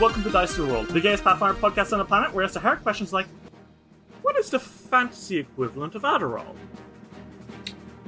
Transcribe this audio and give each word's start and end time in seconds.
and 0.00 0.06
welcome 0.06 0.22
to 0.22 0.30
Dice 0.30 0.56
the 0.56 0.64
World, 0.64 0.88
the 0.88 1.00
gayest 1.00 1.22
Pathfinder 1.22 1.60
podcast 1.60 1.92
on 1.92 1.98
the 1.98 2.06
planet, 2.06 2.32
where 2.32 2.42
it's 2.42 2.54
the 2.54 2.60
hard 2.60 2.82
questions 2.82 3.12
like, 3.12 3.26
what 4.22 4.34
is 4.36 4.48
the 4.48 4.58
fantasy 4.58 5.36
equivalent 5.36 5.94
of 5.94 6.02
Adderall? 6.02 6.56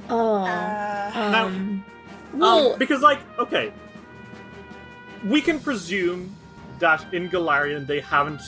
Oh. 0.09 0.43
Now, 0.43 1.45
um, 1.45 1.85
um, 2.33 2.39
well, 2.39 2.77
because, 2.77 3.01
like, 3.01 3.19
okay, 3.37 3.71
we 5.23 5.39
can 5.39 5.59
presume 5.59 6.35
that 6.79 7.13
in 7.13 7.29
Golarion 7.29 7.85
they 7.85 7.99
haven't 7.99 8.41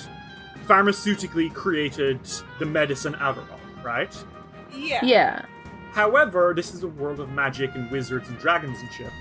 pharmaceutically 0.65 1.53
created 1.53 2.19
the 2.57 2.65
medicine 2.65 3.13
Adderall, 3.13 3.59
right? 3.83 4.25
Yeah. 4.73 5.05
yeah. 5.05 5.45
However, 5.91 6.53
this 6.55 6.73
is 6.73 6.81
a 6.81 6.87
world 6.87 7.19
of 7.19 7.29
magic 7.29 7.75
and 7.75 7.91
wizards 7.91 8.27
and 8.27 8.39
dragons 8.39 8.79
and 8.79 8.91
shit. 8.91 9.11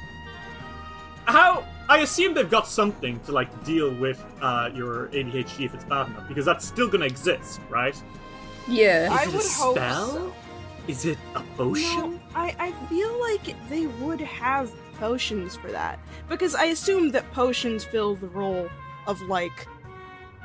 How? 1.27 1.67
I 1.89 1.99
assume 1.99 2.35
they've 2.35 2.51
got 2.51 2.67
something 2.67 3.21
to 3.21 3.33
like 3.33 3.51
deal 3.65 3.93
with 3.95 4.25
uh, 4.41 4.71
your 4.75 5.09
ADHD 5.09 5.67
if 5.67 5.75
it's 5.75 5.85
bad 5.85 6.09
enough, 6.09 6.27
because 6.29 6.45
that's 6.47 6.65
still 6.67 6.89
gonna 6.89 7.05
exist, 7.07 7.61
right? 7.69 8.01
Yeah. 8.69 9.09
I 9.13 9.23
Is 9.25 9.29
it 9.29 9.37
would 9.37 9.45
a 9.47 9.49
hope 9.51 9.77
spell? 9.77 10.11
so. 10.11 10.35
Is 10.89 11.05
it 11.07 11.19
a 11.35 11.41
potion? 11.57 12.13
No, 12.13 12.21
I, 12.35 12.55
I 12.59 12.73
feel 12.89 13.19
like 13.21 13.55
they 13.69 13.87
would 13.87 14.21
have 14.21 14.71
potions 14.99 15.57
for 15.57 15.71
that. 15.73 15.99
Because 16.29 16.55
I 16.55 16.67
assume 16.67 17.11
that 17.13 17.31
potions 17.33 17.85
fill 17.85 18.17
the 18.17 18.29
role 18.29 18.69
of 19.07 19.21
like 19.23 19.67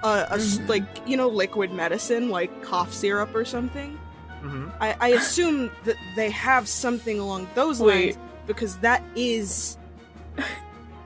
a, 0.03 0.07
a 0.31 0.33
s- 0.35 0.57
Mhm. 0.59 0.67
like 0.69 1.07
you 1.07 1.15
know 1.17 1.27
liquid 1.27 1.71
medicine 1.71 2.29
like 2.29 2.51
cough 2.63 2.93
syrup 2.93 3.33
or 3.35 3.43
something. 3.45 3.97
hmm 4.41 4.69
I, 4.79 4.95
I 4.99 5.07
assume 5.09 5.69
that 5.83 5.95
they 6.15 6.29
have 6.31 6.67
something 6.69 7.19
along 7.19 7.47
those 7.55 7.79
Wait. 7.81 8.15
lines 8.15 8.17
because 8.47 8.77
that 8.77 9.03
is 9.15 9.77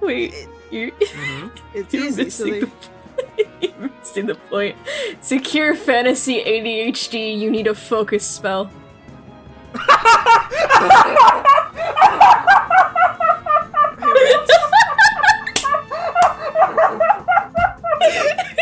Wait, 0.03 0.47
you 0.69 0.91
hmm 0.99 1.47
it's 1.73 1.93
you're 1.93 2.05
easy. 2.05 2.29
So 2.29 2.45
missing, 2.45 2.53
they, 2.53 2.59
the, 2.59 2.69
you're 3.61 3.89
missing 3.99 4.25
the 4.25 4.35
point. 4.35 4.75
Secure 5.21 5.75
fantasy 5.75 6.43
ADHD, 6.43 7.39
you 7.39 7.49
need 7.49 7.67
a 7.67 7.75
focus 7.75 8.25
spell. 8.25 8.69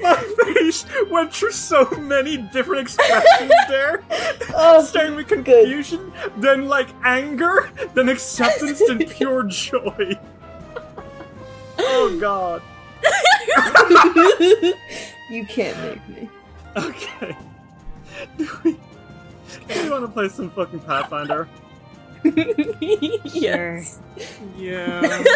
My 0.00 0.16
face 0.44 0.84
went 1.10 1.32
through 1.32 1.52
so 1.52 1.88
many 1.98 2.36
different 2.38 2.82
expressions 2.82 3.52
there. 3.68 4.02
Oh, 4.58 4.82
Starting 4.82 5.16
with 5.16 5.28
confusion, 5.28 6.12
then 6.38 6.66
like 6.66 6.88
anger, 7.04 7.70
then 7.92 8.08
acceptance, 8.08 8.80
then 8.86 8.98
pure 9.08 9.42
joy. 9.42 10.18
Oh 11.78 12.16
god. 12.18 12.62
you 15.30 15.44
can't 15.44 15.78
make 15.82 16.08
me. 16.08 16.30
Okay. 16.76 17.36
Do 18.38 18.48
we, 18.64 18.72
do 19.68 19.82
we 19.82 19.90
want 19.90 20.06
to 20.06 20.10
play 20.10 20.28
some 20.30 20.48
fucking 20.50 20.80
Pathfinder? 20.80 21.48
yes. 23.34 24.00
yeah. 24.56 25.26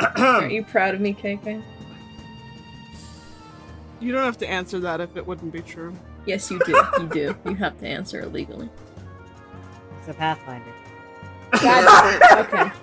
Aren't 0.00 0.52
you 0.52 0.64
proud 0.64 0.94
of 0.96 1.00
me, 1.00 1.14
KK? 1.14 1.62
You 4.02 4.12
don't 4.12 4.24
have 4.24 4.38
to 4.38 4.48
answer 4.48 4.80
that 4.80 5.00
if 5.00 5.16
it 5.16 5.26
wouldn't 5.26 5.52
be 5.52 5.60
true. 5.62 5.94
Yes, 6.26 6.50
you 6.50 6.58
do. 6.66 6.72
You 6.98 7.08
do. 7.08 7.36
You 7.46 7.54
have 7.56 7.78
to 7.80 7.86
answer 7.86 8.20
it 8.20 8.32
legally. 8.32 8.68
It's 9.98 10.08
a 10.08 10.14
Pathfinder. 10.14 10.72
okay. 11.54 12.72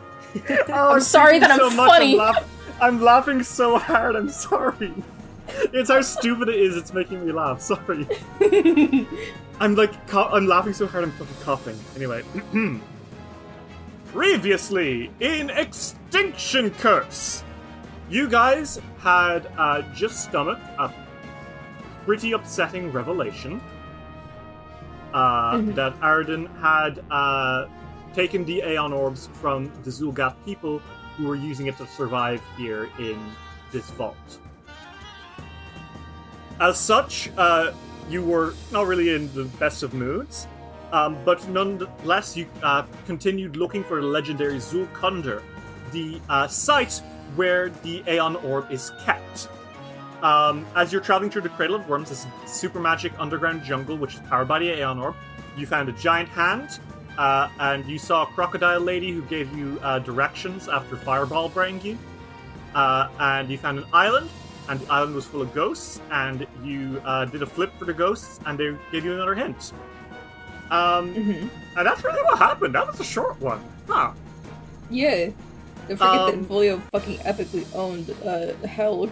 Oh, 0.71 0.93
I'm 0.93 1.01
sorry 1.01 1.39
that 1.39 1.49
I'm 1.49 1.57
so 1.57 1.69
much, 1.71 1.89
funny. 1.89 2.11
I'm, 2.11 2.17
laugh- 2.19 2.77
I'm 2.81 3.01
laughing 3.01 3.41
so 3.41 3.79
hard. 3.79 4.15
I'm 4.15 4.29
sorry. 4.29 4.93
It's 5.73 5.89
how 5.89 6.01
stupid 6.01 6.49
it 6.49 6.55
is. 6.57 6.77
It's 6.77 6.93
making 6.93 7.25
me 7.25 7.31
laugh. 7.31 7.61
Sorry. 7.61 8.07
I'm 9.59 9.73
like, 9.73 10.07
co- 10.07 10.29
I'm 10.29 10.45
laughing 10.45 10.73
so 10.73 10.85
hard. 10.85 11.03
I'm 11.03 11.11
fucking 11.13 11.35
coughing. 11.43 11.79
Anyway. 11.95 12.21
Previously 14.13 15.11
in 15.19 15.49
Extinction 15.49 16.69
Curse, 16.71 17.43
you 18.09 18.29
guys 18.29 18.79
had 18.99 19.51
uh, 19.57 19.81
just 19.93 20.23
stomached 20.23 20.61
a 20.79 20.93
pretty 22.09 22.31
upsetting 22.31 22.91
revelation. 22.91 23.61
Uh, 25.13 25.57
Mhm. 25.57 25.75
That 25.75 25.93
Arden 26.01 26.47
had 26.59 27.03
uh, 27.11 27.67
taken 28.15 28.43
the 28.45 28.63
Aeon 28.65 28.93
orbs 28.93 29.29
from 29.41 29.71
the 29.83 29.91
Xulgath 29.91 30.33
people 30.43 30.81
who 31.15 31.27
were 31.27 31.35
using 31.35 31.67
it 31.67 31.77
to 31.77 31.85
survive 31.85 32.41
here 32.57 32.89
in 32.97 33.19
this 33.71 33.87
vault. 33.91 34.39
As 36.59 36.79
such, 36.79 37.29
uh, 37.37 37.73
you 38.09 38.23
were 38.23 38.55
not 38.71 38.87
really 38.87 39.13
in 39.13 39.29
the 39.35 39.45
best 39.59 39.83
of 39.83 39.93
moods, 39.93 40.47
um, 40.91 41.15
but 41.23 41.47
nonetheless, 41.47 42.35
you 42.35 42.47
uh, 42.63 42.83
continued 43.05 43.55
looking 43.55 43.83
for 43.83 44.01
the 44.01 44.07
legendary 44.07 44.57
Zulkunder, 44.57 45.43
the 45.91 46.19
uh, 46.27 46.47
site 46.47 47.03
where 47.35 47.69
the 47.83 48.01
Aeon 48.07 48.35
Orb 48.37 48.65
is 48.71 48.91
kept. 49.05 49.47
Um, 50.21 50.65
as 50.75 50.91
you're 50.91 51.01
traveling 51.01 51.29
through 51.31 51.43
the 51.43 51.49
Cradle 51.49 51.75
of 51.75 51.87
Worms, 51.87 52.09
this 52.09 52.27
super 52.45 52.79
magic 52.79 53.13
underground 53.19 53.63
jungle, 53.63 53.97
which 53.97 54.15
is 54.15 54.19
powered 54.21 54.47
by 54.47 54.59
the 54.59 54.69
Aeon 54.77 54.99
Orb, 54.99 55.15
you 55.57 55.65
found 55.65 55.87
a 55.89 55.93
giant 55.93 56.29
hand, 56.29 56.79
uh, 57.17 57.49
and 57.59 57.85
you 57.85 57.97
saw 57.97 58.23
a 58.23 58.25
crocodile 58.25 58.79
lady 58.81 59.11
who 59.11 59.21
gave 59.23 59.55
you 59.57 59.79
uh, 59.81 59.99
directions 59.99 60.67
after 60.67 60.97
Fireball 60.97 61.49
bring 61.49 61.81
you. 61.81 61.97
Uh, 62.75 63.07
and 63.19 63.49
you 63.49 63.57
found 63.57 63.79
an 63.79 63.85
island, 63.93 64.29
and 64.67 64.79
the 64.79 64.91
island 64.91 65.15
was 65.15 65.25
full 65.25 65.41
of 65.41 65.53
ghosts, 65.53 66.01
and 66.11 66.45
you 66.63 67.01
uh, 67.05 67.25
did 67.25 67.41
a 67.41 67.45
flip 67.45 67.71
for 67.79 67.85
the 67.85 67.93
ghosts, 67.93 68.39
and 68.45 68.59
they 68.59 68.75
gave 68.91 69.05
you 69.05 69.13
another 69.13 69.35
hint. 69.35 69.73
Um, 70.69 71.13
hmm 71.13 71.47
and 71.77 71.87
that's 71.87 72.03
really 72.03 72.21
what 72.23 72.37
happened. 72.37 72.75
That 72.75 72.85
was 72.85 72.99
a 72.99 73.03
short 73.05 73.39
one. 73.39 73.63
Huh. 73.87 74.11
Yeah. 74.89 75.29
Don't 75.87 75.97
forget 75.97 76.01
Um, 76.01 76.41
that 76.43 76.49
Volio 76.49 76.81
fucking 76.91 77.17
epically 77.19 77.65
owned 77.73 78.09
uh, 78.25 78.67
Hell. 78.67 79.09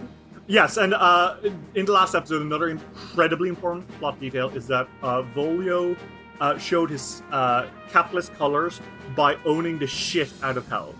Yes, 0.48 0.78
and 0.78 0.94
uh, 0.94 1.36
in 1.74 1.84
the 1.84 1.92
last 1.92 2.14
episode, 2.14 2.40
another 2.40 2.70
incredibly 2.70 3.50
important 3.50 3.86
plot 3.98 4.18
detail 4.18 4.48
is 4.50 4.66
that 4.68 4.88
uh, 5.02 5.22
Volio 5.34 5.94
uh, 6.40 6.56
showed 6.56 6.88
his 6.88 7.22
uh, 7.30 7.66
capitalist 7.90 8.32
colors 8.34 8.80
by 9.14 9.36
owning 9.44 9.78
the 9.78 9.86
shit 9.86 10.32
out 10.42 10.56
of 10.56 10.66
Helg. 10.68 10.94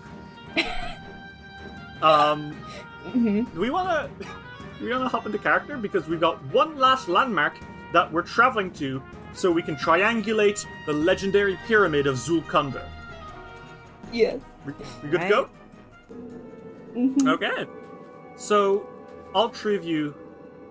um, 2.03 2.53
hmm 3.11 3.41
do 3.41 3.59
we 3.59 3.69
want 3.69 3.87
to 4.19 4.27
we 4.81 4.91
want 4.91 5.03
to 5.03 5.09
hop 5.09 5.25
into 5.25 5.37
character 5.39 5.77
because 5.77 6.07
we've 6.07 6.19
got 6.19 6.43
one 6.53 6.77
last 6.77 7.07
landmark 7.07 7.53
that 7.91 8.11
we're 8.13 8.21
traveling 8.21 8.69
to, 8.71 9.01
so 9.33 9.51
we 9.51 9.63
can 9.63 9.75
triangulate 9.75 10.63
the 10.85 10.93
legendary 10.93 11.57
pyramid 11.65 12.05
of 12.05 12.15
Zulkunder. 12.17 12.87
Yes. 14.13 14.39
We, 14.65 14.73
we 15.03 15.09
good 15.09 15.21
to 15.21 15.29
go? 15.29 15.49
Mhm. 16.95 17.27
Okay. 17.27 17.65
So, 18.35 18.87
all 19.33 19.49
three 19.49 19.75
of 19.75 19.85
you 19.85 20.15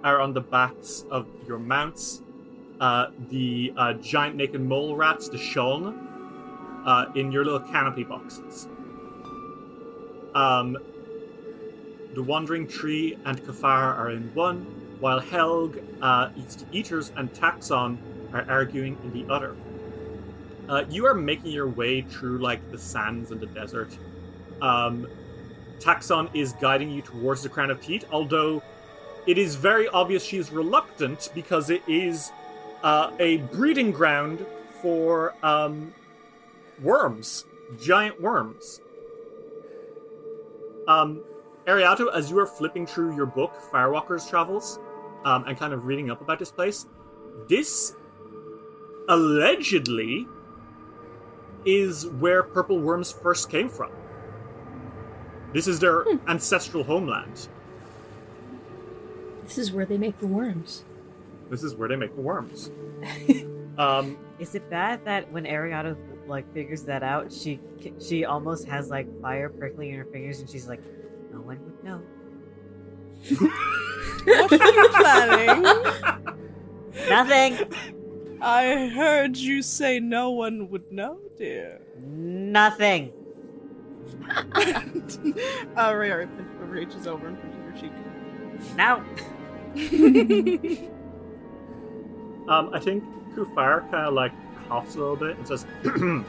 are 0.05 0.21
on 0.21 0.33
the 0.33 0.41
backs 0.41 1.05
of 1.11 1.27
your 1.47 1.59
mounts, 1.59 2.23
uh, 2.81 3.09
the 3.31 3.73
uh, 3.77 3.93
giant 3.95 4.37
naked 4.37 4.61
mole 4.61 4.97
rats, 4.97 5.29
the 5.29 5.39
Shon, 5.39 6.83
uh, 6.85 7.07
in 7.15 7.33
your 7.33 7.45
little 7.45 7.61
canopy 7.61 8.05
boxes. 8.05 8.69
Um, 10.35 10.77
the 12.15 12.23
Wandering 12.23 12.67
Tree 12.67 13.17
and 13.25 13.43
Kafar 13.43 13.97
are 13.97 14.11
in 14.11 14.33
one, 14.35 14.63
while 15.01 15.21
Helg, 15.21 15.83
uh, 16.03 16.31
Eaters, 16.73 17.13
and 17.17 17.33
Taxon 17.33 17.99
are 18.33 18.45
arguing 18.49 18.97
in 19.05 19.13
the 19.13 19.33
other. 19.33 19.57
Uh, 20.69 20.85
you 20.91 21.07
are 21.07 21.15
making 21.15 21.51
your 21.51 21.69
way 21.69 22.03
through 22.03 22.39
like 22.39 22.71
the 22.71 22.79
sands 22.79 23.31
and 23.31 23.41
the 23.41 23.47
desert. 23.47 23.97
Um, 24.61 25.07
Taxon 25.81 26.29
is 26.35 26.53
guiding 26.55 26.91
you 26.91 27.03
towards 27.03 27.43
the 27.43 27.49
Crown 27.49 27.71
of 27.71 27.81
Teeth, 27.81 28.05
although 28.11 28.63
it 29.27 29.39
is 29.39 29.57
very 29.57 29.89
obvious 29.89 30.25
she 30.25 30.39
is 30.39 30.51
reluctant 30.51 31.31
because 31.35 31.71
it 31.71 31.83
is 31.87 32.33
uh, 32.83 33.11
a 33.19 33.39
breeding 33.39 33.91
ground 33.91 34.45
for 34.81 35.35
um, 35.43 35.93
worms, 36.83 37.45
giant 37.81 38.21
worms. 38.21 38.81
Um, 40.87 41.23
Ariato, 41.67 42.13
as 42.15 42.31
you 42.31 42.39
are 42.39 42.47
flipping 42.47 42.87
through 42.87 43.15
your 43.15 43.27
book, 43.27 43.53
Firewalker's 43.71 44.29
Travels, 44.29 44.79
um, 45.25 45.45
and 45.47 45.59
kind 45.59 45.73
of 45.73 45.85
reading 45.85 46.11
up 46.11 46.23
about 46.23 46.39
this 46.39 46.51
place, 46.51 46.87
this 47.49 47.95
allegedly 49.09 50.27
is 51.65 52.07
where 52.07 52.43
purple 52.43 52.79
worms 52.79 53.13
first 53.13 53.51
came 53.51 53.69
from. 53.69 53.91
This 55.53 55.67
is 55.67 55.81
their 55.81 56.05
ancestral 56.29 56.85
homeland. 56.85 57.49
This 59.45 59.59
is 59.59 59.73
where 59.73 59.87
they 59.87 59.97
make 59.97 60.19
the 60.19 60.27
worms. 60.27 60.85
This 61.51 61.63
is 61.63 61.75
where 61.75 61.89
they 61.89 61.97
make 61.97 62.15
the 62.15 62.21
worms. 62.21 62.71
um, 63.79 64.19
Is 64.39 64.55
it 64.55 64.69
bad 64.69 65.05
that 65.07 65.31
when 65.33 65.45
Ariana 65.45 65.97
like 66.27 66.53
figures 66.53 66.83
that 66.83 67.03
out, 67.03 67.33
she 67.33 67.59
she 67.99 68.27
almost 68.27 68.69
has 68.69 68.91
like 68.91 69.07
fire 69.23 69.49
prickling 69.49 69.91
in 69.91 69.97
her 69.97 70.05
fingers, 70.05 70.41
and 70.41 70.51
she's 70.51 70.69
like, 70.69 70.83
"No 71.33 71.41
one 71.41 71.59
would 71.65 71.83
know." 71.83 72.01
What 74.25 74.53
are 74.53 74.73
you 74.73 74.89
planning? 74.91 75.63
Nothing. 77.09 77.73
I 78.41 78.89
heard 78.89 79.37
you 79.37 79.63
say 79.63 79.99
no 79.99 80.31
one 80.31 80.69
would 80.69 80.93
know, 80.93 81.19
dear. 81.37 81.81
Nothing. 81.99 83.13
Uh, 85.77 85.95
Ray 85.95 86.11
Ray 86.11 86.27
reaches 86.61 87.07
over 87.07 87.29
and 87.29 87.41
pinches 87.41 87.65
her 87.65 87.73
cheek. 87.81 87.93
Now. 88.77 88.99
um, 92.49 92.71
I 92.73 92.81
think 92.81 93.05
Kufar 93.35 93.91
kind 93.91 94.07
of 94.07 94.15
like 94.15 94.33
coughs 94.69 94.97
a 94.97 94.99
little 94.99 95.17
bit 95.17 95.37
and 95.37 95.47
says, 95.47 95.67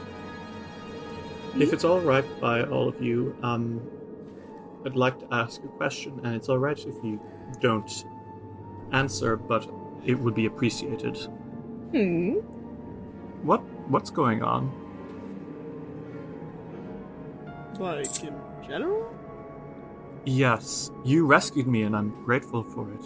"If 1.58 1.72
it's 1.72 1.84
all 1.84 2.00
right 2.00 2.24
by 2.40 2.64
all 2.64 2.88
of 2.88 3.00
you, 3.02 3.34
um, 3.42 3.80
I'd 4.84 4.96
like 4.96 5.18
to 5.20 5.26
ask 5.32 5.62
a 5.64 5.68
question, 5.68 6.20
and 6.24 6.34
it's 6.34 6.48
all 6.48 6.58
right 6.58 6.78
if 6.78 7.04
you 7.04 7.20
don't 7.60 8.04
answer, 8.92 9.36
but 9.36 9.68
it 10.04 10.18
would 10.18 10.34
be 10.34 10.46
appreciated. 10.46 11.16
Hmm. 11.92 12.34
What 13.42 13.60
what's 13.88 14.10
going 14.10 14.42
on? 14.42 14.70
Like 17.80 18.22
in 18.22 18.34
general? 18.66 19.12
Yes, 20.26 20.90
you 21.02 21.26
rescued 21.26 21.66
me, 21.66 21.82
and 21.82 21.96
I'm 21.96 22.10
grateful 22.24 22.62
for 22.62 22.92
it. 22.92 23.04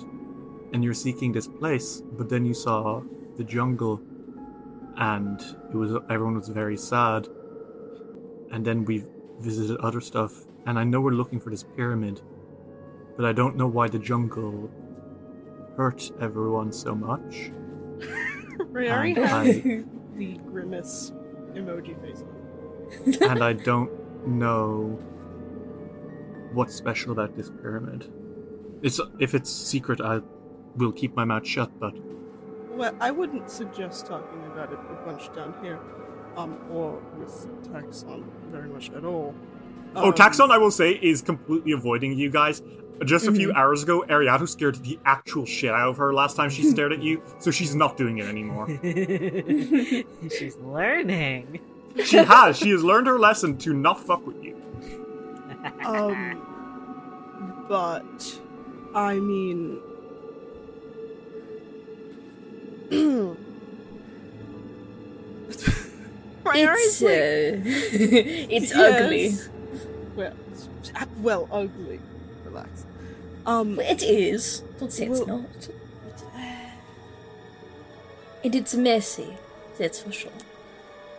And 0.72 0.82
you're 0.82 0.94
seeking 0.94 1.30
this 1.32 1.46
place, 1.46 2.02
but 2.12 2.28
then 2.28 2.44
you 2.44 2.54
saw 2.54 3.02
the 3.36 3.44
jungle, 3.44 4.00
and 4.96 5.40
it 5.72 5.76
was 5.76 5.92
everyone 6.10 6.34
was 6.34 6.48
very 6.48 6.76
sad. 6.76 7.28
And 8.50 8.64
then 8.64 8.84
we 8.84 9.04
visited 9.40 9.76
other 9.78 10.00
stuff, 10.00 10.32
and 10.66 10.76
I 10.78 10.84
know 10.84 11.00
we're 11.00 11.12
looking 11.12 11.38
for 11.40 11.50
this 11.50 11.62
pyramid, 11.62 12.20
but 13.16 13.24
I 13.24 13.32
don't 13.32 13.56
know 13.56 13.68
why 13.68 13.86
the 13.88 13.98
jungle 14.00 14.70
hurt 15.76 16.10
everyone 16.20 16.72
so 16.72 16.94
much. 16.96 17.52
Rayari 18.72 19.16
has 19.16 19.48
I- 19.48 19.84
the 20.16 20.38
grimace 20.50 21.12
emoji 21.54 22.00
face 22.02 22.22
on. 22.22 23.30
and 23.30 23.42
I 23.42 23.52
don't 23.52 23.90
know 24.26 24.98
what's 26.52 26.74
special 26.74 27.12
about 27.12 27.36
this 27.36 27.50
pyramid. 27.50 28.10
It's 28.82 29.00
if 29.18 29.34
it's 29.34 29.50
secret, 29.50 30.00
I 30.00 30.20
will 30.76 30.92
keep 30.92 31.14
my 31.14 31.24
mouth 31.24 31.46
shut. 31.46 31.70
But 31.80 31.94
Well, 32.70 32.94
I 33.00 33.10
wouldn't 33.10 33.50
suggest 33.50 34.06
talking 34.06 34.42
about 34.52 34.72
it 34.72 34.78
a 34.90 34.94
bunch 35.06 35.32
down 35.34 35.54
here, 35.62 35.78
um, 36.36 36.58
or 36.70 37.00
with 37.18 37.46
Taxon 37.72 38.24
very 38.50 38.68
much 38.68 38.90
at 38.90 39.04
all. 39.04 39.34
oh, 39.96 40.08
Um, 40.08 40.12
Taxon, 40.12 40.50
I 40.50 40.58
will 40.58 40.70
say, 40.70 40.92
is 40.92 41.22
completely 41.22 41.72
avoiding 41.72 42.12
you 42.18 42.30
guys. 42.30 42.62
Just 43.04 43.26
a 43.26 43.32
few 43.32 43.52
hours 43.52 43.82
ago, 43.82 44.04
Ariato 44.08 44.48
scared 44.48 44.76
the 44.76 44.98
actual 45.04 45.44
shit 45.44 45.72
out 45.72 45.88
of 45.88 45.96
her 45.96 46.14
last 46.14 46.36
time 46.36 46.48
she 46.48 46.62
stared 46.62 46.92
at 46.92 47.02
you, 47.02 47.20
so 47.40 47.50
she's 47.50 47.74
not 47.74 47.96
doing 47.96 48.18
it 48.18 48.26
anymore. 48.26 48.68
she's 50.30 50.56
learning. 50.58 51.58
She 52.02 52.17
has. 52.17 52.56
She 52.56 52.70
has 52.70 52.82
learned 52.82 53.06
her 53.06 53.19
lesson 53.19 53.56
to 53.58 53.73
not 53.73 54.00
fuck 54.00 54.26
with 54.26 54.43
you. 54.43 54.56
Um, 55.85 57.64
but 57.69 58.38
I 58.94 59.14
mean, 59.20 59.81
It's 66.46 67.02
uh, 67.02 67.06
it's 68.50 68.75
Yes. 68.75 69.00
ugly. 69.02 69.35
Well, 70.14 70.32
well, 71.23 71.49
ugly. 71.50 72.00
Relax. 72.44 72.85
Um, 73.46 73.81
It 73.81 74.02
is. 74.02 74.62
Don't 74.79 74.93
say 74.93 75.06
it's 75.06 75.26
not. 75.26 75.69
And 78.44 78.55
it's 78.55 78.75
messy. 78.75 79.37
That's 79.79 80.00
for 80.02 80.12
sure. 80.12 80.31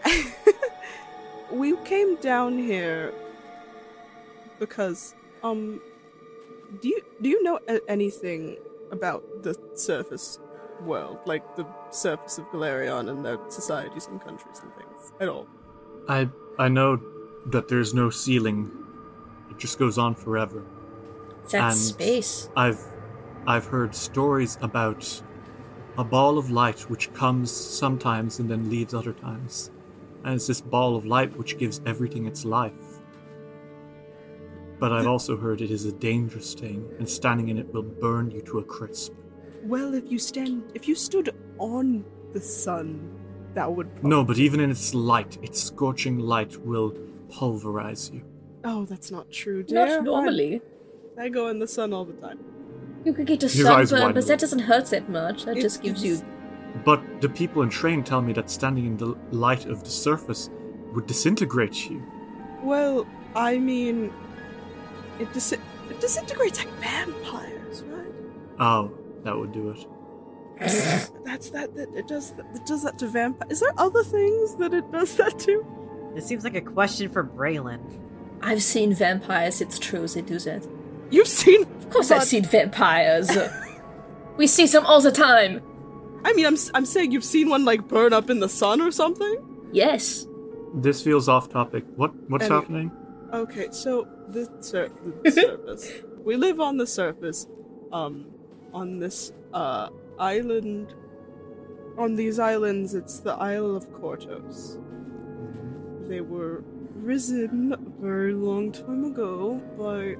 we 1.51 1.75
came 1.77 2.15
down 2.17 2.57
here 2.57 3.13
because, 4.59 5.15
um, 5.43 5.81
do 6.81 6.87
you 6.89 7.01
do 7.21 7.29
you 7.29 7.43
know 7.43 7.59
anything 7.87 8.57
about 8.91 9.23
the 9.43 9.55
surface 9.75 10.39
world, 10.81 11.19
like 11.25 11.55
the 11.55 11.65
surface 11.91 12.37
of 12.37 12.45
Golarion 12.51 13.09
and 13.09 13.23
their 13.25 13.37
societies 13.49 14.07
and 14.07 14.21
countries 14.21 14.61
and 14.63 14.73
things 14.75 15.11
at 15.19 15.27
all? 15.29 15.47
I 16.09 16.29
I 16.57 16.67
know 16.67 16.99
that 17.47 17.67
there's 17.67 17.93
no 17.93 18.09
ceiling. 18.09 18.71
It 19.51 19.57
just 19.57 19.77
goes 19.79 19.97
on 19.97 20.15
forever. 20.15 20.63
That's 21.43 21.55
And- 21.55 21.75
space. 21.77 22.49
I've 22.55 22.83
I've 23.47 23.65
heard 23.65 23.93
stories 23.93 24.57
about 24.61 25.21
a 25.97 26.03
ball 26.03 26.37
of 26.37 26.49
light 26.51 26.89
which 26.89 27.13
comes 27.13 27.51
sometimes 27.51 28.39
and 28.39 28.49
then 28.49 28.69
leaves 28.69 28.93
other 28.93 29.13
times. 29.13 29.71
And 30.25 30.33
it's 30.33 30.47
this 30.47 30.59
ball 30.59 30.95
of 30.95 31.05
light 31.05 31.37
which 31.37 31.59
gives 31.59 31.81
everything 31.85 32.25
its 32.25 32.45
life. 32.45 32.73
But 34.79 34.91
I've 34.91 35.05
also 35.07 35.37
heard 35.37 35.61
it 35.61 35.69
is 35.69 35.85
a 35.85 35.91
dangerous 35.91 36.55
thing, 36.55 36.83
and 36.97 37.07
standing 37.07 37.49
in 37.49 37.59
it 37.59 37.71
will 37.71 37.83
burn 37.83 38.31
you 38.31 38.41
to 38.41 38.57
a 38.57 38.63
crisp. 38.63 39.13
Well, 39.63 39.93
if 39.93 40.11
you 40.11 40.17
stand, 40.17 40.63
if 40.73 40.87
you 40.87 40.95
stood 40.95 41.29
on 41.59 42.03
the 42.33 42.41
sun, 42.41 43.17
that 43.53 43.71
would. 43.71 44.03
No, 44.03 44.23
but 44.23 44.37
even 44.39 44.59
in 44.59 44.71
its 44.71 44.95
light, 44.95 45.37
its 45.43 45.63
scorching 45.63 46.17
light 46.17 46.57
will 46.57 46.91
pulverize 47.29 48.09
you. 48.11 48.23
Oh, 48.63 48.85
that's 48.85 49.11
not 49.11 49.31
true, 49.31 49.61
dear. 49.61 49.85
Not 49.85 50.03
normally. 50.03 50.61
I, 51.17 51.25
I 51.25 51.29
go 51.29 51.49
in 51.49 51.59
the 51.59 51.67
sun 51.67 51.93
all 51.93 52.03
the 52.03 52.13
time. 52.13 52.39
You 53.05 53.13
could 53.13 53.27
get 53.27 53.43
a 53.43 53.47
His 53.47 53.61
sunburn, 53.61 54.13
but 54.13 54.25
that 54.25 54.39
doesn't 54.39 54.59
hurt 54.59 54.87
that 54.87 55.07
much. 55.07 55.45
That 55.45 55.57
It- 55.57 55.61
just 55.61 55.83
gives 55.83 56.03
you. 56.03 56.19
It's- 56.75 56.83
But 56.85 57.21
the 57.21 57.29
people 57.29 57.61
in 57.61 57.69
train 57.69 58.03
tell 58.03 58.21
me 58.21 58.33
that 58.33 58.49
standing 58.49 58.85
in 58.85 58.97
the 58.97 59.15
light 59.31 59.65
of 59.65 59.83
the 59.83 59.89
surface 59.89 60.49
would 60.93 61.07
disintegrate 61.07 61.89
you. 61.89 62.01
Well, 62.63 63.07
I 63.35 63.57
mean, 63.57 64.11
it, 65.19 65.31
dis- 65.33 65.51
it 65.53 65.59
disintegrates 65.99 66.59
like 66.59 66.69
vampires, 66.79 67.83
right? 67.83 68.13
Oh, 68.59 68.91
that 69.23 69.37
would 69.37 69.51
do 69.51 69.69
it. 69.71 69.85
That's 71.25 71.49
that. 71.49 71.75
that 71.75 71.89
it 71.93 72.07
does. 72.07 72.31
That, 72.31 72.45
it 72.55 72.65
does 72.65 72.83
that 72.83 72.97
to 72.99 73.07
vampires. 73.07 73.51
Is 73.51 73.59
there 73.59 73.73
other 73.77 74.03
things 74.03 74.55
that 74.55 74.73
it 74.73 74.89
does 74.91 75.15
that 75.17 75.37
to? 75.39 75.65
This 76.13 76.25
seems 76.25 76.45
like 76.45 76.55
a 76.55 76.61
question 76.61 77.09
for 77.09 77.23
Braylon. 77.25 77.81
I've 78.41 78.63
seen 78.63 78.93
vampires. 78.93 79.59
It's 79.59 79.77
true. 79.77 80.07
They 80.07 80.21
do 80.21 80.39
that. 80.39 80.65
You've 81.11 81.27
seen. 81.27 81.63
Of 81.63 81.89
course, 81.89 82.09
I've 82.09 82.23
seen 82.23 82.45
vampires. 82.45 83.29
we 84.37 84.47
see 84.47 84.65
some 84.65 84.85
all 84.85 85.01
the 85.01 85.11
time. 85.11 85.61
I 86.25 86.33
mean, 86.33 86.45
I'm 86.45 86.55
s- 86.55 86.71
I'm 86.73 86.85
saying 86.85 87.11
you've 87.11 87.23
seen 87.23 87.49
one 87.49 87.63
like 87.65 87.87
burn 87.87 88.11
up 88.13 88.29
in 88.29 88.39
the 88.39 88.49
sun 88.49 88.81
or 88.81 88.91
something. 88.91 89.35
Yes. 89.71 90.27
This 90.73 91.01
feels 91.01 91.29
off 91.29 91.47
topic. 91.49 91.85
What 91.95 92.11
what's 92.29 92.45
Anyway. 92.45 92.59
happening? 92.61 92.91
Okay, 93.33 93.67
so 93.71 94.07
the, 94.29 94.49
sur- 94.59 94.91
the 95.23 95.31
surface. 95.39 95.91
We 96.23 96.35
live 96.35 96.59
on 96.59 96.77
the 96.77 96.87
surface, 96.87 97.47
um, 97.91 98.25
on 98.73 98.99
this 98.99 99.31
uh 99.53 99.89
island 100.19 100.93
on 101.97 102.15
these 102.15 102.39
islands, 102.39 102.93
it's 102.93 103.19
the 103.19 103.31
Isle 103.31 103.73
of 103.75 103.87
Kortos. 103.93 104.77
They 106.09 106.19
were 106.19 106.61
risen 106.95 107.71
a 107.71 107.77
very 108.01 108.33
long 108.33 108.73
time 108.73 109.05
ago 109.05 109.61
by, 109.79 110.17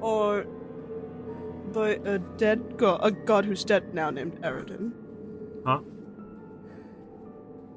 or 0.00 0.46
by 1.74 1.90
a 2.14 2.18
dead 2.38 2.78
god, 2.78 3.00
a 3.02 3.10
god 3.10 3.44
who's 3.44 3.62
dead 3.62 3.92
now, 3.92 4.08
named 4.08 4.40
Aroden. 4.42 4.92
Huh? 5.66 5.80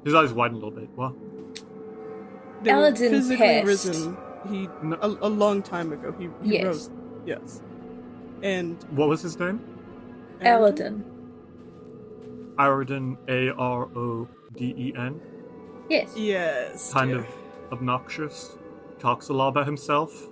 His 0.04 0.14
eyes 0.14 0.32
widen 0.32 0.56
a 0.56 0.60
little 0.64 0.70
bit. 0.80 0.88
What? 0.94 1.12
They 2.62 2.72
were 2.72 2.78
Eladin 2.86 3.10
physically 3.10 3.36
passed. 3.46 3.66
risen. 3.66 4.16
He 4.48 4.68
No. 4.82 4.96
a, 5.02 5.08
a 5.08 5.28
long 5.28 5.62
time 5.62 5.92
ago. 5.92 6.14
He, 6.18 6.28
he 6.42 6.54
Yes. 6.54 6.64
rose. 6.64 6.90
Yes, 7.26 7.60
and 8.42 8.82
What 8.92 9.08
was 9.08 9.20
his 9.22 9.38
name? 9.38 9.60
Eladin. 10.40 11.04
Aroden. 12.56 13.16
A 13.28 13.50
R 13.54 13.88
O 13.96 14.26
D 14.56 14.74
E 14.76 14.92
N. 14.96 15.20
Yes. 15.90 16.12
Yes. 16.16 16.92
Kind 16.92 17.10
dear. 17.10 17.20
of 17.20 17.26
obnoxious. 17.72 18.56
Talks 18.98 19.28
a 19.28 19.32
lot 19.34 19.48
about 19.48 19.66
himself. 19.66 20.28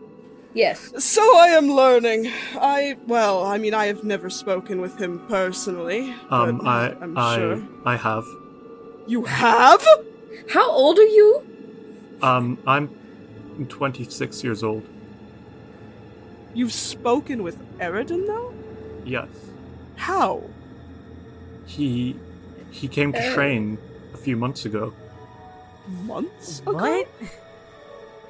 Yes. 0.59 0.91
So 1.05 1.23
I 1.39 1.49
am 1.49 1.69
learning. 1.71 2.33
I 2.57 2.97
well, 3.07 3.45
I 3.47 3.59
mean, 3.59 3.75
I 3.75 3.87
have 3.87 4.03
never 4.03 4.29
spoken 4.29 4.81
with 4.81 4.99
him 5.01 5.21
personally. 5.29 6.13
Um, 6.31 6.61
I, 6.67 6.97
I'm 7.01 7.17
I, 7.17 7.37
sure 7.37 7.63
I 7.85 7.95
have. 7.97 8.25
you 9.07 9.23
have. 9.25 9.87
How 10.51 10.69
old 10.69 10.99
are 10.99 11.03
you? 11.19 11.47
Um, 12.23 12.59
I'm 12.67 12.91
26 13.69 14.43
years 14.43 14.65
old. 14.65 14.85
You've 16.55 16.73
spoken 16.73 17.45
with 17.45 17.57
Aroden 17.79 18.27
though. 18.27 18.53
Yes. 19.05 19.29
How? 19.95 20.43
He, 21.67 22.17
he 22.73 22.89
came 22.89 23.13
to 23.13 23.25
Uh. 23.31 23.35
train 23.35 23.79
a 24.13 24.17
few 24.17 24.37
months 24.37 24.65
ago. 24.65 24.93
Months 26.05 26.61
ago. 26.61 26.73
What? 26.73 27.09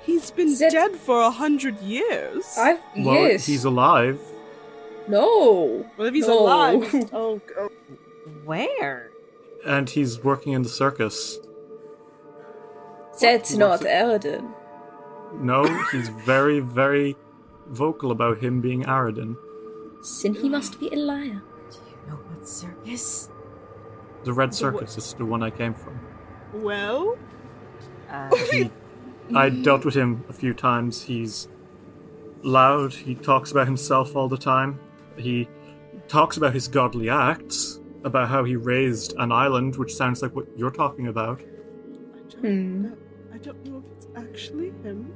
He's 0.08 0.30
been 0.30 0.54
Zed- 0.54 0.72
dead 0.72 0.96
for 0.96 1.20
a 1.20 1.30
hundred 1.30 1.76
years. 1.80 2.44
I've 2.56 2.80
Well, 2.96 3.14
yes. 3.28 3.44
he's 3.46 3.64
alive. 3.64 4.18
no. 5.06 5.84
Well, 5.96 6.08
if 6.08 6.14
he's 6.14 6.26
No. 6.28 6.38
alive. 6.40 6.82
oh, 7.12 7.40
oh. 7.60 7.68
Where? 8.44 9.10
and 9.66 9.90
he's 9.90 10.22
working 10.24 10.52
in 10.54 10.62
the 10.62 10.68
circus. 10.68 11.18
That's 13.20 13.52
not 13.56 13.80
works 13.80 13.84
Eladin. 14.00 14.44
No, 15.50 15.64
he's 15.92 16.08
very, 16.08 16.60
very 16.60 17.16
vocal 17.66 18.10
about 18.12 18.38
him 18.38 18.60
being 18.60 18.84
Aradin. 18.84 19.36
Then 20.22 20.34
he 20.34 20.48
must 20.48 20.78
be 20.80 20.88
a 20.92 20.96
liar. 20.96 21.42
Do 21.70 21.78
you 21.90 21.98
know 22.08 22.18
what 22.28 22.48
circus? 22.48 23.28
The 24.24 24.32
Red 24.32 24.52
The 24.52 24.56
Circus 24.56 24.96
is 24.96 25.12
the 25.14 25.24
one 25.26 25.42
I 25.42 25.50
came 25.50 25.74
from. 25.74 25.98
Well, 26.54 27.18
Uh, 28.10 28.30
He, 28.52 28.70
I 29.34 29.50
dealt 29.50 29.84
with 29.84 29.94
him 29.94 30.24
a 30.28 30.32
few 30.32 30.54
times. 30.54 31.02
He's 31.02 31.48
loud. 32.42 32.92
He 32.94 33.14
talks 33.14 33.50
about 33.50 33.66
himself 33.66 34.16
all 34.16 34.28
the 34.28 34.38
time. 34.38 34.80
He 35.16 35.48
talks 36.08 36.36
about 36.36 36.54
his 36.54 36.68
godly 36.68 37.10
acts, 37.10 37.80
about 38.04 38.28
how 38.28 38.44
he 38.44 38.56
raised 38.56 39.14
an 39.18 39.32
island, 39.32 39.76
which 39.76 39.94
sounds 39.94 40.22
like 40.22 40.34
what 40.34 40.46
you're 40.56 40.70
talking 40.70 41.08
about. 41.08 41.40
I 41.42 42.18
don't, 42.30 42.40
Hmm. 42.40 42.82
know, 42.82 42.96
I 43.34 43.38
don't 43.38 43.66
know 43.66 43.78
if 43.78 43.92
it's 43.96 44.06
actually 44.16 44.72
him, 44.82 45.12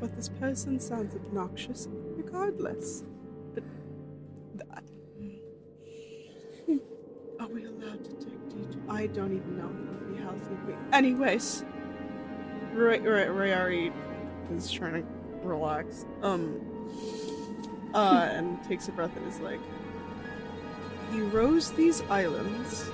but 0.00 0.14
this 0.16 0.28
person 0.28 0.80
sounds 0.80 1.14
obnoxious 1.14 1.88
regardless. 2.16 3.04
But 3.54 3.64
that. 4.56 4.82
Hmm. 6.66 6.76
Are 7.38 7.48
we 7.48 7.64
allowed 7.64 8.04
to 8.04 8.12
take 8.14 8.48
details? 8.48 8.76
I 8.88 9.06
don't 9.06 9.32
even 9.36 9.56
know 9.56 9.68
if 9.68 9.76
it 9.76 9.90
would 9.90 10.16
be 10.16 10.22
healthy. 10.22 10.54
if 10.54 11.64
we- 12.74 12.94
Anyways, 12.94 13.00
Ray, 13.02 13.28
Ray, 13.28 13.50
Rayari 13.50 13.92
is 14.54 14.70
trying 14.70 15.02
to 15.02 15.04
relax. 15.42 16.06
Um. 16.22 16.60
Uh, 17.92 18.28
and 18.30 18.62
takes 18.68 18.86
a 18.86 18.92
breath 18.92 19.10
and 19.16 19.26
is 19.26 19.40
like, 19.40 19.58
he 21.12 21.20
rose 21.22 21.72
these 21.72 22.02
islands, 22.02 22.88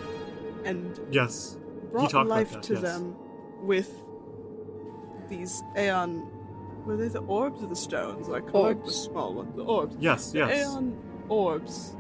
and 0.64 0.99
Yes. 1.11 1.59
brought 1.92 2.14
life 2.26 2.52
that, 2.52 2.62
to 2.62 2.73
yes. 2.75 2.83
them 2.83 3.14
with 3.61 4.02
these 5.28 5.62
Aeon. 5.76 6.26
Were 6.87 6.97
they 6.97 7.09
the 7.09 7.18
orbs 7.21 7.62
or 7.62 7.66
the 7.66 7.76
stones? 7.76 8.30
I 8.30 8.40
collect 8.40 8.87
the 8.87 8.92
small 8.92 9.35
ones. 9.35 9.54
The 9.54 9.64
orbs. 9.64 9.97
Yes, 10.00 10.30
The 10.33 10.38
yes. 10.38 10.66
Aeon 10.66 10.97
orbs 11.28 11.95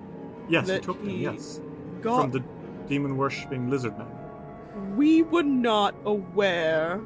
Yes, 0.48 0.66
he 0.66 0.72
that 0.72 0.82
took 0.82 0.98
them, 0.98 1.08
he 1.10 1.24
yes. 1.24 1.60
got. 2.00 2.22
From 2.22 2.30
the 2.30 2.42
demon 2.88 3.18
worshipping 3.18 3.68
lizard 3.68 3.98
man. 3.98 4.96
We 4.96 5.22
were 5.22 5.42
not 5.42 5.94
aware 6.06 7.00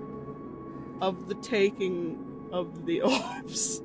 of 1.00 1.28
the 1.28 1.34
taking 1.36 2.18
of 2.52 2.86
the 2.86 3.02
orbs. 3.02 3.82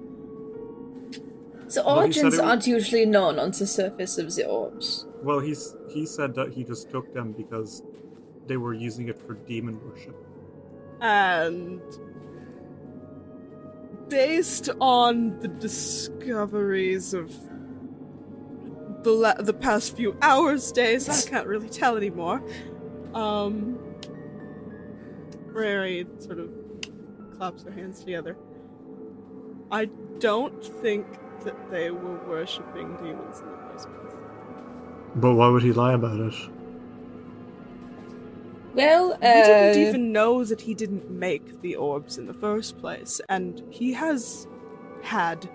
The 1.74 1.82
Well, 1.84 1.98
origins 2.00 2.36
it 2.36 2.40
aren't 2.40 2.68
usually 2.68 3.06
known 3.06 3.40
on 3.40 3.52
the 3.52 3.66
surface 3.68 4.18
of 4.18 4.34
the 4.36 4.46
orbs. 4.46 5.06
Well, 5.24 5.40
he's 5.40 5.76
he 5.90 6.06
said 6.06 6.36
that 6.36 6.54
he 6.54 6.64
just 6.64 6.90
took 6.92 7.14
them 7.14 7.32
because 7.32 7.84
they 8.48 8.58
were 8.58 8.74
using 8.74 9.08
it 9.08 9.20
for 9.20 9.34
demon 9.34 9.80
worship. 9.84 10.16
And 11.02 11.82
based 14.08 14.70
on 14.80 15.40
the 15.40 15.48
discoveries 15.48 17.14
of 17.14 17.32
the 19.04 19.12
la- 19.12 19.42
the 19.42 19.54
past 19.54 19.96
few 19.96 20.16
hours, 20.22 20.72
days, 20.72 21.10
I 21.10 21.30
can't 21.30 21.48
really 21.48 21.70
tell 21.70 21.98
anymore. 21.98 22.44
Um, 23.14 23.80
Rary 25.48 26.06
sort 26.20 26.40
of 26.40 26.50
claps 27.36 27.64
her 27.64 27.72
hands 27.72 28.00
together. 28.00 28.40
I 29.70 29.92
don't 30.20 30.64
think 30.64 31.20
that 31.44 31.70
they 31.70 31.92
were 31.92 32.18
worshipping 32.18 32.98
demons 32.98 33.42
in 33.42 33.50
the 33.52 33.58
first 33.58 33.92
place. 33.94 34.16
But 35.16 35.34
why 35.34 35.48
would 35.50 35.64
he 35.64 35.74
lie 35.74 35.94
about 35.94 36.20
it? 36.20 36.36
Well, 38.74 39.14
uh, 39.22 39.28
We 39.28 39.42
didn't 39.42 39.76
even 39.76 40.12
know 40.12 40.44
that 40.46 40.62
he 40.62 40.76
didn't 40.76 41.10
make 41.10 41.60
the 41.62 41.76
orbs 41.76 42.18
in 42.18 42.26
the 42.28 42.34
first 42.34 42.78
place, 42.78 43.20
and 43.30 43.62
he 43.70 43.94
has 43.94 44.48
had 45.00 45.52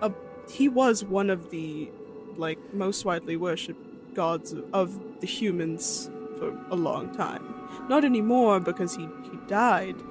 a. 0.00 0.12
He 0.48 0.68
was 0.68 1.04
one 1.04 1.30
of 1.30 1.48
the, 1.50 1.92
like, 2.34 2.60
most 2.72 3.04
widely 3.04 3.36
worshipped 3.36 3.86
gods 4.14 4.54
of 4.72 5.00
the 5.20 5.26
humans 5.26 6.10
for 6.34 6.58
a 6.70 6.76
long 6.76 7.10
time. 7.10 7.54
Not 7.86 8.04
anymore 8.04 8.60
because 8.60 8.94
he, 8.94 9.08
he 9.22 9.38
died, 9.38 10.02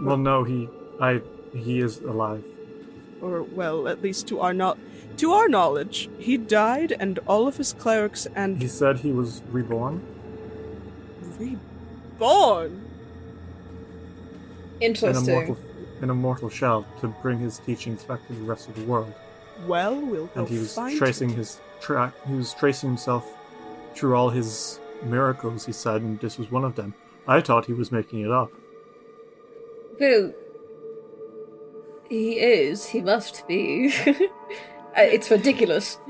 Well, 0.00 0.16
no, 0.16 0.44
he 0.44 0.68
I 1.00 1.20
he 1.54 1.80
is 1.80 1.98
alive. 2.00 2.44
or 3.20 3.42
well, 3.42 3.88
at 3.88 4.02
least 4.02 4.26
to 4.28 4.40
our 4.40 4.54
not. 4.54 4.78
To 5.18 5.32
our 5.32 5.48
knowledge, 5.48 6.08
he 6.18 6.36
died, 6.38 6.96
and 6.98 7.18
all 7.26 7.46
of 7.46 7.56
his 7.58 7.72
clerics 7.74 8.26
and 8.34 8.60
He 8.62 8.68
said 8.68 9.00
he 9.00 9.12
was 9.12 9.42
reborn. 9.50 10.00
reborn. 11.38 12.82
in 14.80 14.82
a 14.82 14.86
interesting. 14.86 15.34
mortal 15.34 15.56
in 16.02 16.08
a 16.10 16.14
mortal 16.14 16.48
shell 16.48 16.86
to 17.00 17.08
bring 17.22 17.38
his 17.38 17.58
teachings 17.58 18.02
back 18.04 18.26
to 18.26 18.32
the 18.32 18.42
rest 18.42 18.68
of 18.68 18.74
the 18.74 18.84
world. 18.84 19.12
Well, 19.66 20.00
we'll 20.00 20.26
go 20.26 20.40
And 20.40 20.48
he 20.48 20.58
was 20.58 20.74
find 20.74 20.96
tracing 20.96 21.28
him. 21.30 21.36
his 21.36 21.60
track. 21.82 22.14
He 22.26 22.32
was 22.34 22.54
tracing 22.54 22.88
himself 22.88 23.26
through 23.94 24.14
all 24.16 24.30
his 24.30 24.80
miracles. 25.02 25.66
He 25.66 25.72
said, 25.72 26.00
and 26.00 26.18
this 26.20 26.38
was 26.38 26.50
one 26.50 26.64
of 26.64 26.76
them. 26.76 26.94
I 27.28 27.42
thought 27.42 27.66
he 27.66 27.74
was 27.74 27.92
making 27.92 28.20
it 28.20 28.30
up. 28.30 28.50
Well, 30.00 30.32
he 32.08 32.38
is. 32.40 32.86
He 32.86 33.00
must 33.00 33.46
be. 33.46 33.92
Uh, 34.90 35.02
it's 35.02 35.30
ridiculous. 35.30 36.00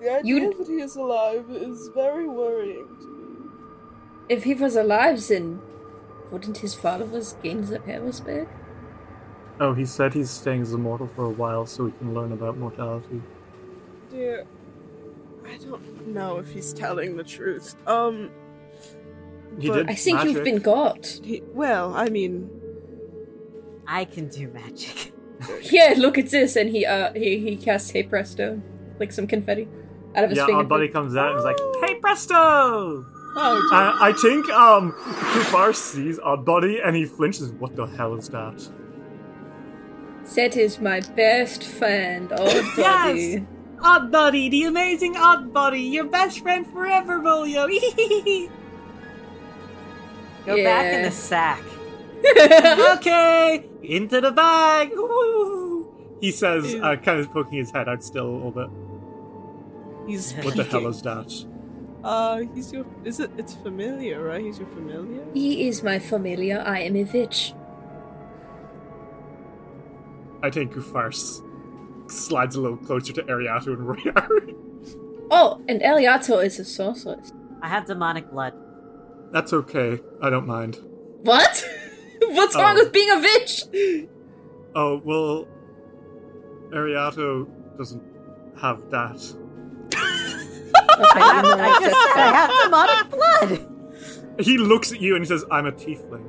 The 0.00 0.08
idea 0.18 0.22
You- 0.36 0.54
that 0.54 0.68
he 0.68 0.74
is 0.74 0.94
alive 0.94 1.46
is 1.50 1.88
very 1.96 2.28
worrying 2.28 2.86
to 2.86 3.06
me. 3.08 3.50
If 4.28 4.44
he 4.44 4.54
was 4.54 4.76
alive, 4.76 5.20
then 5.26 5.60
wouldn't 6.30 6.58
his 6.58 6.74
followers 6.76 7.34
gain 7.42 7.62
the 7.62 7.80
powers 7.80 8.20
back? 8.20 8.46
Oh, 9.58 9.74
he 9.74 9.84
said 9.84 10.14
he's 10.14 10.30
staying 10.30 10.62
as 10.62 10.74
immortal 10.74 11.08
for 11.16 11.24
a 11.24 11.30
while 11.42 11.66
so 11.66 11.86
he 11.86 11.92
can 11.98 12.14
learn 12.14 12.30
about 12.30 12.56
mortality. 12.56 13.20
Dear, 14.12 14.46
I 15.44 15.56
don't 15.56 16.06
know 16.06 16.36
if 16.38 16.52
he's 16.52 16.72
telling 16.72 17.16
the 17.16 17.24
truth. 17.24 17.74
Um, 17.88 18.30
He 19.58 19.68
did. 19.70 19.90
I 19.90 19.94
think 19.96 20.22
you've 20.22 20.44
been 20.44 20.60
got. 20.60 21.04
he, 21.24 21.42
well, 21.52 21.92
I 21.96 22.10
mean, 22.10 22.48
I 23.86 24.04
can 24.04 24.28
do 24.28 24.48
magic. 24.48 25.12
Yeah, 25.70 25.92
look 25.98 26.16
at 26.16 26.30
this, 26.30 26.56
and 26.56 26.70
he 26.70 26.86
uh 26.86 27.12
he 27.12 27.38
he 27.40 27.56
casts 27.56 27.90
Hey 27.90 28.02
Presto, 28.04 28.62
like 28.98 29.12
some 29.12 29.26
confetti, 29.26 29.68
out 30.14 30.24
of 30.24 30.30
his 30.30 30.38
Yeah, 30.38 30.46
finger. 30.46 30.58
our 30.60 30.64
buddy 30.64 30.88
comes 30.88 31.14
out 31.14 31.30
and 31.32 31.38
is 31.38 31.44
like, 31.44 31.58
"Hey, 31.82 31.94
presto!" 32.00 32.34
oh, 32.34 33.04
dear. 33.70 33.78
I, 33.78 34.08
I 34.08 34.12
think 34.14 34.48
um 34.48 34.92
Kufar 34.92 35.74
sees 35.74 36.18
our 36.20 36.38
buddy 36.38 36.80
and 36.82 36.96
he 36.96 37.04
flinches. 37.04 37.52
What 37.52 37.76
the 37.76 37.84
hell 37.84 38.14
is 38.14 38.30
that? 38.30 38.66
Set 40.24 40.56
is 40.56 40.80
my 40.80 41.00
best 41.14 41.62
friend, 41.64 42.32
old 42.32 42.64
buddy. 42.76 43.46
Odd 43.82 44.10
Buddy, 44.10 44.48
the 44.48 44.64
amazing 44.64 45.16
Odd 45.18 45.52
Buddy, 45.52 45.82
your 45.82 46.04
best 46.04 46.40
friend 46.40 46.66
forever, 46.66 47.20
Volio. 47.20 47.68
Go 50.46 50.56
back 50.64 50.94
in 50.94 51.02
the 51.02 51.10
sack. 51.10 51.60
okay, 52.96 53.68
into 53.82 54.20
the 54.20 54.32
bag. 54.32 54.90
Woo. 54.94 55.92
He 56.20 56.30
says, 56.32 56.74
uh, 56.74 56.96
kind 56.96 57.20
of 57.20 57.30
poking 57.30 57.58
his 57.58 57.70
head 57.70 57.88
out 57.88 58.02
still 58.02 58.26
a 58.26 58.34
little 58.34 58.50
bit. 58.50 58.70
He's 60.08 60.32
What 60.34 60.56
the 60.56 60.64
hell 60.64 60.86
is 60.86 61.02
that? 61.02 61.46
Uh, 62.02 62.42
he's 62.54 62.72
your. 62.72 62.86
Is 63.04 63.20
it? 63.20 63.30
It's 63.36 63.54
familiar, 63.54 64.22
right? 64.22 64.40
He's 64.40 64.58
your 64.58 64.68
familiar. 64.68 65.24
He 65.34 65.66
is 65.66 65.82
my 65.82 65.98
familiar. 65.98 66.62
I 66.64 66.80
am 66.80 66.96
a 66.96 67.04
witch. 67.04 67.52
I 70.42 70.50
think 70.50 70.72
Gufars 70.72 71.42
slides 72.08 72.54
a 72.54 72.60
little 72.60 72.76
closer 72.76 73.12
to 73.14 73.22
Ariato 73.24 73.68
and 73.68 73.78
Royari. 73.78 74.54
Oh, 75.30 75.60
and 75.68 75.80
Eliato 75.80 76.44
is 76.44 76.60
a 76.60 76.64
sorceress. 76.64 77.32
I 77.60 77.68
have 77.68 77.86
demonic 77.86 78.30
blood. 78.30 78.54
That's 79.32 79.52
okay. 79.52 80.00
I 80.22 80.30
don't 80.30 80.46
mind. 80.46 80.78
What? 81.22 81.68
What's 82.34 82.54
wrong 82.56 82.76
Oh. 82.78 82.82
with 82.84 82.92
being 82.92 83.10
a 83.10 83.18
witch? 83.18 83.62
Oh, 84.74 85.00
well, 85.04 85.46
Ariato 86.70 87.46
doesn't 87.78 88.02
have 88.60 88.90
that. 88.90 89.16
Okay, 90.98 91.20
I, 91.20 91.42
you 91.42 91.62
I 91.62 91.78
just 91.80 92.14
said 92.14 92.22
I 92.22 92.32
have 92.34 92.50
demonic 92.64 93.10
blood. 93.10 94.44
He 94.44 94.58
looks 94.58 94.92
at 94.92 95.00
you 95.00 95.14
and 95.14 95.24
he 95.24 95.28
says, 95.28 95.44
I'm 95.50 95.66
a 95.66 95.72
tiefling. 95.72 96.24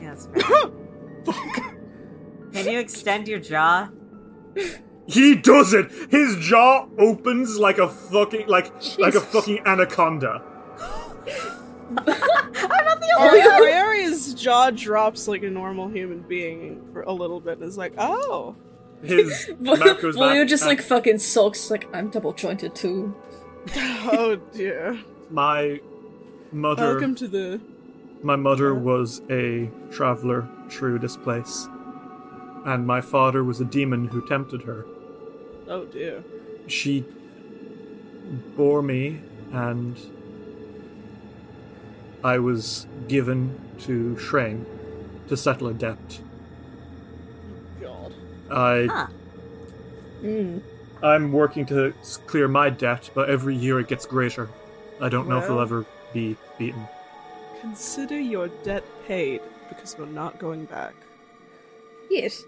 Yeah, 0.00 0.14
that's 0.14 0.26
fair. 0.26 0.42
Can 2.52 2.72
you 2.72 2.78
extend 2.78 3.28
your 3.28 3.38
jaw? 3.40 3.88
He 5.06 5.34
does 5.36 5.72
it! 5.74 5.90
His 6.10 6.36
jaw 6.36 6.88
opens 6.98 7.58
like 7.58 7.78
a 7.78 7.88
fucking, 7.88 8.46
like, 8.48 8.72
like 8.98 9.14
a 9.14 9.20
fucking 9.20 9.60
anaconda. 9.66 10.42
Oh, 13.18 13.68
Aria's 13.72 14.34
jaw 14.34 14.70
drops 14.70 15.26
like 15.28 15.42
a 15.42 15.50
normal 15.50 15.88
human 15.88 16.20
being 16.20 16.82
for 16.92 17.02
a 17.02 17.12
little 17.12 17.40
bit 17.40 17.58
and 17.58 17.66
is 17.66 17.78
like, 17.78 17.94
oh. 17.98 18.54
His 19.02 19.50
mouth 19.60 20.00
goes 20.00 20.16
Well, 20.16 20.30
back. 20.30 20.36
you 20.36 20.44
just 20.46 20.64
like 20.66 20.80
fucking 20.82 21.18
sulks, 21.18 21.70
like, 21.70 21.88
I'm 21.94 22.08
double 22.10 22.32
jointed 22.32 22.74
too. 22.74 23.14
Oh 23.76 24.36
dear. 24.52 24.98
my 25.30 25.80
mother. 26.52 26.92
Welcome 26.92 27.14
to 27.16 27.26
the. 27.28 27.60
My 28.22 28.36
mother 28.36 28.74
was 28.74 29.20
a 29.28 29.68
traveler 29.90 30.48
through 30.70 31.00
this 31.00 31.16
place, 31.16 31.68
and 32.64 32.86
my 32.86 33.00
father 33.00 33.42
was 33.42 33.60
a 33.60 33.64
demon 33.64 34.06
who 34.06 34.24
tempted 34.28 34.62
her. 34.62 34.86
Oh 35.68 35.84
dear. 35.86 36.22
She 36.68 37.04
bore 38.56 38.82
me, 38.82 39.20
and 39.52 39.98
I 42.26 42.38
was 42.40 42.86
given 43.06 43.38
to 43.86 44.18
Shrane 44.18 44.66
to 45.28 45.36
settle 45.36 45.68
a 45.68 45.74
debt. 45.74 46.20
God. 47.80 48.12
I 48.50 48.86
Huh. 48.90 49.06
Mm. 50.22 50.60
I'm 51.02 51.32
working 51.32 51.66
to 51.66 51.92
s- 52.00 52.18
clear 52.26 52.48
my 52.48 52.68
debt, 52.70 53.10
but 53.14 53.30
every 53.30 53.54
year 53.54 53.78
it 53.78 53.86
gets 53.86 54.06
greater. 54.06 54.48
I 55.00 55.08
don't 55.08 55.28
know 55.28 55.38
if 55.38 55.44
it'll 55.44 55.56
Well- 55.56 55.64
ever 55.66 55.86
be 56.12 56.36
beaten. 56.58 56.88
Consider 57.60 58.18
your 58.18 58.48
debt 58.64 58.82
paid 59.06 59.40
because 59.68 59.96
we're 59.98 60.06
not 60.06 60.38
going 60.40 60.64
back. 60.64 60.94
Yes. 62.10 62.44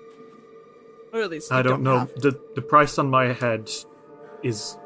Or 1.12 1.20
at 1.20 1.30
least 1.30 1.52
I 1.52 1.58
you 1.58 1.62
don't, 1.64 1.82
know. 1.82 1.98
have 2.00 2.14
to. 2.14 2.20
The 2.30 2.40
the 2.56 2.62
price 2.62 2.98
on 2.98 3.08
my 3.10 3.26
head 3.32 3.70
is 4.42 4.76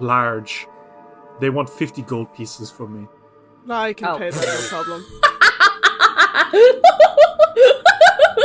large. 0.00 0.66
They 1.40 1.50
want 1.50 1.68
fifty 1.70 2.02
gold 2.02 2.32
pieces 2.34 2.70
for 2.70 2.86
me. 2.88 3.06
No, 3.68 3.74
I 3.74 3.92
can 3.92 4.08
Oh. 4.08 4.18
pay 4.18 4.30
that, 4.30 4.46
no 4.46 4.68
problem. 4.68 5.04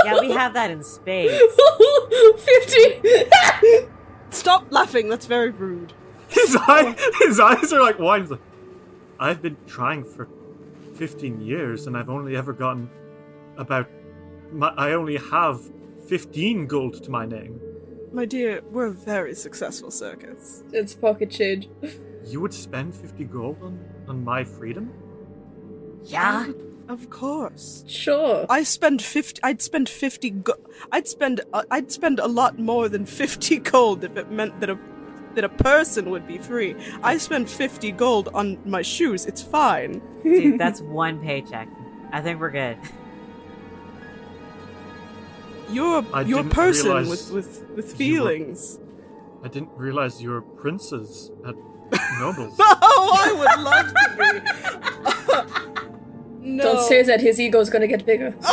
Yeah, 0.05 0.19
we 0.19 0.31
have 0.31 0.53
that 0.55 0.69
in 0.69 0.83
spades. 0.83 1.33
50! 2.37 3.87
Stop 4.31 4.65
laughing, 4.69 5.07
that's 5.07 5.25
very 5.27 5.49
rude. 5.49 5.93
His 6.27 6.57
eye, 6.59 6.93
his 7.21 7.39
eyes 7.39 7.71
are 7.71 7.79
like 7.81 7.99
wine. 7.99 8.27
Like, 8.27 8.41
I've 9.17 9.41
been 9.41 9.55
trying 9.65 10.03
for 10.03 10.27
fifteen 10.95 11.39
years, 11.39 11.87
and 11.87 11.95
I've 11.95 12.09
only 12.09 12.35
ever 12.35 12.51
gotten 12.51 12.89
about. 13.55 13.87
My, 14.51 14.69
I 14.75 14.91
only 14.91 15.17
have 15.17 15.61
fifteen 16.07 16.67
gold 16.67 17.01
to 17.03 17.09
my 17.11 17.25
name. 17.25 17.61
My 18.11 18.25
dear, 18.25 18.61
we're 18.71 18.87
a 18.87 18.91
very 18.91 19.35
successful 19.35 19.89
circus. 19.91 20.63
it's 20.73 20.93
pocket 20.95 21.29
change. 21.31 21.69
You 22.25 22.41
would 22.41 22.53
spend 22.53 22.93
fifty 22.95 23.23
gold 23.23 23.57
on, 23.61 23.79
on 24.09 24.23
my 24.23 24.43
freedom? 24.43 24.91
Yeah. 26.05 26.47
Of 26.89 27.09
course. 27.09 27.83
Sure. 27.87 28.45
I 28.49 28.63
spend 28.63 29.01
50 29.01 29.41
I'd 29.43 29.61
spend 29.61 29.87
50 29.87 30.29
go- 30.31 30.53
I'd 30.91 31.07
spend 31.07 31.41
uh, 31.53 31.63
I'd 31.71 31.91
spend 31.91 32.19
a 32.19 32.27
lot 32.27 32.59
more 32.59 32.89
than 32.89 33.05
50 33.05 33.57
gold 33.71 34.03
if 34.03 34.17
it 34.17 34.29
meant 34.29 34.59
that 34.59 34.69
a 34.69 34.77
that 35.35 35.43
a 35.45 35.49
person 35.49 36.09
would 36.11 36.27
be 36.27 36.37
free. 36.37 36.75
I 37.01 37.17
spend 37.17 37.49
50 37.49 37.91
gold 37.93 38.29
on 38.35 38.59
my 38.69 38.81
shoes. 38.83 39.25
It's 39.25 39.41
fine. 39.41 40.01
Dude, 40.23 40.59
that's 40.59 40.81
one 40.81 41.19
paycheck. 41.21 41.67
I 42.11 42.21
think 42.21 42.39
we're 42.39 42.51
good. 42.51 42.77
You're 45.69 46.05
I 46.13 46.21
you're 46.21 46.41
a 46.41 46.43
person 46.43 46.91
realize 46.91 47.09
with 47.09 47.31
with 47.31 47.69
with 47.75 47.99
you 47.99 48.21
were- 48.23 48.29
feelings. 48.29 48.79
I 49.43 49.47
didn't 49.47 49.71
realize 49.75 50.21
you 50.21 50.29
were 50.31 50.41
princes 50.41 51.31
at 51.47 51.55
nobles. 52.19 52.55
Oh, 52.95 53.17
I 53.19 53.31
would 53.33 53.59
love 53.63 53.87
to 53.93 54.05
be. 55.75 55.82
No. 56.43 56.63
Don't 56.63 56.87
say 56.87 57.01
that 57.03 57.21
his 57.21 57.39
ego's 57.39 57.69
gonna 57.69 57.87
get 57.87 58.05
bigger. 58.05 58.35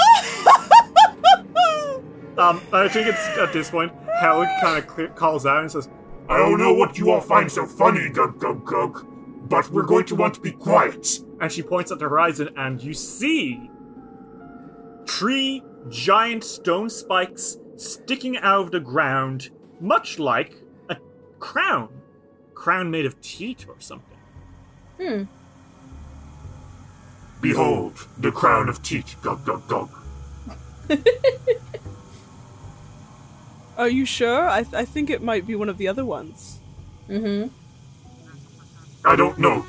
Um, 2.38 2.62
I 2.72 2.88
think 2.88 3.06
it's 3.06 3.18
at 3.36 3.52
this 3.52 3.70
point, 3.70 3.92
Helen 4.18 4.48
kind 4.62 4.78
of 4.78 4.86
clear, 4.86 5.08
calls 5.08 5.44
out 5.44 5.60
and 5.60 5.70
says, 5.70 5.90
I 6.26 6.38
don't 6.38 6.58
know 6.58 6.72
what 6.72 6.96
you 6.96 7.10
all 7.10 7.20
find 7.20 7.52
so 7.52 7.66
funny, 7.66 8.08
Gug 8.08 8.38
Gug 8.38 8.64
Gug, 8.64 9.06
but 9.46 9.68
we're 9.70 9.82
going 9.84 10.06
to 10.06 10.14
want 10.14 10.34
to 10.34 10.40
be 10.40 10.52
quiet. 10.52 11.20
and 11.40 11.52
she 11.52 11.62
points 11.62 11.90
at 11.92 11.98
the 11.98 12.08
horizon, 12.08 12.48
and 12.56 12.82
you 12.82 12.94
see 12.94 13.70
three 15.06 15.62
giant 15.90 16.42
stone 16.44 16.88
spikes 16.88 17.58
sticking 17.76 18.38
out 18.38 18.60
of 18.66 18.70
the 18.70 18.80
ground, 18.80 19.50
much 19.78 20.18
like 20.18 20.54
a 20.88 20.96
crown. 21.40 21.90
Crown 22.54 22.90
made 22.90 23.04
of 23.04 23.20
teeth 23.20 23.66
or 23.68 23.76
something. 23.80 24.18
Hmm. 24.98 25.24
Behold, 27.40 28.06
the 28.18 28.30
crown 28.30 28.68
of 28.68 28.82
teeth, 28.82 29.16
Gug 29.22 29.44
Gug 29.44 29.66
Gug. 29.68 29.90
Are 33.78 33.88
you 33.88 34.04
sure? 34.04 34.48
I 34.48 34.64
I 34.74 34.84
think 34.84 35.08
it 35.08 35.22
might 35.22 35.46
be 35.46 35.54
one 35.54 35.68
of 35.68 35.78
the 35.78 35.88
other 35.88 36.04
ones. 36.04 36.58
Mm-hmm. 37.08 37.48
I 39.06 39.16
don't 39.16 39.38
know. 39.38 39.64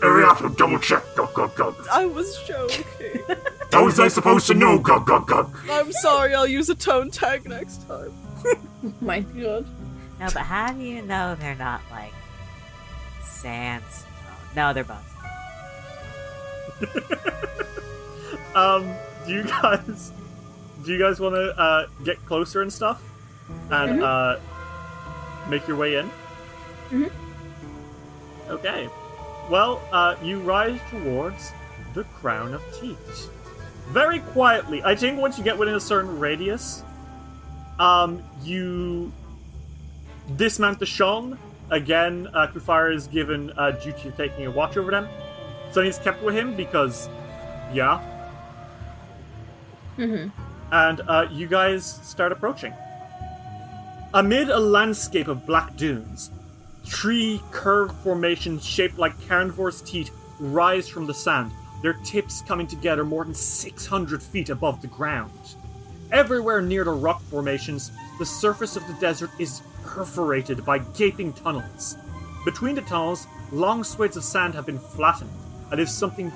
Ariato, 0.00 0.54
double 0.56 0.78
check, 0.78 1.02
Gug 1.16 1.32
Gug 1.34 1.54
Gug. 1.56 1.74
I 1.90 2.06
was 2.06 2.42
joking. 2.46 2.84
How 3.72 3.84
was 3.84 4.00
I 4.00 4.08
supposed 4.08 4.46
to 4.48 4.54
know, 4.54 4.78
Gug 4.78 5.06
Gug 5.06 5.26
Gug? 5.26 5.56
I'm 5.70 5.92
sorry. 5.92 6.34
I'll 6.34 6.46
use 6.46 6.68
a 6.68 6.74
tone 6.74 7.10
tag 7.10 7.48
next 7.48 7.86
time. 7.88 8.12
My 9.00 9.20
god. 9.20 9.66
No, 10.18 10.26
but 10.26 10.42
how 10.42 10.70
do 10.72 10.82
you 10.82 11.00
know 11.00 11.34
they're 11.34 11.54
not 11.54 11.80
like 11.90 12.12
sandstone? 13.24 14.06
No, 14.54 14.74
they're 14.74 14.84
bones. 14.84 15.09
Um, 18.54 18.92
do 19.28 19.32
you 19.32 19.44
guys, 19.44 20.12
do 20.84 20.92
you 20.92 20.98
guys 20.98 21.20
want 21.20 21.36
to 21.36 21.56
uh, 21.56 21.86
get 22.04 22.18
closer 22.26 22.62
and 22.62 22.72
stuff, 22.72 23.00
and 23.70 24.02
uh, 24.02 24.40
make 25.48 25.68
your 25.68 25.76
way 25.76 25.94
in? 25.96 26.10
Mhm. 26.90 27.10
Okay. 28.48 28.88
Well, 29.48 29.80
uh, 29.92 30.16
you 30.22 30.40
rise 30.40 30.80
towards 30.90 31.52
the 31.94 32.02
crown 32.20 32.52
of 32.54 32.62
teeth. 32.80 33.30
Very 33.90 34.18
quietly. 34.18 34.82
I 34.82 34.96
think 34.96 35.20
once 35.20 35.38
you 35.38 35.44
get 35.44 35.56
within 35.56 35.76
a 35.76 35.80
certain 35.80 36.18
radius, 36.18 36.82
um, 37.78 38.20
you 38.42 39.12
dismount 40.36 40.80
the 40.80 40.86
Shon. 40.86 41.38
Again, 41.70 42.28
uh, 42.34 42.48
Kufara 42.48 42.92
is 42.94 43.06
given 43.06 43.52
uh, 43.56 43.70
duty 43.70 44.08
of 44.08 44.16
taking 44.16 44.46
a 44.46 44.50
watch 44.50 44.76
over 44.76 44.90
them. 44.90 45.08
So 45.72 45.82
he's 45.82 45.98
kept 45.98 46.22
with 46.22 46.34
him 46.34 46.56
because, 46.56 47.08
yeah. 47.72 48.02
Mm-hmm. 49.96 50.28
And 50.72 51.00
uh, 51.08 51.28
you 51.30 51.46
guys 51.46 51.84
start 52.02 52.32
approaching. 52.32 52.72
Amid 54.14 54.50
a 54.50 54.58
landscape 54.58 55.28
of 55.28 55.46
black 55.46 55.76
dunes, 55.76 56.30
three 56.84 57.40
curved 57.52 57.94
formations 58.02 58.64
shaped 58.64 58.98
like 58.98 59.16
carnivore's 59.28 59.82
teeth 59.82 60.10
rise 60.40 60.88
from 60.88 61.06
the 61.06 61.14
sand, 61.14 61.52
their 61.82 61.92
tips 62.04 62.42
coming 62.42 62.66
together 62.66 63.04
more 63.04 63.24
than 63.24 63.34
600 63.34 64.22
feet 64.22 64.50
above 64.50 64.80
the 64.82 64.88
ground. 64.88 65.30
Everywhere 66.10 66.60
near 66.60 66.82
the 66.82 66.90
rock 66.90 67.22
formations, 67.22 67.92
the 68.18 68.26
surface 68.26 68.74
of 68.74 68.86
the 68.88 68.94
desert 68.94 69.30
is 69.38 69.62
perforated 69.84 70.64
by 70.64 70.78
gaping 70.78 71.32
tunnels. 71.32 71.96
Between 72.44 72.74
the 72.74 72.82
tunnels, 72.82 73.26
long 73.52 73.84
swathes 73.84 74.16
of 74.16 74.24
sand 74.24 74.54
have 74.54 74.66
been 74.66 74.78
flattened, 74.78 75.30
as 75.72 75.78
if 75.78 75.88
something 75.88 76.32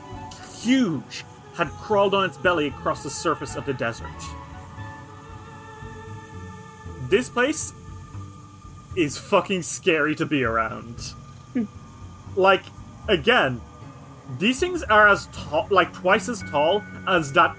huge 0.61 1.25
had 1.55 1.69
crawled 1.71 2.15
on 2.15 2.25
its 2.25 2.37
belly 2.37 2.69
across 2.69 3.03
the 3.03 3.11
surface 3.11 3.57
of 3.57 3.65
the 3.67 3.75
desert. 3.75 4.09
This 7.09 7.29
place 7.29 7.73
is 8.97 9.19
fucking 9.19 9.63
scary 9.63 10.15
to 10.17 10.27
be 10.27 10.45
around. 10.45 11.01
Hmm. 11.53 11.65
like, 12.37 12.65
again, 13.09 13.61
these 14.39 14.59
things 14.59 14.83
are 14.85 15.09
as 15.09 15.27
tall, 15.27 15.69
like 15.71 15.93
twice 15.93 16.29
as 16.29 16.43
tall 16.51 16.83
as 17.07 17.33
that, 17.33 17.57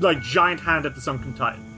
like 0.00 0.20
giant 0.22 0.60
hand 0.60 0.86
at 0.86 0.94
the 0.94 1.00
sunken 1.00 1.34
titan. 1.34 1.68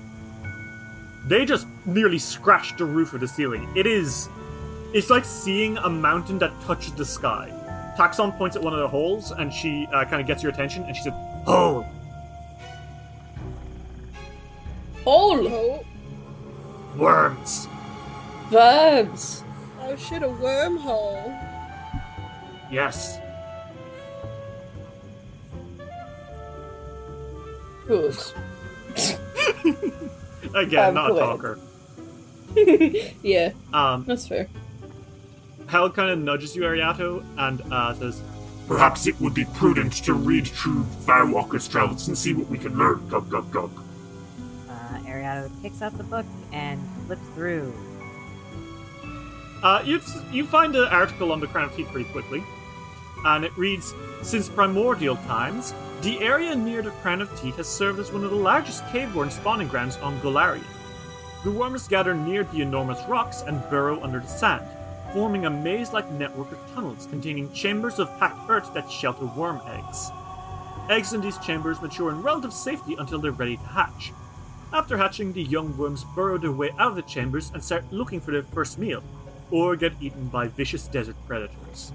They 1.27 1.45
just 1.45 1.67
nearly 1.85 2.19
scratched 2.19 2.79
the 2.79 2.85
roof 2.85 3.13
of 3.15 3.21
the 3.21 3.29
ceiling. 3.29 3.69
It 3.75 3.87
is, 3.87 4.29
it's 4.93 5.11
like 5.11 5.25
seeing 5.25 5.79
a 5.79 5.89
mountain 5.89 6.39
that 6.39 6.53
touches 6.63 6.93
the 6.93 7.05
sky. 7.05 7.51
Taxon 7.97 8.37
points 8.37 8.57
at 8.57 8.63
one 8.63 8.73
of 8.73 8.81
the 8.81 8.89
holes, 8.89 9.31
and 9.31 9.53
she 9.53 9.87
uh, 9.93 10.05
kind 10.05 10.21
of 10.21 10.27
gets 10.27 10.43
your 10.43 10.51
attention, 10.53 10.83
and 10.85 10.97
she 10.97 11.03
says, 11.03 11.13
"Hole." 11.47 11.87
Hole! 15.05 15.49
Oh, 15.49 15.85
Worms. 16.97 17.69
Verbs! 18.49 19.43
oh 19.81 19.97
shit, 19.97 20.23
a 20.23 20.27
wormhole. 20.29 21.31
Yes. 22.71 23.19
Good. 27.87 28.17
Again, 30.55 30.85
I'm 30.89 30.95
not 30.95 31.11
a 31.11 31.15
talker. 31.15 31.59
yeah, 33.23 33.51
Um, 33.73 34.05
that's 34.07 34.27
fair. 34.27 34.49
Hal 35.69 35.91
kind 35.91 36.11
of 36.11 36.19
nudges 36.19 36.55
you, 36.55 36.63
Ariato, 36.63 37.25
and 37.39 37.63
uh, 37.73 37.95
says, 37.95 38.23
Perhaps 38.67 39.07
it 39.07 39.21
would 39.21 39.35
be 39.35 39.45
prudent 39.45 39.93
to 40.05 40.15
read 40.15 40.47
through 40.47 40.85
Firewalker's 41.05 41.69
travels 41.69 42.09
and 42.09 42.17
see 42.17 42.33
what 42.33 42.49
we 42.49 42.57
can 42.57 42.79
learn. 42.79 43.07
Gug 43.09 43.29
gug 43.29 43.51
gug. 43.51 43.71
Uh, 44.69 44.99
Ariado 45.01 45.51
takes 45.63 45.83
out 45.83 45.97
the 45.99 46.05
book 46.05 46.25
and 46.53 46.81
flips 47.07 47.27
through. 47.35 47.73
Uh, 49.63 49.83
you 49.85 50.01
you 50.33 50.47
find 50.47 50.75
an 50.77 50.89
article 50.89 51.31
on 51.33 51.41
the 51.41 51.47
Crown 51.47 51.69
of 51.69 51.77
Teeth 51.77 51.89
pretty 51.89 52.09
quickly, 52.11 52.43
and 53.27 53.45
it 53.45 53.57
reads: 53.57 53.95
Since 54.23 54.49
primordial 54.49 55.17
times, 55.17 55.75
the 56.01 56.21
area 56.21 56.55
near 56.55 56.81
the 56.81 56.91
Crown 57.03 57.21
of 57.21 57.39
Teeth 57.39 57.57
has 57.57 57.69
served 57.69 57.99
as 57.99 58.13
one 58.13 58.25
of 58.25 58.31
the 58.31 58.37
largest 58.37 58.87
cave 58.89 59.15
worm 59.15 59.31
spawning 59.31 59.69
grounds 59.69 59.97
on 59.99 60.19
Golarion. 60.21 60.65
The 61.45 61.51
worms 61.51 61.87
gather 61.87 62.15
near 62.15 62.45
the 62.45 62.63
enormous 62.63 63.03
rocks 63.07 63.43
and 63.43 63.63
burrow 63.69 64.03
under 64.03 64.21
the 64.21 64.27
sand, 64.27 64.65
forming 65.15 65.47
a 65.47 65.51
maze-like 65.51 66.11
network 66.11 66.51
of 66.51 66.59
tunnels 66.75 67.07
containing 67.07 67.51
chambers 67.53 68.01
of 68.01 68.11
packed 68.19 68.51
earth 68.51 68.75
that 68.75 68.91
shelter 68.91 69.27
worm 69.27 69.61
eggs. 69.69 70.11
Eggs 70.91 71.13
in 71.13 71.21
these 71.21 71.39
chambers 71.39 71.81
mature 71.81 72.11
in 72.11 72.21
relative 72.21 72.53
safety 72.53 72.97
until 72.99 73.21
they're 73.21 73.31
ready 73.31 73.57
to 73.57 73.63
hatch. 73.63 74.13
After 74.73 74.99
hatching, 74.99 75.33
the 75.33 75.45
young 75.45 75.79
worms 75.79 76.05
burrow 76.17 76.37
their 76.37 76.51
way 76.51 76.73
out 76.81 76.91
of 76.91 76.97
the 76.97 77.03
chambers 77.03 77.53
and 77.55 77.63
start 77.63 77.85
looking 77.93 78.21
for 78.21 78.33
their 78.33 78.43
first 78.43 78.77
meal, 78.77 79.05
or 79.53 79.77
get 79.77 79.93
eaten 80.01 80.27
by 80.27 80.49
vicious 80.49 80.89
desert 80.89 81.15
predators. 81.29 81.93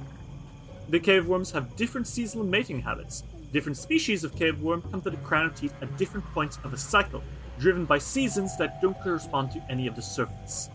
The 0.87 1.01
cave 1.01 1.27
worms 1.27 1.51
have 1.51 1.75
different 1.75 2.07
seasonal 2.07 2.45
mating 2.45 2.81
habits. 2.81 3.23
Different 3.51 3.77
species 3.77 4.23
of 4.23 4.33
cave 4.37 4.61
worm 4.61 4.81
come 4.91 5.01
to 5.01 5.09
the 5.09 5.17
crown 5.17 5.47
of 5.47 5.55
teeth 5.59 5.73
at 5.81 5.97
different 5.97 6.25
points 6.27 6.57
of 6.63 6.71
a 6.71 6.77
cycle, 6.77 7.21
driven 7.59 7.83
by 7.83 7.97
seasons 7.97 8.55
that 8.57 8.81
don't 8.81 8.99
correspond 9.01 9.51
to 9.51 9.61
any 9.69 9.87
of 9.87 9.97
the 9.97 10.01
surface. 10.01 10.69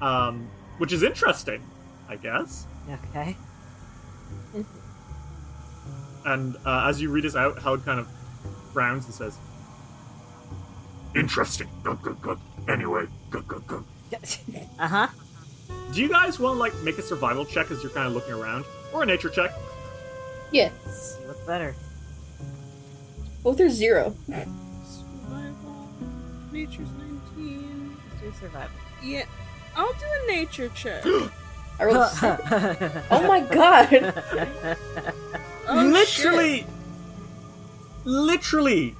Um, 0.00 0.48
which 0.78 0.92
is 0.92 1.02
interesting, 1.02 1.62
I 2.08 2.16
guess. 2.16 2.66
Okay. 2.90 3.36
And 6.24 6.56
uh, 6.64 6.86
as 6.88 7.00
you 7.00 7.10
read 7.10 7.24
this 7.24 7.36
out, 7.36 7.58
Howard 7.62 7.84
kind 7.84 8.00
of 8.00 8.08
frowns 8.72 9.04
and 9.06 9.14
says, 9.14 9.38
Interesting. 11.14 11.68
Gug 11.84 12.02
gug 12.02 12.20
gug. 12.20 12.40
Anyway, 12.68 13.06
gug 13.30 13.46
gug 13.46 13.66
gug. 13.68 13.84
uh 14.80 14.88
huh. 14.88 15.06
"Do 15.92 16.00
you 16.02 16.08
guys 16.08 16.40
want 16.40 16.56
to 16.56 16.58
like 16.58 16.74
make 16.82 16.98
a 16.98 17.02
survival 17.02 17.44
check 17.44 17.70
as 17.70 17.82
you're 17.84 17.92
kind 17.92 18.08
of 18.08 18.14
looking 18.14 18.32
around, 18.34 18.64
or 18.92 19.04
a 19.04 19.06
nature 19.06 19.28
check?" 19.28 19.52
Yeah. 20.50 20.70
What's 20.70 21.40
better? 21.46 21.76
Both 23.44 23.60
are 23.60 23.68
zero. 23.68 24.16
Survival. 24.26 25.88
Nature's 26.50 26.88
19. 27.36 27.96
Let's 28.10 28.20
do 28.22 28.32
survival. 28.40 28.76
Yeah, 29.02 29.24
I'll 29.76 29.92
do 29.92 30.06
a 30.22 30.26
nature 30.26 30.68
check. 30.74 31.04
I 31.78 31.84
rolled 31.86 31.96
a 31.96 32.08
seven. 32.08 33.02
Oh 33.10 33.26
my 33.26 33.40
god! 33.40 34.76
Oh, 35.66 35.82
literally, 35.82 36.66
literally. 38.04 38.94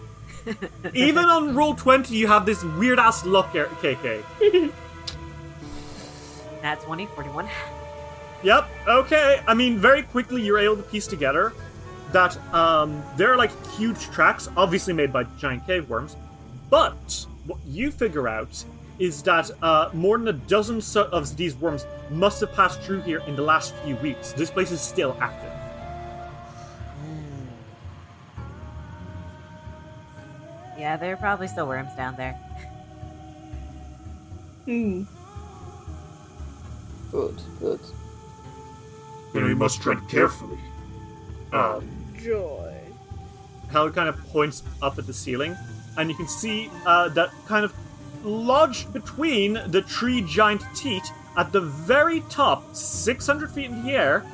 Even 0.95 1.27
on 1.27 1.55
roll 1.55 1.75
twenty, 1.75 2.17
you 2.17 2.27
have 2.27 2.47
this 2.47 2.65
weird 2.65 2.99
ass 2.99 3.27
luck, 3.27 3.53
KK. 3.53 4.23
That's 6.63 6.83
20, 6.87 7.05
41. 7.05 7.47
Yep. 8.43 8.69
Okay. 8.89 9.43
I 9.47 9.53
mean, 9.53 9.77
very 9.77 10.03
quickly 10.03 10.41
you're 10.41 10.59
able 10.59 10.77
to 10.77 10.83
piece 10.85 11.07
together 11.07 11.53
that 12.13 12.39
um, 12.55 13.03
there 13.19 13.31
are 13.31 13.37
like 13.37 13.51
huge 13.73 14.01
tracks, 14.05 14.49
obviously 14.57 14.95
made 14.95 15.13
by 15.13 15.25
giant 15.39 15.67
cave 15.67 15.91
worms. 15.91 16.17
But 16.71 17.27
what 17.45 17.59
you 17.67 17.91
figure 17.91 18.27
out 18.29 18.65
is 18.99 19.23
that 19.23 19.51
uh, 19.63 19.91
more 19.93 20.19
than 20.19 20.29
a 20.29 20.33
dozen 20.33 20.81
so- 20.81 21.09
of 21.11 21.37
these 21.37 21.57
worms 21.57 21.87
must 22.11 22.41
have 22.41 22.53
passed 22.53 22.81
through 22.83 23.01
here 23.03 23.21
in 23.27 23.35
the 23.37 23.43
last 23.43 23.75
few 23.85 23.97
weeks. 23.97 24.33
This 24.33 24.51
place 24.51 24.71
is 24.71 24.81
still 24.81 25.17
active. 25.21 25.51
Yeah, 30.79 30.97
there 30.97 31.13
are 31.13 31.17
probably 31.17 31.49
still 31.49 31.67
worms 31.67 31.95
down 31.97 32.17
there. 32.17 32.39
Hmm. 34.65 35.03
Good, 37.13 37.39
good. 37.61 37.81
Then 39.35 39.45
we 39.45 39.55
must 39.55 39.83
tread 39.83 39.99
carefully. 40.09 40.57
Um, 41.53 41.87
Joy. 42.19 42.75
Hal 43.71 43.91
kind 43.91 44.09
of 44.09 44.17
points 44.33 44.63
up 44.81 44.99
at 44.99 45.07
the 45.07 45.13
ceiling, 45.13 45.55
and 45.99 46.09
you 46.09 46.17
can 46.17 46.27
see 46.27 46.71
uh, 46.87 47.11
that 47.11 47.29
kind 47.47 47.67
of 47.67 47.75
lodged 48.25 48.93
between 48.93 49.61
the 49.69 49.83
tree 49.83 50.23
giant 50.23 50.63
teat 50.75 51.05
at 51.37 51.53
the 51.53 51.61
very 51.61 52.21
top, 52.31 52.75
600 52.75 53.51
feet 53.51 53.67
in 53.67 53.85
the 53.85 53.93
air, 53.93 54.25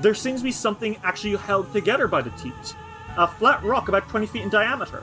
there 0.00 0.14
seems 0.14 0.40
to 0.40 0.44
be 0.44 0.52
something 0.52 0.96
actually 1.02 1.36
held 1.36 1.72
together 1.72 2.08
by 2.08 2.22
the 2.22 2.30
teat. 2.30 2.74
A 3.16 3.26
flat 3.26 3.62
rock 3.62 3.88
about 3.88 4.08
20 4.08 4.26
feet 4.26 4.42
in 4.42 4.48
diameter. 4.48 5.02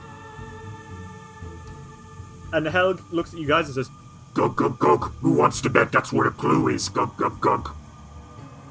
And 2.54 2.66
Hel 2.66 2.98
looks 3.12 3.34
at 3.34 3.40
you 3.40 3.48
guys 3.48 3.66
and 3.66 3.76
says, 3.76 3.90
gug 4.34 4.56
gug 4.56 4.80
gug. 4.80 5.12
Who 5.22 5.34
wants 5.34 5.62
to 5.62 5.70
bet 5.70 5.92
that's 5.92 6.14
where 6.14 6.30
the 6.30 6.36
clue 6.36 6.70
is? 6.70 6.88
Gug 6.90 7.16
gug 7.18 7.40
gug. 7.42 7.76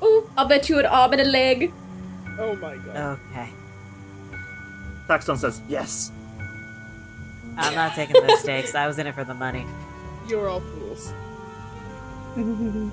Oh, 0.00 0.28
I'll 0.36 0.48
bet 0.48 0.68
you 0.68 0.78
an 0.78 0.86
arm 0.86 1.12
and 1.12 1.20
a 1.20 1.24
leg. 1.24 1.72
Oh 2.38 2.56
my 2.56 2.76
god. 2.76 3.18
Okay. 3.30 3.50
Paxton 5.06 5.36
says, 5.36 5.60
yes. 5.68 6.10
I'm 7.56 7.74
not 7.74 7.94
taking 7.94 8.20
those 8.26 8.40
stakes. 8.46 8.74
I 8.74 8.86
was 8.86 8.98
in 8.98 9.06
it 9.06 9.14
for 9.14 9.24
the 9.24 9.34
money. 9.34 9.66
You're 10.28 10.48
all 10.48 10.60
fools. 10.60 11.12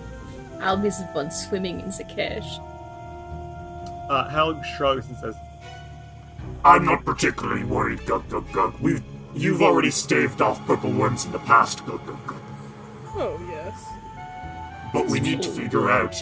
I'll 0.61 0.77
be 0.77 0.89
the 0.89 1.09
one 1.13 1.31
swimming 1.31 1.79
in 1.79 1.89
the 1.89 2.03
cash. 2.03 2.59
Uh, 4.09 4.29
Hel 4.29 4.61
shrugs 4.63 5.07
and 5.07 5.17
says, 5.17 5.35
I'm 6.63 6.85
not 6.85 7.03
particularly 7.05 7.63
worried. 7.63 8.05
Gug 8.05 8.27
gug 8.29 8.51
gug. 8.51 8.75
We've 8.79 9.01
you've 9.33 9.61
already 9.61 9.89
staved 9.89 10.41
off 10.41 10.63
purple 10.67 10.91
worms 10.91 11.25
in 11.25 11.31
the 11.31 11.39
past. 11.39 11.85
Gug 11.85 12.05
gug 12.05 12.27
gug. 12.27 12.41
Oh, 13.15 13.39
yes. 13.49 13.83
But 14.93 15.07
we 15.07 15.19
need 15.19 15.41
to 15.41 15.49
figure 15.49 15.89
out 15.89 16.15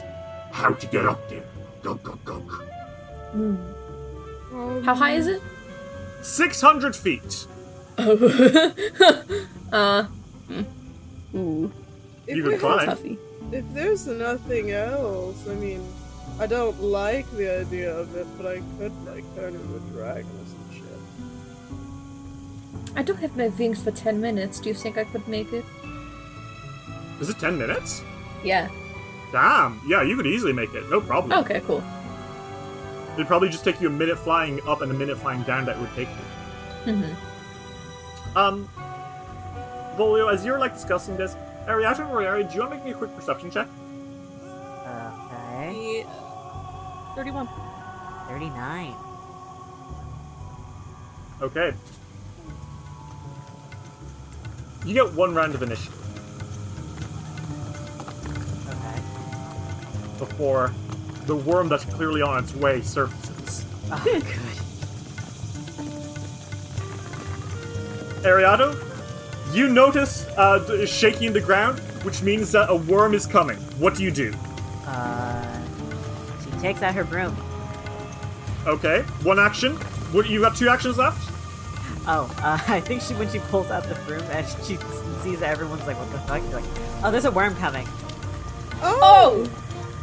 how 0.51 0.71
to 0.73 0.87
get 0.87 1.05
up 1.05 1.27
there. 1.29 1.43
Gug 1.83 2.01
gug 2.03 2.23
gug. 2.23 2.63
Um, 3.33 4.83
How 4.83 4.95
high 4.95 5.15
is 5.15 5.27
it? 5.27 5.41
600 6.21 6.95
feet. 6.95 7.47
uh. 9.71 10.03
hmm. 10.47 10.63
Ooh. 11.37 11.71
If, 12.27 12.35
You 12.37 12.43
we 12.43 12.57
can 12.57 12.59
have- 12.79 12.99
climb. 12.99 13.17
If 13.51 13.65
there's 13.73 14.05
nothing 14.07 14.71
else, 14.71 15.47
I 15.49 15.55
mean, 15.55 15.83
I 16.39 16.45
don't 16.45 16.79
like 16.81 17.29
the 17.31 17.59
idea 17.61 17.91
of 17.97 18.15
it, 18.15 18.27
but 18.37 18.45
I 18.45 18.61
could, 18.77 18.91
like, 19.05 19.23
turn 19.35 19.55
into 19.55 19.75
a 19.75 19.79
dragon 19.91 20.29
or 20.29 20.45
some 20.45 20.69
shit. 20.71 20.83
I 22.95 23.01
don't 23.01 23.17
have 23.17 23.35
my 23.35 23.47
wings 23.47 23.81
for 23.83 23.89
10 23.91 24.21
minutes. 24.21 24.59
Do 24.59 24.69
you 24.69 24.75
think 24.75 24.97
I 24.99 25.03
could 25.03 25.27
make 25.27 25.51
it? 25.51 25.65
Is 27.19 27.29
it 27.29 27.39
10 27.39 27.57
minutes? 27.57 28.03
Yeah. 28.43 28.69
Damn. 29.31 29.81
Yeah, 29.87 30.03
you 30.03 30.15
could 30.15 30.27
easily 30.27 30.53
make 30.53 30.73
it. 30.75 30.87
No 30.89 31.01
problem. 31.01 31.39
Okay, 31.39 31.61
cool. 31.65 31.83
It'd 33.15 33.25
probably 33.27 33.49
just 33.49 33.63
take 33.63 33.81
you 33.81 33.87
a 33.87 33.91
minute 33.91 34.17
flying 34.19 34.61
up 34.67 34.81
and 34.81 34.91
a 34.91 34.95
minute 34.95 35.17
flying 35.17 35.41
down 35.43 35.65
that 35.65 35.79
would 35.79 35.91
take 35.95 36.07
you. 36.85 36.93
hmm 36.93 37.13
Um, 38.35 38.69
Volio, 39.97 40.31
as 40.33 40.45
you're 40.45 40.59
like 40.59 40.73
discussing 40.73 41.17
this, 41.17 41.35
Ariata 41.67 41.99
and 41.99 42.09
Royari, 42.09 42.47
do 42.47 42.55
you 42.55 42.61
want 42.61 42.71
to 42.71 42.77
make 42.77 42.85
me 42.85 42.91
a 42.91 42.95
quick 42.95 43.13
perception 43.15 43.51
check? 43.51 43.67
Okay. 44.85 46.03
Yeah. 46.05 47.15
31. 47.15 47.47
39. 48.27 48.95
Okay. 51.41 51.73
You 54.85 54.93
get 54.93 55.11
one 55.13 55.33
round 55.35 55.55
of 55.55 55.61
initiative 55.61 55.93
Okay. 58.69 59.01
before 60.17 60.73
the 61.25 61.35
worm 61.35 61.67
that's 61.69 61.85
clearly 61.85 62.21
on 62.21 62.43
its 62.43 62.55
way 62.55 62.81
surfaces. 62.81 63.65
Oh, 63.91 64.01
good. 64.05 64.23
Ariado, 68.23 68.75
you 69.53 69.69
notice 69.69 70.25
uh, 70.37 70.59
d- 70.59 70.85
shaking 70.85 71.33
the 71.33 71.41
ground, 71.41 71.79
which 72.03 72.21
means 72.21 72.51
that 72.51 72.69
a 72.69 72.75
worm 72.75 73.13
is 73.13 73.25
coming. 73.25 73.57
What 73.79 73.95
do 73.95 74.03
you 74.03 74.11
do? 74.11 74.33
Uh, 74.85 75.61
she 76.43 76.51
takes 76.59 76.81
out 76.81 76.93
her 76.95 77.03
broom. 77.03 77.35
Okay, 78.67 79.01
one 79.23 79.39
action. 79.39 79.75
What 80.11 80.29
you 80.29 80.41
got? 80.41 80.55
Two 80.55 80.69
actions 80.69 80.97
left. 80.97 81.31
Oh, 82.07 82.33
uh, 82.43 82.59
I 82.67 82.79
think 82.81 83.01
she 83.01 83.13
when 83.15 83.29
she 83.29 83.39
pulls 83.39 83.71
out 83.71 83.83
the 83.83 83.95
broom 84.05 84.23
and 84.31 84.45
she 84.65 84.77
sees 85.23 85.39
that 85.39 85.49
everyone's 85.51 85.85
like, 85.87 85.97
"What 85.97 86.11
the 86.11 86.19
fuck?" 86.19 86.41
She's 86.41 86.53
like, 86.53 86.63
"Oh, 87.03 87.11
there's 87.11 87.25
a 87.25 87.31
worm 87.31 87.55
coming." 87.55 87.87
Oh! 88.81 89.49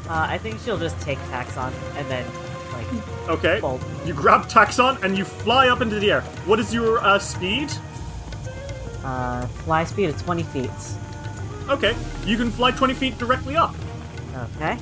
Uh, 0.09 0.27
I 0.29 0.39
think 0.39 0.61
she'll 0.61 0.79
just 0.79 0.99
take 1.01 1.19
Taxon 1.31 1.73
and 1.97 2.07
then 2.09 2.25
like 2.73 3.29
Okay. 3.29 3.59
bolt. 3.61 3.83
You 4.05 4.13
grab 4.15 4.43
Taxon 4.49 5.03
and 5.03 5.17
you 5.19 5.25
fly 5.25 5.69
up 5.69 5.81
into 5.81 5.99
the 5.99 6.13
air. 6.13 6.21
What 6.45 6.61
is 6.61 6.73
your 6.73 6.99
uh, 6.99 7.19
speed? 7.19 7.73
Uh, 9.07 9.47
fly 9.47 9.85
speed 9.85 10.07
of 10.07 10.21
20 10.21 10.43
feet. 10.43 10.71
Okay, 11.69 11.95
you 12.25 12.37
can 12.37 12.51
fly 12.51 12.73
20 12.73 12.93
feet 12.93 13.17
directly 13.19 13.55
up. 13.55 13.73
Okay. 14.57 14.77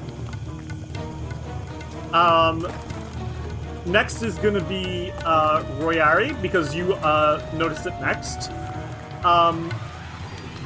Um, 2.15 2.67
next 3.85 4.23
is 4.23 4.37
gonna 4.39 4.65
be 4.65 5.13
uh, 5.27 5.63
Royari 5.79 6.41
because 6.41 6.75
you 6.75 6.95
uh, 6.95 7.47
noticed 7.55 7.85
it 7.85 7.93
next. 8.01 8.51
Um, 9.27 9.71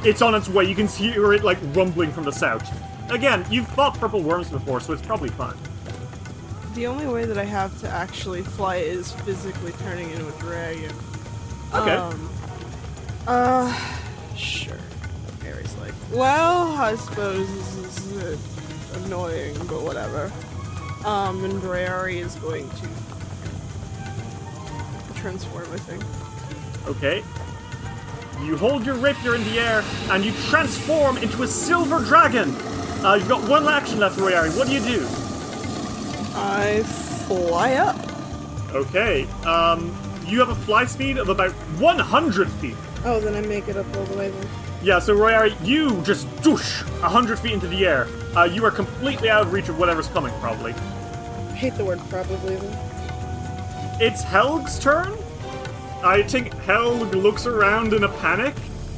it's 0.05 0.23
on 0.23 0.37
its 0.37 0.49
way. 0.49 0.63
You 0.63 0.77
can 0.77 0.87
hear 0.87 1.33
it 1.33 1.43
like 1.43 1.59
rumbling 1.75 2.13
from 2.13 2.23
the 2.23 2.33
south. 2.33 2.63
Again, 3.11 3.45
you've 3.51 3.67
fought 3.67 3.99
purple 3.99 4.23
worms 4.23 4.51
before, 4.51 4.79
so 4.79 4.93
it's 4.93 5.03
probably 5.03 5.31
fun. 5.31 5.59
The 6.75 6.87
only 6.87 7.09
way 7.09 7.25
that 7.25 7.39
I 7.39 7.45
have 7.45 7.81
to 7.81 7.89
actually 7.89 8.43
fly 8.43 8.77
is 8.77 9.11
physically 9.11 9.73
turning 9.81 10.11
into 10.11 10.29
a 10.29 10.39
dragon. 10.39 10.95
Okay. 11.75 11.97
Um, 11.97 12.31
uh, 13.29 13.73
sure. 14.37 14.75
Mary's 15.43 15.77
like, 15.77 15.95
well, 16.13 16.73
I 16.73 16.97
suppose 16.97 17.47
this 17.83 18.07
is 18.07 18.23
uh, 18.23 19.05
annoying, 19.05 19.55
but 19.67 19.83
whatever. 19.83 20.33
Um, 21.05 21.45
and 21.45 21.63
Briari 21.63 22.17
is 22.17 22.35
going 22.37 22.69
to 22.71 22.89
transform, 25.15 25.71
I 25.73 25.79
think. 25.79 26.03
Okay. 26.89 27.23
You 28.45 28.57
hold 28.57 28.87
your 28.87 28.95
rapier 28.95 29.35
in 29.35 29.45
the 29.45 29.59
air 29.59 29.85
and 30.11 30.25
you 30.25 30.33
transform 30.49 31.19
into 31.19 31.43
a 31.43 31.49
silver 31.49 32.03
dragon. 32.05 32.55
Uh, 33.05 33.15
you've 33.15 33.29
got 33.29 33.49
one 33.49 33.69
action 33.69 33.99
left, 33.99 34.19
Royari. 34.19 34.57
What 34.57 34.69
do 34.69 34.75
you 34.75 34.81
do? 34.81 35.07
I 36.35 36.83
fly 37.27 37.75
up. 37.75 37.97
Okay. 38.75 39.25
Um, 39.45 39.97
you 40.27 40.39
have 40.39 40.49
a 40.51 40.55
fly 40.55 40.85
speed 40.85 41.19
of 41.19 41.29
about 41.29 41.53
100 41.53 42.51
feet. 42.53 42.77
Oh, 43.05 43.21
then 43.21 43.35
I 43.35 43.47
make 43.47 43.69
it 43.69 43.77
up 43.77 43.87
all 43.97 44.05
the 44.05 44.17
way 44.17 44.31
then. 44.31 44.49
Yeah, 44.83 44.99
so 44.99 45.17
Royari, 45.17 45.55
you 45.67 46.03
just 46.03 46.27
doosh 46.37 46.83
100 47.01 47.39
feet 47.39 47.53
into 47.53 47.67
the 47.69 47.87
air. 47.87 48.07
Uh, 48.37 48.45
you 48.45 48.65
are 48.65 48.71
completely 48.71 49.29
out 49.29 49.43
of 49.43 49.53
reach 49.53 49.69
of 49.69 49.79
whatever's 49.79 50.09
coming, 50.09 50.33
probably. 50.41 50.73
I 50.73 51.55
hate 51.55 51.75
the 51.75 51.85
word 51.85 52.01
probably 52.09 52.57
then. 52.57 52.79
It's 54.01 54.23
Helg's 54.23 54.79
turn. 54.79 55.13
I 56.05 56.23
think 56.23 56.55
Helg 56.55 57.13
looks 57.21 57.47
around 57.47 57.93
in 57.93 58.05
a 58.05 58.09
panic, 58.09 58.55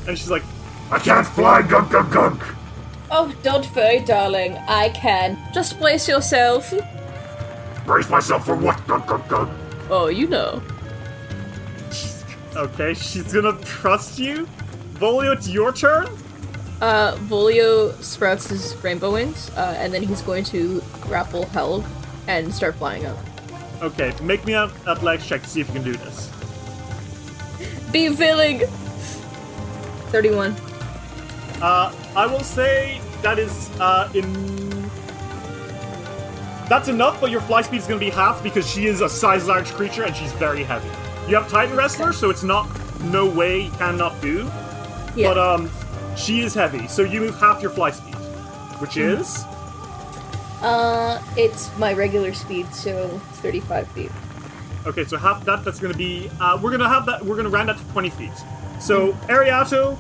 and 0.07 0.19
she's 0.19 0.31
like, 0.31 0.43
I 0.91 0.99
can't 0.99 1.27
fly, 1.27 1.63
gunk 1.63 1.91
gunk 1.93 2.13
gunk. 2.13 2.43
Oh, 3.11 3.35
don't 3.43 3.75
worry, 3.75 4.01
darling. 4.01 4.57
I 4.69 4.91
can. 4.91 5.39
Just 5.55 5.79
brace 5.79 6.07
yourself. 6.09 6.73
Brace 7.87 8.11
myself 8.11 8.45
for 8.45 8.55
what, 8.55 8.87
gunk 8.87 9.07
gunk 9.07 9.27
gunk? 9.29 9.51
Oh, 9.89 10.09
you 10.09 10.29
know. 10.29 10.63
Okay, 12.57 12.95
she's 12.95 13.33
gonna 13.33 13.59
trust 13.63 14.19
you. 14.19 14.49
Volio, 14.95 15.33
it's 15.33 15.49
your 15.49 15.73
turn. 15.73 16.09
Uh, 16.81 17.15
Volio 17.29 17.93
sprouts 18.03 18.49
his 18.49 18.77
rainbow 18.83 19.13
wings, 19.13 19.51
uh, 19.51 19.75
and 19.77 19.93
then 19.93 20.03
he's 20.03 20.23
going 20.23 20.45
to 20.45 20.83
grapple 21.01 21.45
Helg 21.47 21.85
and 22.27 22.55
start 22.55 22.75
flying 22.77 23.07
up. 23.07 23.19
Okay, 23.83 24.15
make 24.23 24.45
me 24.45 24.55
an 24.55 24.71
athletics 24.87 25.27
check 25.27 25.43
to 25.43 25.49
see 25.49 25.61
if 25.61 25.69
you 25.69 25.75
can 25.75 25.85
do 25.85 25.93
this. 25.93 26.31
Be 27.93 28.09
willing! 28.11 28.61
31. 30.11 30.57
Uh, 31.63 31.95
I 32.17 32.27
will 32.27 32.41
say 32.41 33.01
that 33.23 33.39
is 33.39 33.71
uh, 33.79 34.11
in. 34.15 34.91
That's 36.69 36.89
enough, 36.89 37.21
but 37.21 37.31
your 37.31 37.41
fly 37.43 37.63
speed 37.63 37.79
is 37.79 37.87
to 37.89 37.99
be 37.99 38.11
half 38.11 38.43
because 38.43 38.69
she 38.69 38.87
is 38.87 39.01
a 39.01 39.09
size 39.09 39.47
large 39.47 39.71
creature 39.73 40.05
and 40.05 40.15
she's 40.15 40.33
very 40.33 40.63
heavy. 40.63 40.89
You 41.31 41.37
have 41.37 41.49
Titan 41.49 41.77
Wrestler, 41.77 42.13
so 42.13 42.29
it's 42.29 42.43
not 42.43 42.69
no 43.03 43.25
way 43.25 43.61
you 43.63 43.71
cannot 43.73 44.21
do. 44.21 44.51
Yeah. 45.15 45.29
But 45.33 45.39
um, 45.39 45.71
she 46.17 46.41
is 46.41 46.55
heavy, 46.55 46.89
so 46.89 47.03
you 47.03 47.21
move 47.21 47.39
half 47.39 47.63
your 47.63 47.71
fly 47.71 47.93
speed, 47.93 48.15
which 48.81 48.97
is 48.97 49.45
Uh, 50.61 51.23
it's 51.37 51.71
my 51.79 51.93
regular 51.93 52.35
speed, 52.35 52.67
so 52.75 53.21
it's 53.31 53.39
35 53.39 53.87
feet. 53.93 54.11
okay. 54.87 55.05
So 55.05 55.17
half 55.17 55.45
that. 55.45 55.65
That's 55.65 55.79
going 55.79 55.93
to 55.93 55.99
be. 55.99 56.29
Uh, 56.41 56.59
we're 56.61 56.71
going 56.71 56.81
to 56.81 56.89
have 56.89 57.07
that. 57.07 57.25
We're 57.25 57.37
going 57.37 57.45
to 57.45 57.51
round 57.51 57.69
that 57.69 57.79
to 57.79 57.85
twenty 57.93 58.11
feet. 58.11 58.33
So 58.81 59.13
Ariato, 59.29 59.97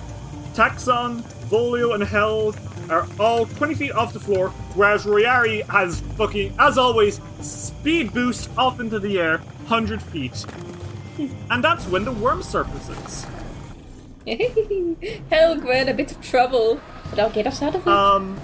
Taxon, 0.54 1.22
Volio, 1.48 1.94
and 1.94 2.02
Hel 2.02 2.54
are 2.90 3.06
all 3.20 3.46
twenty 3.46 3.74
feet 3.74 3.92
off 3.92 4.12
the 4.12 4.20
floor, 4.20 4.48
whereas 4.74 5.04
Royari 5.06 5.62
has 5.68 6.00
fucking, 6.18 6.56
as 6.58 6.76
always, 6.76 7.20
speed 7.40 8.12
boost 8.12 8.50
off 8.58 8.80
into 8.80 8.98
the 8.98 9.20
air, 9.20 9.38
hundred 9.66 10.02
feet. 10.02 10.44
And 11.50 11.62
that's 11.64 11.86
when 11.86 12.04
the 12.04 12.12
worm 12.12 12.42
surfaces. 12.42 13.26
Helg, 14.26 15.64
we're 15.64 15.88
a 15.90 15.94
bit 15.94 16.12
of 16.12 16.20
trouble, 16.20 16.80
but 17.10 17.18
I'll 17.18 17.30
get 17.30 17.46
us 17.46 17.62
out 17.62 17.74
of 17.74 17.82
it. 17.82 17.88
Um. 17.88 18.38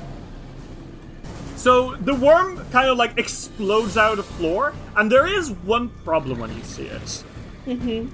So 1.57 1.97
the 1.97 2.15
worm 2.15 2.65
kind 2.71 2.89
of 2.89 2.97
like 2.99 3.19
explodes 3.19 3.97
out 3.97 4.13
of 4.13 4.17
the 4.19 4.23
floor, 4.35 4.75
and 4.97 5.11
there 5.11 5.27
is 5.27 5.51
one 5.51 5.89
problem 6.05 6.39
when 6.39 6.55
you 6.57 6.63
see 6.63 6.85
it. 6.87 7.25
Mhm. 7.67 8.11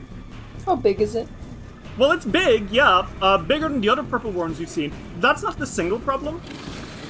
How 0.66 0.77
big 0.77 1.01
is 1.01 1.14
it? 1.14 1.29
Well, 1.98 2.12
it's 2.12 2.25
big, 2.25 2.70
yeah, 2.70 3.07
uh, 3.20 3.37
bigger 3.38 3.68
than 3.68 3.81
the 3.83 3.90
other 3.90 4.03
purple 4.03 4.31
worms 4.31 4.59
you've 4.59 4.70
seen. 4.70 4.92
That's 5.20 5.42
not 5.42 5.59
the 5.59 5.66
single 5.66 5.98
problem. 5.98 6.40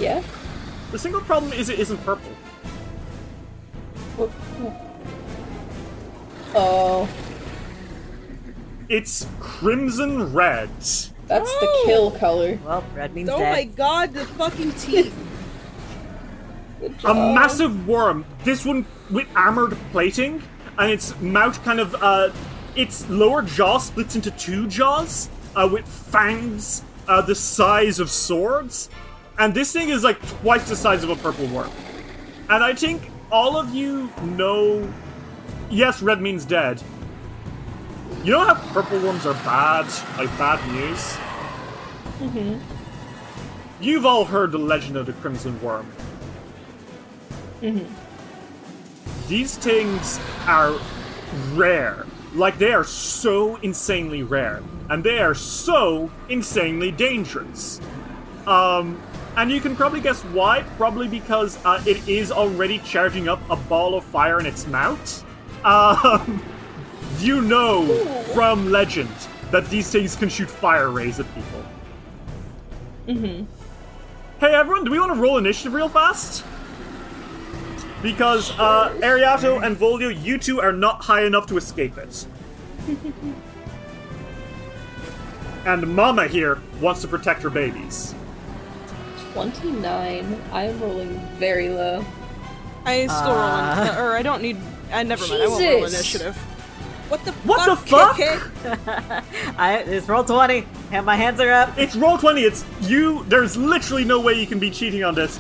Yeah? 0.01 0.23
The 0.91 0.99
single 0.99 1.21
problem 1.21 1.53
is 1.53 1.69
it 1.69 1.79
isn't 1.79 1.99
purple. 2.05 2.33
What- 4.17 4.31
Oh, 6.55 7.09
It's 8.92 9.26
crimson 9.40 10.35
red. 10.35 10.68
that's 11.26 11.50
the 11.61 11.83
kill 11.87 12.11
color. 12.11 12.59
Well, 12.62 12.85
red 12.94 13.14
means 13.14 13.31
Oh 13.31 13.38
dead. 13.38 13.50
my 13.52 13.64
god, 13.64 14.12
the 14.12 14.26
fucking 14.26 14.72
teeth! 14.72 15.14
A 17.05 17.14
massive 17.14 17.88
worm. 17.88 18.26
This 18.44 18.66
one 18.66 18.85
with 19.11 19.26
armored 19.35 19.78
plating, 19.92 20.42
and 20.78 20.90
its 20.90 21.18
mouth 21.22 21.64
kind 21.64 21.81
of, 21.81 21.94
uh, 22.02 22.33
its 22.76 23.09
lower 23.09 23.40
jaw 23.40 23.78
splits 23.78 24.14
into 24.14 24.31
two 24.33 24.66
jaws, 24.66 25.31
uh, 25.57 25.66
with 25.72 25.88
fangs, 25.88 26.83
uh, 27.09 27.22
the 27.22 27.35
size 27.35 27.98
of 27.98 28.11
swords. 28.11 28.90
And 29.38 29.55
this 29.55 29.72
thing 29.72 29.88
is 29.88 30.05
like 30.05 30.20
twice 30.42 30.68
the 30.68 30.76
size 30.76 31.02
of 31.02 31.09
a 31.09 31.16
purple 31.16 31.46
worm. 31.46 31.70
And 32.50 32.62
I 32.62 32.74
think 32.74 33.11
all 33.31 33.57
of 33.57 33.74
you 33.74 34.11
know. 34.37 34.92
Yes, 35.70 36.02
red 36.02 36.20
means 36.20 36.44
dead. 36.44 36.83
You 38.25 38.33
know 38.33 38.45
how 38.45 38.55
purple 38.73 39.01
worms 39.01 39.27
are 39.27 39.35
bad? 39.35 39.87
Like 40.17 40.29
bad 40.39 40.73
news? 40.73 41.01
Mm-hmm. 42.21 43.83
You've 43.83 44.07
all 44.07 44.25
heard 44.25 44.53
the 44.53 44.59
legend 44.59 44.97
of 44.97 45.07
the 45.07 45.13
Crimson 45.15 45.61
Worm. 45.61 45.91
These 49.27 49.57
things 49.57 50.21
are 50.47 50.79
rare. 51.55 52.07
Like, 52.35 52.59
they 52.59 52.73
are 52.73 52.85
so 52.85 53.57
insanely 53.57 54.23
rare. 54.23 54.63
And 54.89 55.03
they 55.03 55.19
are 55.19 55.35
so 55.35 56.09
insanely 56.29 56.93
dangerous. 56.93 57.81
Um, 58.47 59.03
and 59.37 59.51
you 59.51 59.61
can 59.61 59.75
probably 59.75 60.01
guess 60.01 60.23
why. 60.27 60.63
Probably 60.77 61.09
because 61.09 61.59
uh, 61.65 61.83
it 61.87 62.07
is 62.09 62.31
already 62.31 62.79
charging 62.81 63.29
up 63.29 63.41
a 63.51 63.57
ball 63.57 63.97
of 63.97 64.05
fire 64.05 64.39
in 64.39 64.47
its 64.47 64.67
mouth. 64.69 65.25
Um, 65.65 66.43
you 67.18 67.40
know 67.42 67.87
from 68.35 68.70
legend 68.70 69.11
that 69.51 69.68
these 69.68 69.90
things 69.90 70.16
can 70.16 70.29
shoot 70.29 70.48
fire 70.51 70.90
rays 70.90 71.20
at 71.20 71.27
people. 71.35 71.64
Mm-hmm. 73.07 73.44
Hey 74.40 74.55
everyone, 74.55 74.85
do 74.85 74.90
we 74.90 74.98
want 74.98 75.12
to 75.14 75.20
roll 75.20 75.38
initiative 75.38 75.72
real 75.75 75.88
fast? 75.88 76.44
Because 78.03 78.51
uh, 78.59 78.90
Ariato 79.01 79.64
and 79.64 79.77
Volio, 79.77 80.11
you 80.25 80.37
two 80.38 80.61
are 80.61 80.72
not 80.72 81.03
high 81.05 81.25
enough 81.25 81.46
to 81.46 81.57
escape 81.57 81.96
it. 81.98 82.27
and 85.66 85.87
Mama 85.94 86.27
here 86.27 86.59
wants 86.81 87.01
to 87.03 87.09
protect 87.09 87.42
her 87.42 87.51
babies. 87.51 88.14
29. 89.35 90.42
I'm 90.53 90.81
rolling 90.81 91.18
very 91.38 91.68
low. 91.68 92.05
I 92.85 93.07
still 93.07 93.31
Uh. 93.31 93.77
roll, 93.77 93.88
in, 93.92 93.98
or 93.98 94.16
I 94.16 94.22
don't 94.22 94.42
need. 94.42 94.57
I 94.92 95.05
never 95.05 95.27
mind. 95.29 95.42
I 95.42 95.46
won't 95.46 95.64
roll 95.64 95.85
initiative. 95.85 96.37
What 97.12 97.27
the 97.27 97.33
What 97.33 97.66
the 97.66 97.77
fuck? 97.77 98.16
fuck? 98.16 99.25
I 99.59 99.81
it's 99.87 100.09
roll 100.09 100.25
twenty. 100.25 100.66
And 100.92 101.05
my 101.05 101.14
hands 101.14 101.40
are 101.40 101.53
up. 101.53 101.77
It's 101.77 101.94
roll 101.94 102.16
twenty. 102.16 102.40
It's 102.40 102.64
you. 102.81 103.25
There's 103.25 103.55
literally 103.55 104.07
no 104.07 104.18
way 104.18 104.33
you 104.40 104.46
can 104.46 104.59
be 104.59 104.70
cheating 104.70 105.05
on 105.05 105.14
this. 105.14 105.38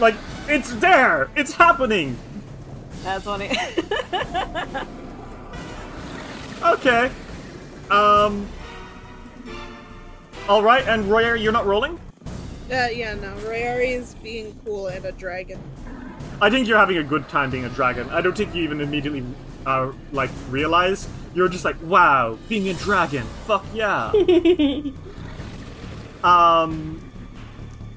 Like 0.00 0.14
it's 0.48 0.72
there. 0.76 1.28
It's 1.36 1.52
happening. 1.52 2.16
That's 3.04 3.24
twenty. 3.24 3.50
Okay. 6.64 7.10
Um. 7.90 8.48
All 10.48 10.62
right, 10.62 10.82
and 10.88 11.04
Royer, 11.04 11.36
you're 11.36 11.52
not 11.52 11.66
rolling. 11.66 12.00
Uh, 12.72 12.88
yeah, 12.90 13.14
no. 13.14 13.34
Rayari 13.44 13.90
is 13.90 14.14
being 14.22 14.58
cool 14.64 14.86
and 14.88 15.04
a 15.04 15.12
dragon. 15.12 15.60
I 16.40 16.48
think 16.50 16.66
you're 16.66 16.78
having 16.78 16.96
a 16.96 17.04
good 17.04 17.28
time 17.28 17.50
being 17.50 17.66
a 17.66 17.68
dragon. 17.68 18.08
I 18.10 18.22
don't 18.22 18.36
think 18.36 18.54
you 18.54 18.62
even 18.64 18.80
immediately, 18.80 19.22
uh, 19.66 19.92
like 20.12 20.30
realize. 20.48 21.08
You're 21.34 21.48
just 21.50 21.64
like, 21.66 21.76
wow, 21.82 22.38
being 22.48 22.68
a 22.68 22.74
dragon. 22.74 23.24
Fuck 23.46 23.64
yeah. 23.74 24.10
um. 26.24 27.02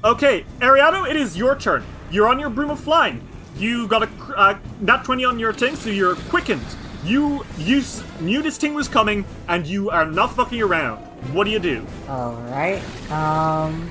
Okay, 0.03 0.45
Ariado, 0.59 1.09
it 1.09 1.15
is 1.17 1.35
your 1.37 1.57
turn. 1.57 1.83
You're 2.09 2.27
on 2.27 2.39
your 2.39 2.49
broom 2.49 2.69
of 2.69 2.79
flying. 2.79 3.21
You 3.57 3.85
got 3.87 4.03
a 4.03 4.09
uh, 4.35 4.57
nat 4.79 5.03
20 5.03 5.25
on 5.25 5.39
your 5.39 5.51
thing, 5.51 5.75
so 5.75 5.89
you're 5.89 6.15
quickened. 6.29 6.63
You 7.03 7.45
you 7.57 7.79
s- 7.79 8.01
knew 8.21 8.41
this 8.41 8.57
thing 8.57 8.73
was 8.73 8.87
coming, 8.87 9.25
and 9.49 9.67
you 9.67 9.89
are 9.89 10.05
not 10.05 10.35
fucking 10.35 10.61
around. 10.61 10.99
What 11.33 11.43
do 11.45 11.51
you 11.51 11.59
do? 11.59 11.85
All 12.07 12.35
right. 12.49 12.81
Um, 13.11 13.89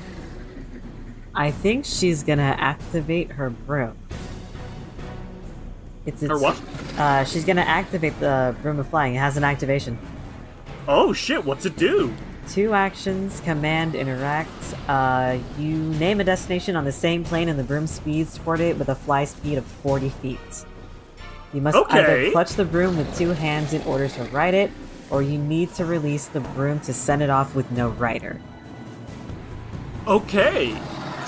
I 1.35 1.51
think 1.51 1.85
she's 1.85 2.23
gonna 2.23 2.55
activate 2.59 3.31
her 3.33 3.51
broom. 3.51 3.97
It's, 6.09 6.23
it's 6.23 6.31
Or 6.31 6.39
what? 6.39 6.59
Uh, 6.97 7.23
she's 7.23 7.45
gonna 7.45 7.61
activate 7.61 8.19
the 8.19 8.55
broom 8.61 8.79
of 8.79 8.87
flying. 8.87 9.15
It 9.15 9.19
has 9.19 9.37
an 9.37 9.43
activation. 9.43 9.97
Oh 10.87 11.13
shit! 11.13 11.45
What's 11.45 11.65
it 11.65 11.75
do? 11.77 12.13
Two 12.49 12.73
actions, 12.73 13.41
command, 13.41 13.93
interact. 13.93 14.49
Uh, 14.87 15.37
you 15.59 15.75
name 15.77 16.19
a 16.19 16.23
destination 16.23 16.75
on 16.75 16.83
the 16.83 16.91
same 16.91 17.23
plane 17.23 17.47
and 17.47 17.59
the 17.59 17.63
broom 17.63 17.85
speeds 17.85 18.39
toward 18.39 18.59
it 18.59 18.75
with 18.79 18.89
a 18.89 18.95
fly 18.95 19.23
speed 19.25 19.59
of 19.59 19.65
40 19.65 20.09
feet. 20.09 20.39
You 21.53 21.61
must 21.61 21.77
Okay. 21.77 21.99
either 21.99 22.31
clutch 22.31 22.53
the 22.53 22.65
broom 22.65 22.97
with 22.97 23.15
two 23.15 23.29
hands 23.29 23.73
in 23.73 23.83
order 23.83 24.07
to 24.07 24.23
ride 24.25 24.55
it, 24.55 24.71
or 25.11 25.21
you 25.21 25.37
need 25.37 25.75
to 25.75 25.85
release 25.85 26.25
the 26.25 26.39
broom 26.39 26.79
to 26.81 26.93
send 26.93 27.21
it 27.21 27.29
off 27.29 27.53
with 27.53 27.69
no 27.69 27.89
rider. 27.89 28.41
Okay. 30.07 30.75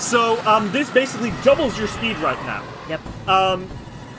So 0.00 0.40
um, 0.44 0.72
this 0.72 0.90
basically 0.90 1.32
doubles 1.44 1.78
your 1.78 1.86
speed 1.86 2.16
right 2.18 2.40
now. 2.44 2.64
Yep. 2.88 3.00
Um, 3.28 3.68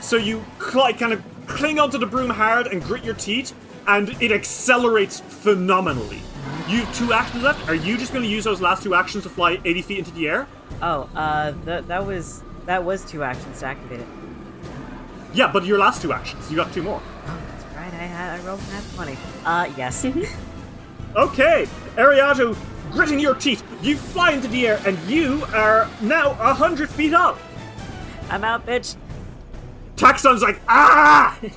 so 0.04 0.16
you 0.16 0.44
cl- 0.60 0.92
kind 0.94 1.12
of 1.12 1.22
cling 1.46 1.78
onto 1.80 1.98
the 1.98 2.06
broom 2.06 2.30
hard 2.30 2.66
and 2.66 2.82
grit 2.82 3.04
your 3.04 3.14
teeth, 3.14 3.54
and 3.86 4.10
it 4.22 4.30
accelerates 4.32 5.20
phenomenally. 5.20 6.20
You 6.68 6.78
have 6.84 6.94
two 6.96 7.12
actions 7.12 7.42
left. 7.42 7.68
Are 7.68 7.74
you 7.74 7.96
just 7.96 8.12
going 8.12 8.24
to 8.24 8.30
use 8.30 8.44
those 8.44 8.60
last 8.60 8.82
two 8.82 8.94
actions 8.94 9.24
to 9.24 9.30
fly 9.30 9.58
80 9.64 9.82
feet 9.82 9.98
into 9.98 10.10
the 10.12 10.28
air? 10.28 10.46
Oh, 10.82 11.08
uh, 11.14 11.52
th- 11.64 11.84
that 11.86 12.06
was 12.06 12.42
that 12.66 12.84
was 12.84 13.04
two 13.04 13.22
actions 13.22 13.60
to 13.60 13.66
activate 13.66 14.00
it. 14.00 14.06
Yeah, 15.34 15.50
but 15.52 15.64
your 15.64 15.78
last 15.78 16.00
two 16.00 16.12
actions. 16.12 16.50
You 16.50 16.56
got 16.56 16.72
two 16.72 16.82
more. 16.82 17.02
Oh, 17.26 17.38
that's 17.50 17.64
right. 17.76 17.92
I 17.92 18.06
had 18.06 18.40
I 18.40 18.44
rolled 18.44 18.60
that 18.60 18.84
twenty. 18.94 19.16
Uh, 19.44 19.70
yes. 19.76 20.06
Okay, 21.16 21.68
Ariato, 21.94 22.56
gritting 22.90 23.20
your 23.20 23.36
teeth, 23.36 23.62
you 23.82 23.96
fly 23.96 24.32
into 24.32 24.48
the 24.48 24.66
air, 24.66 24.80
and 24.84 24.98
you 25.08 25.44
are 25.54 25.88
now 26.00 26.30
100 26.34 26.90
feet 26.90 27.14
up. 27.14 27.38
I'm 28.30 28.42
out, 28.42 28.66
bitch. 28.66 28.96
Taxon's 29.96 30.42
like, 30.42 30.60
ah! 30.68 31.38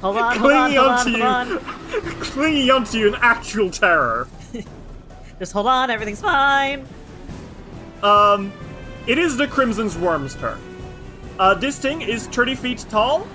Hold 0.00 0.16
on, 0.16 0.36
hold 0.36 0.52
on, 0.52 0.70
clinging 0.72 0.78
hold 0.78 0.90
on, 0.90 0.98
onto 0.98 1.22
hold 1.22 1.48
you, 1.48 2.08
on. 2.08 2.20
clinging 2.22 2.70
onto 2.72 2.98
you 2.98 3.06
in 3.06 3.14
actual 3.20 3.70
terror. 3.70 4.26
Just 5.38 5.52
hold 5.52 5.68
on. 5.68 5.90
Everything's 5.90 6.20
fine. 6.20 6.84
Um, 8.02 8.52
it 9.06 9.16
is 9.16 9.36
the 9.36 9.46
Crimson's 9.46 9.96
Worm's 9.96 10.34
turn. 10.34 10.60
Uh, 11.38 11.54
this 11.54 11.78
thing 11.78 12.02
is 12.02 12.26
30 12.26 12.56
feet 12.56 12.86
tall, 12.90 13.28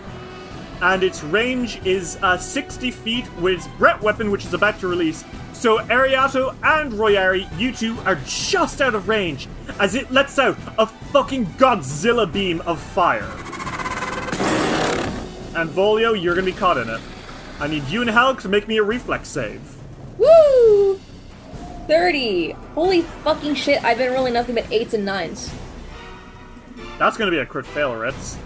and 0.81 1.03
its 1.03 1.23
range 1.23 1.79
is 1.85 2.17
uh, 2.21 2.37
60 2.37 2.91
feet 2.91 3.33
with 3.37 3.65
breath 3.77 4.01
weapon, 4.01 4.29
which 4.29 4.43
is 4.43 4.53
about 4.53 4.77
to 4.81 4.89
release. 4.89 5.23
So 5.53 5.79
Ariato 5.79 6.53
and 6.63 6.91
Royari, 6.91 7.47
you 7.57 7.71
two 7.71 7.97
are 8.01 8.15
just 8.25 8.81
out 8.81 8.93
of 8.93 9.07
range 9.07 9.47
as 9.79 9.95
it 9.95 10.11
lets 10.11 10.37
out 10.37 10.57
a 10.77 10.85
fucking 10.85 11.45
Godzilla 11.57 12.31
beam 12.31 12.59
of 12.61 12.79
fire. 12.79 13.33
And 15.57 15.71
Volio, 15.71 16.13
you're 16.13 16.35
gonna 16.35 16.45
be 16.45 16.51
caught 16.51 16.77
in 16.77 16.87
it. 16.87 17.01
I 17.59 17.65
need 17.67 17.83
you 17.85 18.01
and 18.01 18.09
Helg 18.11 18.39
to 18.41 18.47
make 18.47 18.67
me 18.67 18.77
a 18.77 18.83
reflex 18.83 19.27
save. 19.27 19.59
Woo! 20.19 20.99
30! 21.87 22.51
Holy 22.75 23.01
fucking 23.01 23.55
shit, 23.55 23.83
I've 23.83 23.97
been 23.97 24.13
rolling 24.13 24.33
nothing 24.33 24.53
but 24.53 24.65
8s 24.65 24.93
and 24.93 25.07
9s. 25.07 25.51
That's 26.99 27.17
gonna 27.17 27.31
be 27.31 27.39
a 27.39 27.45
crit 27.45 27.65
fail, 27.65 27.95
Ritz. 27.95 28.37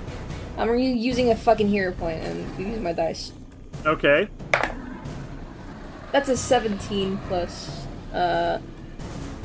I'm 0.57 0.69
re- 0.69 0.89
using 0.89 1.31
a 1.31 1.35
fucking 1.35 1.67
hero 1.67 1.91
point 1.91 2.23
and 2.23 2.57
using 2.57 2.81
my 2.81 2.93
dice. 2.93 3.33
Okay. 3.85 4.29
That's 6.13 6.29
a 6.29 6.37
17 6.37 7.17
plus, 7.27 7.87
uh, 8.13 8.59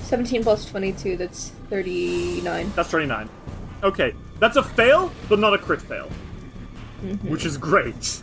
17 0.02 0.44
plus 0.44 0.66
22, 0.66 1.16
that's 1.16 1.48
39. 1.68 2.72
That's 2.76 2.90
39. 2.90 3.28
Okay, 3.82 4.14
that's 4.38 4.56
a 4.56 4.62
fail, 4.62 5.10
but 5.28 5.40
not 5.40 5.52
a 5.52 5.58
crit 5.58 5.82
fail. 5.82 6.08
Which 7.14 7.44
is 7.44 7.56
great. 7.56 8.22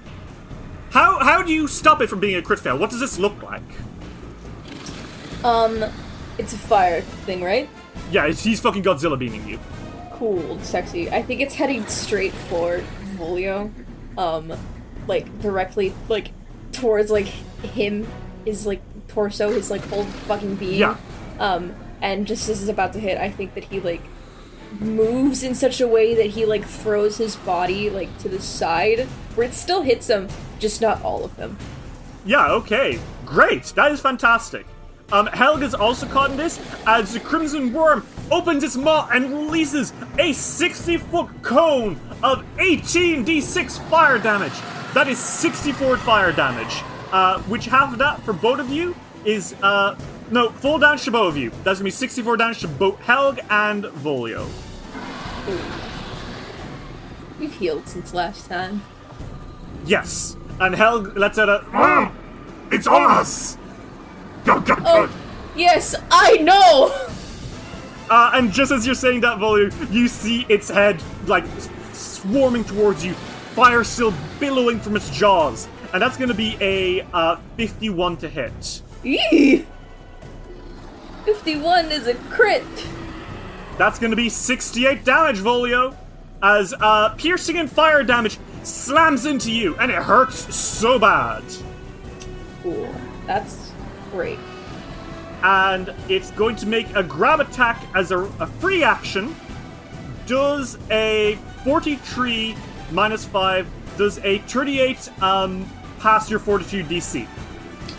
How 0.91 1.19
how 1.19 1.41
do 1.41 1.51
you 1.51 1.67
stop 1.67 2.01
it 2.01 2.07
from 2.07 2.19
being 2.19 2.35
a 2.35 2.41
crit 2.41 2.59
fail? 2.59 2.77
What 2.77 2.89
does 2.89 2.99
this 2.99 3.17
look 3.17 3.41
like? 3.41 3.63
Um, 5.43 5.83
it's 6.37 6.53
a 6.53 6.57
fire 6.57 7.01
thing, 7.01 7.43
right? 7.43 7.69
Yeah, 8.11 8.27
he's 8.27 8.59
fucking 8.59 8.83
Godzilla 8.83 9.17
beaming 9.17 9.47
you. 9.47 9.59
Cool, 10.13 10.59
sexy. 10.59 11.09
I 11.09 11.21
think 11.21 11.41
it's 11.41 11.55
heading 11.55 11.85
straight 11.87 12.33
for 12.33 12.83
Volio. 13.15 13.71
Um, 14.17 14.53
like 15.07 15.41
directly, 15.41 15.93
like 16.07 16.31
towards 16.71 17.11
like 17.11 17.25
him, 17.25 18.07
his 18.45 18.65
like 18.65 18.81
torso, 19.07 19.51
his 19.51 19.71
like 19.71 19.81
whole 19.85 20.03
fucking 20.03 20.55
being. 20.55 20.79
Yeah. 20.79 20.97
Um, 21.39 21.75
and 22.01 22.27
just 22.27 22.49
as 22.49 22.61
it's 22.61 22.69
about 22.69 22.93
to 22.93 22.99
hit, 22.99 23.17
I 23.17 23.29
think 23.29 23.55
that 23.55 23.63
he 23.65 23.79
like 23.79 24.01
moves 24.81 25.43
in 25.43 25.55
such 25.55 25.81
a 25.81 25.87
way 25.87 26.13
that 26.15 26.27
he 26.27 26.45
like 26.45 26.65
throws 26.65 27.17
his 27.17 27.35
body 27.35 27.89
like 27.89 28.17
to 28.19 28.29
the 28.29 28.41
side, 28.41 29.01
where 29.35 29.47
it 29.47 29.53
still 29.53 29.81
hits 29.81 30.07
him, 30.09 30.27
just 30.59 30.81
not 30.81 31.01
all 31.03 31.23
of 31.23 31.35
them. 31.35 31.57
Yeah, 32.25 32.51
okay. 32.51 32.99
Great. 33.25 33.65
That 33.75 33.91
is 33.91 33.99
fantastic. 33.99 34.65
Um, 35.11 35.27
Helga's 35.27 35.75
also 35.75 36.07
caught 36.07 36.31
in 36.31 36.37
this 36.37 36.59
as 36.87 37.13
the 37.13 37.19
Crimson 37.19 37.73
Worm 37.73 38.05
opens 38.31 38.63
its 38.63 38.75
maw 38.75 39.07
and 39.11 39.29
releases 39.31 39.93
a 40.17 40.33
60 40.33 40.97
foot 40.97 41.29
cone 41.41 41.99
of 42.23 42.43
18d6 42.57 43.89
fire 43.89 44.17
damage. 44.17 44.53
That 44.93 45.07
is 45.07 45.19
64 45.19 45.97
fire 45.97 46.31
damage. 46.31 46.81
Uh, 47.11 47.39
which 47.43 47.65
half 47.65 47.93
of 47.93 47.99
that 47.99 48.21
for 48.23 48.33
both 48.33 48.59
of 48.59 48.69
you 48.69 48.95
is, 49.23 49.53
uh, 49.61 49.95
no, 50.31 50.49
full 50.49 50.79
damage 50.79 51.03
to 51.03 51.11
both 51.11 51.33
of 51.33 51.37
you. 51.37 51.51
That's 51.63 51.79
gonna 51.79 51.83
be 51.83 51.91
64 51.91 52.37
damage 52.37 52.59
to 52.61 52.67
both 52.67 52.99
Helg 53.01 53.39
and 53.49 53.83
Volio. 53.83 54.47
We've 57.39 57.53
healed 57.53 57.87
since 57.87 58.13
last 58.13 58.47
time. 58.47 58.83
Yes. 59.85 60.37
And 60.59 60.75
Helg 60.75 61.15
lets 61.17 61.37
out 61.37 61.49
a. 61.49 61.65
Ah, 61.73 62.11
it's 62.71 62.87
on 62.87 63.11
us! 63.11 63.57
Oh, 64.45 65.09
yes, 65.55 65.95
I 66.11 66.37
know. 66.37 66.91
Uh, 68.09 68.31
and 68.33 68.51
just 68.51 68.71
as 68.71 68.85
you're 68.85 68.95
saying 68.95 69.21
that, 69.21 69.39
Volio, 69.39 69.71
you 69.91 70.07
see 70.07 70.45
its 70.49 70.69
head, 70.69 71.01
like, 71.25 71.45
swarming 71.93 72.63
towards 72.63 73.03
you, 73.05 73.13
fire 73.55 73.83
still 73.83 74.13
billowing 74.39 74.79
from 74.79 74.95
its 74.95 75.09
jaws. 75.09 75.67
And 75.93 76.01
that's 76.01 76.17
gonna 76.17 76.33
be 76.33 76.57
a 76.59 77.01
uh, 77.13 77.37
51 77.57 78.17
to 78.17 78.29
hit. 78.29 78.81
Eee! 79.03 79.65
51 81.25 81.91
is 81.91 82.07
a 82.07 82.15
crit. 82.15 82.63
That's 83.77 83.99
gonna 83.99 84.15
be 84.15 84.29
68 84.29 85.03
damage, 85.03 85.39
Volio, 85.39 85.95
as 86.41 86.73
uh, 86.79 87.09
piercing 87.17 87.57
and 87.57 87.71
fire 87.71 88.03
damage 88.03 88.37
slams 88.63 89.25
into 89.25 89.51
you, 89.51 89.75
and 89.77 89.91
it 89.91 89.97
hurts 90.01 90.53
so 90.55 90.99
bad. 90.99 91.43
Cool. 92.61 92.93
That's 93.27 93.71
Great. 94.11 94.39
and 95.43 95.93
it's 96.07 96.31
going 96.31 96.55
to 96.57 96.65
make 96.67 96.93
a 96.95 97.03
grab 97.03 97.39
attack 97.39 97.81
as 97.95 98.11
a, 98.11 98.19
a 98.19 98.47
free 98.47 98.83
action. 98.83 99.35
Does 100.27 100.77
a 100.91 101.37
43 101.65 102.55
minus 102.91 103.25
5, 103.25 103.67
does 103.97 104.19
a 104.19 104.37
38 104.39 105.09
um, 105.21 105.69
pass 105.99 106.29
your 106.29 106.39
fortitude 106.39 106.85
DC? 106.87 107.27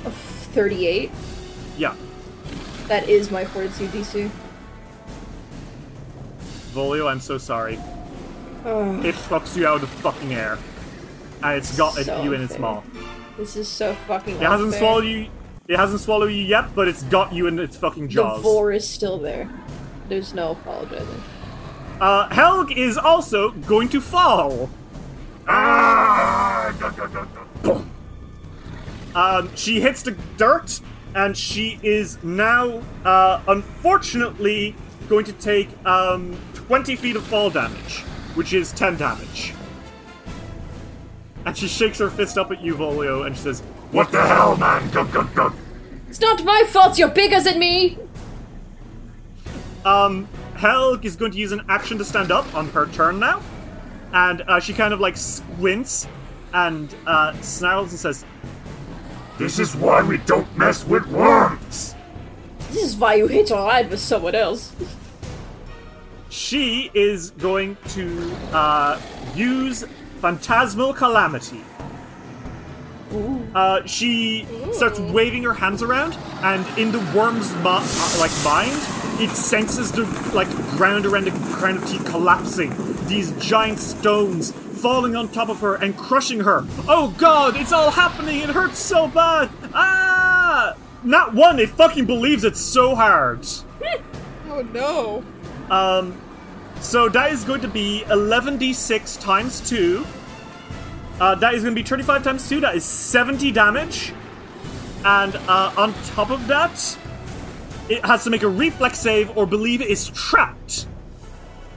38. 0.04 1.10
Yeah. 1.76 1.94
That 2.86 3.08
is 3.08 3.30
my 3.30 3.44
fortitude 3.44 3.90
DC. 3.90 4.30
Volio, 6.74 7.08
I'm 7.10 7.20
so 7.20 7.38
sorry. 7.38 7.78
Ugh, 8.64 9.04
It 9.04 9.14
fucks 9.14 9.56
you 9.56 9.66
out 9.66 9.76
of 9.76 9.80
the 9.82 9.86
fucking 9.86 10.34
air. 10.34 10.58
And 11.42 11.56
it's 11.58 11.76
got 11.76 11.98
it- 11.98 12.06
So 12.06 12.22
you 12.22 12.32
in 12.32 12.42
its 12.42 12.54
unfair. 12.54 12.70
maw. 12.74 12.82
this 13.36 13.56
is 13.56 13.68
so 13.68 13.94
fucking 14.06 14.36
It 14.36 14.42
hasn't 14.42 14.74
swallowed 14.74 15.04
you. 15.04 15.26
It 15.68 15.76
hasn't 15.78 16.00
swallowed 16.00 16.30
you 16.32 16.42
yet, 16.42 16.74
but 16.74 16.88
it's 16.88 17.02
got 17.04 17.32
you 17.32 17.46
in 17.46 17.58
its 17.58 17.76
fucking 17.76 18.08
jaws. 18.08 18.38
The 18.38 18.42
jaws. 18.42 18.42
vor 18.42 18.72
is 18.72 18.86
still 18.88 19.18
there. 19.18 19.48
There's 20.08 20.34
no 20.34 20.50
apologizing. 20.52 21.22
Uh, 22.00 22.28
Helg 22.28 22.76
is 22.76 22.98
also 22.98 23.50
going 23.50 23.88
to 23.90 24.00
fall. 24.00 24.68
Ah! 25.48 26.72
Um, 29.14 29.48
she 29.54 29.80
hits 29.80 30.02
the 30.02 30.12
dirt, 30.36 30.80
and 31.14 31.36
she 31.36 31.78
is 31.82 32.18
now, 32.24 32.82
uh, 33.04 33.40
unfortunately, 33.46 34.74
going 35.08 35.24
to 35.26 35.32
take 35.34 35.68
um, 35.86 36.36
20 36.54 36.96
feet 36.96 37.16
of 37.16 37.24
fall 37.24 37.50
damage, 37.50 38.00
which 38.34 38.52
is 38.52 38.72
10 38.72 38.96
damage. 38.96 39.54
And 41.46 41.56
she 41.56 41.68
shakes 41.68 41.98
her 41.98 42.08
fist 42.08 42.38
up 42.38 42.50
at 42.50 42.60
you, 42.62 42.74
Volio, 42.74 43.26
and 43.26 43.36
she 43.36 43.42
says, 43.42 43.60
What 43.90 44.10
the 44.10 44.26
hell, 44.26 44.56
man? 44.56 44.88
Gug, 44.90 45.12
gug, 45.12 45.34
gug. 45.34 45.54
It's 46.08 46.20
not 46.20 46.44
my 46.44 46.64
fault 46.68 46.98
you're 46.98 47.08
bigger 47.08 47.40
than 47.40 47.58
me! 47.58 47.98
Um, 49.84 50.28
Helg 50.54 51.04
is 51.04 51.16
going 51.16 51.32
to 51.32 51.38
use 51.38 51.52
an 51.52 51.62
action 51.68 51.98
to 51.98 52.04
stand 52.04 52.32
up 52.32 52.54
on 52.54 52.68
her 52.68 52.86
turn 52.86 53.18
now. 53.18 53.42
And 54.12 54.42
uh, 54.42 54.60
she 54.60 54.72
kind 54.72 54.94
of 54.94 55.00
like 55.00 55.16
squints 55.16 56.06
and 56.52 56.94
uh, 57.06 57.38
snarls 57.42 57.90
and 57.90 57.98
says, 57.98 58.24
This 59.38 59.58
is 59.58 59.74
why 59.74 60.02
we 60.02 60.18
don't 60.18 60.56
mess 60.56 60.86
with 60.86 61.06
worms. 61.08 61.93
This 62.74 62.90
is 62.90 62.96
why 62.96 63.14
you 63.14 63.28
hit 63.28 63.50
your 63.50 63.58
ride 63.60 63.88
with 63.88 64.00
someone 64.00 64.34
else. 64.34 64.72
she 66.28 66.90
is 66.92 67.30
going 67.30 67.76
to 67.90 68.34
uh, 68.52 69.00
use 69.36 69.84
Phantasmal 70.20 70.92
Calamity. 70.92 71.60
Uh, 73.54 73.86
she 73.86 74.44
starts 74.72 74.98
waving 74.98 75.44
her 75.44 75.54
hands 75.54 75.84
around, 75.84 76.18
and 76.42 76.66
in 76.76 76.90
the 76.90 76.98
worm's 77.16 77.52
uh, 77.64 78.16
like 78.18 78.32
mind, 78.42 78.72
it 79.22 79.30
senses 79.30 79.92
the 79.92 80.02
like 80.34 80.50
ground 80.76 81.06
around 81.06 81.26
the 81.26 81.54
crown 81.54 81.76
of 81.76 81.86
teeth 81.86 82.04
collapsing. 82.06 82.74
These 83.06 83.30
giant 83.38 83.78
stones 83.78 84.50
falling 84.50 85.14
on 85.14 85.28
top 85.28 85.48
of 85.48 85.60
her 85.60 85.76
and 85.76 85.96
crushing 85.96 86.40
her. 86.40 86.64
Oh 86.88 87.14
God! 87.18 87.56
It's 87.56 87.70
all 87.70 87.92
happening. 87.92 88.40
It 88.40 88.48
hurts 88.48 88.80
so 88.80 89.06
bad. 89.06 89.48
Ah! 89.72 90.13
Not 91.04 91.34
one. 91.34 91.58
It 91.58 91.68
fucking 91.70 92.06
believes 92.06 92.44
it 92.44 92.56
so 92.56 92.94
hard. 92.94 93.46
Oh 94.46 94.62
no. 94.72 95.24
Um, 95.68 96.20
so 96.80 97.08
that 97.08 97.32
is 97.32 97.42
going 97.42 97.62
to 97.62 97.68
be 97.68 98.04
11d6 98.06 99.20
times 99.20 99.68
2. 99.68 100.06
Uh, 101.18 101.34
that 101.36 101.54
is 101.54 101.62
going 101.62 101.74
to 101.74 101.82
be 101.82 101.84
35 101.84 102.22
times 102.22 102.48
2. 102.48 102.60
That 102.60 102.76
is 102.76 102.84
70 102.84 103.50
damage. 103.50 104.12
And 105.04 105.34
uh, 105.48 105.72
on 105.76 105.92
top 106.04 106.30
of 106.30 106.46
that, 106.46 106.98
it 107.88 108.04
has 108.04 108.22
to 108.24 108.30
make 108.30 108.44
a 108.44 108.48
reflex 108.48 108.98
save 108.98 109.36
or 109.36 109.44
believe 109.46 109.80
it 109.80 109.88
is 109.88 110.08
trapped. 110.10 110.86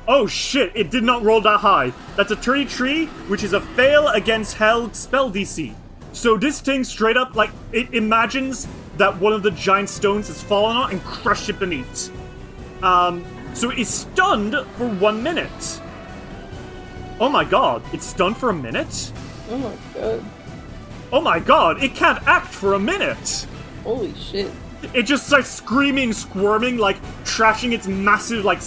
Oh 0.07 0.27
shit, 0.27 0.71
it 0.75 0.89
did 0.89 1.03
not 1.03 1.23
roll 1.23 1.41
that 1.41 1.59
high. 1.59 1.91
That's 2.15 2.31
a 2.31 2.35
33, 2.35 3.07
which 3.27 3.43
is 3.43 3.53
a 3.53 3.61
fail 3.61 4.07
against 4.09 4.55
Hell 4.55 4.93
spell 4.93 5.31
DC. 5.31 5.73
So 6.13 6.37
this 6.37 6.61
thing 6.61 6.83
straight 6.83 7.17
up, 7.17 7.35
like, 7.35 7.51
it 7.73 7.93
imagines 7.93 8.67
that 8.97 9.19
one 9.19 9.33
of 9.33 9.43
the 9.43 9.51
giant 9.51 9.89
stones 9.89 10.27
has 10.27 10.41
fallen 10.41 10.75
on 10.75 10.91
and 10.91 11.03
crushed 11.03 11.49
it 11.49 11.59
beneath. 11.59 12.11
Um, 12.83 13.25
so 13.53 13.69
it's 13.71 13.89
stunned 13.89 14.55
for 14.77 14.87
one 14.87 15.23
minute. 15.23 15.81
Oh 17.19 17.29
my 17.29 17.43
god, 17.43 17.81
it's 17.93 18.05
stunned 18.05 18.37
for 18.37 18.49
a 18.49 18.53
minute? 18.53 19.11
Oh 19.49 19.57
my 19.57 19.73
god. 19.93 20.25
Oh 21.11 21.21
my 21.21 21.39
god, 21.39 21.81
it 21.81 21.95
can't 21.95 22.21
act 22.27 22.47
for 22.47 22.73
a 22.73 22.79
minute! 22.79 23.47
Holy 23.83 24.13
shit. 24.13 24.51
It 24.93 25.03
just 25.03 25.25
starts 25.25 25.49
screaming, 25.49 26.13
squirming, 26.13 26.77
like 26.77 27.01
trashing 27.23 27.71
its 27.71 27.87
massive, 27.87 28.45
like 28.45 28.59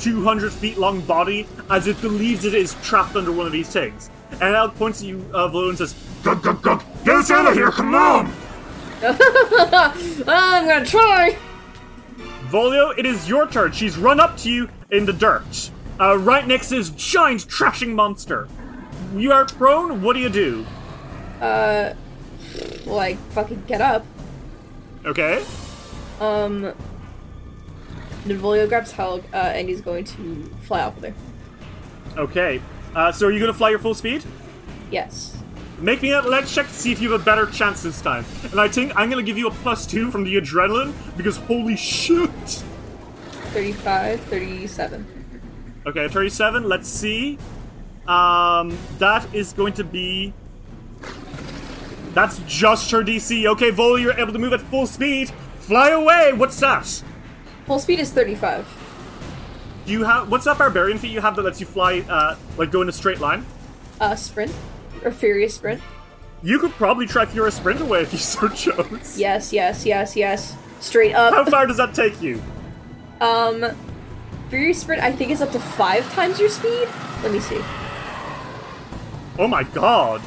200 0.00 0.52
feet 0.52 0.76
long 0.76 1.00
body 1.02 1.46
as 1.70 1.86
it 1.86 2.00
believes 2.00 2.44
it 2.44 2.54
is 2.54 2.74
trapped 2.82 3.16
under 3.16 3.32
one 3.32 3.46
of 3.46 3.52
these 3.52 3.68
things. 3.68 4.10
And 4.32 4.54
Al 4.54 4.68
points 4.68 5.00
at 5.00 5.06
you, 5.06 5.24
uh, 5.32 5.48
Valo, 5.48 5.70
and 5.70 5.78
says, 5.78 5.94
Gug, 6.22 6.42
gug, 6.42 6.60
gug. 6.60 6.82
Get 7.04 7.16
us 7.16 7.30
out 7.30 7.46
of 7.46 7.54
here, 7.54 7.70
come 7.70 7.94
on! 7.94 8.32
I'm 10.26 10.66
gonna 10.66 10.84
try! 10.84 11.36
Volio, 12.48 12.98
it 12.98 13.06
is 13.06 13.28
your 13.28 13.46
turn. 13.46 13.72
She's 13.72 13.96
run 13.96 14.18
up 14.18 14.36
to 14.38 14.50
you 14.50 14.68
in 14.90 15.06
the 15.06 15.12
dirt, 15.12 15.70
uh, 16.00 16.18
right 16.18 16.46
next 16.46 16.70
to 16.70 16.76
this 16.76 16.90
giant 16.90 17.46
trashing 17.46 17.94
monster. 17.94 18.48
You 19.14 19.32
are 19.32 19.44
prone, 19.44 20.02
what 20.02 20.14
do 20.14 20.20
you 20.20 20.28
do? 20.28 20.66
Uh, 21.40 21.94
like, 22.86 23.18
fucking 23.30 23.64
get 23.66 23.80
up. 23.80 24.04
Okay? 25.04 25.44
Um, 26.20 26.72
Nivolio 28.24 28.68
grabs 28.68 28.92
Helg, 28.92 29.22
uh, 29.32 29.36
and 29.36 29.68
he's 29.68 29.80
going 29.80 30.04
to 30.04 30.50
fly 30.62 30.80
off 30.82 30.96
with 30.96 31.14
her. 31.14 32.20
Okay. 32.20 32.60
Uh, 32.94 33.12
so 33.12 33.26
are 33.26 33.30
you 33.30 33.38
gonna 33.38 33.54
fly 33.54 33.70
your 33.70 33.78
full 33.78 33.94
speed? 33.94 34.24
Yes. 34.90 35.37
Make 35.80 36.02
me 36.02 36.10
a 36.10 36.20
leg 36.20 36.46
check 36.46 36.66
to 36.66 36.72
see 36.72 36.90
if 36.90 37.00
you 37.00 37.12
have 37.12 37.20
a 37.20 37.24
better 37.24 37.46
chance 37.46 37.82
this 37.82 38.00
time. 38.00 38.24
And 38.50 38.60
I 38.60 38.68
think 38.68 38.92
I'm 38.96 39.08
gonna 39.08 39.22
give 39.22 39.38
you 39.38 39.46
a 39.46 39.52
plus 39.52 39.86
two 39.86 40.10
from 40.10 40.24
the 40.24 40.36
adrenaline 40.36 40.92
because 41.16 41.36
holy 41.36 41.76
shit! 41.76 42.30
35, 43.52 44.20
37. 44.20 45.06
Okay, 45.86 46.08
37. 46.08 46.68
Let's 46.68 46.88
see. 46.88 47.38
Um, 48.06 48.76
that 48.98 49.32
is 49.34 49.52
going 49.52 49.72
to 49.74 49.84
be. 49.84 50.34
That's 52.12 52.40
just 52.46 52.90
her 52.90 53.02
DC. 53.02 53.46
Okay, 53.46 53.70
Voli, 53.70 54.02
you're 54.02 54.18
able 54.18 54.32
to 54.32 54.38
move 54.38 54.52
at 54.52 54.60
full 54.60 54.86
speed. 54.86 55.30
Fly 55.60 55.90
away. 55.90 56.32
What's 56.32 56.58
that? 56.60 57.02
Full 57.66 57.78
speed 57.78 58.00
is 58.00 58.10
35. 58.10 58.66
Do 59.86 59.92
you 59.92 60.04
have 60.04 60.30
what's 60.30 60.44
that 60.44 60.58
barbarian 60.58 60.98
feat 60.98 61.12
you 61.12 61.20
have 61.20 61.36
that 61.36 61.42
lets 61.42 61.60
you 61.60 61.66
fly, 61.66 62.00
uh, 62.08 62.36
like 62.56 62.70
go 62.70 62.82
in 62.82 62.88
a 62.88 62.92
straight 62.92 63.20
line? 63.20 63.46
Uh, 64.00 64.14
sprint. 64.14 64.52
Or 65.08 65.10
furious 65.10 65.54
sprint. 65.54 65.80
You 66.42 66.58
could 66.58 66.72
probably 66.72 67.06
try 67.06 67.24
Furious 67.24 67.56
Sprint 67.56 67.80
away 67.80 68.02
if 68.02 68.12
you 68.12 68.18
so 68.18 68.46
chose. 68.48 69.18
Yes, 69.18 69.54
yes, 69.54 69.86
yes, 69.86 70.14
yes. 70.14 70.54
Straight 70.80 71.14
up. 71.14 71.32
How 71.32 71.46
far 71.46 71.66
does 71.66 71.78
that 71.78 71.94
take 71.94 72.20
you? 72.20 72.42
Um, 73.22 73.64
furious 74.50 74.82
sprint 74.82 75.02
I 75.02 75.10
think 75.10 75.30
is 75.30 75.40
up 75.40 75.50
to 75.52 75.60
five 75.60 76.12
times 76.12 76.38
your 76.38 76.50
speed. 76.50 76.88
Let 77.22 77.32
me 77.32 77.40
see. 77.40 77.58
Oh 79.38 79.48
my 79.48 79.62
god. 79.62 80.20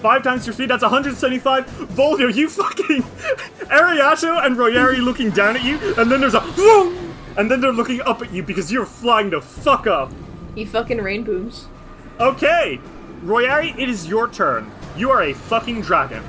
Five 0.00 0.22
times 0.22 0.46
your 0.46 0.54
speed, 0.54 0.70
that's 0.70 0.82
175. 0.82 1.66
Volio, 1.66 2.32
you 2.32 2.48
fucking. 2.48 3.02
Ariato 3.72 4.46
and 4.46 4.56
Royari 4.56 5.02
looking 5.02 5.30
down 5.30 5.56
at 5.56 5.64
you, 5.64 5.78
and 5.98 6.10
then 6.10 6.20
there's 6.20 6.34
a. 6.34 6.40
Vroom! 6.40 7.12
And 7.36 7.50
then 7.50 7.60
they're 7.60 7.72
looking 7.72 8.00
up 8.02 8.22
at 8.22 8.32
you 8.32 8.44
because 8.44 8.70
you're 8.70 8.86
flying 8.86 9.30
the 9.30 9.40
fuck 9.40 9.88
up. 9.88 10.12
He 10.54 10.64
fucking 10.64 10.98
rain 10.98 11.24
booms. 11.24 11.66
Okay, 12.20 12.80
Royari, 13.22 13.78
it 13.78 13.88
is 13.88 14.06
your 14.06 14.28
turn. 14.28 14.70
You 14.96 15.10
are 15.10 15.22
a 15.22 15.34
fucking 15.34 15.82
dragon. 15.82 16.22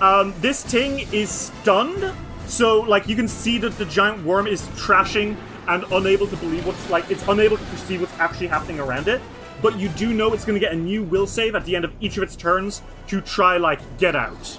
Um, 0.00 0.34
this 0.38 0.64
thing 0.64 1.06
is 1.12 1.30
stunned, 1.30 2.12
so 2.46 2.80
like 2.80 3.06
you 3.06 3.14
can 3.14 3.28
see 3.28 3.58
that 3.58 3.76
the 3.76 3.84
giant 3.84 4.24
worm 4.24 4.46
is 4.46 4.62
trashing 4.68 5.36
and 5.68 5.84
unable 5.92 6.26
to 6.26 6.36
believe 6.36 6.66
what's 6.66 6.88
like 6.88 7.10
it's 7.10 7.26
unable 7.28 7.58
to 7.58 7.64
perceive 7.64 8.00
what's 8.00 8.18
actually 8.18 8.46
happening 8.46 8.80
around 8.80 9.08
it. 9.08 9.20
But 9.60 9.78
you 9.78 9.90
do 9.90 10.14
know 10.14 10.32
it's 10.32 10.46
going 10.46 10.58
to 10.58 10.64
get 10.64 10.72
a 10.72 10.76
new 10.76 11.02
will 11.02 11.26
save 11.26 11.54
at 11.54 11.66
the 11.66 11.76
end 11.76 11.84
of 11.84 11.92
each 12.00 12.16
of 12.16 12.22
its 12.22 12.34
turns 12.34 12.80
to 13.08 13.20
try 13.20 13.58
like 13.58 13.80
get 13.98 14.16
out. 14.16 14.58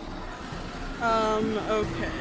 Um, 1.01 1.57
okay. 1.67 2.11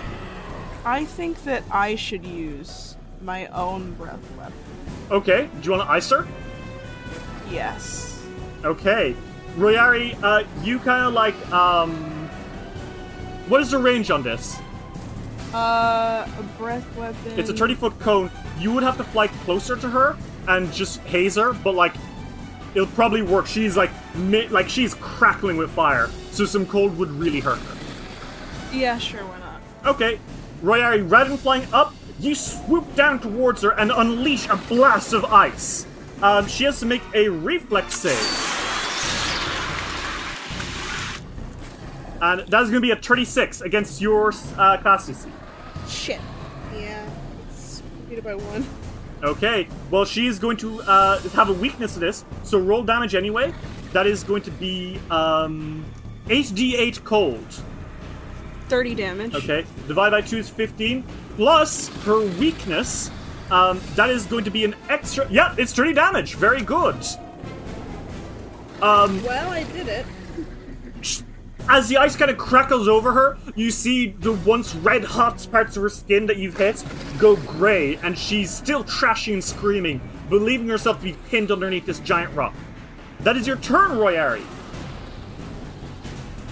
I 0.87 1.05
think 1.05 1.45
that 1.45 1.63
I 1.71 1.95
should 1.97 2.25
use 2.25 2.97
my 3.21 3.47
own 3.49 3.93
breath 3.93 4.19
weapon. 4.39 4.55
Okay, 5.11 5.51
do 5.61 5.67
you 5.67 5.71
want 5.73 5.83
to 5.83 5.91
ice 5.91 6.09
her? 6.09 6.27
Yes. 7.51 8.25
Okay, 8.65 9.15
Royari, 9.57 10.17
uh, 10.23 10.45
you 10.63 10.79
kind 10.79 11.07
of 11.07 11.13
like 11.13 11.35
um, 11.53 11.91
what 13.49 13.61
is 13.61 13.71
the 13.73 13.79
range 13.79 14.11
on 14.11 14.23
this? 14.23 14.59
Uh, 15.53 16.25
a 16.39 16.43
breath 16.57 16.87
weapon. 16.97 17.39
It's 17.39 17.51
a 17.51 17.55
30 17.55 17.75
foot 17.75 17.99
cone. 17.99 18.31
You 18.59 18.73
would 18.73 18.85
have 18.85 18.97
to 18.99 19.05
fly 19.05 19.27
closer 19.27 19.77
to 19.77 19.89
her 19.89 20.17
and 20.47 20.73
just 20.73 21.01
haze 21.01 21.35
her, 21.35 21.53
but 21.53 21.75
like, 21.75 21.95
it'll 22.75 22.87
probably 22.89 23.23
work. 23.23 23.47
She's 23.47 23.77
like, 23.77 23.91
mi- 24.15 24.47
like 24.49 24.69
she's 24.69 24.95
crackling 24.95 25.57
with 25.57 25.71
fire, 25.71 26.09
so 26.31 26.45
some 26.45 26.65
cold 26.67 26.97
would 26.99 27.11
really 27.11 27.41
hurt 27.41 27.59
her. 27.59 27.77
Yeah, 28.73 28.99
sure, 28.99 29.25
why 29.27 29.41
not? 29.41 29.61
Okay, 29.97 30.21
Royari, 30.63 31.09
rather 31.11 31.31
than 31.31 31.39
flying 31.39 31.67
up, 31.73 31.93
you 32.21 32.37
swoop 32.37 32.95
down 32.95 33.19
towards 33.19 33.63
her 33.63 33.71
and 33.71 33.91
unleash 33.91 34.49
a 34.49 34.57
blast 34.57 35.13
of 35.13 35.25
ice. 35.25 35.87
Um, 36.23 36.47
she 36.47 36.65
has 36.65 36.79
to 36.81 36.87
make 36.87 37.03
a 37.15 37.29
reflex 37.29 37.97
save. 37.97 38.60
And 42.21 42.41
that 42.49 42.63
is 42.63 42.71
going 42.71 42.81
to 42.83 42.87
be 42.87 42.91
a 42.91 42.97
36 42.97 43.63
against 43.63 44.01
your 44.01 44.33
uh, 44.57 44.77
class 44.79 45.09
DC. 45.09 45.31
Shit. 45.89 46.21
Yeah. 46.75 47.09
It's 47.51 47.83
beat 48.09 48.23
by 48.23 48.35
one. 48.35 48.67
Okay, 49.23 49.69
well, 49.91 50.07
she 50.07 50.27
is 50.27 50.39
going 50.39 50.57
to 50.59 50.81
uh, 50.83 51.21
have 51.31 51.51
a 51.51 51.53
weakness 51.53 51.95
to 51.95 52.01
this, 52.01 52.25
so 52.43 52.59
roll 52.59 52.83
damage 52.83 53.15
anyway. 53.15 53.53
That 53.93 54.07
is 54.07 54.25
going 54.25 54.43
to 54.43 54.51
be 54.53 54.99
um, 55.11 55.85
8d8 56.27 57.05
cold. 57.05 57.47
30 58.69 58.95
damage. 58.95 59.35
Okay, 59.35 59.67
divide 59.89 60.11
by 60.11 60.23
2 60.23 60.39
is 60.39 60.49
15, 60.49 61.05
plus 61.37 61.89
her 62.05 62.21
weakness. 62.39 63.11
Um, 63.51 63.81
that 63.97 64.09
is 64.11 64.25
going 64.27 64.45
to 64.45 64.51
be 64.51 64.65
an 64.65 64.75
extra. 64.89 65.27
Yeah, 65.31 65.55
it's 65.59 65.73
30 65.75 65.93
damage. 65.93 66.37
Very 66.37 66.63
good. 66.63 66.97
Um, 68.81 69.23
Well, 69.25 69.51
I 69.51 69.65
did 69.65 69.89
it. 69.89 70.07
As 71.71 71.89
the 71.89 71.97
ice 71.97 72.17
kind 72.17 72.31
of 72.31 72.37
crackles 72.37 72.89
over 72.89 73.13
her, 73.13 73.39
you 73.55 73.71
see 73.71 74.09
the 74.09 74.33
once 74.33 74.75
red 74.75 75.05
hot 75.05 75.47
parts 75.53 75.77
of 75.77 75.83
her 75.85 75.89
skin 75.89 76.27
that 76.27 76.37
you've 76.37 76.57
hit 76.59 76.85
go 77.19 77.37
grey, 77.37 77.97
and 78.03 78.19
she's 78.19 78.51
still 78.51 78.83
trashing 78.85 79.35
and 79.35 79.45
screaming, 79.45 80.01
believing 80.29 80.69
herself 80.69 80.99
to 80.99 81.05
be 81.05 81.17
pinned 81.29 81.51
underneath 81.51 81.87
this 81.87 82.01
giant 82.01 82.35
rock. 82.35 82.55
That 83.21 83.37
is 83.37 83.47
your 83.47 83.57
turn, 83.57 83.93
Royari. 83.93 84.43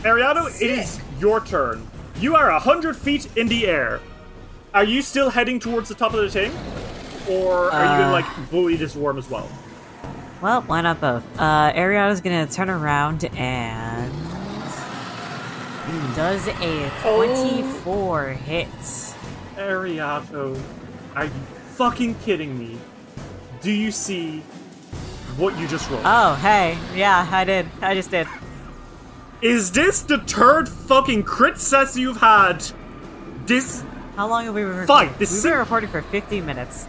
Ariado, 0.03 0.47
it 0.63 0.71
is 0.71 1.01
your 1.19 1.41
turn. 1.45 1.87
You 2.21 2.37
are 2.37 2.51
a 2.51 2.59
hundred 2.61 2.97
feet 2.97 3.29
in 3.37 3.49
the 3.49 3.67
air. 3.67 4.01
Are 4.73 4.85
you 4.85 5.03
still 5.03 5.31
heading 5.31 5.59
towards 5.59 5.89
the 5.89 5.95
top 5.97 6.15
of 6.15 6.21
the 6.21 6.31
thing? 6.31 6.53
Or 7.29 7.73
are 7.73 7.83
you 7.83 7.89
gonna 8.03 8.09
Uh. 8.09 8.13
like 8.13 8.51
bully 8.51 8.77
this 8.77 8.95
worm 8.95 9.19
as 9.19 9.29
well? 9.29 9.49
Well, 10.41 10.63
why 10.63 10.81
not 10.83 11.01
both? 11.01 11.25
Uh, 11.37 11.73
Ariada's 11.73 12.21
gonna 12.21 12.47
turn 12.47 12.71
around 12.71 13.25
and 13.37 14.13
does 16.15 16.47
a 16.49 16.91
Oh. 17.05 17.17
24 17.17 18.29
hit. 18.29 18.69
Ariato, 19.57 20.61
are 21.17 21.25
you 21.25 21.31
fucking 21.77 22.15
kidding 22.25 22.59
me? 22.59 22.77
Do 23.61 23.71
you 23.73 23.91
see 23.91 24.41
what 25.37 25.57
you 25.59 25.67
just 25.69 25.89
rolled? 25.91 26.03
Oh, 26.05 26.35
hey, 26.37 26.79
yeah, 26.95 27.27
I 27.31 27.45
did. 27.45 27.67
I 27.83 27.95
just 27.95 28.11
did. 28.11 28.27
Is 29.43 29.71
this 29.73 30.01
the 30.03 30.19
third 30.19 30.69
fucking 30.69 31.23
crit 31.25 31.59
set 31.59 31.95
you've 31.97 32.17
had? 32.19 32.65
This 33.47 33.83
How 34.17 34.27
long 34.29 34.45
have 34.47 34.55
we 34.55 34.63
been 34.63 34.71
recording? 34.77 35.09
Fine, 35.11 35.19
this 35.19 35.31
We've 35.31 35.39
is- 35.39 35.43
been 35.45 35.59
recording 35.59 35.91
for 35.91 36.03
15 36.03 36.45
minutes. 36.45 36.87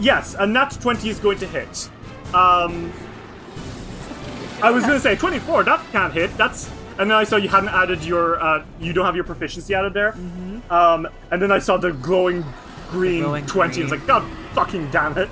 yes, 0.00 0.34
a 0.38 0.46
nat 0.46 0.76
twenty 0.80 1.08
is 1.08 1.18
going 1.18 1.38
to 1.38 1.46
hit. 1.46 1.90
Um, 2.34 2.92
I 4.62 4.70
was 4.70 4.84
gonna 4.84 5.00
say 5.00 5.16
twenty-four. 5.16 5.64
That 5.64 5.84
can't 5.92 6.12
hit. 6.12 6.36
That's 6.36 6.70
and 6.98 7.10
then 7.10 7.16
I 7.16 7.24
saw 7.24 7.36
you 7.36 7.48
hadn't 7.48 7.68
added 7.70 8.02
your 8.04 8.40
uh, 8.42 8.64
you 8.80 8.92
don't 8.92 9.04
have 9.04 9.14
your 9.14 9.24
proficiency 9.24 9.74
added 9.74 9.94
there. 9.94 10.14
Um, 10.70 11.06
and 11.30 11.40
then 11.40 11.52
I 11.52 11.58
saw 11.58 11.76
the 11.76 11.92
glowing 11.92 12.44
green 12.90 13.22
glowing 13.22 13.46
twenty. 13.46 13.80
and 13.82 13.90
green. 13.90 14.00
was 14.00 14.08
like, 14.08 14.22
God 14.22 14.24
fucking 14.54 14.90
damn 14.90 15.16
it! 15.18 15.28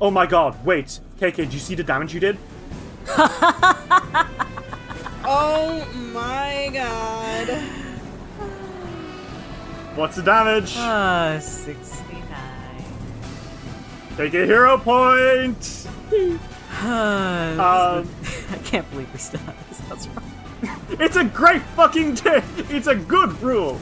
Oh 0.00 0.10
my 0.10 0.26
god! 0.26 0.64
Wait, 0.64 1.00
KK, 1.20 1.36
did 1.36 1.54
you 1.54 1.60
see 1.60 1.74
the 1.74 1.84
damage 1.84 2.12
you 2.14 2.20
did? 2.20 2.36
Oh 5.26 5.86
my 6.12 6.68
god. 6.70 7.48
What's 9.96 10.16
the 10.16 10.22
damage? 10.22 10.76
Uh, 10.76 11.40
69. 11.40 12.84
Take 14.18 14.34
a 14.34 14.44
hero 14.44 14.76
point. 14.76 15.86
Uh, 16.82 18.02
Um, 18.04 18.08
I 18.50 18.56
can't 18.64 18.90
believe 18.90 19.12
we 19.12 19.18
still 19.18 19.40
have 19.40 19.68
this. 19.68 19.78
That's 19.88 20.06
wrong. 20.08 20.30
It's 21.00 21.16
a 21.16 21.24
great 21.24 21.62
fucking 21.76 22.14
day. 22.14 22.42
It's 22.70 22.86
a 22.86 22.94
good 22.94 23.40
rule. 23.42 23.78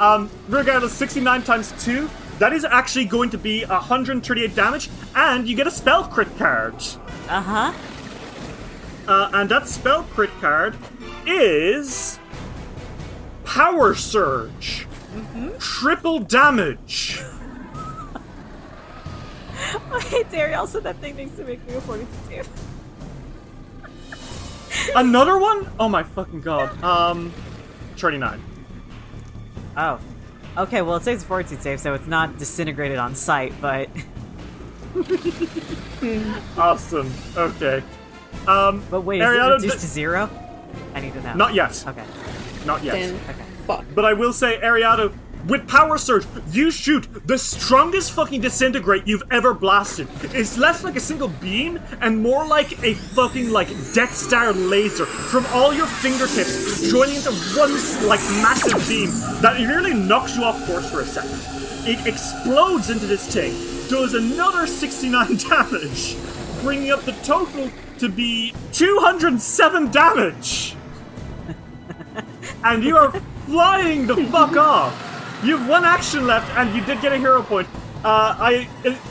Um, 0.00 0.30
regardless, 0.48 0.92
69 0.94 1.42
times 1.42 1.72
2, 1.84 2.08
that 2.38 2.52
is 2.52 2.64
actually 2.64 3.04
going 3.04 3.30
to 3.30 3.38
be 3.38 3.64
138 3.64 4.54
damage, 4.56 4.88
and 5.14 5.46
you 5.46 5.54
get 5.54 5.66
a 5.66 5.70
spell 5.70 6.04
crit 6.04 6.34
card. 6.38 6.74
Uh 7.28 7.42
huh. 7.42 7.72
Uh, 9.06 9.30
and 9.34 9.50
that 9.50 9.68
spell 9.68 10.04
crit 10.14 10.30
card 10.40 10.76
is. 11.26 12.18
Power 13.44 13.94
Surge. 13.94 14.86
Triple 15.58 16.20
damage. 16.20 17.20
Wait, 19.92 20.28
Dariel 20.30 20.66
said 20.66 20.82
that 20.84 20.96
thing 20.96 21.16
needs 21.16 21.36
to 21.36 21.44
make 21.44 21.66
me 21.68 21.74
a 21.74 21.80
42. 21.80 22.42
Another 24.96 25.38
one? 25.38 25.70
Oh 25.78 25.88
my 25.88 26.02
fucking 26.02 26.40
god. 26.40 26.82
Um, 26.82 27.32
39. 27.96 28.42
Oh. 29.76 30.00
Okay, 30.58 30.82
well, 30.82 30.96
it 30.96 31.02
says 31.04 31.22
fortitude 31.22 31.62
save, 31.62 31.78
so 31.80 31.94
it's 31.94 32.06
not 32.08 32.36
disintegrated 32.38 32.98
on 32.98 33.14
sight, 33.14 33.52
but. 33.60 33.88
Awesome. 36.56 37.12
Okay. 37.36 37.82
Um, 38.48 38.82
But 38.90 39.02
wait, 39.02 39.20
is 39.20 39.26
Ariana, 39.26 39.50
it 39.50 39.54
reduced 39.56 39.74
th- 39.74 39.80
to 39.82 39.86
zero? 39.86 40.30
I 40.94 41.00
need 41.00 41.12
to 41.12 41.20
know. 41.22 41.34
not 41.34 41.52
yet. 41.54 41.84
Okay. 41.86 42.04
Not 42.64 42.82
yet. 42.82 42.92
Then 42.94 43.14
Okay. 43.28 43.44
fuck. 43.66 43.84
But 43.94 44.04
I 44.06 44.14
will 44.14 44.32
say, 44.32 44.58
Ariado, 44.62 45.12
with 45.46 45.66
Power 45.68 45.98
Surge, 45.98 46.26
you 46.50 46.70
shoot 46.70 47.06
the 47.26 47.38
strongest 47.38 48.12
fucking 48.12 48.40
disintegrate 48.40 49.06
you've 49.06 49.22
ever 49.30 49.54
blasted. 49.54 50.08
It's 50.22 50.58
less 50.58 50.84
like 50.84 50.96
a 50.96 51.00
single 51.00 51.28
beam 51.28 51.80
and 52.00 52.22
more 52.22 52.46
like 52.46 52.82
a 52.84 52.94
fucking 52.94 53.50
like 53.50 53.68
Death 53.94 54.14
Star 54.14 54.52
laser 54.52 55.06
from 55.06 55.46
all 55.46 55.72
your 55.72 55.86
fingertips 55.86 56.90
joining 56.90 57.16
into 57.16 57.32
one 57.56 57.72
like 58.06 58.20
massive 58.42 58.86
beam 58.88 59.10
that 59.40 59.58
nearly 59.58 59.94
knocks 59.94 60.36
you 60.36 60.44
off 60.44 60.64
course 60.66 60.90
for 60.90 61.00
a 61.00 61.04
second. 61.04 61.40
It 61.88 62.06
explodes 62.06 62.90
into 62.90 63.06
this 63.06 63.32
thing, 63.32 63.52
does 63.88 64.14
another 64.14 64.66
69 64.66 65.36
damage, 65.48 66.16
bringing 66.62 66.90
up 66.90 67.02
the 67.02 67.12
total 67.24 67.70
to 67.98 68.08
be 68.08 68.54
207 68.72 69.90
damage 69.90 70.74
and 72.64 72.84
you 72.84 72.96
are 72.96 73.12
flying 73.46 74.06
the 74.06 74.16
fuck 74.26 74.56
off. 74.56 75.09
You 75.42 75.56
have 75.56 75.68
one 75.68 75.84
action 75.84 76.26
left, 76.26 76.50
and 76.56 76.74
you 76.74 76.84
did 76.84 77.00
get 77.00 77.12
a 77.12 77.16
hero 77.18 77.42
point. 77.42 77.66
Uh, 78.04 78.34
I 78.38 78.68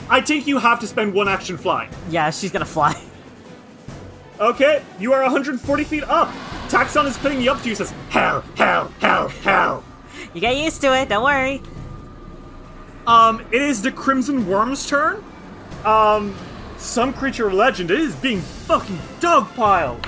I 0.10 0.22
think 0.22 0.48
you 0.48 0.58
have 0.60 0.80
to 0.80 0.88
spend 0.88 1.14
one 1.14 1.28
action 1.28 1.58
flying. 1.58 1.90
Yeah, 2.10 2.30
she's 2.30 2.52
gonna 2.52 2.66
fly. 2.66 3.00
Okay, 4.40 4.82
you 5.00 5.12
are 5.12 5.22
140 5.22 5.84
feet 5.84 6.04
up. 6.06 6.30
Taxon 6.70 7.06
is 7.06 7.18
putting 7.18 7.42
you 7.42 7.52
up 7.52 7.62
to 7.62 7.68
you. 7.70 7.76
Says 7.76 7.94
hell, 8.10 8.42
hell, 8.56 8.90
hell, 9.02 9.28
hell. 9.28 9.84
You 10.34 10.40
get 10.40 10.56
used 10.56 10.80
to 10.82 10.98
it, 10.98 11.10
don't 11.10 11.26
worry. 11.26 11.62
Um, 13.06 13.42
it 13.52 13.62
is 13.62 13.82
the 13.82 13.92
Crimson 13.92 14.48
Worm's 14.48 14.88
turn. 14.88 15.24
Um, 15.84 16.36
some 16.78 17.12
creature 17.12 17.48
of 17.48 17.54
legend. 17.54 17.92
It 17.92 18.00
is 18.00 18.16
being 18.16 18.40
fucking 18.40 18.98
dogpiled. 19.20 20.06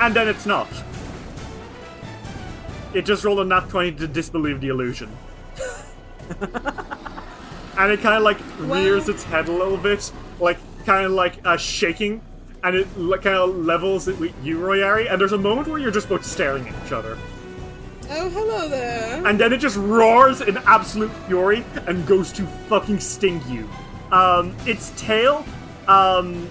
And 0.00 0.14
then 0.14 0.28
it's 0.28 0.46
not. 0.46 0.68
It 2.94 3.02
just 3.02 3.24
rolled 3.24 3.40
a 3.40 3.44
nat 3.44 3.68
20 3.68 3.92
to 3.92 4.08
disbelieve 4.08 4.60
the 4.60 4.68
illusion. 4.68 5.10
and 7.78 7.92
it 7.92 8.00
kind 8.00 8.16
of 8.16 8.22
like 8.22 8.38
rears 8.58 9.08
its 9.08 9.22
head 9.24 9.48
a 9.48 9.52
little 9.52 9.76
bit, 9.76 10.12
like 10.40 10.58
kind 10.84 11.06
of 11.06 11.12
like 11.12 11.38
uh, 11.44 11.56
shaking, 11.56 12.20
and 12.62 12.76
it 12.76 12.86
kind 12.96 13.26
of 13.36 13.56
levels 13.56 14.08
it 14.08 14.18
with 14.18 14.32
you, 14.42 14.58
Royari. 14.58 15.10
And 15.10 15.20
there's 15.20 15.32
a 15.32 15.38
moment 15.38 15.68
where 15.68 15.78
you're 15.78 15.90
just 15.90 16.08
both 16.08 16.24
staring 16.24 16.68
at 16.68 16.86
each 16.86 16.92
other. 16.92 17.16
Oh, 18.12 18.28
hello 18.30 18.68
there. 18.68 19.24
and 19.24 19.38
then 19.38 19.52
it 19.52 19.58
just 19.58 19.76
roars 19.76 20.40
in 20.40 20.56
absolute 20.58 21.12
fury 21.28 21.64
and 21.86 22.04
goes 22.08 22.32
to 22.32 22.44
fucking 22.68 22.98
sting 22.98 23.40
you. 23.48 23.68
Um, 24.10 24.56
its 24.66 24.90
tail 25.00 25.44
um, 25.86 26.50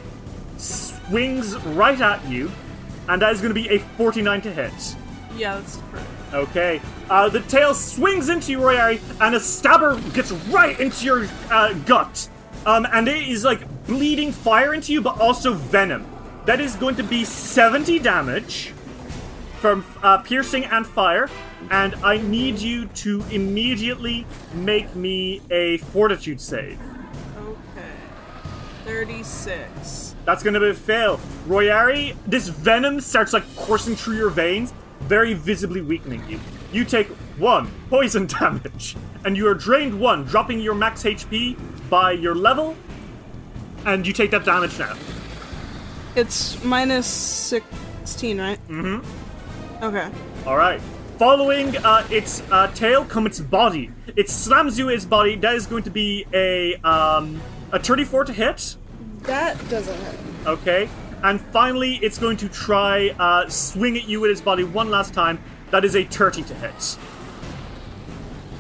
swings 0.58 1.58
right 1.58 2.00
at 2.00 2.26
you, 2.30 2.50
and 3.10 3.22
that 3.22 3.34
is 3.34 3.42
going 3.42 3.54
to 3.54 3.62
be 3.62 3.68
a 3.70 3.80
49 3.98 4.42
to 4.44 4.52
hit. 4.54 4.96
Yeah, 5.36 5.56
that's 5.56 5.78
correct. 5.92 6.08
Okay. 6.34 6.82
Uh, 7.10 7.30
the 7.30 7.42
tail 7.42 7.74
swings 7.74 8.30
into 8.30 8.52
you, 8.52 8.60
Royari, 8.60 9.02
and 9.20 9.36
a 9.36 9.40
stabber 9.40 10.00
gets 10.12 10.32
right 10.32 10.80
into 10.80 11.06
your 11.06 11.28
uh, 11.50 11.74
gut. 11.86 12.30
Um, 12.66 12.86
and 12.92 13.08
it 13.08 13.28
is 13.28 13.44
like 13.44 13.62
bleeding 13.86 14.32
fire 14.32 14.74
into 14.74 14.94
you, 14.94 15.02
but 15.02 15.20
also 15.20 15.54
venom. 15.54 16.06
That 16.46 16.60
is 16.62 16.76
going 16.76 16.96
to 16.98 17.04
be 17.04 17.26
70 17.26 18.00
damage 18.00 18.74
from 19.60 19.86
uh, 20.04 20.20
piercing 20.20 20.66
and 20.66 20.86
fire. 20.86 21.30
And 21.72 21.96
I 21.96 22.18
need 22.18 22.60
you 22.60 22.86
to 22.88 23.24
immediately 23.32 24.26
make 24.54 24.96
me 24.96 25.42
a 25.52 25.78
fortitude 25.78 26.40
save. 26.40 26.80
Okay. 27.38 27.92
36. 28.86 30.16
That's 30.26 30.44
gonna 30.44 30.60
be 30.60 30.70
a 30.70 30.74
fail. 30.74 31.20
Royari, 31.48 32.16
this 32.26 32.48
venom 32.48 33.02
starts 33.02 33.34
like 33.34 33.44
coursing 33.56 33.96
through 33.96 34.18
your 34.18 34.30
veins, 34.30 34.74
very 35.02 35.34
visibly 35.34 35.82
weakening 35.82 36.28
you. 36.30 36.40
You 36.72 36.86
take 36.86 37.08
one 37.38 37.70
poison 37.90 38.26
damage, 38.40 38.96
and 39.26 39.36
you 39.36 39.48
are 39.48 39.54
drained 39.54 40.00
one, 40.00 40.24
dropping 40.26 40.60
your 40.60 40.76
max 40.76 41.04
HP 41.04 41.58
by 41.90 42.12
your 42.12 42.36
level, 42.36 42.76
and 43.86 44.06
you 44.06 44.14
take 44.14 44.32
that 44.32 44.46
damage 44.46 44.78
now. 44.78 44.96
It's 46.16 46.62
minus 46.64 47.08
16, 47.08 48.40
right? 48.40 48.68
Mm-hmm. 48.68 49.84
Okay. 49.84 50.12
All 50.46 50.58
right. 50.58 50.82
Following 51.18 51.76
uh, 51.78 52.08
its 52.10 52.42
uh, 52.52 52.68
tail 52.74 53.04
come 53.06 53.26
its 53.26 53.40
body. 53.40 53.92
It 54.16 54.30
slams 54.30 54.80
you 54.80 54.90
its 54.90 55.06
body. 55.06 55.36
That 55.36 55.56
is 55.56 55.66
going 55.66 55.84
to 55.84 55.90
be 55.90 56.26
a 56.34 56.76
um, 56.78 57.42
a 57.72 57.80
34 57.80 58.26
to 58.26 58.34
hit. 58.34 58.76
That 59.24 59.58
doesn't 59.70 60.02
hurt. 60.02 60.18
Okay. 60.48 60.90
And 61.24 61.42
finally, 61.42 61.96
it's 61.98 62.18
going 62.18 62.38
to 62.38 62.50
try 62.50 63.10
uh, 63.20 63.50
swing 63.50 63.98
at 63.98 64.08
you 64.08 64.22
with 64.22 64.32
its 64.32 64.42
body 64.42 64.64
one 64.64 64.90
last 64.90 65.14
time. 65.14 65.40
That 65.72 65.86
is 65.86 65.96
a 65.96 66.04
30 66.04 66.44
to 66.44 66.56
hit. 66.56 66.98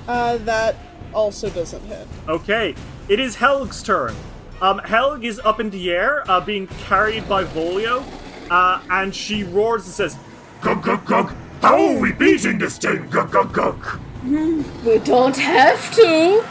Uh, 0.07 0.37
that 0.39 0.75
also 1.13 1.49
doesn't 1.49 1.83
hit. 1.83 2.07
Okay. 2.27 2.75
It 3.07 3.19
is 3.19 3.35
Helg's 3.35 3.81
turn. 3.81 4.15
Um, 4.61 4.79
Helg 4.79 5.23
is 5.23 5.39
up 5.39 5.59
in 5.59 5.69
the 5.69 5.89
air, 5.89 6.29
uh, 6.29 6.41
being 6.41 6.67
carried 6.67 7.27
by 7.29 7.45
Volio, 7.45 8.03
uh, 8.51 8.81
and 8.89 9.15
she 9.15 9.43
roars 9.43 9.85
and 9.85 9.93
says, 9.93 10.17
Gug 10.61 10.83
gug 10.83 11.05
gug. 11.05 11.33
How 11.61 11.77
are 11.81 11.99
we 11.99 12.11
beating 12.11 12.57
this 12.57 12.77
thing? 12.77 13.09
Gug 13.09 13.31
gug 13.31 13.53
gug. 13.53 13.99
We 14.85 14.99
don't 14.99 15.37
have 15.37 15.95
to. 15.95 16.43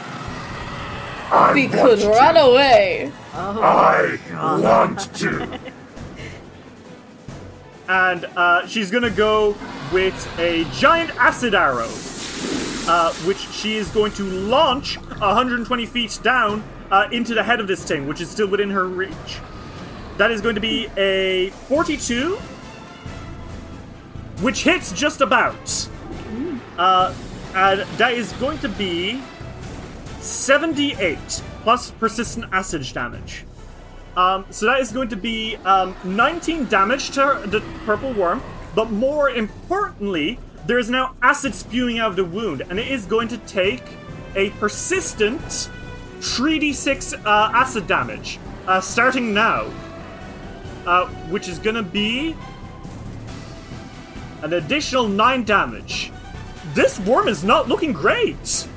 I 1.31 1.51
We 1.53 1.67
could 1.67 1.99
to. 1.99 2.09
run 2.09 2.35
away. 2.37 3.11
I 3.33 4.59
want 4.59 5.13
to. 5.17 5.59
And 7.89 8.25
uh, 8.37 8.65
she's 8.67 8.91
gonna 8.91 9.09
go 9.09 9.57
with 9.91 10.39
a 10.39 10.63
giant 10.71 11.09
acid 11.17 11.55
arrow, 11.55 11.89
uh, 12.87 13.11
which 13.25 13.39
she 13.49 13.75
is 13.75 13.89
going 13.89 14.11
to 14.13 14.23
launch 14.23 14.97
120 14.97 15.85
feet 15.87 16.19
down 16.23 16.63
uh, 16.91 17.09
into 17.11 17.33
the 17.33 17.41
head 17.43 17.59
of 17.59 17.67
this 17.67 17.83
thing, 17.83 18.07
which 18.07 18.21
is 18.21 18.29
still 18.29 18.47
within 18.47 18.69
her 18.69 18.87
reach. 18.87 19.39
That 20.17 20.29
is 20.29 20.39
going 20.39 20.55
to 20.55 20.61
be 20.61 20.87
a 20.97 21.49
42, 21.67 22.35
which 24.41 24.63
hits 24.63 24.91
just 24.91 25.21
about. 25.21 25.89
Uh, 26.77 27.13
and 27.55 27.81
that 27.97 28.13
is 28.13 28.31
going 28.33 28.59
to 28.59 28.69
be 28.69 29.19
78 30.19 31.17
plus 31.63 31.91
persistent 31.91 32.45
acid 32.51 32.85
damage. 32.93 33.45
Um, 34.19 34.45
so 34.49 34.65
that 34.65 34.81
is 34.81 34.91
going 34.91 35.07
to 35.09 35.15
be 35.15 35.55
um, 35.63 35.95
19 36.03 36.65
damage 36.65 37.11
to 37.11 37.41
the 37.45 37.61
purple 37.85 38.11
worm, 38.11 38.43
but 38.75 38.91
more 38.91 39.29
importantly, 39.29 40.37
there 40.67 40.77
is 40.77 40.89
now 40.89 41.15
acid 41.21 41.55
spewing 41.55 41.99
out 41.99 42.09
of 42.09 42.15
the 42.17 42.25
wound, 42.25 42.63
and 42.69 42.77
it 42.77 42.89
is 42.89 43.05
going 43.05 43.29
to 43.29 43.37
take 43.37 43.81
a 44.35 44.49
persistent 44.59 45.39
3d6 46.19 47.13
uh, 47.25 47.51
acid 47.53 47.87
damage, 47.87 48.39
uh, 48.67 48.81
starting 48.81 49.33
now, 49.33 49.71
uh, 50.85 51.07
which 51.29 51.47
is 51.47 51.57
going 51.57 51.77
to 51.77 51.81
be 51.81 52.35
an 54.43 54.51
additional 54.51 55.07
9 55.07 55.45
damage. 55.45 56.11
This 56.73 56.99
worm 56.99 57.29
is 57.29 57.45
not 57.45 57.69
looking 57.69 57.93
great. 57.93 58.67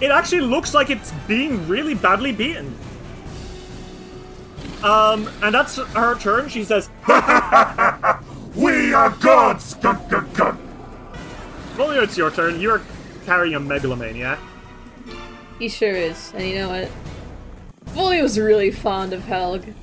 It 0.00 0.12
actually 0.12 0.42
looks 0.42 0.72
like 0.72 0.88
it's 0.88 1.10
being 1.26 1.66
really 1.66 1.94
badly 1.94 2.30
beaten. 2.30 2.72
Um, 4.82 5.28
and 5.42 5.54
that's 5.54 5.76
her 5.76 6.18
turn. 6.18 6.48
She 6.48 6.64
says, 6.64 6.90
We 8.54 8.94
are 8.94 9.10
gods. 9.20 9.74
Gug 9.74 10.08
gug 10.08 10.32
gug. 10.34 10.58
Volio, 11.74 12.02
it's 12.02 12.16
your 12.16 12.30
turn. 12.30 12.60
You're 12.60 12.82
carrying 13.26 13.54
a 13.54 13.60
megalomaniac. 13.60 14.38
He 15.58 15.68
sure 15.68 15.92
is, 15.92 16.32
and 16.34 16.46
you 16.46 16.54
know 16.56 16.68
what? 16.68 16.90
Volio's 17.94 18.38
really 18.38 18.70
fond 18.70 19.12
of 19.12 19.22
Helg. 19.22 19.74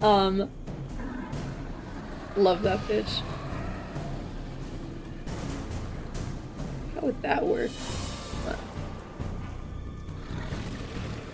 Um, 0.00 0.50
love 2.36 2.62
that 2.62 2.78
bitch. 2.80 3.22
How 6.94 7.00
would 7.02 7.20
that 7.22 7.44
work? 7.44 7.70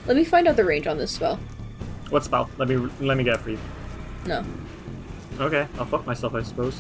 Let 0.07 0.17
me 0.17 0.25
find 0.25 0.47
out 0.47 0.57
the 0.57 0.65
range 0.65 0.87
on 0.87 0.99
this 0.99 1.13
spell. 1.13 1.41
What 2.11 2.25
spell? 2.25 2.49
Let 2.59 2.69
me 2.69 2.77
let 3.01 3.17
me 3.17 3.25
get 3.25 3.35
it 3.37 3.41
for 3.41 3.51
you. 3.51 3.59
No. 4.27 4.45
Okay, 5.41 5.67
I'll 5.79 5.85
fuck 5.87 6.07
myself, 6.07 6.35
I 6.35 6.43
suppose. 6.43 6.79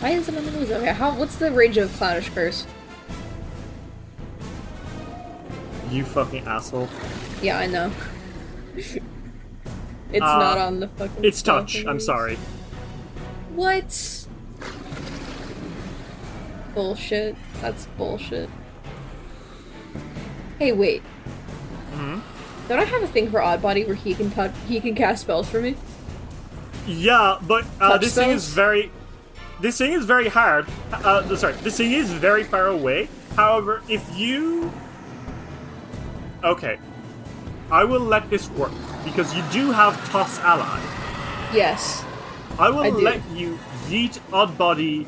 Why 0.00 0.10
is 0.10 0.28
it 0.28 0.36
on 0.36 0.44
the 0.44 0.50
news? 0.50 0.70
Okay, 0.70 0.92
how? 0.92 1.14
What's 1.16 1.36
the 1.36 1.50
range 1.52 1.76
of 1.78 1.88
Clownish 1.90 2.32
Curse? 2.34 2.66
You 5.90 6.04
fucking 6.04 6.46
asshole. 6.46 6.88
Yeah, 7.42 7.58
I 7.58 7.66
know. 7.66 7.92
it's 8.76 9.00
Uh, 10.14 10.38
not 10.38 10.58
on 10.58 10.80
the 10.80 10.88
fucking. 10.88 11.24
It's 11.24 11.40
touch. 11.42 11.84
I'm 11.86 12.00
sorry. 12.00 12.36
What? 13.54 14.26
Bullshit. 16.74 17.36
That's 17.60 17.86
bullshit. 17.96 18.50
Hey, 20.58 20.72
wait. 20.72 21.02
Don't 22.68 22.80
I 22.80 22.84
have 22.84 23.02
a 23.02 23.06
thing 23.06 23.30
for 23.30 23.40
Oddbody 23.40 23.86
where 23.86 23.94
he 23.94 24.14
can 24.14 24.30
touch, 24.30 24.52
he 24.66 24.80
can 24.80 24.94
cast 24.94 25.22
spells 25.22 25.48
for 25.48 25.60
me? 25.60 25.76
Yeah, 26.86 27.38
but 27.46 27.64
uh, 27.80 27.98
this 27.98 28.14
thing 28.14 28.30
is 28.30 28.48
very. 28.48 28.90
This 29.60 29.78
thing 29.78 29.92
is 29.92 30.04
very 30.04 30.28
hard. 30.28 30.66
Uh, 30.92 31.34
sorry, 31.36 31.54
this 31.54 31.76
thing 31.76 31.92
is 31.92 32.10
very 32.12 32.44
far 32.44 32.66
away. 32.66 33.08
However, 33.34 33.82
if 33.88 34.04
you. 34.16 34.72
Okay. 36.44 36.78
I 37.70 37.82
will 37.82 38.00
let 38.00 38.30
this 38.30 38.48
work 38.50 38.70
because 39.04 39.34
you 39.34 39.42
do 39.50 39.72
have 39.72 39.96
Toss 40.10 40.38
Ally. 40.38 40.80
Yes. 41.52 42.04
I 42.58 42.70
will 42.70 42.84
I 42.84 42.88
let 42.90 43.30
you 43.30 43.58
yeet 43.88 44.20
Oddbody 44.30 45.06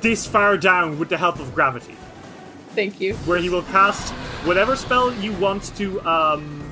this 0.00 0.26
far 0.26 0.56
down 0.56 0.98
with 0.98 1.08
the 1.08 1.16
help 1.16 1.40
of 1.40 1.54
gravity, 1.54 1.96
Thank 2.76 3.00
you. 3.00 3.14
where 3.26 3.38
he 3.38 3.48
will 3.48 3.62
cast 3.64 4.12
whatever 4.46 4.76
spell 4.76 5.12
you 5.14 5.32
want 5.32 5.74
to. 5.76 6.00
Um, 6.08 6.62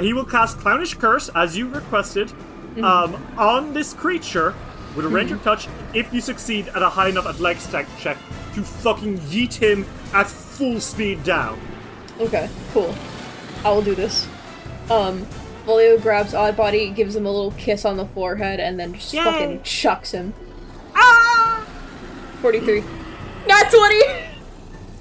he 0.00 0.12
will 0.12 0.24
cast 0.24 0.58
Clownish 0.58 0.98
Curse 0.98 1.30
as 1.34 1.56
you 1.56 1.68
requested 1.68 2.28
Mm-hmm. 2.74 2.84
um, 2.84 3.38
on 3.38 3.72
this 3.72 3.94
creature 3.94 4.52
with 4.96 5.06
a 5.06 5.08
range 5.08 5.30
of 5.30 5.40
touch. 5.44 5.68
If 5.94 6.12
you 6.12 6.20
succeed 6.20 6.66
at 6.74 6.82
a 6.82 6.88
high 6.88 7.08
enough 7.08 7.24
athletics 7.24 7.70
check, 7.70 7.86
check 8.00 8.16
to 8.56 8.64
fucking 8.64 9.18
yeet 9.30 9.54
him 9.54 9.86
at 10.12 10.26
full 10.26 10.80
speed 10.80 11.22
down. 11.22 11.56
Okay, 12.18 12.50
cool. 12.72 12.92
I 13.64 13.70
will 13.70 13.82
do 13.82 13.94
this. 13.94 14.26
Um, 14.90 15.24
Volio 15.66 16.02
grabs 16.02 16.32
Oddbody, 16.32 16.92
gives 16.92 17.14
him 17.14 17.26
a 17.26 17.30
little 17.30 17.52
kiss 17.52 17.84
on 17.84 17.96
the 17.96 18.06
forehead, 18.06 18.58
and 18.58 18.78
then 18.80 18.92
just 18.94 19.14
Yay. 19.14 19.22
fucking 19.22 19.62
chucks 19.62 20.10
him. 20.10 20.34
Ah! 20.96 21.64
43. 22.42 22.82
Not 23.46 23.70
20! 23.70 24.04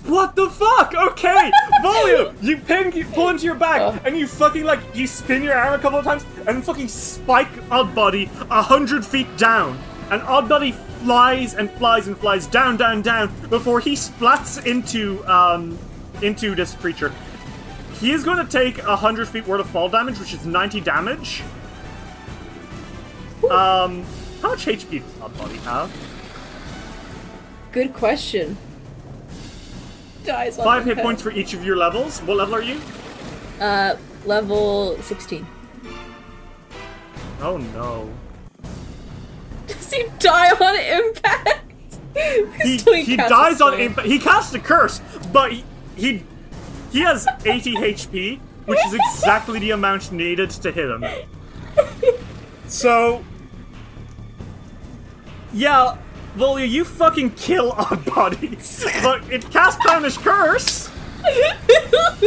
What 0.05 0.35
the 0.35 0.49
fuck? 0.49 0.93
Okay, 0.93 1.49
Volio, 1.83 2.33
you 2.43 2.57
pin, 2.57 2.91
you 2.91 3.05
pull 3.05 3.29
into 3.29 3.45
your 3.45 3.55
back, 3.55 3.79
Oh. 3.81 3.97
and 4.03 4.17
you 4.17 4.27
fucking 4.27 4.65
like 4.65 4.79
you 4.93 5.07
spin 5.07 5.41
your 5.43 5.55
arm 5.55 5.73
a 5.73 5.79
couple 5.81 5.97
of 5.97 6.03
times, 6.03 6.25
and 6.45 6.63
fucking 6.63 6.89
spike 6.89 7.49
Oddbody 7.69 8.29
a 8.51 8.61
hundred 8.61 9.05
feet 9.05 9.27
down, 9.37 9.79
and 10.11 10.21
Oddbody 10.23 10.73
flies 11.05 11.53
and 11.53 11.71
flies 11.71 12.07
and 12.07 12.17
flies 12.17 12.47
down, 12.47 12.75
down, 12.75 13.01
down 13.01 13.33
before 13.49 13.79
he 13.79 13.93
splats 13.93 14.65
into 14.65 15.23
um 15.25 15.77
into 16.21 16.53
this 16.53 16.73
creature. 16.75 17.13
He 18.01 18.11
is 18.11 18.25
going 18.25 18.45
to 18.45 18.51
take 18.51 18.79
a 18.79 18.97
hundred 18.97 19.29
feet 19.29 19.47
worth 19.47 19.61
of 19.61 19.69
fall 19.69 19.87
damage, 19.87 20.19
which 20.19 20.33
is 20.33 20.45
ninety 20.45 20.81
damage. 20.81 21.43
Um, 23.49 24.03
how 24.41 24.49
much 24.49 24.65
HP 24.65 24.99
does 25.01 25.13
Oddbody 25.31 25.59
have? 25.63 25.91
Good 27.73 27.93
question. 27.93 28.55
Dies 30.23 30.55
Five 30.57 30.85
hit 30.85 30.97
head. 30.97 31.03
points 31.03 31.21
for 31.21 31.31
each 31.31 31.53
of 31.53 31.65
your 31.65 31.75
levels. 31.75 32.19
What 32.21 32.37
level 32.37 32.55
are 32.55 32.61
you? 32.61 32.79
Uh, 33.59 33.97
level 34.25 34.95
16. 35.01 35.45
Oh 37.41 37.57
no. 37.57 38.09
Does 39.67 39.91
he 39.91 40.05
die 40.19 40.51
on 40.51 41.05
impact? 41.05 41.97
he, 42.63 43.03
he 43.03 43.17
dies 43.17 43.59
on 43.59 43.79
impact. 43.79 44.07
He 44.07 44.19
casts 44.19 44.53
a 44.53 44.59
curse, 44.59 45.01
but 45.33 45.51
he, 45.51 45.63
he 45.95 46.23
he 46.91 46.99
has 46.99 47.27
80 47.43 47.73
HP, 47.73 48.39
which 48.65 48.79
is 48.85 48.93
exactly 48.93 49.59
the 49.59 49.71
amount 49.71 50.11
needed 50.11 50.51
to 50.51 50.71
hit 50.71 50.89
him. 50.89 51.03
So, 52.65 53.23
yeah, 55.53 55.97
Volio, 56.35 56.67
you 56.67 56.83
fucking 56.83 57.31
kill 57.31 57.71
Oddbody, 57.73 58.57
but 59.03 59.31
it 59.31 59.49
casts 59.51 59.79
Clownish 59.85 60.17
Curse, 60.17 60.89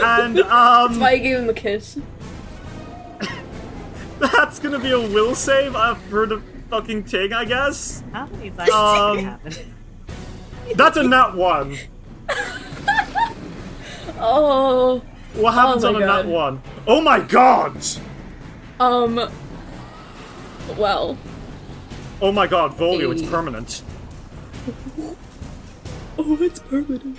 and 0.02 0.36
That's 0.38 0.50
um, 0.50 1.00
why 1.00 1.11
I 1.12 1.18
gave 1.18 1.38
him 1.38 1.48
a 1.48 1.54
kiss. 1.54 1.98
that's 4.18 4.59
gonna 4.61 4.78
be 4.78 4.92
a 4.92 5.00
will 5.00 5.34
save 5.34 5.74
uh, 5.74 5.94
for 5.94 6.26
the 6.26 6.40
fucking 6.70 7.04
ting, 7.04 7.32
I 7.32 7.44
guess. 7.44 8.04
How 8.12 8.26
many 8.26 8.50
times 8.57 8.70
Um, 8.70 9.16
did 9.16 9.24
it 9.24 9.26
happen? 9.28 9.74
That's 10.76 10.96
a 10.96 11.02
nat 11.02 11.34
one. 11.34 11.76
Oh, 14.18 15.02
What 15.34 15.52
happens 15.54 15.84
Oh 15.84 15.88
on 15.88 15.94
my 15.94 16.02
a 16.02 16.07
nat 16.07 16.26
one? 16.26 16.62
Oh 16.86 17.00
my 17.00 17.20
god! 17.20 17.76
um, 18.80 19.16
well, 20.76 21.18
Oh 22.22 22.32
my 22.32 22.46
god, 22.46 22.72
Volio, 22.76 23.12
it's 23.12 23.22
permanent. 23.28 23.82
oh, 26.19 26.39
it's 26.41 26.61
permanent. 26.61 27.19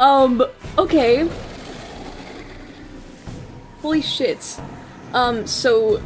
Um, 0.00 0.44
okay. 0.78 1.28
Holy 3.82 4.00
shit. 4.00 4.60
Um, 5.12 5.46
so 5.46 6.02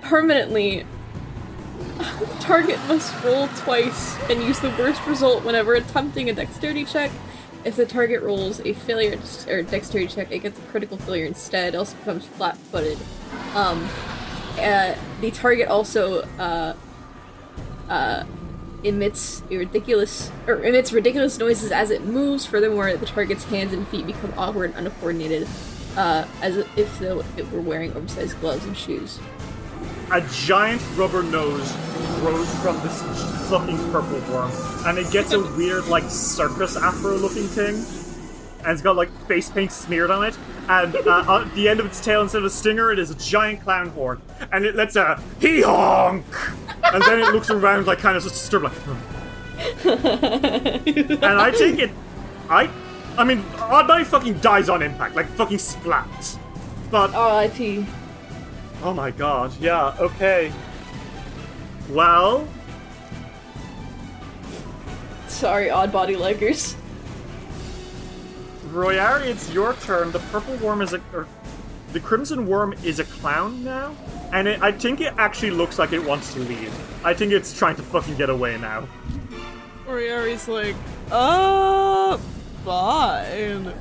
permanently, 0.00 0.86
target 2.40 2.78
must 2.88 3.22
roll 3.22 3.48
twice 3.48 4.16
and 4.30 4.42
use 4.42 4.60
the 4.60 4.70
worst 4.78 5.04
result 5.06 5.44
whenever 5.44 5.74
attempting 5.74 6.30
a 6.30 6.32
dexterity 6.32 6.84
check. 6.84 7.10
If 7.64 7.76
the 7.76 7.84
target 7.84 8.22
rolls 8.22 8.60
a 8.60 8.72
failure 8.72 9.18
or 9.46 9.62
dexterity 9.62 10.12
check, 10.14 10.32
it 10.32 10.38
gets 10.38 10.58
a 10.58 10.62
critical 10.62 10.96
failure 10.96 11.26
instead. 11.26 11.74
Also 11.74 11.94
becomes 11.98 12.24
flat-footed. 12.24 12.98
Um, 13.54 13.86
uh, 14.58 14.94
the 15.20 15.30
target 15.30 15.68
also 15.68 16.22
uh, 16.38 16.74
uh, 17.88 18.24
emits 18.82 19.42
ridiculous 19.50 20.30
or 20.46 20.62
emits 20.64 20.92
ridiculous 20.92 21.38
noises 21.38 21.70
as 21.70 21.90
it 21.90 22.04
moves. 22.04 22.46
Furthermore, 22.46 22.96
the 22.96 23.06
target's 23.06 23.44
hands 23.44 23.72
and 23.72 23.86
feet 23.88 24.06
become 24.06 24.32
awkward 24.36 24.74
and 24.74 24.86
uncoordinated, 24.86 25.48
uh, 25.96 26.26
as 26.42 26.56
if 26.76 26.98
though 26.98 27.22
it 27.36 27.50
were 27.52 27.60
wearing 27.60 27.92
oversized 27.94 28.40
gloves 28.40 28.64
and 28.64 28.76
shoes. 28.76 29.18
A 30.12 30.20
giant 30.32 30.82
rubber 30.96 31.22
nose 31.22 31.72
grows 32.20 32.52
from 32.60 32.76
this 32.82 33.00
fucking 33.48 33.78
purple 33.92 34.18
worm, 34.32 34.50
and 34.86 34.98
it 34.98 35.10
gets 35.12 35.32
a 35.32 35.40
weird, 35.56 35.86
like, 35.86 36.04
circus 36.04 36.76
afro 36.76 37.16
looking 37.16 37.46
thing. 37.46 37.76
And 38.64 38.72
it's 38.72 38.82
got, 38.82 38.96
like, 38.96 39.10
face 39.26 39.48
paint 39.50 39.72
smeared 39.72 40.10
on 40.10 40.24
it. 40.24 40.36
And 40.70 40.94
uh, 40.94 41.40
at 41.40 41.52
the 41.56 41.68
end 41.68 41.80
of 41.80 41.86
its 41.86 42.00
tail, 42.00 42.22
instead 42.22 42.38
of 42.38 42.44
a 42.44 42.50
stinger, 42.50 42.92
it 42.92 43.00
is 43.00 43.10
a 43.10 43.16
giant 43.16 43.62
clown 43.64 43.88
horn. 43.88 44.22
And 44.52 44.64
it 44.64 44.76
lets 44.76 44.94
a 44.94 45.20
hee 45.40 45.62
honk! 45.62 46.24
And 46.84 47.02
then 47.02 47.18
it 47.18 47.34
looks 47.34 47.50
around, 47.50 47.88
like, 47.88 47.98
kind 47.98 48.16
of 48.16 48.22
disturbed, 48.22 48.64
like, 48.64 48.72
and 49.84 51.24
I 51.24 51.50
think 51.50 51.80
it. 51.80 51.90
I. 52.48 52.70
I 53.18 53.24
mean, 53.24 53.42
Oddbody 53.42 54.06
fucking 54.06 54.38
dies 54.38 54.68
on 54.68 54.80
impact, 54.80 55.16
like 55.16 55.26
fucking 55.30 55.58
splat. 55.58 56.38
But 56.90 57.12
R.I.P. 57.12 57.84
oh 58.84 58.94
my 58.94 59.10
god, 59.10 59.52
yeah, 59.60 59.94
okay. 59.98 60.52
Well, 61.90 62.46
Sorry, 65.26 65.68
odd 65.70 65.92
body 65.92 66.14
leggers. 66.14 66.76
Royari, 68.70 69.26
it's 69.26 69.52
your 69.52 69.74
turn. 69.74 70.12
The 70.12 70.18
purple 70.18 70.56
worm 70.56 70.80
is 70.82 70.92
a. 70.92 71.00
Or, 71.12 71.26
the 71.92 72.00
crimson 72.00 72.46
worm 72.46 72.72
is 72.84 73.00
a 73.00 73.04
clown 73.04 73.64
now, 73.64 73.96
and 74.32 74.46
it, 74.46 74.62
I 74.62 74.70
think 74.70 75.00
it 75.00 75.12
actually 75.18 75.50
looks 75.50 75.76
like 75.76 75.92
it 75.92 76.04
wants 76.04 76.32
to 76.34 76.40
leave. 76.40 76.72
I 77.04 77.14
think 77.14 77.32
it's 77.32 77.56
trying 77.56 77.74
to 77.76 77.82
fucking 77.82 78.16
get 78.16 78.30
away 78.30 78.56
now. 78.58 78.86
Oriari's 79.88 80.46
like, 80.46 80.76
uh, 81.10 82.16
bye. 82.64 83.24
And, 83.24 83.74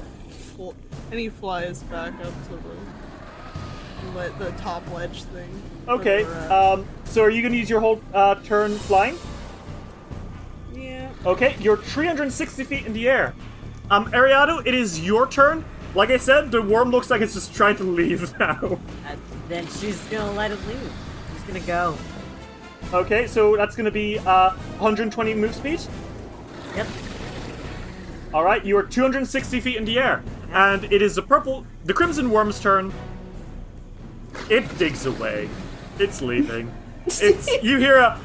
fl- 0.56 0.72
and 1.12 1.20
he 1.20 1.30
flies 1.30 1.84
back 1.84 2.14
up 2.26 2.34
to 2.48 2.58
the, 2.58 4.18
le- 4.18 4.40
the 4.40 4.52
top 4.58 4.90
ledge 4.92 5.22
thing. 5.26 5.62
Okay, 5.88 6.24
um, 6.24 6.88
so 7.06 7.22
are 7.22 7.30
you 7.30 7.44
gonna 7.44 7.58
use 7.58 7.70
your 7.70 7.80
whole 7.80 8.02
uh, 8.16 8.36
turn 8.44 8.76
flying? 8.76 9.20
yeah. 10.74 11.12
Okay, 11.28 11.56
you're 11.60 11.78
360 11.78 12.64
feet 12.64 12.86
in 12.88 12.94
the 12.94 13.08
air. 13.08 13.36
Um, 13.92 14.12
Ariado, 14.12 14.66
it 14.66 14.74
is 14.76 15.00
your 15.00 15.28
turn. 15.28 15.66
Like 15.96 16.12
I 16.12 16.18
said, 16.18 16.52
the 16.52 16.62
worm 16.62 16.92
looks 16.92 17.10
like 17.10 17.22
it's 17.22 17.34
just 17.34 17.54
trying 17.56 17.76
to 17.78 17.84
leave 17.84 18.38
now. 18.40 18.80
And 19.08 19.20
then 19.48 19.68
she's 19.68 20.00
gonna 20.06 20.32
let 20.34 20.52
it 20.52 20.60
leave. 20.68 20.92
She's 21.34 21.44
gonna 21.44 21.60
go. 21.66 21.98
Okay, 22.94 23.28
so 23.28 23.56
that's 23.56 23.76
gonna 23.76 23.92
be 23.92 24.20
uh, 24.20 24.52
120 24.52 25.34
move 25.34 25.56
speed. 25.56 25.82
Yep. 26.76 26.88
All 28.34 28.44
right, 28.44 28.64
you 28.64 28.78
are 28.78 28.84
260 28.84 29.60
feet 29.60 29.76
in 29.76 29.86
the 29.86 29.98
air, 29.98 30.24
and 30.52 30.84
it 30.86 31.02
is 31.02 31.16
the 31.16 31.24
purple, 31.24 31.66
the 31.86 31.94
crimson 31.94 32.30
worm's 32.30 32.60
turn. 32.60 32.94
It 34.52 34.78
digs 34.78 35.08
away. 35.08 35.50
It's 35.98 36.22
leaving. 36.22 36.72
It's 37.08 37.48
you 37.64 37.78
hear 37.80 37.98
a 37.98 38.20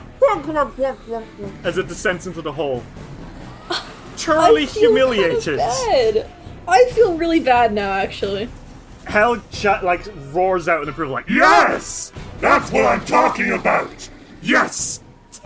as 1.65 1.79
it 1.79 1.89
descends 1.89 2.27
into 2.27 2.43
the 2.43 2.53
hole. 2.53 2.83
Thoroughly 4.17 4.63
I 4.65 4.67
feel 4.67 4.91
humiliated. 4.95 5.59
Bad. 5.59 6.31
I 6.67 6.91
feel 6.93 7.17
really 7.17 7.41
bad 7.41 7.73
now, 7.73 7.93
actually. 7.93 8.49
Hell, 9.07 9.43
ch- 9.53 9.65
like 9.83 10.07
roars 10.33 10.67
out 10.69 10.83
in 10.83 10.89
approval, 10.89 11.13
like 11.15 11.29
Yes! 11.29 12.13
That's 12.41 12.73
what 12.73 12.87
I'm 12.87 13.05
talking 13.05 13.53
about! 13.53 14.09
Yes! 14.43 15.01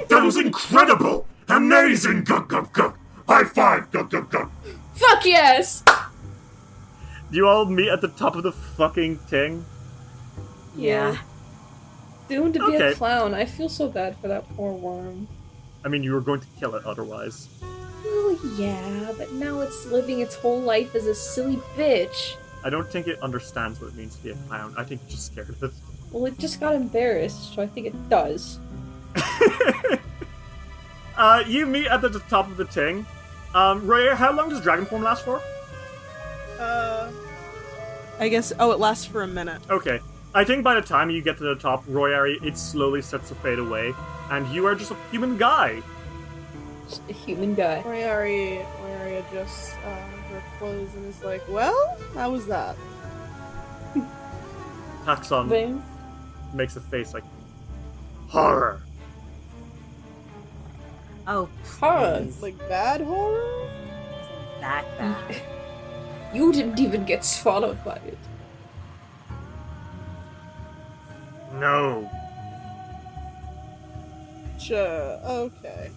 That 0.08 0.22
was 0.22 0.36
incredible! 0.36 1.26
Amazing! 1.48 2.24
Gug 2.24 2.48
gug 2.48 2.72
gug! 2.72 2.96
High 3.26 3.44
five! 3.44 3.90
Gug 3.90 4.10
gug 4.10 4.30
gug! 4.30 4.50
Fuck 4.94 5.24
yes! 5.24 5.82
You 7.30 7.46
all 7.46 7.66
meet 7.66 7.88
at 7.88 8.00
the 8.00 8.08
top 8.08 8.36
of 8.36 8.42
the 8.42 8.52
fucking 8.52 9.18
thing. 9.18 9.64
Yeah. 10.76 11.16
Doomed 12.28 12.54
to 12.54 12.66
be 12.66 12.76
a 12.76 12.94
clown. 12.94 13.34
I 13.34 13.44
feel 13.44 13.68
so 13.68 13.88
bad 13.88 14.16
for 14.18 14.28
that 14.28 14.48
poor 14.50 14.72
worm. 14.72 15.28
I 15.84 15.88
mean, 15.88 16.02
you 16.02 16.12
were 16.12 16.20
going 16.20 16.40
to 16.40 16.46
kill 16.58 16.74
it 16.74 16.84
otherwise. 16.84 17.48
Well, 18.04 18.38
yeah, 18.56 19.12
but 19.16 19.32
now 19.32 19.60
it's 19.60 19.86
living 19.86 20.20
its 20.20 20.34
whole 20.34 20.60
life 20.60 20.94
as 20.94 21.06
a 21.06 21.14
silly 21.14 21.56
bitch. 21.76 22.36
I 22.64 22.70
don't 22.70 22.88
think 22.90 23.06
it 23.06 23.20
understands 23.22 23.80
what 23.80 23.88
it 23.88 23.96
means 23.96 24.16
to 24.16 24.22
be 24.22 24.30
a 24.30 24.34
clown. 24.48 24.74
I 24.76 24.84
think 24.84 25.00
it's 25.04 25.14
just 25.14 25.26
scared 25.32 25.48
of 25.48 25.62
it. 25.62 25.72
Well, 26.10 26.26
it 26.26 26.38
just 26.38 26.60
got 26.60 26.74
embarrassed, 26.74 27.54
so 27.54 27.62
I 27.62 27.66
think 27.66 27.86
it 27.86 28.08
does. 28.08 28.58
Uh, 31.18 31.42
you 31.48 31.66
meet 31.66 31.88
at 31.88 32.00
the, 32.00 32.08
the 32.08 32.20
top 32.20 32.48
of 32.48 32.56
the 32.56 32.64
thing. 32.64 33.04
Um, 33.52 33.84
Royer, 33.84 34.14
how 34.14 34.32
long 34.32 34.48
does 34.50 34.60
dragon 34.60 34.86
form 34.86 35.02
last 35.02 35.24
for? 35.24 35.42
Uh, 36.60 37.10
I 38.20 38.28
guess. 38.28 38.52
Oh, 38.60 38.70
it 38.70 38.78
lasts 38.78 39.04
for 39.04 39.22
a 39.22 39.26
minute. 39.26 39.60
Okay. 39.68 39.98
I 40.32 40.44
think 40.44 40.62
by 40.62 40.74
the 40.74 40.80
time 40.80 41.10
you 41.10 41.20
get 41.20 41.36
to 41.38 41.42
the 41.42 41.56
top, 41.56 41.84
Royari, 41.86 42.40
it 42.44 42.56
slowly 42.56 43.02
starts 43.02 43.30
to 43.30 43.34
fade 43.36 43.58
away, 43.58 43.92
and 44.30 44.46
you 44.54 44.64
are 44.66 44.76
just 44.76 44.92
a 44.92 44.96
human 45.10 45.36
guy. 45.36 45.82
Just 46.88 47.02
a 47.08 47.12
human 47.12 47.54
guy. 47.54 47.82
Oriari, 47.84 48.64
Oriari 48.80 49.28
adjusts 49.28 49.74
uh, 49.84 49.88
her 50.32 50.42
clothes 50.58 50.94
and 50.94 51.04
is 51.06 51.22
like, 51.22 51.42
"Well, 51.48 51.98
how 52.14 52.30
was 52.30 52.46
that?" 52.46 52.76
Taxon 55.04 55.48
Vane? 55.48 55.82
makes 56.54 56.76
a 56.76 56.80
face 56.80 57.12
like 57.12 57.24
horror. 58.28 58.80
Oh, 61.26 61.46
Horror. 61.78 62.20
please. 62.22 62.40
Like 62.40 62.58
bad 62.70 63.02
horror? 63.02 63.68
that 64.60 64.84
bad. 64.98 65.36
You 66.34 66.52
didn't 66.52 66.78
even 66.78 67.06
get 67.06 67.24
swallowed 67.24 67.82
by 67.86 67.96
it. 68.04 68.18
No. 71.54 72.10
Sure. 74.58 75.18
Okay. 75.24 75.90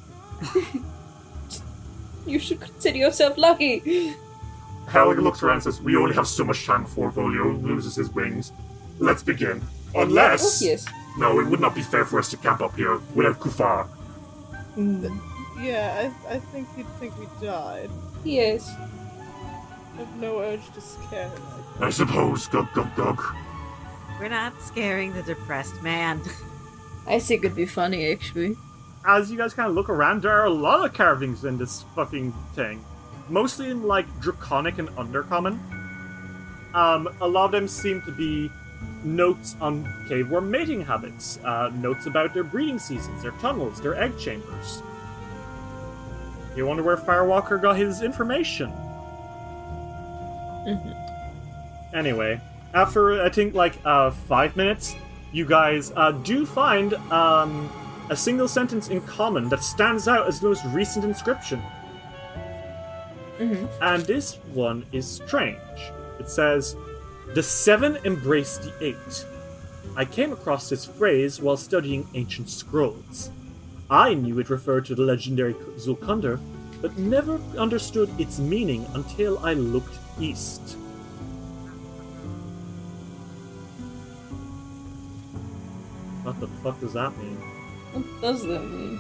You 2.26 2.40
should 2.40 2.60
consider 2.60 2.98
yourself 2.98 3.38
lucky. 3.38 4.16
Helg 4.86 5.22
looks 5.22 5.42
around 5.42 5.56
and 5.56 5.64
says, 5.64 5.82
We 5.82 5.96
only 5.96 6.14
have 6.16 6.28
so 6.28 6.44
much 6.44 6.66
time 6.66 6.84
before 6.84 7.12
Volio 7.12 7.62
loses 7.62 7.96
his 7.96 8.10
wings. 8.10 8.52
Let's 9.00 9.24
begin. 9.24 9.62
Unless. 9.96 10.62
Oh, 10.62 10.66
yes. 10.66 10.88
No, 11.18 11.40
it 11.40 11.48
would 11.48 11.60
not 11.60 11.76
be 11.76 11.82
fair 11.82 12.06
for 12.06 12.20
us 12.20 12.30
to 12.30 12.38
camp 12.38 12.62
up 12.62 12.76
here 12.76 13.00
without 13.16 13.40
Kufar. 13.40 13.88
Mm. 14.78 15.20
Yeah, 15.60 16.12
I, 16.30 16.36
I 16.36 16.40
think 16.40 16.68
he'd 16.76 16.88
think 17.00 17.18
we 17.20 17.28
died. 17.46 17.90
Yes. 18.24 18.70
I 18.70 19.98
have 19.98 20.16
no 20.18 20.40
urge 20.40 20.72
to 20.74 20.82
scare 20.82 21.30
him. 21.30 21.42
I 21.80 21.90
suppose. 21.90 22.48
Gug 22.48 22.72
gug 22.74 22.96
gug. 22.96 23.22
We're 24.20 24.30
not 24.30 24.62
scaring 24.62 25.14
the 25.14 25.24
depressed 25.24 25.82
man. 25.82 26.22
I 27.08 27.20
think 27.20 27.44
it'd 27.44 27.58
be 27.58 27.66
funny, 27.66 28.12
actually. 28.12 28.56
As 29.06 29.32
you 29.32 29.38
guys 29.38 29.54
kind 29.54 29.68
of 29.68 29.76
look 29.76 29.90
around, 29.90 30.22
there 30.22 30.32
are 30.32 30.46
a 30.46 30.50
lot 30.52 30.86
of 30.86 30.94
carvings 30.94 31.44
in 31.44 31.58
this 31.58 31.84
fucking 31.96 32.32
thing. 32.54 32.84
Mostly 33.30 33.70
in 33.70 33.84
like 33.84 34.06
draconic 34.20 34.78
and 34.78 34.90
undercommon. 34.90 35.58
Um, 36.76 37.10
a 37.20 37.28
lot 37.28 37.46
of 37.46 37.52
them 37.52 37.68
seem 37.68 38.02
to 38.04 38.12
be 38.12 38.50
notes 39.04 39.56
on 39.60 39.88
cave 40.08 40.30
worm 40.30 40.52
mating 40.52 40.82
habits, 40.82 41.40
uh, 41.44 41.72
notes 41.74 42.06
about 42.06 42.34
their 42.34 42.44
breeding 42.44 42.80
seasons, 42.80 43.22
their 43.24 43.32
tunnels, 43.34 43.82
their 43.82 43.96
egg 43.96 44.18
chambers. 44.20 44.82
You 46.56 46.66
wonder 46.66 46.84
where 46.84 46.98
Firewalker 46.98 47.62
got 47.62 47.78
his 47.78 48.02
information. 48.02 48.72
Mhm. 50.68 50.96
Anyway, 51.94 52.40
after 52.74 53.22
I 53.24 53.30
think 53.30 53.54
like 53.56 53.74
uh, 53.84 54.12
five 54.12 54.56
minutes, 54.56 54.96
you 55.32 55.46
guys 55.46 55.92
uh, 55.96 56.12
do 56.12 56.46
find 56.46 56.94
um, 57.12 57.70
a 58.12 58.16
single 58.16 58.48
sentence 58.48 58.90
in 58.90 59.00
common 59.02 59.48
that 59.48 59.64
stands 59.64 60.06
out 60.06 60.28
as 60.28 60.42
the 60.42 60.48
most 60.50 60.66
recent 60.66 61.06
inscription. 61.06 61.62
Mm-hmm. 63.40 63.66
And 63.82 64.04
this 64.04 64.36
one 64.54 64.86
is 64.92 65.10
strange. 65.10 65.58
It 66.20 66.30
says, 66.30 66.76
The 67.34 67.42
seven 67.42 67.98
embrace 68.04 68.58
the 68.58 68.74
eight. 68.82 69.26
I 69.96 70.04
came 70.04 70.34
across 70.34 70.70
this 70.70 70.86
phrase 70.86 71.40
while 71.42 71.56
studying 71.56 72.06
ancient 72.14 72.50
scrolls. 72.50 73.32
I 73.90 74.14
knew 74.14 74.40
it 74.40 74.50
referred 74.50 74.86
to 74.88 74.96
the 74.96 75.04
legendary 75.04 75.54
Zulkunder, 75.54 76.38
but 76.82 76.98
never 76.98 77.40
understood 77.58 78.10
its 78.20 78.40
meaning 78.40 78.86
until 78.94 79.40
I 79.40 79.54
looked 79.54 79.98
east. 80.20 80.76
What 86.24 86.40
the 86.42 86.48
fuck 86.62 86.78
does 86.82 86.94
that 86.94 87.18
mean? 87.18 87.51
What 87.94 88.22
does 88.22 88.46
that 88.46 88.60
mean? 88.62 89.00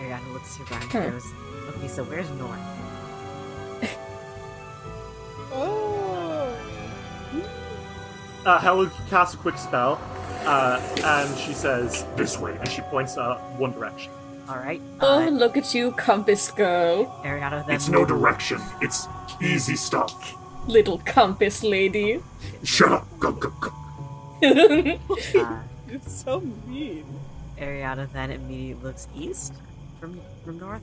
Ariana 0.00 0.32
looks 0.32 0.58
around 0.60 0.82
Huh. 0.92 0.98
and 0.98 1.12
goes, 1.12 1.32
Okay, 1.76 1.88
so 1.88 2.04
where's 2.04 2.30
north? 2.32 2.58
Oh. 5.56 6.56
Uh, 8.44 8.58
Helen 8.58 8.90
casts 9.08 9.34
a 9.34 9.38
quick 9.38 9.56
spell, 9.56 9.98
uh, 10.44 10.80
and 11.04 11.38
she 11.38 11.52
says, 11.54 12.04
This 12.16 12.38
way. 12.38 12.56
and 12.58 12.68
she 12.68 12.82
points 12.82 13.16
uh, 13.16 13.38
one 13.56 13.72
direction. 13.72 14.12
Alright. 14.48 14.82
Oh, 15.00 15.22
Uh, 15.26 15.30
look 15.30 15.56
at 15.56 15.74
you, 15.74 15.92
compass 15.92 16.50
girl. 16.50 17.06
Ariana 17.24 17.64
then 17.66 17.76
It's 17.76 17.88
no 17.88 18.04
direction. 18.04 18.60
It's 18.82 19.06
easy 19.40 19.76
stuff. 19.76 20.34
Little 20.66 20.98
compass 21.06 21.62
lady. 21.62 22.20
Shut 22.64 22.92
up. 22.92 23.06
Go, 23.20 23.32
go, 23.32 23.50
go. 23.60 23.70
uh, 25.40 25.58
It's 25.88 26.12
so 26.24 26.40
mean. 26.66 27.04
Ariana 27.58 28.10
then 28.12 28.30
immediately 28.30 28.82
looks 28.82 29.06
east 29.14 29.52
from 30.00 30.20
from 30.44 30.58
north. 30.58 30.82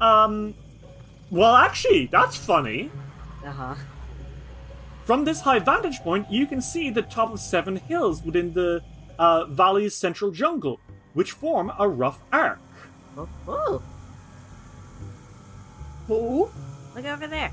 Um, 0.00 0.54
well, 1.30 1.56
actually, 1.56 2.06
that's 2.06 2.36
funny. 2.36 2.90
Uh-huh. 3.44 3.74
From 5.04 5.24
this 5.24 5.40
high 5.40 5.58
vantage 5.58 5.98
point, 6.00 6.30
you 6.30 6.46
can 6.46 6.60
see 6.62 6.90
the 6.90 7.02
top 7.02 7.32
of 7.32 7.40
seven 7.40 7.76
hills 7.76 8.22
within 8.22 8.52
the 8.52 8.82
uh, 9.18 9.46
valley's 9.46 9.94
central 9.96 10.30
jungle, 10.30 10.78
which 11.14 11.32
form 11.32 11.72
a 11.78 11.88
rough 11.88 12.20
arc. 12.32 12.60
Oh, 13.16 13.28
oh, 13.48 13.82
Oh. 16.08 16.50
look 16.94 17.04
over 17.04 17.26
there. 17.26 17.52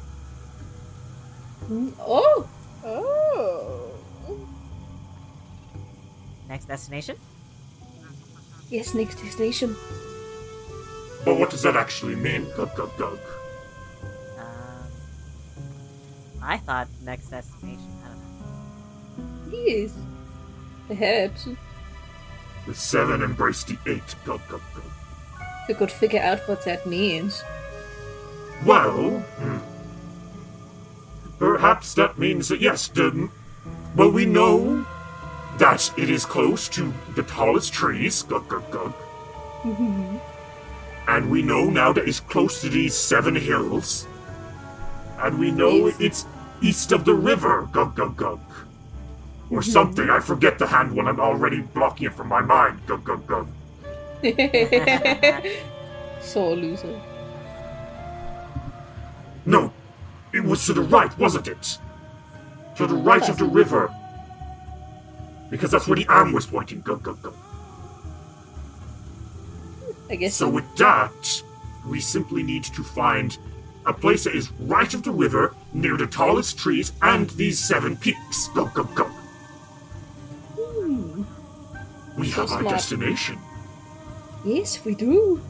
Oh. 1.99 2.47
Oh. 2.85 3.86
Next 6.49 6.65
destination? 6.65 7.17
Yes, 8.69 8.93
next 8.93 9.21
destination. 9.21 9.75
But 11.25 11.39
what 11.39 11.49
does 11.49 11.61
that 11.63 11.75
actually 11.75 12.15
mean? 12.15 12.47
Gug, 12.55 12.75
gug, 12.75 12.95
gug. 12.97 13.19
Um, 14.37 14.91
I 16.41 16.57
thought 16.57 16.87
next 17.03 17.29
destination. 17.29 17.91
I 18.03 18.07
don't 18.09 19.51
know. 19.51 19.57
Yes. 19.57 19.93
Perhaps. 20.87 21.47
The 22.65 22.73
seven 22.73 23.21
embrace 23.21 23.63
the 23.63 23.77
eight. 23.85 24.15
Gug, 24.25 24.41
gug, 24.47 24.61
gug. 24.73 24.83
We 25.67 25.73
could 25.73 25.91
figure 25.91 26.21
out 26.21 26.39
what 26.47 26.63
that 26.63 26.85
means. 26.85 27.43
Well, 28.65 29.19
hmm. 29.19 29.57
perhaps 31.37 31.93
that 31.95 32.17
means 32.17 32.47
that 32.47 32.61
yes, 32.61 32.87
the, 32.87 33.29
well, 33.95 34.11
we 34.11 34.25
know 34.25 34.85
that 35.57 35.91
it 35.97 36.09
is 36.09 36.25
close 36.25 36.67
to 36.69 36.93
the 37.15 37.23
tallest 37.23 37.73
trees, 37.73 38.23
gug 38.23 38.47
gug 38.47 38.69
gug, 38.71 38.93
mm-hmm. 39.63 40.17
and 41.07 41.31
we 41.31 41.41
know 41.41 41.69
now 41.69 41.91
that 41.91 42.07
it's 42.07 42.19
close 42.19 42.61
to 42.61 42.69
these 42.69 42.95
seven 42.95 43.35
hills, 43.35 44.07
and 45.19 45.39
we 45.39 45.51
know 45.51 45.87
it's 45.99 46.25
east 46.61 46.91
of 46.91 47.05
the 47.05 47.13
river, 47.13 47.67
gug 47.71 47.95
gug 47.95 48.15
gug, 48.15 48.39
or 49.49 49.59
mm-hmm. 49.59 49.71
something. 49.71 50.09
I 50.09 50.19
forget 50.19 50.59
the 50.59 50.67
hand 50.67 50.95
when 50.95 51.07
I'm 51.07 51.19
already 51.19 51.61
blocking 51.61 52.07
it 52.07 52.13
from 52.13 52.27
my 52.27 52.41
mind, 52.41 52.79
gug 52.85 53.03
gug 53.03 53.25
gug. 53.25 53.47
so 56.21 56.53
loser. 56.53 56.99
No, 59.45 59.71
it 60.33 60.43
was 60.43 60.65
to 60.65 60.73
the 60.73 60.81
right, 60.81 61.17
wasn't 61.17 61.47
it? 61.47 61.77
To 62.75 62.85
the 62.85 62.95
right 62.95 63.27
of 63.29 63.37
the 63.37 63.45
river. 63.45 63.93
Because 65.49 65.71
that's 65.71 65.87
where 65.87 65.95
the 65.95 66.07
arm 66.07 66.33
was 66.33 66.45
pointing. 66.45 66.81
Go, 66.81 66.97
go, 66.97 67.13
go. 67.13 67.33
I 70.09 70.15
guess. 70.15 70.35
So 70.35 70.49
with 70.49 70.75
that, 70.77 71.43
we 71.87 71.99
simply 71.99 72.43
need 72.43 72.63
to 72.65 72.83
find 72.83 73.37
a 73.85 73.93
place 73.93 74.25
that 74.25 74.35
is 74.35 74.51
right 74.59 74.93
of 74.93 75.03
the 75.03 75.11
river, 75.11 75.55
near 75.73 75.95
the 75.95 76.07
tallest 76.07 76.57
trees 76.57 76.91
and 77.01 77.29
these 77.31 77.57
seven 77.59 77.95
peaks. 77.95 78.49
Go, 78.49 78.65
go, 78.65 78.83
go. 78.83 79.05
Hmm. 80.55 81.23
We 82.17 82.29
have 82.31 82.51
our 82.51 82.59
smart. 82.59 82.69
destination. 82.69 83.39
yes, 84.45 84.83
we 84.83 84.95
do. 84.95 85.41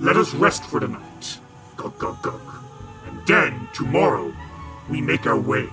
Let 0.00 0.16
us 0.16 0.34
rest 0.34 0.64
for 0.64 0.80
the 0.80 0.88
night. 0.88 1.38
Go, 1.76 1.90
go, 1.90 2.14
go. 2.22 2.40
And 3.06 3.26
then, 3.26 3.68
tomorrow, 3.72 4.34
we 4.88 5.00
make 5.00 5.26
our 5.26 5.38
way 5.38 5.68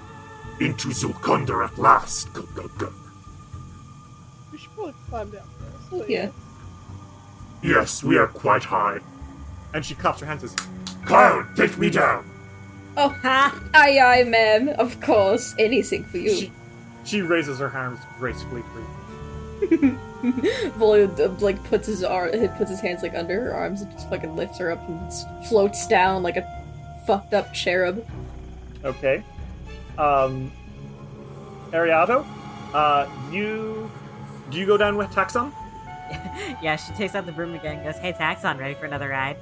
into 0.60 0.90
Zulkundar 0.90 1.66
at 1.66 1.78
last. 1.78 2.32
Go, 2.34 2.44
go, 2.54 2.68
go. 2.78 2.94
We 4.78 4.86
should 4.86 4.96
climb 5.10 5.30
down 5.32 5.48
first. 5.60 5.92
Like, 5.94 6.10
Yeah. 6.10 6.30
Yes, 7.64 8.04
we 8.04 8.18
are 8.18 8.28
quite 8.28 8.64
high. 8.64 9.00
And 9.74 9.84
she 9.84 9.96
claps 9.96 10.20
her 10.20 10.26
hands 10.26 10.44
and 10.44 10.52
says, 10.52 10.68
Cloud, 11.06 11.56
take 11.56 11.78
me 11.78 11.90
down. 11.90 12.30
Oh, 12.96 13.10
Ha! 13.10 13.60
aye, 13.74 14.00
aye, 14.00 14.24
ma'am. 14.24 14.70
Of 14.70 15.00
course, 15.02 15.56
anything 15.60 16.04
for 16.06 16.18
you. 16.18 16.34
she, 16.36 16.52
she 17.06 17.22
raises 17.22 17.60
her 17.60 17.70
hands 17.70 18.00
gracefully 18.18 18.64
for. 18.74 18.82
Volio 20.78 21.20
uh, 21.20 21.30
like 21.44 21.64
puts 21.66 21.88
his 21.88 22.04
arm, 22.04 22.34
he 22.34 22.48
puts 22.48 22.70
his 22.70 22.80
hands 22.80 23.02
like 23.04 23.14
under 23.16 23.40
her 23.42 23.54
arms 23.54 23.82
and 23.82 23.92
just 23.92 24.10
fucking 24.10 24.36
lifts 24.36 24.58
her 24.58 24.72
up 24.72 24.88
and 24.90 25.46
floats 25.48 25.88
down 25.88 26.24
like 26.24 26.38
a 26.38 26.66
fucked 27.06 27.34
up 27.34 27.54
cherub. 27.54 28.06
Okay. 28.84 29.24
Um, 29.98 30.52
Ariado, 31.72 32.26
uh, 32.74 33.08
you 33.32 33.90
do 34.50 34.58
you 34.58 34.66
go 34.66 34.78
down 34.78 34.98
with 34.98 35.10
Taxon? 35.10 35.52
yeah, 36.62 36.76
she 36.76 36.94
takes 36.94 37.16
out 37.16 37.26
the 37.26 37.32
broom 37.32 37.54
again 37.54 37.78
and 37.78 37.84
goes, 37.84 37.98
Hey, 37.98 38.14
Taxon, 38.14 38.60
ready 38.60 38.74
for 38.74 38.86
another 38.86 39.10
ride? 39.10 39.38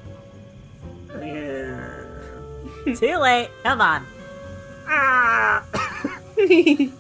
Too 2.96 3.18
late. 3.18 3.50
Come 3.64 3.82
on. 3.82 4.06
Ah! 4.88 5.64
and 6.38 6.92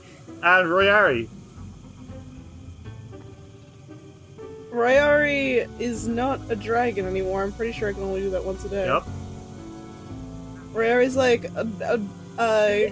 Royari. 0.41 1.27
Royari 4.71 5.69
is 5.79 6.07
not 6.07 6.39
a 6.49 6.55
dragon 6.55 7.05
anymore. 7.05 7.43
I'm 7.43 7.51
pretty 7.51 7.71
sure 7.71 7.89
I 7.89 7.93
can 7.93 8.03
only 8.03 8.21
do 8.21 8.29
that 8.31 8.43
once 8.43 8.65
a 8.65 8.69
day. 8.69 8.85
Yep. 8.85 9.03
Royari's 10.73 11.15
like, 11.15 11.45
uh, 11.55 11.65
uh, 11.81 11.97
uh, 12.37 12.91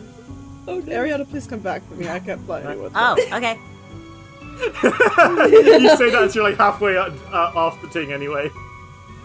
oh, 0.67 0.81
Ariana, 0.81 1.29
please 1.29 1.47
come 1.47 1.59
back 1.59 1.85
for 1.87 1.95
me. 1.95 2.07
I 2.07 2.19
can't 2.19 2.41
fly 2.45 2.61
anyone. 2.61 2.91
Oh, 2.95 3.17
okay. 3.33 3.59
you 4.83 5.97
say 5.97 6.09
that 6.11 6.23
as 6.23 6.35
you're 6.35 6.43
like 6.43 6.57
halfway 6.57 6.97
uh, 6.97 7.09
uh, 7.31 7.51
off 7.55 7.81
the 7.81 7.87
thing 7.87 8.11
anyway. 8.11 8.51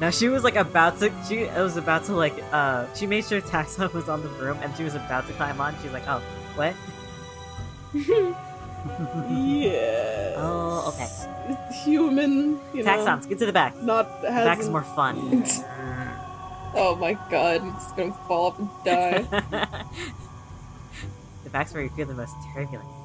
Now 0.00 0.10
she 0.10 0.28
was 0.28 0.44
like 0.44 0.56
about 0.56 0.98
to. 1.00 1.12
She 1.28 1.44
was 1.44 1.76
about 1.76 2.04
to 2.04 2.14
like. 2.14 2.34
Uh, 2.52 2.86
she 2.94 3.06
made 3.06 3.24
sure 3.24 3.40
Taxon 3.40 3.92
was 3.92 4.08
on 4.08 4.22
the 4.22 4.28
broom, 4.28 4.56
and 4.62 4.74
she 4.76 4.84
was 4.84 4.94
about 4.94 5.26
to 5.26 5.32
climb 5.34 5.60
on. 5.60 5.74
She's 5.82 5.92
like, 5.92 6.06
"Oh, 6.06 6.22
what? 6.54 6.74
yeah. 9.28 10.34
Oh, 10.36 10.94
okay. 10.94 11.08
Human, 11.84 12.60
you 12.72 12.84
know. 12.84 12.90
Taxons, 12.96 13.28
get 13.28 13.38
to 13.40 13.46
the 13.46 13.52
back. 13.52 13.76
Not 13.82 14.06
has 14.22 14.44
back 14.46 14.60
is 14.60 14.68
more 14.68 14.84
fun." 14.84 15.16
oh 16.74 16.96
my 17.00 17.14
god, 17.28 17.62
it's 17.76 17.92
gonna 17.92 18.12
fall 18.28 18.46
off 18.46 18.58
and 18.58 18.68
die. 18.84 19.22
the 21.44 21.50
back's 21.50 21.74
where 21.74 21.82
you 21.82 21.90
feel 21.90 22.06
the 22.06 22.14
most 22.14 22.34
turbulence. 22.54 22.97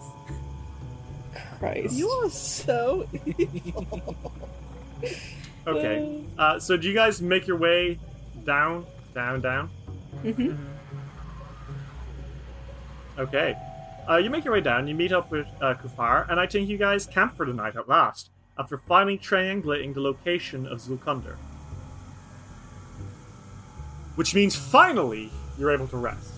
Christ. 1.63 1.93
You 1.95 2.09
are 2.09 2.29
so. 2.29 3.07
evil. 3.37 4.15
Okay. 5.65 6.23
Uh, 6.37 6.59
so 6.59 6.75
do 6.75 6.87
you 6.87 6.93
guys 6.93 7.21
make 7.21 7.47
your 7.47 7.57
way 7.57 7.97
down, 8.43 8.85
down, 9.15 9.39
down? 9.39 9.69
Mhm. 10.23 10.57
Okay. 13.17 13.55
Uh, 14.09 14.17
you 14.17 14.29
make 14.29 14.43
your 14.43 14.53
way 14.53 14.59
down. 14.59 14.87
You 14.87 14.95
meet 14.95 15.13
up 15.13 15.31
with 15.31 15.47
uh, 15.61 15.75
Kufar, 15.75 16.29
and 16.29 16.37
I 16.37 16.47
think 16.47 16.67
you 16.67 16.77
guys 16.77 17.05
camp 17.05 17.37
for 17.37 17.45
the 17.45 17.53
night 17.53 17.77
at 17.77 17.87
last, 17.87 18.31
after 18.57 18.77
finally 18.77 19.17
triangulating 19.17 19.93
the 19.93 20.01
location 20.01 20.67
of 20.67 20.79
Zulkunder. 20.79 21.37
Which 24.15 24.35
means 24.35 24.53
finally 24.53 25.31
you're 25.57 25.71
able 25.71 25.87
to 25.87 25.97
rest. 25.97 26.33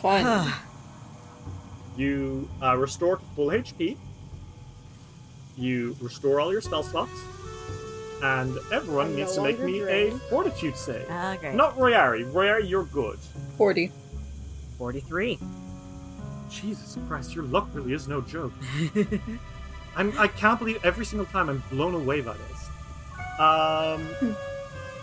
Fun. 0.00 0.52
You 2.00 2.48
uh, 2.62 2.78
restore 2.78 3.18
to 3.18 3.24
full 3.36 3.48
HP. 3.48 3.94
You 5.58 5.94
restore 6.00 6.40
all 6.40 6.50
your 6.50 6.62
spell 6.62 6.82
slots. 6.82 7.12
And 8.22 8.56
everyone 8.72 9.08
I'm 9.08 9.16
needs 9.16 9.36
no 9.36 9.42
to 9.44 9.48
make 9.48 9.58
longer 9.58 9.72
me 9.72 9.82
a 9.82 10.10
fortitude 10.30 10.76
save. 10.76 11.10
Okay. 11.10 11.54
Not 11.54 11.76
Royari. 11.76 12.24
Royari, 12.32 12.66
you're 12.66 12.84
good. 12.84 13.18
40. 13.58 13.92
43. 14.78 15.38
Jesus 16.48 16.96
Christ, 17.06 17.34
your 17.34 17.44
luck 17.44 17.68
really 17.74 17.92
is 17.92 18.08
no 18.08 18.22
joke. 18.22 18.54
I'm, 19.96 20.18
I 20.18 20.28
can't 20.28 20.58
believe 20.58 20.82
every 20.82 21.04
single 21.04 21.26
time 21.26 21.50
I'm 21.50 21.62
blown 21.70 21.94
away 21.94 22.22
by 22.22 22.34
this. 22.34 23.38
Um, 23.38 24.36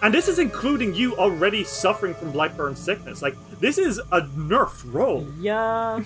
and 0.01 0.11
this 0.11 0.27
is 0.27 0.39
including 0.39 0.95
you 0.95 1.15
already 1.17 1.63
suffering 1.63 2.15
from 2.15 2.33
Blightburn 2.33 2.75
sickness. 2.75 3.21
Like, 3.21 3.35
this 3.59 3.77
is 3.77 3.99
a 3.99 4.21
nerfed 4.21 4.91
roll. 4.91 5.27
Yeah. 5.39 6.03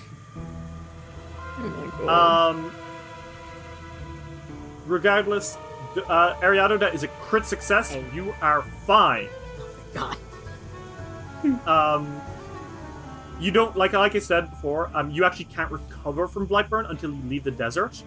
Oh. 1.58 2.08
Um, 2.08 2.72
regardless, 4.86 5.56
uh, 6.08 6.34
Ariado, 6.36 6.78
that 6.78 6.94
is 6.94 7.02
a 7.02 7.08
crit 7.08 7.46
success. 7.46 7.96
You 8.14 8.34
are 8.40 8.62
fine. 8.62 9.28
God. 9.94 10.16
Um, 11.66 12.22
you 13.40 13.50
don't 13.50 13.76
like 13.76 13.94
like 13.94 14.14
I 14.14 14.20
said 14.20 14.48
before. 14.48 14.92
Um, 14.94 15.10
you 15.10 15.24
actually 15.24 15.46
can't 15.46 15.72
recover 15.72 16.28
from 16.28 16.46
Blightburn 16.46 16.88
until 16.88 17.10
you 17.10 17.20
leave 17.28 17.42
the 17.42 17.50
desert. 17.50 18.00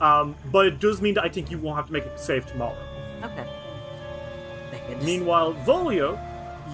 Um, 0.00 0.34
but 0.50 0.66
it 0.66 0.80
does 0.80 1.00
mean 1.00 1.14
that 1.14 1.22
I 1.22 1.28
think 1.28 1.48
you 1.52 1.58
won't 1.58 1.76
have 1.76 1.86
to 1.86 1.92
make 1.92 2.04
a 2.04 2.18
save 2.18 2.44
tomorrow. 2.44 2.76
Okay. 3.22 3.46
Meanwhile, 5.04 5.54
Volio, 5.64 6.18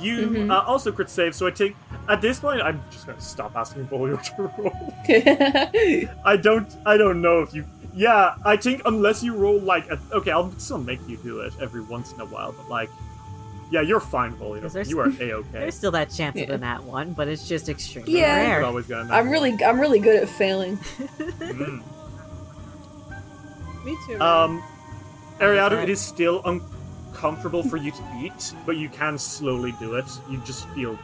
you 0.01 0.29
Mhm. 0.29 0.51
uh, 0.51 0.63
also 0.67 0.93
crit 0.93 1.11
save. 1.11 1.35
So 1.35 1.47
I 1.47 1.51
think 1.51 1.77
at 2.09 2.21
this 2.21 2.41
point, 2.41 2.63
I'm 2.63 2.83
just 2.91 3.07
gonna 3.07 3.21
stop 3.21 3.57
asking 3.57 3.87
Volio 3.89 4.17
to 4.37 4.43
roll. 4.59 6.15
I 6.25 6.37
don't. 6.37 6.71
I 6.87 6.97
don't 6.97 7.21
know 7.23 7.41
if 7.43 7.53
you. 7.55 7.65
Yeah, 7.95 8.35
I 8.45 8.57
think 8.57 8.83
unless 8.85 9.23
you 9.23 9.35
roll 9.35 9.59
like 9.61 9.91
a, 9.91 9.99
okay, 10.13 10.31
I'll 10.31 10.53
still 10.59 10.79
make 10.79 11.01
you 11.09 11.17
do 11.17 11.41
it 11.41 11.53
every 11.61 11.81
once 11.81 12.13
in 12.13 12.21
a 12.21 12.25
while. 12.27 12.53
But 12.53 12.69
like, 12.69 12.91
yeah, 13.73 13.81
you're 13.81 13.99
fine, 14.01 14.35
Volio. 14.37 14.63
Is 14.65 14.73
there 14.73 14.85
You 14.85 15.01
are 15.01 15.07
a 15.21 15.33
okay. 15.33 15.45
There's 15.53 15.75
still 15.75 15.91
that 15.93 16.11
chance 16.11 16.37
of 16.37 16.43
Yeah. 16.43 16.47
the 16.47 16.59
nat 16.59 16.85
one, 16.85 17.13
but 17.13 17.27
it's 17.29 17.49
just 17.49 17.69
extremely 17.69 18.19
Yeah. 18.19 18.37
rare. 18.37 18.59
You're 18.61 18.67
always 18.69 18.87
gonna. 18.87 19.13
I'm 19.13 19.29
really 19.31 19.57
I'm 19.65 19.81
really 19.81 19.99
good 19.99 20.17
at 20.23 20.29
failing. 20.29 20.79
Mm. 21.19 21.83
Me 23.85 23.97
too. 24.07 24.21
Um, 24.21 24.63
Ariado, 25.41 25.83
it 25.83 25.89
is 25.89 26.01
still 26.01 26.43
uncomfortable 27.19 27.63
for 27.63 27.77
you 27.77 27.91
to 27.91 28.03
eat, 28.21 28.55
but 28.65 28.77
you 28.77 28.89
can 28.89 29.19
slowly 29.19 29.73
do 29.73 29.95
it. 29.95 30.07
You 30.31 30.39
just 30.45 30.69
feel. 30.71 30.99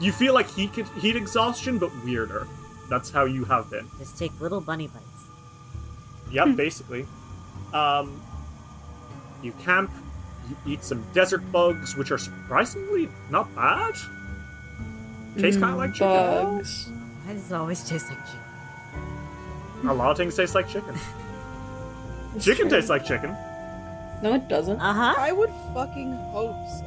You 0.00 0.12
feel 0.12 0.34
like 0.34 0.48
heat 0.50 0.70
heat 1.00 1.16
exhaustion, 1.16 1.78
but 1.78 1.90
weirder. 2.04 2.46
That's 2.88 3.10
how 3.10 3.24
you 3.24 3.44
have 3.44 3.70
been. 3.70 3.86
Just 3.98 4.18
take 4.18 4.38
little 4.40 4.60
bunny 4.60 4.88
bites. 4.88 5.04
Yep, 6.32 6.56
basically. 6.56 7.06
Um, 7.72 8.20
you 9.42 9.52
camp. 9.64 9.90
You 10.48 10.56
eat 10.72 10.82
some 10.82 11.04
desert 11.12 11.42
bugs, 11.52 11.96
which 11.96 12.10
are 12.10 12.18
surprisingly 12.18 13.08
not 13.30 13.54
bad. 13.54 13.94
Taste 15.38 15.60
kind 15.60 15.72
of 15.72 15.78
like 15.78 15.92
chicken. 15.92 16.08
Bugs. 16.08 16.90
Why 17.24 17.34
does 17.34 17.50
it 17.50 17.54
always 17.54 17.84
taste 17.88 18.08
like 18.08 18.24
chicken? 18.26 19.90
A 19.90 19.94
lot 19.94 20.10
of 20.10 20.16
things 20.16 20.34
taste 20.34 20.54
like 20.54 20.68
chicken. 20.68 20.94
Chicken 22.40 22.68
true. 22.68 22.76
tastes 22.76 22.90
like 22.90 23.04
chicken. 23.04 23.34
No, 24.22 24.34
it 24.34 24.48
doesn't. 24.48 24.80
Uh 24.80 24.92
huh. 24.92 25.14
I 25.18 25.32
would 25.32 25.50
fucking 25.74 26.12
hope 26.32 26.56
so. 26.68 26.84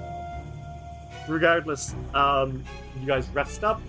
regardless, 1.27 1.95
um, 2.13 2.63
you 2.99 3.07
guys 3.07 3.27
rest 3.29 3.63
up. 3.63 3.81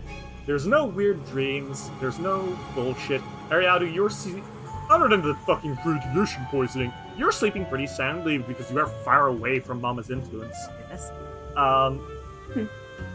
There's 0.47 0.67
no 0.67 0.85
weird 0.87 1.25
dreams. 1.27 1.91
There's 2.01 2.19
no 2.19 2.57
bullshit. 2.75 3.21
Ariadu, 3.51 3.93
you're 3.93 4.11
see- 4.11 4.43
other 4.91 5.09
than 5.09 5.23
the 5.23 5.35
fucking 5.47 5.79
radiation 5.85 6.45
poisoning, 6.51 6.93
you're 7.17 7.33
sleeping 7.33 7.65
pretty 7.67 7.87
soundly 7.87 8.39
because 8.39 8.71
you 8.71 8.79
are 8.79 8.87
far 8.87 9.29
away 9.29 9.59
from 9.61 9.81
Mama's 9.81 10.11
influence. 10.11 10.57
Yes. 10.91 11.11
Um, 11.57 12.07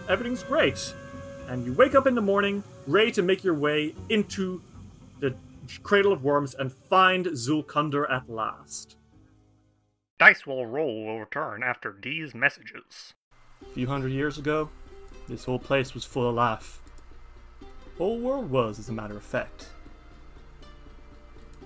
everything's 0.09 0.43
great, 0.43 0.93
and 1.49 1.65
you 1.65 1.73
wake 1.73 1.95
up 1.95 2.07
in 2.07 2.15
the 2.15 2.21
morning 2.21 2.63
ready 2.88 3.11
to 3.11 3.21
make 3.21 3.43
your 3.43 3.53
way 3.53 3.93
into 4.09 4.61
the 5.19 5.36
Cradle 5.84 6.13
of 6.13 6.23
Worms 6.23 6.55
and 6.55 6.71
find 6.71 7.25
Zulkunder 7.28 8.09
at 8.11 8.30
last. 8.30 8.95
Dice 10.20 10.47
will 10.47 10.65
roll 10.65 11.05
will 11.05 11.20
return 11.20 11.61
after 11.61 11.95
these 12.01 12.34
messages. 12.34 13.13
A 13.61 13.65
few 13.74 13.86
hundred 13.86 14.13
years 14.13 14.39
ago, 14.39 14.70
this 15.28 15.45
whole 15.45 15.59
place 15.59 15.93
was 15.93 16.05
full 16.05 16.28
of 16.28 16.34
life. 16.34 16.80
Whole 17.99 18.20
world 18.20 18.49
was, 18.49 18.80
as 18.80 18.89
a 18.89 18.93
matter 18.93 19.15
of 19.15 19.24
fact. 19.24 19.68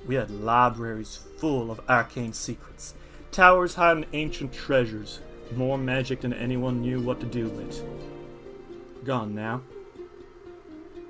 We 0.06 0.16
had 0.16 0.32
libraries 0.32 1.20
full 1.38 1.72
of 1.72 1.80
arcane 1.88 2.34
secrets, 2.34 2.94
towers 3.32 3.76
hiding 3.76 4.06
ancient 4.12 4.52
treasures, 4.52 5.22
more 5.56 5.78
magic 5.78 6.22
than 6.22 6.34
anyone 6.34 6.82
knew 6.82 7.00
what 7.00 7.22
to 7.22 7.26
do 7.26 7.48
with. 7.48 7.82
Gone 9.06 9.34
now. 9.34 9.62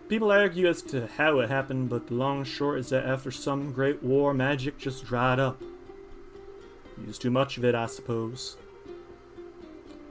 People 0.09 0.31
argue 0.31 0.67
as 0.67 0.81
to 0.83 1.07
how 1.07 1.39
it 1.39 1.49
happened, 1.49 1.89
but 1.89 2.07
the 2.07 2.13
long 2.13 2.39
and 2.39 2.47
short 2.47 2.79
is 2.79 2.89
that 2.89 3.05
after 3.05 3.31
some 3.31 3.71
great 3.71 4.03
war, 4.03 4.33
magic 4.33 4.77
just 4.77 5.05
dried 5.05 5.39
up. 5.39 5.61
Used 7.05 7.21
too 7.21 7.31
much 7.31 7.57
of 7.57 7.65
it, 7.65 7.75
I 7.75 7.87
suppose. 7.87 8.57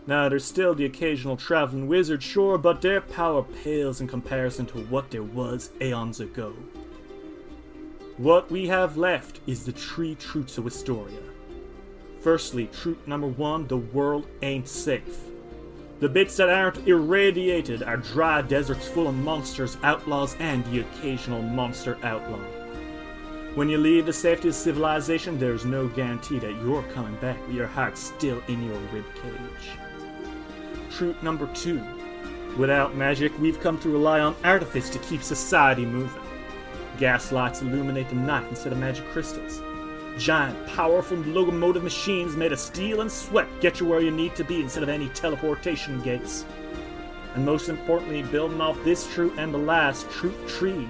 Now, 0.07 0.29
there's 0.29 0.45
still 0.45 0.75
the 0.75 0.87
occasional 0.87 1.37
traveling 1.37 1.87
wizard, 1.87 2.23
sure, 2.23 2.59
but 2.59 2.83
their 2.83 3.01
power 3.01 3.43
pales 3.43 4.01
in 4.01 4.09
comparison 4.09 4.67
to 4.67 4.79
what 4.79 5.11
there 5.11 5.23
was 5.23 5.71
aeons 5.81 6.21
ago. 6.21 6.55
What 8.17 8.51
we 8.51 8.67
have 8.69 8.97
left 8.97 9.41
is 9.47 9.65
the 9.65 9.73
three 9.73 10.15
truths 10.15 10.59
of 10.59 10.67
Astoria. 10.67 11.23
Firstly, 12.21 12.67
truth 12.67 13.07
number 13.07 13.29
one 13.29 13.67
the 13.67 13.79
world 13.79 14.27
ain't 14.43 14.69
safe. 14.69 15.21
The 16.01 16.09
bits 16.09 16.37
that 16.37 16.49
aren't 16.49 16.89
irradiated 16.89 17.83
are 17.83 17.99
dry 17.99 18.43
deserts 18.43 18.89
full 18.89 19.07
of 19.07 19.15
monsters, 19.15 19.77
outlaws, 19.83 20.35
and 20.39 20.65
the 20.67 20.81
occasional 20.81 21.43
monster 21.43 21.99
outlaw. 22.03 22.41
When 23.57 23.69
you 23.69 23.79
leave 23.79 24.07
the 24.07 24.13
safety 24.13 24.47
of 24.47 24.55
civilization, 24.55 25.37
there's 25.37 25.65
no 25.65 25.89
guarantee 25.89 26.39
that 26.39 26.55
you're 26.63 26.85
coming 26.95 27.17
back 27.17 27.37
with 27.49 27.57
your 27.57 27.67
heart 27.67 27.99
still 27.99 28.41
in 28.47 28.63
your 28.63 28.79
ribcage. 28.93 29.77
Truth 30.93 31.21
number 31.25 31.49
two. 31.53 31.83
Without 32.57 32.95
magic, 32.95 33.37
we've 33.41 33.59
come 33.59 33.77
to 33.81 33.89
rely 33.89 34.21
on 34.21 34.37
artifice 34.45 34.89
to 34.91 35.01
keep 35.01 35.25
society 35.25 35.85
moving. 35.85 36.23
Gaslights 36.99 37.61
illuminate 37.61 38.09
the 38.09 38.15
night 38.15 38.47
instead 38.49 38.73
of 38.73 38.79
magic 38.79 39.05
crystals. 39.09 39.61
Giant, 40.17 40.69
powerful 40.69 41.17
locomotive 41.19 41.83
machines 41.83 42.37
made 42.37 42.53
of 42.53 42.61
steel 42.61 43.01
and 43.01 43.11
sweat 43.11 43.49
get 43.61 43.81
you 43.81 43.87
where 43.87 44.01
you 44.01 44.13
need 44.13 44.37
to 44.37 44.45
be 44.45 44.61
instead 44.61 44.85
of 44.85 44.89
any 44.89 45.09
teleportation 45.09 46.01
gates. 46.03 46.45
And 47.35 47.45
most 47.45 47.69
importantly, 47.69 48.23
building 48.23 48.61
off 48.61 48.79
this 48.85 49.13
truth 49.13 49.37
and 49.39 49.53
the 49.53 49.59
last 49.59 50.09
truth 50.09 50.37
tree, 50.47 50.89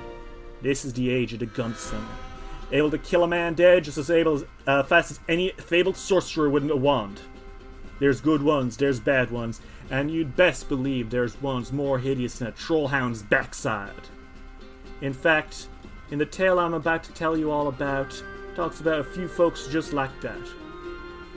this 0.60 0.84
is 0.84 0.92
the 0.92 1.08
age 1.08 1.32
of 1.32 1.38
the 1.38 1.46
gunslinger. 1.46 2.29
Able 2.72 2.90
to 2.90 2.98
kill 2.98 3.24
a 3.24 3.28
man 3.28 3.54
dead 3.54 3.84
just 3.84 3.98
as 3.98 4.10
able 4.10 4.36
as 4.36 4.44
uh, 4.66 4.82
fast 4.82 5.10
as 5.10 5.20
any 5.28 5.50
fabled 5.50 5.96
sorcerer 5.96 6.48
with 6.48 6.68
a 6.70 6.76
wand. 6.76 7.20
There's 7.98 8.20
good 8.20 8.42
ones, 8.42 8.76
there's 8.76 9.00
bad 9.00 9.30
ones, 9.30 9.60
and 9.90 10.10
you'd 10.10 10.36
best 10.36 10.68
believe 10.68 11.10
there's 11.10 11.40
ones 11.42 11.72
more 11.72 11.98
hideous 11.98 12.38
than 12.38 12.48
a 12.48 12.52
trollhound's 12.52 13.22
backside. 13.22 14.08
In 15.00 15.12
fact, 15.12 15.68
in 16.10 16.18
the 16.18 16.26
tale 16.26 16.58
I'm 16.58 16.74
about 16.74 17.02
to 17.04 17.12
tell 17.12 17.36
you 17.36 17.50
all 17.50 17.68
about, 17.68 18.22
talks 18.54 18.80
about 18.80 19.00
a 19.00 19.04
few 19.04 19.28
folks 19.28 19.66
just 19.66 19.92
like 19.92 20.20
that. 20.20 20.40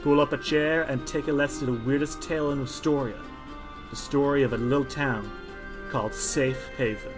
Pull 0.04 0.20
up 0.20 0.34
a 0.34 0.38
chair 0.38 0.84
and 0.84 1.06
take 1.08 1.28
a 1.28 1.34
lesson 1.34 1.68
to 1.68 1.74
the 1.74 1.86
weirdest 1.86 2.22
tale 2.22 2.52
in 2.52 2.62
Astoria. 2.62 3.20
The 3.90 3.96
story 3.96 4.44
of 4.44 4.54
a 4.54 4.58
little 4.58 4.86
town 4.86 5.32
called 5.92 6.14
Safe 6.14 6.68
Haven. 6.78 7.14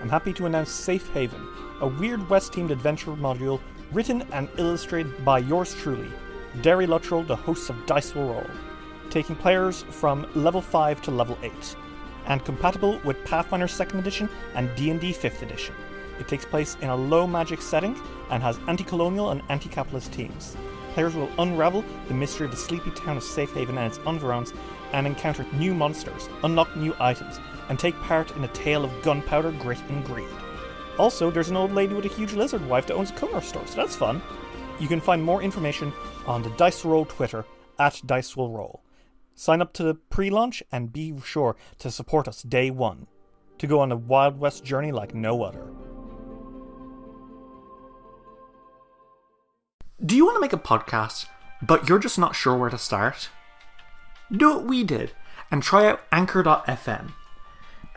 I'm 0.00 0.08
happy 0.08 0.32
to 0.34 0.46
announce 0.46 0.70
Safe 0.70 1.08
Haven, 1.12 1.46
a 1.80 1.86
Weird 1.86 2.28
West 2.28 2.52
themed 2.52 2.70
adventure 2.70 3.12
module 3.12 3.60
written 3.92 4.22
and 4.32 4.48
illustrated 4.58 5.24
by 5.24 5.38
yours 5.38 5.74
truly, 5.74 6.10
Derry 6.62 6.86
Luttrell, 6.86 7.22
the 7.22 7.36
host 7.36 7.70
of 7.70 7.86
Dice 7.86 8.14
Will 8.14 8.28
Roll, 8.28 8.46
taking 9.08 9.36
players 9.36 9.82
from 9.82 10.26
level 10.34 10.60
5 10.60 11.02
to 11.02 11.10
level 11.10 11.38
8, 11.42 11.52
and 12.26 12.44
compatible 12.44 13.00
with 13.04 13.24
Pathfinder 13.24 13.66
2nd 13.66 13.98
Edition 13.98 14.28
and 14.54 14.74
D&D 14.76 15.12
5th 15.12 15.42
Edition. 15.42 15.74
It 16.18 16.28
takes 16.28 16.44
place 16.44 16.76
in 16.82 16.90
a 16.90 16.96
low 16.96 17.26
magic 17.26 17.62
setting 17.62 17.98
and 18.30 18.42
has 18.42 18.60
anti-colonial 18.68 19.30
and 19.30 19.42
anti-capitalist 19.48 20.12
themes. 20.12 20.56
Players 20.92 21.14
will 21.14 21.30
unravel 21.38 21.84
the 22.08 22.14
mystery 22.14 22.44
of 22.44 22.50
the 22.50 22.58
sleepy 22.58 22.90
town 22.90 23.16
of 23.16 23.22
Safe 23.22 23.52
Haven 23.54 23.78
and 23.78 23.86
its 23.86 24.04
environs 24.06 24.52
and 24.92 25.06
encounter 25.06 25.46
new 25.54 25.72
monsters, 25.72 26.28
unlock 26.42 26.76
new 26.76 26.94
items, 27.00 27.38
and 27.68 27.78
take 27.78 27.94
part 28.00 28.36
in 28.36 28.44
a 28.44 28.48
tale 28.48 28.84
of 28.84 29.02
gunpowder, 29.02 29.52
grit, 29.52 29.80
and 29.88 30.04
greed. 30.04 30.26
Also, 30.98 31.30
there's 31.30 31.48
an 31.48 31.56
old 31.56 31.72
lady 31.72 31.94
with 31.94 32.04
a 32.04 32.08
huge 32.08 32.32
lizard 32.34 32.66
wife 32.68 32.86
that 32.86 32.94
owns 32.94 33.10
a 33.10 33.14
corner 33.14 33.40
store, 33.40 33.66
so 33.66 33.76
that's 33.76 33.96
fun. 33.96 34.20
You 34.78 34.88
can 34.88 35.00
find 35.00 35.22
more 35.22 35.42
information 35.42 35.92
on 36.26 36.42
the 36.42 36.50
Dice 36.50 36.84
Roll 36.84 37.04
Twitter 37.04 37.44
at 37.78 38.00
Dice 38.04 38.36
Will 38.36 38.50
Roll. 38.50 38.82
Sign 39.34 39.62
up 39.62 39.72
to 39.74 39.82
the 39.82 39.94
pre 39.94 40.30
launch 40.30 40.62
and 40.70 40.92
be 40.92 41.14
sure 41.24 41.56
to 41.78 41.90
support 41.90 42.28
us 42.28 42.42
day 42.42 42.70
one 42.70 43.06
to 43.58 43.66
go 43.66 43.80
on 43.80 43.92
a 43.92 43.96
Wild 43.96 44.38
West 44.38 44.64
journey 44.64 44.92
like 44.92 45.14
no 45.14 45.42
other. 45.42 45.66
Do 50.04 50.16
you 50.16 50.24
want 50.24 50.36
to 50.36 50.40
make 50.40 50.54
a 50.54 50.56
podcast, 50.56 51.26
but 51.60 51.88
you're 51.88 51.98
just 51.98 52.18
not 52.18 52.34
sure 52.34 52.56
where 52.56 52.70
to 52.70 52.78
start? 52.78 53.28
Do 54.32 54.50
what 54.50 54.64
we 54.64 54.82
did 54.82 55.12
and 55.50 55.62
try 55.62 55.86
out 55.86 56.00
Anchor.fm. 56.10 57.12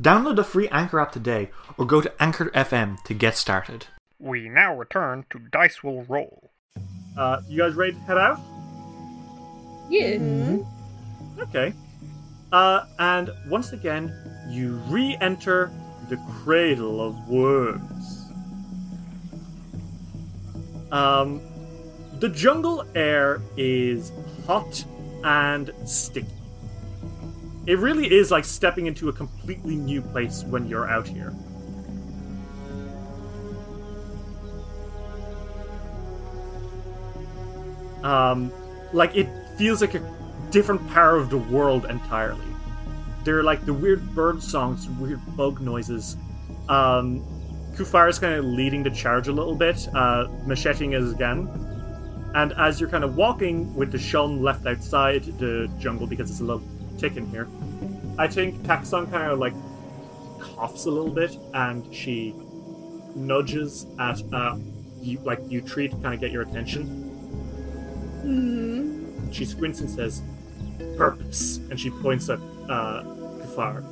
Download 0.00 0.36
the 0.36 0.44
free 0.44 0.68
Anchor 0.68 1.00
app 1.00 1.12
today 1.12 1.50
or 1.78 1.86
go 1.86 2.00
to 2.00 2.12
Anchor 2.22 2.50
FM 2.50 3.02
to 3.04 3.14
get 3.14 3.36
started. 3.36 3.86
We 4.18 4.48
now 4.48 4.76
return 4.76 5.24
to 5.30 5.38
Dice 5.38 5.82
Will 5.82 6.02
Roll. 6.04 6.50
Uh, 7.16 7.40
you 7.48 7.58
guys 7.58 7.74
ready 7.74 7.92
to 7.92 7.98
head 8.00 8.18
out? 8.18 8.38
Yeah. 9.88 10.58
Okay. 11.38 11.72
Uh, 12.52 12.84
and 12.98 13.30
once 13.48 13.72
again, 13.72 14.12
you 14.48 14.74
re 14.88 15.16
enter 15.20 15.70
the 16.08 16.16
Cradle 16.42 17.00
of 17.00 17.28
Worms. 17.28 18.30
Um, 20.92 21.40
the 22.20 22.28
jungle 22.28 22.84
air 22.94 23.40
is 23.56 24.12
hot 24.46 24.84
and 25.24 25.72
sticky. 25.84 26.35
It 27.66 27.78
really 27.78 28.12
is 28.12 28.30
like 28.30 28.44
stepping 28.44 28.86
into 28.86 29.08
a 29.08 29.12
completely 29.12 29.74
new 29.74 30.00
place 30.00 30.44
when 30.44 30.68
you're 30.68 30.88
out 30.88 31.08
here. 31.08 31.34
Um, 38.04 38.52
like 38.92 39.16
it 39.16 39.28
feels 39.58 39.80
like 39.80 39.94
a 39.94 40.16
different 40.52 40.86
part 40.90 41.18
of 41.18 41.28
the 41.28 41.38
world 41.38 41.86
entirely. 41.86 42.46
There 43.24 43.36
are 43.36 43.42
like 43.42 43.66
the 43.66 43.74
weird 43.74 44.14
bird 44.14 44.40
songs, 44.40 44.88
weird 44.88 45.20
bug 45.36 45.60
noises. 45.60 46.16
Um, 46.68 47.24
Kufar 47.74 48.08
is 48.08 48.20
kind 48.20 48.34
of 48.34 48.44
leading 48.44 48.84
the 48.84 48.90
charge 48.90 49.26
a 49.26 49.32
little 49.32 49.56
bit, 49.56 49.88
uh, 49.92 50.28
macheting 50.46 50.92
his 50.92 51.12
again. 51.12 51.48
And 52.36 52.52
as 52.52 52.80
you're 52.80 52.88
kind 52.88 53.02
of 53.02 53.16
walking 53.16 53.74
with 53.74 53.90
the 53.90 53.98
Shun 53.98 54.40
left 54.40 54.66
outside 54.66 55.24
the 55.38 55.68
jungle 55.80 56.06
because 56.06 56.30
it's 56.30 56.40
a 56.40 56.44
little 56.44 56.62
tick 56.98 57.16
in 57.16 57.26
here, 57.30 57.48
I 58.18 58.26
think 58.28 58.62
Taxon 58.62 59.10
kind 59.10 59.30
of 59.30 59.38
like 59.38 59.54
coughs 60.40 60.86
a 60.86 60.90
little 60.90 61.10
bit 61.12 61.36
and 61.54 61.92
she 61.94 62.34
nudges 63.14 63.86
at 63.98 64.20
uh, 64.32 64.56
you, 65.00 65.18
like 65.20 65.40
you 65.48 65.60
tree 65.60 65.88
to 65.88 65.96
kind 65.96 66.14
of 66.14 66.20
get 66.20 66.30
your 66.30 66.42
attention. 66.42 66.84
Hmm. 68.22 69.32
She 69.32 69.44
squints 69.44 69.80
and 69.80 69.90
says, 69.90 70.22
"Purpose," 70.96 71.58
and 71.70 71.78
she 71.78 71.90
points 71.90 72.28
at 72.28 72.38
uh, 72.68 73.02
Kufar. 73.02 73.84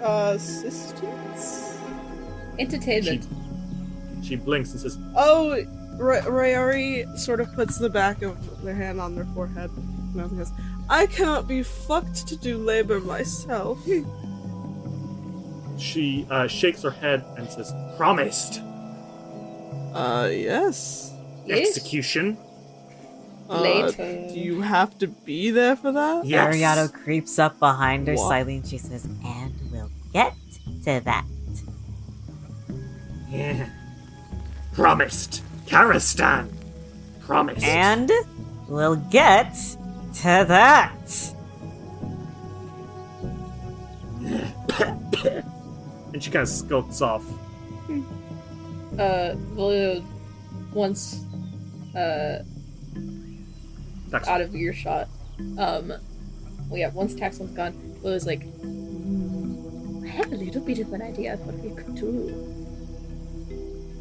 Assistance? 0.00 1.78
Entertainment. 2.58 3.26
She 4.22 4.36
blinks 4.36 4.72
and 4.72 4.80
says, 4.80 4.98
Oh, 5.16 5.52
Ray- 5.98 6.20
Rayori 6.20 7.18
sort 7.18 7.40
of 7.40 7.52
puts 7.54 7.78
the 7.78 7.88
back 7.88 8.22
of 8.22 8.62
their 8.62 8.74
hand 8.74 9.00
on 9.00 9.14
their 9.14 9.24
forehead 9.26 9.70
and 10.22 10.38
goes, 10.38 10.52
I 10.88 11.06
cannot 11.06 11.46
be 11.48 11.62
fucked 11.62 12.26
to 12.28 12.36
do 12.36 12.58
labor 12.58 13.00
myself. 13.00 13.78
She 15.78 16.26
uh, 16.30 16.46
shakes 16.46 16.82
her 16.82 16.90
head 16.90 17.24
and 17.36 17.48
says, 17.50 17.72
"Promised." 17.96 18.60
Uh, 19.92 20.28
yes. 20.30 21.12
Yes. 21.46 21.68
Execution. 21.76 22.36
Uh, 23.50 23.60
Later. 23.60 24.28
Do 24.32 24.40
you 24.40 24.60
have 24.62 24.98
to 24.98 25.06
be 25.06 25.50
there 25.50 25.76
for 25.76 25.92
that? 25.92 26.24
Yes. 26.24 26.54
Ariado 26.54 26.90
creeps 26.92 27.38
up 27.38 27.58
behind 27.58 28.08
her 28.08 28.14
What? 28.14 28.26
slightly 28.26 28.56
and 28.56 28.66
she 28.66 28.78
says, 28.78 29.04
And 29.04 29.52
we'll 29.70 29.90
get 30.12 30.34
to 30.84 31.00
that. 31.04 31.24
Yeah. 33.28 33.68
Promised. 34.72 35.42
Karistan. 35.66 36.48
Promised. 37.20 37.62
And 37.64 38.10
we'll 38.68 38.96
get 38.96 39.54
to 40.14 40.44
that. 40.48 41.32
and 46.12 46.22
she 46.22 46.30
kind 46.30 46.42
of 46.42 46.48
skulks 46.48 47.00
off. 47.02 47.24
Uh, 48.98 49.34
Volio, 49.54 50.04
once, 50.72 51.24
uh, 51.96 52.42
Tax- 54.10 54.28
out 54.28 54.40
of 54.40 54.54
earshot, 54.54 55.08
um, 55.58 55.88
well, 56.68 56.78
yeah, 56.78 56.90
once 56.90 57.14
Taxon's 57.14 57.50
gone, 57.50 57.72
Volio's 58.02 58.26
like, 58.26 58.42
"Hmm, 58.60 60.04
I 60.04 60.08
have 60.08 60.32
a 60.32 60.36
little 60.36 60.62
bit 60.62 60.78
of 60.78 60.92
an 60.92 61.02
idea 61.02 61.34
of 61.34 61.44
what 61.44 61.58
we 61.58 61.70
could 61.74 61.94
do. 61.96 62.28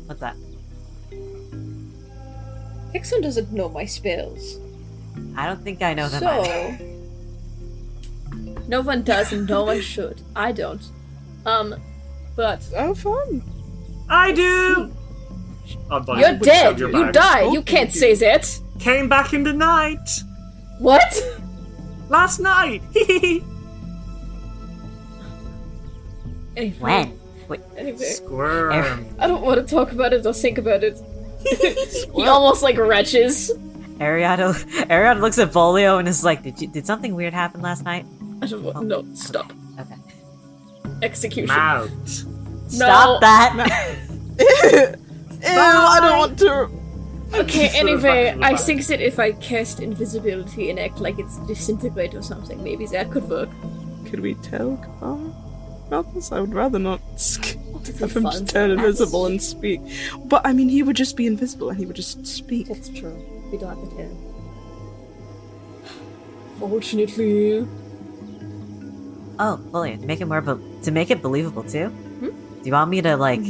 What's 0.05 0.19
that? 0.21 0.35
Taxon 2.93 3.23
doesn't 3.23 3.51
know 3.51 3.69
my 3.69 3.85
spells. 3.85 4.59
I 5.35 5.45
don't 5.47 5.63
think 5.63 5.81
I 5.81 5.93
know 5.93 6.07
them 6.09 6.19
So, 6.21 6.41
either. 6.43 6.79
no 8.67 8.81
one 8.81 9.03
does 9.03 9.31
and 9.33 9.47
no 9.47 9.63
one 9.63 9.81
should. 9.81 10.21
I 10.35 10.51
don't. 10.51 10.81
Um, 11.45 11.75
but 12.35 12.67
Oh, 12.75 12.93
fun. 12.93 13.41
I 14.09 14.31
do. 14.31 14.91
Oh, 15.89 15.99
buddy, 15.99 16.21
you're 16.21 16.31
whips 16.33 16.45
dead. 16.45 16.79
your 16.79 16.89
You 16.89 17.03
bag. 17.05 17.13
died. 17.13 17.53
You 17.53 17.61
can't 17.61 17.91
say 17.91 18.13
that. 18.15 18.59
Came 18.79 19.07
back 19.09 19.33
in 19.33 19.43
the 19.43 19.53
night. 19.53 20.23
What? 20.79 21.23
Last 22.09 22.39
night. 22.39 22.81
Anyway, 26.55 26.75
When? 26.79 27.19
Wait, 27.47 27.61
Anyway, 27.77 27.97
Squirm. 28.05 29.05
I 29.19 29.27
don't 29.27 29.41
want 29.41 29.65
to 29.67 29.75
talk 29.75 29.91
about 29.91 30.13
it 30.13 30.25
or 30.25 30.33
think 30.33 30.57
about 30.57 30.83
it. 30.83 30.99
he 32.15 32.27
almost 32.27 32.61
like 32.63 32.75
retches. 32.75 33.49
Ariado, 33.99 34.53
Ariado 34.89 35.21
looks 35.21 35.39
at 35.39 35.51
Volio 35.51 35.99
and 35.99 36.07
is 36.07 36.23
like, 36.23 36.43
did, 36.43 36.61
you, 36.61 36.67
did 36.67 36.85
something 36.85 37.15
weird 37.15 37.33
happen 37.33 37.61
last 37.61 37.83
night? 37.83 38.05
I 38.41 38.47
don't 38.47 38.63
want. 38.63 38.87
No, 38.87 39.05
stop. 39.13 39.51
Okay. 39.79 39.95
Execution. 41.01 41.47
Mount. 41.55 42.25
Stop 42.67 43.21
that! 43.21 43.53
Ew, 45.43 45.49
I 45.51 45.99
don't 46.01 46.17
want 46.17 46.39
to. 46.39 46.69
Okay, 47.39 47.69
anyway, 47.77 48.25
back 48.25 48.33
to 48.33 48.39
the 48.39 48.45
I 48.45 48.55
think 48.55 48.85
that 48.87 49.01
if 49.01 49.19
I 49.19 49.31
cast 49.33 49.79
invisibility 49.79 50.69
and 50.69 50.79
act 50.79 50.99
like 50.99 51.17
it's 51.19 51.37
disintegrate 51.47 52.13
or 52.13 52.21
something, 52.21 52.63
maybe 52.63 52.85
that 52.87 53.11
could 53.11 53.27
work. 53.29 53.49
Could 54.05 54.19
we 54.19 54.35
tell 54.35 54.77
Kafar 54.77 55.33
about 55.87 56.13
this? 56.13 56.31
I 56.31 56.39
would 56.39 56.53
rather 56.53 56.79
not 56.79 57.01
sk- 57.19 57.57
have 57.99 58.15
him 58.15 58.23
fun. 58.23 58.31
just 58.31 58.49
turn 58.49 58.71
invisible 58.71 59.25
and 59.25 59.41
speak. 59.41 59.81
But 60.25 60.45
I 60.45 60.53
mean, 60.53 60.69
he 60.69 60.83
would 60.83 60.95
just 60.95 61.17
be 61.17 61.25
invisible 61.25 61.69
and 61.69 61.77
he 61.77 61.85
would 61.85 61.95
just 61.95 62.25
speak. 62.25 62.67
That's 62.67 62.89
true. 62.89 63.19
We 63.53 63.59
don't 63.59 63.69
have 63.77 63.87
to 63.87 63.95
tell. 63.95 64.09
Fortunately. 66.57 67.67
Oh, 69.37 69.59
Volio, 69.69 70.01
to 70.01 70.07
make 70.07 70.21
it 70.21 70.25
more, 70.25 70.41
be- 70.41 70.81
to 70.81 70.89
make 70.91 71.11
it 71.11 71.21
believable 71.21 71.61
too? 71.61 71.89
Hmm? 71.89 72.29
Do 72.29 72.61
you 72.63 72.71
want 72.71 72.89
me 72.89 73.03
to, 73.03 73.15
like, 73.15 73.41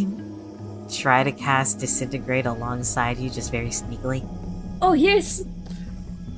try 0.94 1.24
to 1.24 1.32
cast 1.32 1.80
Disintegrate 1.80 2.46
alongside 2.46 3.18
you 3.18 3.30
just 3.30 3.50
very 3.50 3.70
sneakily? 3.70 4.28
Oh 4.82 4.92
yes. 4.92 5.42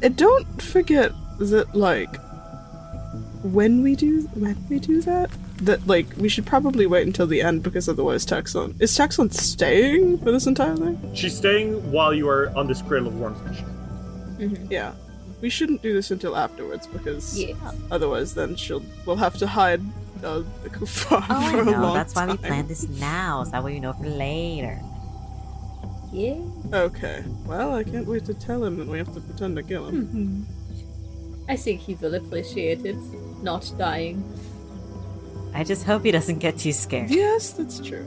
And 0.04 0.16
don't 0.16 0.62
forget 0.62 1.12
that, 1.40 1.74
like, 1.76 2.16
when 3.42 3.82
we 3.82 3.96
do 3.96 4.28
when 4.36 4.56
we 4.70 4.78
do 4.78 5.02
that, 5.02 5.32
that 5.60 5.86
like 5.88 6.08
we 6.18 6.28
should 6.30 6.46
probably 6.46 6.86
wait 6.86 7.08
until 7.08 7.28
the 7.28 7.42
end 7.42 7.64
because 7.64 7.88
otherwise 7.88 8.26
Taxon 8.26 8.80
is 8.82 8.92
Taxon 8.98 9.34
staying 9.34 10.18
for 10.20 10.32
this 10.32 10.48
entire 10.48 10.76
thing. 10.76 11.16
She's 11.16 11.36
staying 11.38 11.92
while 11.92 12.14
you 12.14 12.28
are 12.30 12.52
on 12.58 12.68
this 12.68 12.82
Cradle 12.82 13.08
of 13.08 13.20
Worms 13.20 13.42
mission. 13.48 14.68
Yeah, 14.70 14.94
we 15.42 15.50
shouldn't 15.50 15.82
do 15.82 15.94
this 15.94 16.12
until 16.12 16.36
afterwards 16.36 16.88
because 16.88 17.40
Yeah. 17.42 17.56
otherwise 17.90 18.34
then 18.34 18.56
she'll 18.56 18.84
we'll 19.06 19.16
have 19.16 19.38
to 19.38 19.48
hide 19.48 19.82
uh, 20.24 20.42
the 20.64 20.70
Kufar 20.70 21.26
Oh, 21.30 21.36
I 21.40 21.52
for 21.52 21.62
a 21.62 21.66
know. 21.66 21.82
long 21.82 21.94
That's 21.94 22.16
why 22.16 22.26
we 22.26 22.34
time. 22.34 22.38
planned 22.40 22.68
this 22.70 22.88
now, 22.90 23.44
so 23.46 23.52
that 23.52 23.64
way 23.64 23.74
you 23.76 23.80
know 23.80 23.94
for 23.94 24.08
later. 24.10 24.80
Yeah. 26.12 26.40
Okay, 26.74 27.24
well 27.46 27.74
I 27.76 27.84
can't 27.84 28.08
wait 28.08 28.26
to 28.26 28.34
tell 28.34 28.64
him 28.64 28.78
that 28.78 28.88
we 28.88 28.98
have 28.98 29.14
to 29.14 29.22
pretend 29.22 29.56
to 29.58 29.64
kill 29.64 29.88
him. 29.88 30.46
I 31.48 31.56
think 31.56 31.80
he 31.82 31.96
will 31.96 32.16
appreciate 32.16 32.86
it. 32.86 32.96
Not 33.44 33.72
dying. 33.78 34.24
I 35.56 35.64
just 35.64 35.86
hope 35.86 36.04
he 36.04 36.12
doesn't 36.12 36.40
get 36.40 36.58
too 36.58 36.72
scared. 36.74 37.10
Yes, 37.10 37.52
that's 37.54 37.80
true. 37.80 38.06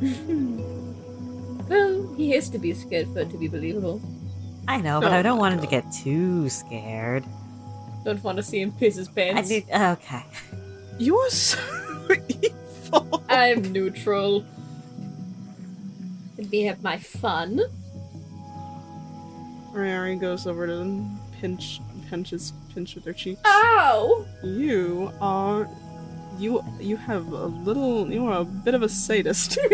Well, 1.68 2.12
he 2.16 2.30
has 2.32 2.50
to 2.50 2.58
be 2.58 2.74
scared 2.74 3.08
for 3.14 3.20
it 3.20 3.30
to 3.30 3.38
be 3.38 3.48
believable. 3.48 4.02
I 4.68 4.78
know, 4.82 5.00
but 5.00 5.12
Oh 5.12 5.16
I 5.16 5.22
don't 5.22 5.38
my 5.38 5.40
want 5.42 5.54
him 5.54 5.60
to 5.62 5.66
get 5.66 5.90
too 5.90 6.48
scared. 6.50 7.24
Don't 8.04 8.22
want 8.22 8.36
to 8.36 8.42
see 8.42 8.60
him 8.60 8.72
piss 8.72 8.96
his 8.96 9.08
pants. 9.08 9.50
I 9.50 9.60
pants. 9.60 9.66
do. 9.68 10.04
Okay. 10.12 10.24
You 10.98 11.16
are 11.16 11.30
so 11.30 11.58
evil. 12.42 13.24
I'm 13.30 13.72
neutral. 13.72 14.44
Let 16.36 16.50
me 16.50 16.62
have 16.64 16.82
my 16.82 16.98
fun. 16.98 17.60
Rari 19.72 20.16
goes 20.16 20.46
over 20.46 20.66
to 20.66 20.74
them, 20.76 21.18
pinch, 21.40 21.80
pinches, 22.10 22.52
pinch 22.74 22.94
with 22.96 23.04
her 23.06 23.12
cheeks. 23.14 23.40
Ow! 23.46 24.26
You 24.42 25.10
are, 25.22 25.68
you, 26.38 26.62
you 26.80 26.96
have 26.96 27.30
a 27.32 27.46
little, 27.46 28.10
you 28.12 28.26
are 28.26 28.40
a 28.40 28.44
bit 28.44 28.74
of 28.74 28.82
a 28.82 28.88
sadist. 28.88 29.58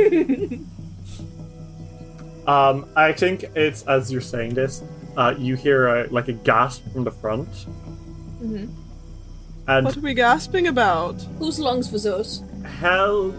Um, 2.47 2.87
I 2.97 3.13
think 3.13 3.45
it's 3.55 3.83
as 3.83 4.11
you're 4.11 4.23
saying 4.23 4.55
this, 4.55 4.83
uh, 5.19 5.35
you 5.37 5.55
hear 5.55 5.87
a, 5.89 6.07
like 6.09 6.29
a 6.29 6.33
gasp 6.33 6.83
from 6.93 7.05
the 7.05 7.11
front, 7.11 7.49
Mm-hmm. 8.41 8.73
and 9.67 9.85
what 9.85 9.97
are 9.97 10.01
we 10.01 10.15
gasping 10.15 10.69
about? 10.69 11.21
Whose 11.41 11.59
lungs 11.59 11.93
was 11.93 12.05
those? 12.05 12.43
Hel, 12.65 13.33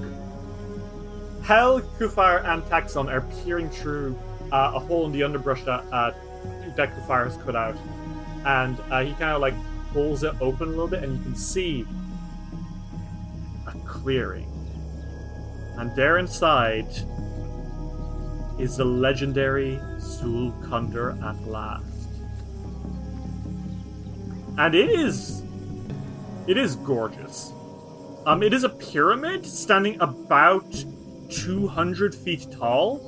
Hel, 1.41 1.81
Kufar, 1.97 2.45
and 2.45 2.61
Taxon 2.63 3.09
are 3.11 3.21
peering 3.43 3.69
through 3.71 4.15
uh, 4.51 4.73
a 4.75 4.79
hole 4.79 5.07
in 5.07 5.11
the 5.11 5.23
underbrush 5.23 5.63
that 5.63 5.83
uh, 5.91 6.11
that 6.75 6.93
Kufar 6.95 7.23
has 7.25 7.37
cut 7.37 7.55
out, 7.55 7.75
and 8.45 8.79
uh, 8.91 9.03
he 9.03 9.11
kind 9.13 9.31
of 9.31 9.41
like 9.41 9.55
pulls 9.91 10.21
it 10.21 10.35
open 10.39 10.67
a 10.67 10.71
little 10.71 10.87
bit, 10.87 11.01
and 11.03 11.17
you 11.17 11.23
can 11.23 11.35
see 11.35 11.81
a 11.81 11.85
clearing, 14.09 14.49
and 15.77 15.95
there 15.95 16.17
inside 16.17 16.89
is 18.57 18.75
the 18.77 18.83
legendary 18.83 19.79
Zul 19.97 20.49
Kunder 20.67 21.11
at 21.23 21.39
last, 21.45 22.09
and 24.57 24.73
it 24.73 24.89
is 24.89 25.43
it 26.47 26.57
is 26.57 26.75
gorgeous. 26.77 27.53
Um, 28.25 28.41
it 28.41 28.51
is 28.51 28.63
a 28.63 28.69
pyramid 28.69 29.45
standing 29.45 30.01
about 30.01 30.83
200 31.29 32.15
feet 32.15 32.47
tall. 32.51 32.99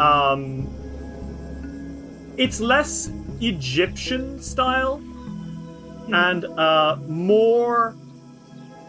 Um, 0.00 0.66
it's 2.36 2.60
less 2.60 3.12
Egyptian 3.40 4.42
style 4.42 5.00
and 6.12 6.46
uh, 6.46 6.96
more 7.06 7.94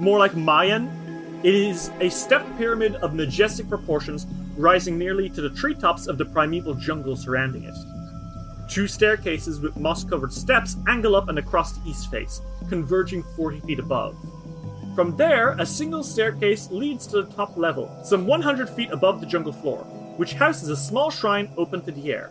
more 0.02 0.18
like 0.18 0.36
Mayan. 0.36 0.90
It 1.44 1.56
is 1.56 1.90
a 2.00 2.10
stepped 2.10 2.56
pyramid 2.60 2.96
of 2.98 3.16
majestic 3.16 3.68
proportions, 3.68 4.28
rising 4.56 5.00
nearly 5.00 5.28
to 5.32 5.42
the 5.42 5.50
treetops 5.50 6.06
of 6.06 6.20
the 6.20 6.26
primeval 6.26 6.76
jungle 6.76 7.16
surrounding 7.16 7.64
it. 7.64 7.74
Two 8.70 8.88
staircases 8.88 9.60
with 9.60 9.76
moss 9.76 10.04
covered 10.04 10.32
steps 10.32 10.78
angle 10.88 11.16
up 11.16 11.30
and 11.30 11.40
across 11.40 11.72
the 11.72 11.90
east 11.90 12.12
face, 12.12 12.42
converging 12.70 13.24
40 13.36 13.60
feet 13.62 13.80
above. 13.80 14.16
From 14.94 15.18
there, 15.18 15.56
a 15.58 15.66
single 15.66 16.04
staircase 16.04 16.70
leads 16.70 17.08
to 17.08 17.24
the 17.24 17.34
top 17.34 17.58
level, 17.58 17.90
some 18.04 18.28
100 18.28 18.70
feet 18.70 18.92
above 18.92 19.20
the 19.20 19.26
jungle 19.26 19.54
floor, 19.54 19.80
which 20.18 20.34
houses 20.34 20.70
a 20.70 20.78
small 20.78 21.10
shrine 21.10 21.50
open 21.58 21.82
to 21.82 21.92
the 21.92 22.14
air. 22.14 22.30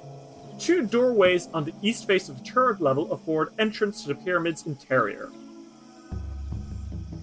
Two 0.60 0.86
doorways 0.86 1.48
on 1.52 1.64
the 1.64 1.74
east 1.82 2.06
face 2.06 2.28
of 2.28 2.38
the 2.38 2.48
third 2.48 2.80
level 2.80 3.10
afford 3.10 3.52
entrance 3.58 4.02
to 4.02 4.08
the 4.08 4.14
pyramid's 4.14 4.66
interior. 4.66 5.30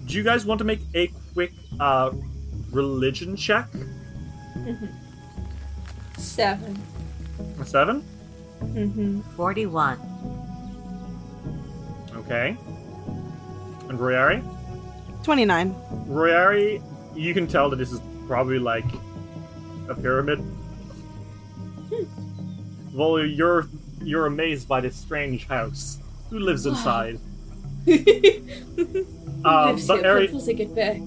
Do 0.07 0.15
you 0.15 0.23
guys 0.23 0.45
want 0.45 0.57
to 0.59 0.63
make 0.63 0.79
a 0.95 1.07
quick 1.33 1.51
uh, 1.79 2.11
religion 2.71 3.35
check? 3.35 3.67
Seven. 6.17 6.81
A 7.59 7.65
seven? 7.65 8.03
Mm-hmm. 8.61 9.19
41. 9.35 9.99
Okay. 12.15 12.57
And 13.89 13.99
Royari? 13.99 14.43
29. 15.23 15.75
Royari, 16.07 16.81
you 17.15 17.33
can 17.33 17.45
tell 17.45 17.69
that 17.69 17.75
this 17.75 17.91
is 17.91 17.99
probably 18.27 18.59
like 18.59 18.85
a 19.89 19.95
pyramid. 19.95 20.41
Well, 22.93 23.19
you're 23.25 23.67
you're 24.01 24.25
amazed 24.25 24.67
by 24.67 24.81
this 24.81 24.95
strange 24.95 25.47
house. 25.47 25.99
Who 26.29 26.39
lives 26.39 26.65
inside? 26.65 27.19
Um, 27.87 29.43
Lives 29.43 29.87
but 29.87 29.99
here, 29.99 30.11
Ari- 30.11 30.27
when 30.27 30.55
get 30.55 30.75
back? 30.75 30.97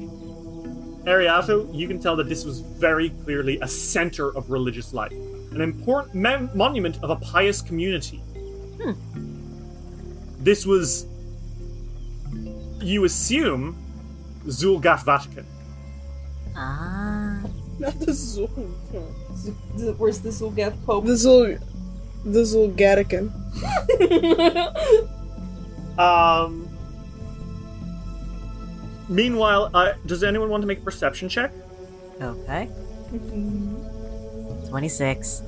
Ariato, 1.05 1.69
you 1.75 1.87
can 1.89 1.99
tell 2.01 2.17
that 2.17 2.29
this 2.29 2.45
was 2.45 2.61
very 2.61 3.11
clearly 3.25 3.59
a 3.61 3.69
center 3.69 4.35
of 4.37 4.51
religious 4.51 4.93
life, 4.95 5.13
an 5.53 5.61
important 5.61 6.15
mem- 6.15 6.51
monument 6.55 6.99
of 7.03 7.11
a 7.11 7.17
pious 7.17 7.61
community. 7.61 8.23
This 10.39 10.65
was, 10.65 11.07
you 12.81 13.05
assume, 13.05 13.77
Xulgath 14.47 15.05
Vatican. 15.05 15.45
Ah. 16.57 17.41
Not 17.79 17.99
the 17.99 18.13
Zul. 18.13 18.49
Z- 19.37 19.53
z- 19.77 19.95
Where's 19.99 20.21
the 20.21 20.31
Xulgath 20.31 20.77
Pope? 20.87 21.05
The 21.07 21.13
Zul. 21.13 21.59
The 22.25 22.41
Zulgatican. 22.41 23.31
Um. 25.99 26.60
Meanwhile, 29.11 29.71
uh, 29.75 29.95
does 30.07 30.23
anyone 30.23 30.51
want 30.51 30.63
to 30.63 30.69
make 30.69 30.79
a 30.79 30.83
perception 30.83 31.29
check? 31.29 31.51
Okay. 32.23 32.71
26. 34.69 35.43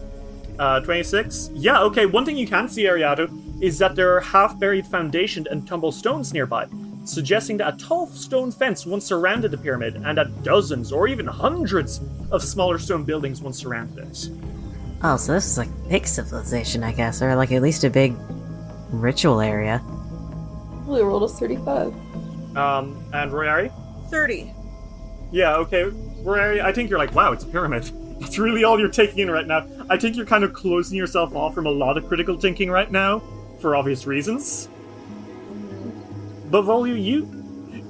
Uh, 0.59 0.81
26? 0.81 1.51
Yeah, 1.55 1.81
okay. 1.83 2.07
One 2.07 2.25
thing 2.25 2.37
you 2.37 2.47
can 2.47 2.69
see, 2.69 2.83
Ariado, 2.85 3.31
is 3.63 3.79
that 3.79 3.95
there 3.95 4.15
are 4.17 4.21
half 4.21 4.59
buried 4.59 4.85
foundation 4.87 5.47
and 5.49 5.67
tumble 5.67 5.93
stones 5.93 6.33
nearby, 6.35 6.67
suggesting 7.05 7.57
that 7.59 7.75
a 7.75 7.77
tall 7.77 8.09
stone 8.09 8.51
fence 8.51 8.85
once 8.85 9.05
surrounded 9.07 9.53
the 9.53 9.59
pyramid, 9.59 9.95
and 10.05 10.19
that 10.19 10.43
dozens 10.43 10.91
or 10.91 11.07
even 11.07 11.27
hundreds 11.27 12.01
of 12.33 12.43
smaller 12.43 12.79
stone 12.81 13.05
buildings 13.05 13.41
once 13.41 13.59
surrounded 13.59 13.99
it. 13.99 14.29
Oh, 15.05 15.17
so 15.17 15.33
this 15.33 15.47
is 15.47 15.57
like 15.57 15.69
a 15.69 15.89
big 15.89 16.07
civilization, 16.07 16.83
I 16.83 16.93
guess, 16.93 17.23
or 17.23 17.37
like 17.37 17.53
at 17.53 17.63
least 17.63 17.85
a 17.85 17.91
big 17.91 18.15
ritual 18.91 19.41
area. 19.41 19.81
We 20.87 21.01
rolled 21.01 21.23
a 21.23 21.29
35. 21.29 21.95
Um, 22.57 23.05
and 23.13 23.31
Royari? 23.31 23.73
30. 24.11 24.53
Yeah, 25.31 25.57
okay. 25.57 25.85
Royari, 26.23 26.63
I 26.63 26.73
think 26.73 26.91
you're 26.91 26.99
like, 26.99 27.15
wow, 27.15 27.33
it's 27.33 27.45
a 27.45 27.49
pyramid. 27.49 27.91
That's 28.21 28.39
really 28.39 28.63
all 28.63 28.79
you're 28.79 28.89
taking 28.89 29.19
in 29.19 29.31
right 29.31 29.47
now. 29.47 29.67
I 29.91 29.97
think 29.97 30.17
you're 30.17 30.27
kind 30.27 30.45
of 30.45 30.53
closing 30.53 30.97
yourself 30.97 31.35
off 31.35 31.55
from 31.55 31.67
a 31.67 31.71
lot 31.71 31.97
of 31.97 32.07
critical 32.07 32.39
thinking 32.39 32.71
right 32.71 32.91
now, 32.91 33.21
for 33.61 33.75
obvious 33.75 34.07
reasons. 34.07 34.69
But 36.51 36.65
Volio, 36.65 37.03
you 37.03 37.29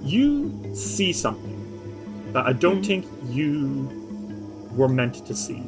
you 0.03 0.75
see 0.75 1.13
something 1.13 2.33
that 2.33 2.47
I 2.47 2.53
don't 2.53 2.85
think 2.85 3.05
you 3.27 3.89
were 4.73 4.89
meant 4.89 5.27
to 5.27 5.35
see. 5.35 5.63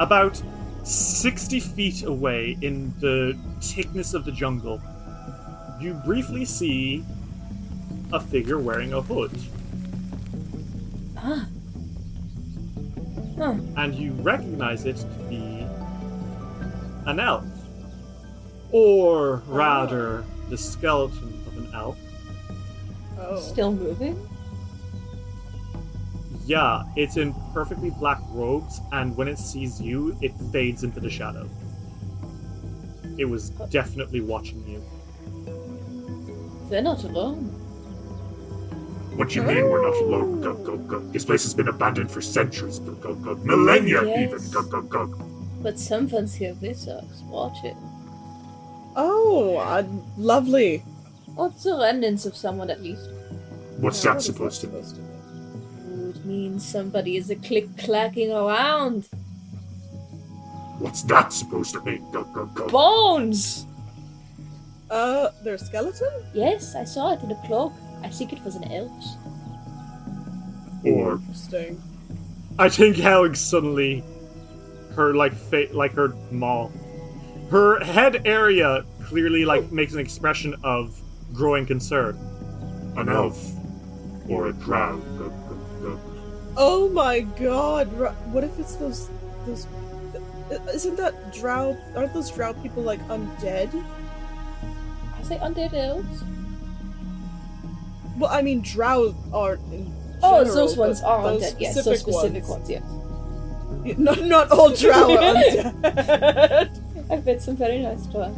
About 0.00 0.42
60 0.82 1.60
feet 1.60 2.02
away 2.04 2.56
in 2.62 2.94
the 2.98 3.38
thickness 3.60 4.14
of 4.14 4.24
the 4.24 4.32
jungle, 4.32 4.80
you 5.80 5.94
briefly 6.04 6.44
see 6.44 7.04
a 8.12 8.20
figure 8.20 8.58
wearing 8.58 8.92
a 8.92 9.02
hood. 9.02 9.30
Ah. 11.16 11.46
Huh. 13.36 13.54
and 13.76 13.94
you 13.94 14.10
recognize 14.14 14.84
it 14.84 14.96
to 14.96 15.06
be 15.28 15.64
an 17.06 17.20
elf. 17.20 17.44
Or 18.72 19.42
rather, 19.46 20.24
the 20.48 20.58
skeleton 20.58 21.40
of 21.46 21.56
an 21.56 21.70
elf. 21.72 21.96
Oh. 23.18 23.38
Still 23.38 23.72
moving? 23.72 24.28
Yeah, 26.46 26.82
it's 26.96 27.16
in 27.16 27.34
perfectly 27.52 27.90
black 27.90 28.20
robes, 28.30 28.80
and 28.90 29.16
when 29.16 29.28
it 29.28 29.38
sees 29.38 29.80
you, 29.80 30.16
it 30.20 30.32
fades 30.50 30.82
into 30.82 30.98
the 30.98 31.10
shadow. 31.10 31.48
It 33.18 33.26
was 33.26 33.50
definitely 33.70 34.20
watching 34.20 34.66
you. 34.66 34.82
They're 36.68 36.82
not 36.82 37.04
alone. 37.04 37.57
What 39.18 39.30
do 39.30 39.34
you 39.34 39.42
mean 39.42 39.68
we're 39.68 39.82
not 39.82 39.96
alone? 40.00 40.40
Gug, 40.40 40.64
gug, 40.64 40.86
gug. 40.88 41.12
This 41.12 41.24
place 41.24 41.42
has 41.42 41.52
been 41.52 41.66
abandoned 41.66 42.08
for 42.08 42.20
centuries. 42.20 42.78
Gug, 42.78 43.02
gug, 43.02 43.24
gug. 43.24 43.44
Millennia, 43.44 44.04
Yes. 44.06 44.18
even. 44.32 44.50
Gug, 44.52 44.70
gug, 44.70 44.88
gug. 44.88 45.20
But 45.60 45.76
someone's 45.76 46.36
here 46.36 46.54
with 46.62 46.86
us. 46.86 47.22
Watch 47.24 47.58
it. 47.64 47.74
Oh, 48.94 49.56
uh, 49.56 49.82
lovely. 50.16 50.84
What's 51.34 51.64
the 51.64 51.76
remnants 51.76 52.26
of 52.26 52.36
someone 52.36 52.70
at 52.70 52.80
least. 52.80 53.10
What's 53.78 54.00
that 54.04 54.22
supposed 54.22 54.60
to 54.60 54.68
mean? 54.68 54.84
Ooh, 55.90 56.10
It 56.10 56.24
means 56.24 56.64
somebody 56.64 57.16
is 57.16 57.28
a 57.28 57.34
click 57.36 57.76
clacking 57.76 58.30
around. 58.30 59.08
What's 60.78 61.02
that 61.02 61.32
supposed 61.32 61.72
to 61.74 61.80
mean? 61.82 62.08
Gug, 62.12 62.32
gug, 62.32 62.54
gug. 62.54 62.70
Bones! 62.70 63.66
Uh, 64.88 65.30
their 65.42 65.58
skeleton? 65.58 66.08
Yes, 66.34 66.76
I 66.76 66.84
saw 66.84 67.14
it 67.14 67.22
in 67.24 67.32
a 67.32 67.46
cloak. 67.46 67.72
I 68.02 68.08
think 68.08 68.32
it 68.32 68.44
was 68.44 68.54
an 68.54 68.64
elf's. 68.72 69.16
Or 70.84 71.14
Interesting. 71.14 71.82
I 72.58 72.68
think 72.68 72.96
Helg 72.96 73.36
suddenly, 73.36 74.02
her 74.94 75.14
like 75.14 75.34
fa- 75.34 75.68
like 75.72 75.92
her 75.92 76.14
maw, 76.30 76.70
her 77.50 77.80
head 77.84 78.26
area 78.26 78.84
clearly 79.04 79.44
like 79.44 79.64
oh. 79.64 79.74
makes 79.74 79.92
an 79.94 80.00
expression 80.00 80.54
of 80.62 81.00
growing 81.32 81.66
concern. 81.66 82.16
an 82.96 83.08
elf. 83.08 83.52
Or 84.28 84.48
a 84.48 84.52
drow. 84.52 85.00
Oh 86.56 86.88
my 86.90 87.20
god! 87.20 87.92
Ru- 87.94 88.08
What 88.32 88.44
if 88.44 88.58
it's 88.58 88.74
those 88.76 89.08
those? 89.46 89.66
Isn't 90.74 90.96
that 90.96 91.32
drow? 91.32 91.76
Aren't 91.94 92.12
those 92.12 92.30
drow 92.30 92.52
people 92.54 92.82
like 92.82 93.00
undead? 93.08 93.72
I 95.16 95.22
say 95.22 95.38
undead 95.38 95.72
elves. 95.74 96.24
Well, 98.18 98.30
I 98.30 98.42
mean, 98.42 98.60
drow 98.62 99.14
aren't. 99.32 99.62
In 99.72 99.92
Oh, 100.20 100.42
general, 100.42 100.54
those 100.56 100.76
ones 100.76 101.00
are 101.02 101.22
those 101.22 101.42
undead. 101.52 101.60
Yes, 101.60 101.84
those 101.84 102.00
specific 102.00 102.48
ones. 102.48 102.68
ones. 102.68 102.70
Yes. 102.70 102.82
Yeah, 103.84 103.94
Not 103.98 104.22
not 104.24 104.50
all 104.50 104.70
drow 104.74 105.12
are 105.14 105.34
undead. 105.34 106.80
I've 107.10 107.24
met 107.24 107.40
some 107.40 107.56
very 107.56 107.78
nice 107.78 108.04
drow. 108.06 108.34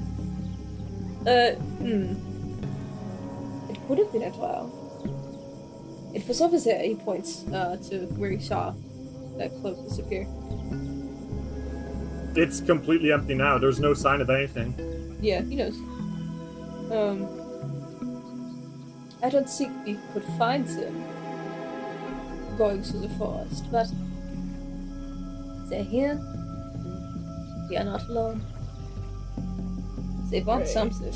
Uh, 1.26 1.52
hmm. 1.80 2.14
It 3.70 3.78
could 3.88 3.98
have 3.98 4.12
been 4.12 4.22
a 4.22 4.30
drow. 4.30 4.70
It 6.14 6.26
was 6.28 6.40
over 6.42 6.58
there. 6.58 6.82
He 6.82 6.94
points 6.96 7.46
uh, 7.48 7.76
to 7.88 8.06
where 8.18 8.30
he 8.30 8.38
saw 8.40 8.74
that 9.38 9.50
cloak 9.60 9.82
disappear. 9.88 10.26
It's 12.36 12.60
completely 12.60 13.10
empty 13.12 13.34
now. 13.34 13.58
There's 13.58 13.80
no 13.80 13.94
sign 13.94 14.20
of 14.20 14.28
anything. 14.30 14.74
Yeah, 15.20 15.42
he 15.42 15.56
knows. 15.56 15.76
Um, 16.92 17.26
I 19.22 19.28
don't 19.28 19.48
think 19.48 19.72
we 19.84 19.98
could 20.12 20.24
find 20.38 20.66
them 20.66 21.04
going 22.56 22.82
through 22.82 23.00
the 23.00 23.08
forest, 23.10 23.70
but 23.70 23.86
they're 25.68 25.84
here. 25.84 26.18
We 27.68 27.76
are 27.76 27.84
not 27.84 28.08
alone. 28.08 28.44
They 30.30 30.42
want 30.42 30.64
Great. 30.64 30.72
something. 30.72 31.14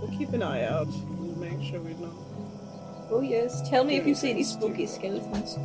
We'll 0.00 0.16
keep 0.16 0.32
an 0.32 0.42
eye 0.42 0.64
out 0.64 0.88
and 0.88 1.36
make 1.38 1.62
sure 1.62 1.80
we 1.80 1.94
know. 1.94 2.12
Oh 3.10 3.20
yes, 3.20 3.68
tell 3.68 3.84
me 3.84 3.96
if 3.96 4.06
you 4.06 4.14
see 4.14 4.30
any 4.30 4.42
spooky 4.42 4.86
skeletons. 4.86 5.56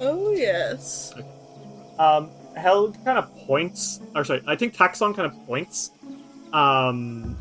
Oh 0.00 0.32
yes. 0.32 1.14
Um, 1.98 2.30
Hel 2.56 2.92
kind 3.04 3.18
of 3.18 3.34
points, 3.46 4.00
or 4.14 4.24
sorry, 4.24 4.42
I 4.46 4.56
think 4.56 4.74
Taxon 4.74 5.14
kind 5.14 5.32
of 5.32 5.46
points, 5.46 5.90
um, 6.52 7.36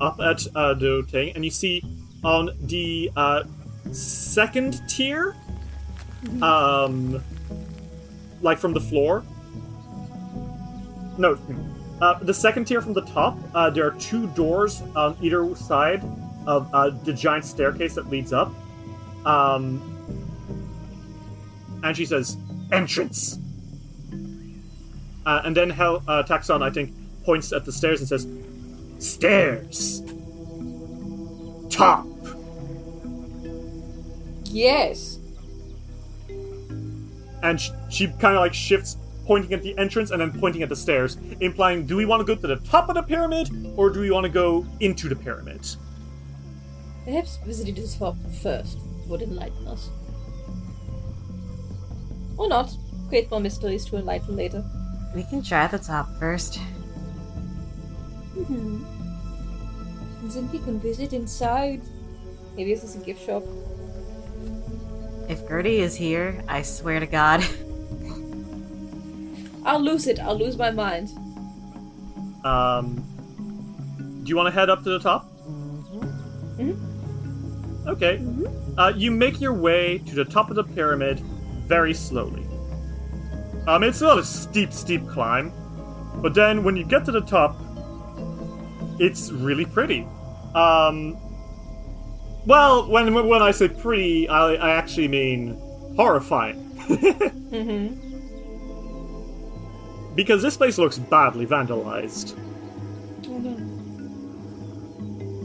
up 0.00 0.20
at 0.20 0.46
uh, 0.54 0.74
the 0.74 1.06
thing, 1.08 1.32
and 1.34 1.44
you 1.44 1.50
see 1.50 1.82
on 2.24 2.50
the 2.62 3.10
uh, 3.16 3.44
second 3.92 4.82
tier, 4.88 5.36
um, 6.42 7.22
like 8.42 8.58
from 8.58 8.72
the 8.72 8.80
floor. 8.80 9.24
No, 11.18 11.38
uh, 12.00 12.18
the 12.20 12.34
second 12.34 12.66
tier 12.66 12.80
from 12.80 12.92
the 12.92 13.02
top. 13.02 13.38
Uh, 13.54 13.70
there 13.70 13.86
are 13.86 13.92
two 13.98 14.26
doors 14.28 14.82
on 14.94 15.16
either 15.22 15.54
side 15.56 16.04
of 16.46 16.72
uh, 16.74 16.90
the 16.90 17.12
giant 17.12 17.44
staircase 17.44 17.94
that 17.94 18.08
leads 18.08 18.32
up. 18.32 18.52
Um, 19.24 19.92
and 21.82 21.96
she 21.96 22.04
says, 22.04 22.36
"Entrance." 22.72 23.38
Uh, 25.26 25.42
and 25.44 25.56
then 25.56 25.68
Hel 25.68 26.02
uh, 26.06 26.22
Taxon, 26.22 26.62
I 26.62 26.70
think, 26.70 26.94
points 27.24 27.52
at 27.52 27.64
the 27.64 27.72
stairs 27.72 28.00
and 28.00 28.08
says, 28.08 28.26
"Stairs, 28.98 30.02
top." 31.70 32.06
Yes. 34.44 35.18
And 37.42 37.60
sh- 37.60 37.70
she 37.90 38.06
kind 38.06 38.34
of 38.34 38.40
like 38.40 38.54
shifts, 38.54 38.96
pointing 39.26 39.52
at 39.52 39.62
the 39.62 39.76
entrance 39.78 40.10
and 40.10 40.20
then 40.20 40.32
pointing 40.40 40.62
at 40.62 40.68
the 40.68 40.76
stairs, 40.76 41.18
implying, 41.40 41.86
"Do 41.86 41.96
we 41.96 42.06
want 42.06 42.20
to 42.20 42.24
go 42.24 42.40
to 42.40 42.46
the 42.46 42.56
top 42.56 42.88
of 42.88 42.94
the 42.94 43.02
pyramid, 43.02 43.50
or 43.76 43.90
do 43.90 44.00
we 44.00 44.10
want 44.10 44.24
to 44.24 44.30
go 44.30 44.66
into 44.80 45.08
the 45.08 45.16
pyramid?" 45.16 45.60
Perhaps 47.04 47.38
visiting 47.44 47.74
the 47.74 47.86
top 47.86 48.16
first 48.42 48.78
would 49.06 49.22
enlighten 49.22 49.66
us. 49.68 49.90
Or 52.36 52.48
not. 52.48 52.76
Create 53.08 53.30
more 53.30 53.40
mysteries 53.40 53.84
to 53.86 53.96
enlighten 53.96 54.36
later. 54.36 54.64
We 55.14 55.22
can 55.22 55.42
try 55.42 55.68
the 55.68 55.78
top 55.78 56.08
first. 56.18 56.58
Mm-hmm. 58.36 58.84
And 60.22 60.30
then 60.30 60.50
we 60.52 60.58
can 60.58 60.78
visit 60.78 61.12
inside. 61.12 61.82
Maybe 62.56 62.74
this 62.74 62.84
is 62.84 62.96
a 62.96 62.98
gift 63.00 63.24
shop. 63.24 63.42
If 65.28 65.48
Gertie 65.48 65.80
is 65.80 65.96
here, 65.96 66.42
I 66.48 66.62
swear 66.62 67.00
to 67.00 67.06
God. 67.06 67.44
I'll 69.64 69.80
lose 69.80 70.06
it. 70.06 70.20
I'll 70.20 70.38
lose 70.38 70.56
my 70.56 70.70
mind. 70.70 71.10
Um, 72.44 73.02
do 74.22 74.28
you 74.28 74.36
want 74.36 74.46
to 74.46 74.52
head 74.52 74.70
up 74.70 74.84
to 74.84 74.90
the 74.90 75.00
top? 75.00 75.28
Mm-hmm. 76.58 77.88
Okay. 77.88 78.22
Uh, 78.78 78.92
you 78.94 79.10
make 79.10 79.40
your 79.40 79.54
way 79.54 79.98
to 80.06 80.14
the 80.14 80.24
top 80.24 80.50
of 80.50 80.56
the 80.56 80.64
pyramid 80.64 81.20
very 81.66 81.94
slowly. 81.94 82.46
Um, 83.66 83.82
it's 83.82 84.00
not 84.00 84.18
a 84.18 84.24
steep, 84.24 84.72
steep 84.72 85.08
climb, 85.08 85.52
but 86.22 86.34
then 86.34 86.62
when 86.62 86.76
you 86.76 86.84
get 86.84 87.04
to 87.06 87.12
the 87.12 87.22
top, 87.22 87.58
it's 88.98 89.30
really 89.30 89.64
pretty. 89.64 90.06
Um, 90.54 91.16
well, 92.46 92.88
when 92.88 93.12
when 93.14 93.42
I 93.42 93.50
say 93.50 93.68
pretty, 93.68 94.28
I, 94.28 94.54
I 94.54 94.70
actually 94.70 95.08
mean 95.08 95.60
horrifying. 95.96 96.62
Mm-hmm. 97.46 97.94
because 100.16 100.42
this 100.42 100.56
place 100.56 100.78
looks 100.78 100.98
badly 100.98 101.46
vandalized. 101.46 102.36
Oh. 103.28 103.76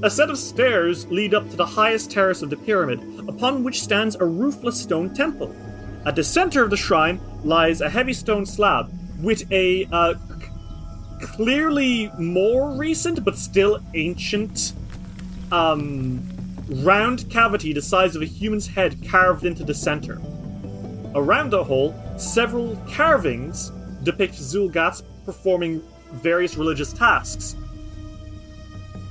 A 0.04 0.10
set 0.10 0.32
of 0.32 0.38
stairs 0.40 1.06
lead 1.12 1.36
up 1.36 1.48
to 1.52 1.56
the 1.56 1.66
highest 1.66 2.10
terrace 2.10 2.42
of 2.42 2.50
the 2.50 2.58
pyramid, 2.58 3.00
upon 3.28 3.64
which 3.64 3.84
stands 3.84 4.16
a 4.16 4.26
roofless 4.26 4.82
stone 4.82 5.14
temple. 5.14 5.56
At 6.06 6.16
the 6.16 6.24
center 6.24 6.64
of 6.64 6.72
the 6.72 6.78
shrine 6.78 7.22
lies 7.44 7.82
a 7.82 7.90
heavy 7.90 8.14
stone 8.14 8.46
slab 8.48 8.92
with 9.22 9.50
a 9.52 9.86
uh, 9.92 10.16
clearly 11.22 12.12
more 12.18 12.72
recent 12.72 13.24
but 13.24 13.38
still 13.38 13.80
ancient 13.94 14.74
um, 15.52 16.22
round 16.84 17.30
cavity 17.30 17.74
the 17.74 17.82
size 17.82 18.16
of 18.16 18.22
a 18.22 18.26
human's 18.26 18.68
head 18.68 18.98
carved 19.10 19.46
into 19.46 19.64
the 19.64 19.74
center. 19.74 20.20
Around 21.16 21.50
the 21.50 21.64
hole, 21.64 21.94
several 22.18 22.76
carvings 22.90 23.72
depict 24.04 24.36
Xulgaths 24.36 25.04
performing 25.26 25.84
various 26.14 26.56
religious 26.56 26.94
tasks. 26.94 27.56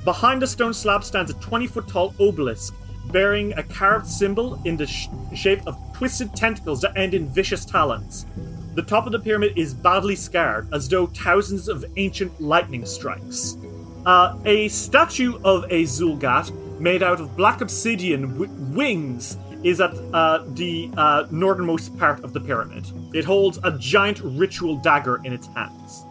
Behind 0.03 0.41
the 0.41 0.47
stone 0.47 0.73
slab 0.73 1.03
stands 1.03 1.29
a 1.29 1.35
20 1.35 1.67
foot 1.67 1.87
tall 1.87 2.15
obelisk 2.19 2.73
bearing 3.11 3.53
a 3.53 3.63
carved 3.63 4.07
symbol 4.07 4.59
in 4.65 4.77
the 4.77 4.87
sh- 4.87 5.07
shape 5.35 5.61
of 5.67 5.77
twisted 5.93 6.33
tentacles 6.35 6.81
that 6.81 6.95
end 6.97 7.13
in 7.13 7.27
vicious 7.29 7.65
talons. 7.65 8.25
The 8.73 8.81
top 8.81 9.05
of 9.05 9.11
the 9.11 9.19
pyramid 9.19 9.57
is 9.57 9.73
badly 9.73 10.15
scarred, 10.15 10.73
as 10.73 10.87
though 10.87 11.07
thousands 11.07 11.67
of 11.67 11.83
ancient 11.97 12.39
lightning 12.39 12.85
strikes. 12.85 13.57
Uh, 14.05 14.37
a 14.45 14.67
statue 14.69 15.39
of 15.43 15.65
a 15.65 15.83
Xulgath 15.83 16.51
made 16.79 17.03
out 17.03 17.19
of 17.19 17.35
black 17.35 17.61
obsidian 17.61 18.37
with 18.39 18.49
wings 18.73 19.37
is 19.63 19.79
at 19.79 19.91
uh, 20.13 20.43
the 20.49 20.89
uh, 20.97 21.27
northernmost 21.29 21.95
part 21.97 22.23
of 22.23 22.33
the 22.33 22.39
pyramid. 22.39 22.85
It 23.13 23.25
holds 23.25 23.59
a 23.63 23.77
giant 23.77 24.19
ritual 24.23 24.77
dagger 24.77 25.21
in 25.23 25.33
its 25.33 25.47
hands. 25.47 26.05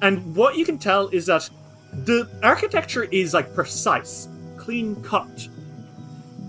And 0.00 0.34
what 0.34 0.56
you 0.56 0.64
can 0.64 0.78
tell 0.78 1.08
is 1.08 1.26
that 1.26 1.50
the 1.92 2.28
architecture 2.42 3.04
is 3.04 3.34
like 3.34 3.52
precise, 3.54 4.28
clean 4.56 5.02
cut. 5.02 5.48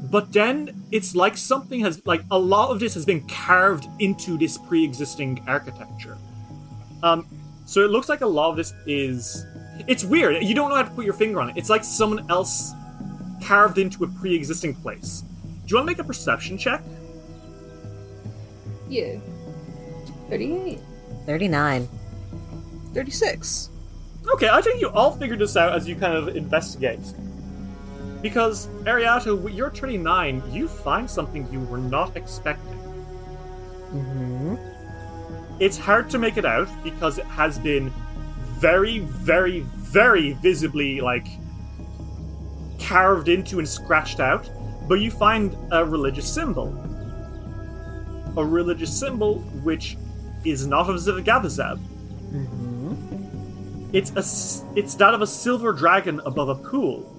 But 0.09 0.33
then 0.33 0.83
it's 0.91 1.15
like 1.15 1.37
something 1.37 1.81
has 1.81 2.01
like 2.05 2.21
a 2.31 2.39
lot 2.39 2.71
of 2.71 2.79
this 2.79 2.93
has 2.95 3.05
been 3.05 3.27
carved 3.27 3.87
into 3.99 4.37
this 4.37 4.57
pre-existing 4.57 5.43
architecture. 5.47 6.17
Um 7.03 7.27
so 7.65 7.81
it 7.81 7.91
looks 7.91 8.09
like 8.09 8.21
a 8.21 8.27
lot 8.27 8.49
of 8.49 8.57
this 8.57 8.73
is 8.87 9.45
it's 9.87 10.03
weird. 10.03 10.43
You 10.43 10.55
don't 10.55 10.69
know 10.69 10.75
how 10.75 10.83
to 10.83 10.89
put 10.91 11.05
your 11.05 11.13
finger 11.13 11.39
on 11.39 11.49
it. 11.49 11.57
It's 11.57 11.69
like 11.69 11.83
someone 11.83 12.29
else 12.29 12.73
carved 13.43 13.77
into 13.77 14.03
a 14.03 14.07
pre-existing 14.07 14.75
place. 14.75 15.23
Do 15.65 15.73
you 15.73 15.75
want 15.75 15.85
to 15.85 15.91
make 15.91 15.99
a 15.99 16.03
perception 16.03 16.57
check? 16.57 16.81
Yeah. 18.89 19.19
38. 20.29 20.79
39. 21.25 21.87
36. 22.93 23.69
Okay, 24.33 24.49
I 24.49 24.61
think 24.61 24.81
you 24.81 24.89
all 24.89 25.11
figured 25.11 25.39
this 25.39 25.55
out 25.55 25.73
as 25.73 25.87
you 25.87 25.95
kind 25.95 26.15
of 26.15 26.35
investigate. 26.35 26.99
Because, 28.21 28.67
Ariata, 28.83 29.39
with 29.39 29.53
your 29.53 29.69
39, 29.69 30.43
you 30.51 30.67
find 30.67 31.09
something 31.09 31.47
you 31.51 31.61
were 31.61 31.77
not 31.77 32.17
expecting. 32.17 32.77
Mm-hmm. 33.93 34.55
It's 35.59 35.77
hard 35.77 36.09
to 36.11 36.17
make 36.17 36.37
it 36.37 36.45
out 36.45 36.69
because 36.83 37.17
it 37.17 37.25
has 37.25 37.57
been 37.59 37.91
very, 38.59 38.99
very, 38.99 39.61
very 39.61 40.33
visibly 40.33 41.01
like 41.01 41.27
carved 42.79 43.29
into 43.29 43.59
and 43.59 43.67
scratched 43.67 44.19
out, 44.19 44.49
but 44.87 44.95
you 44.95 45.11
find 45.11 45.55
a 45.71 45.85
religious 45.85 46.31
symbol. 46.31 46.67
A 48.37 48.45
religious 48.45 48.97
symbol 48.97 49.39
which 49.63 49.97
is 50.45 50.65
not 50.65 50.89
of 50.89 50.95
Zevgavizeb. 50.97 51.79
It's 53.91 54.11
a 54.11 54.23
it's 54.77 54.95
that 54.95 55.13
of 55.13 55.21
a 55.21 55.27
silver 55.27 55.73
dragon 55.73 56.21
above 56.25 56.49
a 56.49 56.55
pool. 56.55 57.15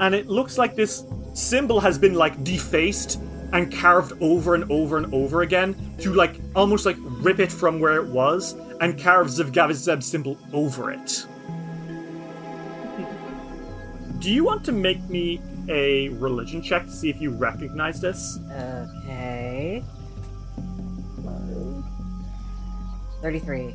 And 0.00 0.14
it 0.14 0.28
looks 0.28 0.58
like 0.58 0.74
this 0.76 1.04
symbol 1.34 1.80
has 1.80 1.98
been 1.98 2.14
like 2.14 2.42
defaced 2.44 3.20
and 3.52 3.72
carved 3.72 4.12
over 4.20 4.54
and 4.54 4.70
over 4.70 4.96
and 4.98 5.12
over 5.12 5.42
again 5.42 5.74
to 5.98 6.12
like 6.12 6.40
almost 6.54 6.86
like 6.86 6.96
rip 7.00 7.40
it 7.40 7.50
from 7.50 7.80
where 7.80 7.96
it 7.96 8.06
was 8.06 8.54
and 8.80 9.00
carve 9.00 9.28
Zevgavizeb's 9.28 10.06
symbol 10.06 10.38
over 10.52 10.90
it. 10.92 11.26
Do 14.18 14.30
you 14.32 14.44
want 14.44 14.64
to 14.64 14.72
make 14.72 15.00
me 15.08 15.40
a 15.68 16.08
religion 16.10 16.62
check 16.62 16.84
to 16.86 16.92
see 16.92 17.10
if 17.10 17.20
you 17.20 17.30
recognize 17.30 18.00
this? 18.00 18.38
Okay. 18.50 19.82
33. 23.22 23.74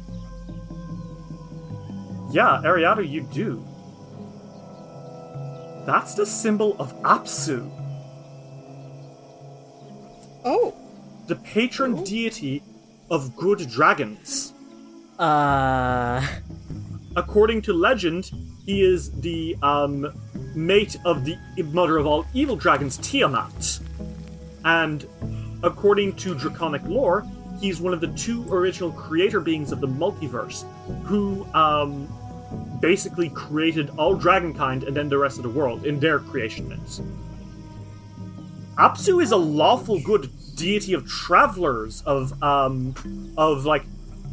Yeah, 2.31 2.61
Ariado, 2.63 3.07
you 3.07 3.21
do. 3.21 3.63
That's 5.85 6.15
the 6.15 6.26
symbol 6.26 6.76
of 6.80 6.93
Apsu, 7.01 7.69
Oh, 10.45 10.73
the 11.27 11.35
patron 11.38 12.03
deity 12.03 12.61
of 13.10 13.35
good 13.35 13.69
dragons. 13.69 14.53
Uh. 15.18 16.26
According 17.15 17.61
to 17.64 17.73
legend, 17.73 18.31
he 18.65 18.81
is 18.81 19.11
the 19.22 19.55
um, 19.61 20.11
mate 20.55 20.97
of 21.05 21.23
the 21.23 21.38
mother 21.72 21.97
of 21.97 22.07
all 22.07 22.26
evil 22.34 22.55
dragons, 22.55 22.97
Tiamat. 22.97 23.80
And 24.65 25.05
according 25.61 26.15
to 26.18 26.34
draconic 26.34 26.81
lore, 26.85 27.26
he's 27.61 27.80
one 27.80 27.93
of 27.93 28.01
the 28.01 28.07
two 28.07 28.51
original 28.51 28.91
creator 28.91 29.39
beings 29.39 29.72
of 29.72 29.80
the 29.80 29.88
multiverse 29.88 30.65
who 31.03 31.45
um, 31.53 32.07
basically 32.80 33.30
created 33.30 33.89
all 33.97 34.17
dragonkind 34.17 34.85
and 34.85 34.95
then 34.95 35.09
the 35.09 35.17
rest 35.17 35.38
of 35.38 35.43
the 35.43 35.49
world 35.49 35.85
in 35.85 35.99
their 35.99 36.19
creation 36.19 36.67
myths. 36.67 37.01
Apsu 38.77 39.21
is 39.21 39.31
a 39.31 39.38
lawful 39.38 39.99
good 39.99 40.30
deity 40.55 40.93
of 40.93 41.07
travelers, 41.07 42.01
of 42.05 42.41
um, 42.41 42.95
of 43.38 43.65
like 43.65 43.84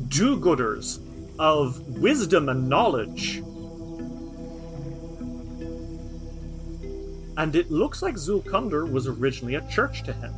do-gooders, 0.08 1.00
of 1.38 1.78
wisdom 1.98 2.48
and 2.48 2.68
knowledge. 2.68 3.42
And 7.36 7.54
it 7.54 7.70
looks 7.70 8.02
like 8.02 8.16
Zulkunder 8.16 8.90
was 8.90 9.06
originally 9.06 9.54
a 9.54 9.66
church 9.68 10.02
to 10.04 10.12
him. 10.12 10.34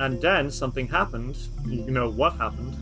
And 0.00 0.20
then 0.22 0.50
something 0.50 0.88
happened. 0.88 1.36
You 1.66 1.90
know 1.90 2.08
what 2.08 2.34
happened. 2.34 2.76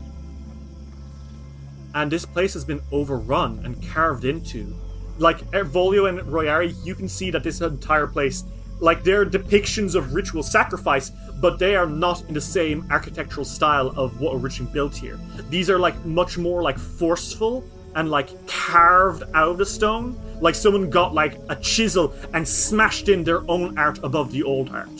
And 1.97 2.11
this 2.11 2.25
place 2.25 2.53
has 2.53 2.63
been 2.63 2.79
overrun 2.91 3.59
and 3.65 3.75
carved 3.89 4.23
into. 4.23 4.75
Like 5.17 5.39
Volio 5.49 6.07
and 6.07 6.19
Royari, 6.31 6.75
you 6.85 6.93
can 6.93 7.09
see 7.09 7.31
that 7.31 7.41
this 7.43 7.59
entire 7.59 8.05
place, 8.05 8.43
like 8.79 9.03
they're 9.03 9.25
depictions 9.25 9.95
of 9.95 10.13
ritual 10.13 10.43
sacrifice, 10.43 11.11
but 11.41 11.57
they 11.57 11.75
are 11.75 11.87
not 11.87 12.21
in 12.27 12.35
the 12.35 12.41
same 12.41 12.85
architectural 12.91 13.45
style 13.45 13.87
of 13.97 14.21
what 14.21 14.35
originally 14.35 14.71
built 14.71 14.95
here. 14.95 15.19
These 15.49 15.71
are 15.71 15.79
like 15.79 16.05
much 16.05 16.37
more 16.37 16.61
like 16.61 16.77
forceful 16.77 17.63
and 17.95 18.11
like 18.11 18.29
carved 18.45 19.23
out 19.33 19.49
of 19.49 19.57
the 19.57 19.65
stone. 19.65 20.15
Like 20.39 20.53
someone 20.53 20.91
got 20.91 21.15
like 21.15 21.39
a 21.49 21.55
chisel 21.55 22.13
and 22.35 22.47
smashed 22.47 23.09
in 23.09 23.23
their 23.23 23.41
own 23.49 23.75
art 23.75 23.97
above 24.03 24.31
the 24.31 24.43
old 24.43 24.69
art. 24.69 24.97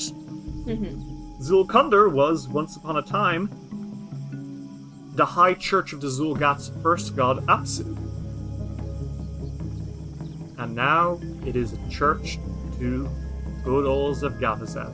Mm-hmm. 0.66 1.44
Zulkunder 1.44 2.12
was, 2.12 2.48
once 2.48 2.76
upon 2.76 2.98
a 2.98 3.04
time, 3.04 3.52
the 5.18 5.26
High 5.26 5.56
Church 5.56 5.94
of 5.94 6.02
the 6.02 6.08
Xulgath's 6.08 6.72
first 6.84 7.16
god, 7.16 7.44
Apsu. 7.48 7.98
And 10.60 10.76
now 10.76 11.20
it 11.44 11.56
is 11.56 11.74
a 11.74 11.90
church 11.90 12.38
to 12.78 13.10
good 13.64 13.88
old 13.88 14.16
Zevgavizeb. 14.18 14.94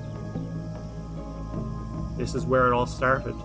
This 2.18 2.36
is 2.36 2.46
where 2.46 2.68
it 2.68 2.74
all 2.74 2.86
started. 2.86 3.36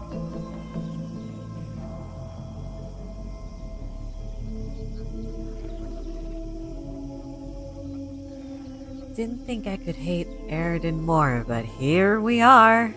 Didn't 9.16 9.44
think 9.46 9.66
I 9.66 9.78
could 9.78 9.96
hate 9.96 10.28
Eridan 10.48 11.00
more, 11.00 11.44
but 11.48 11.64
here 11.64 12.20
we 12.20 12.40
are. 12.40 12.94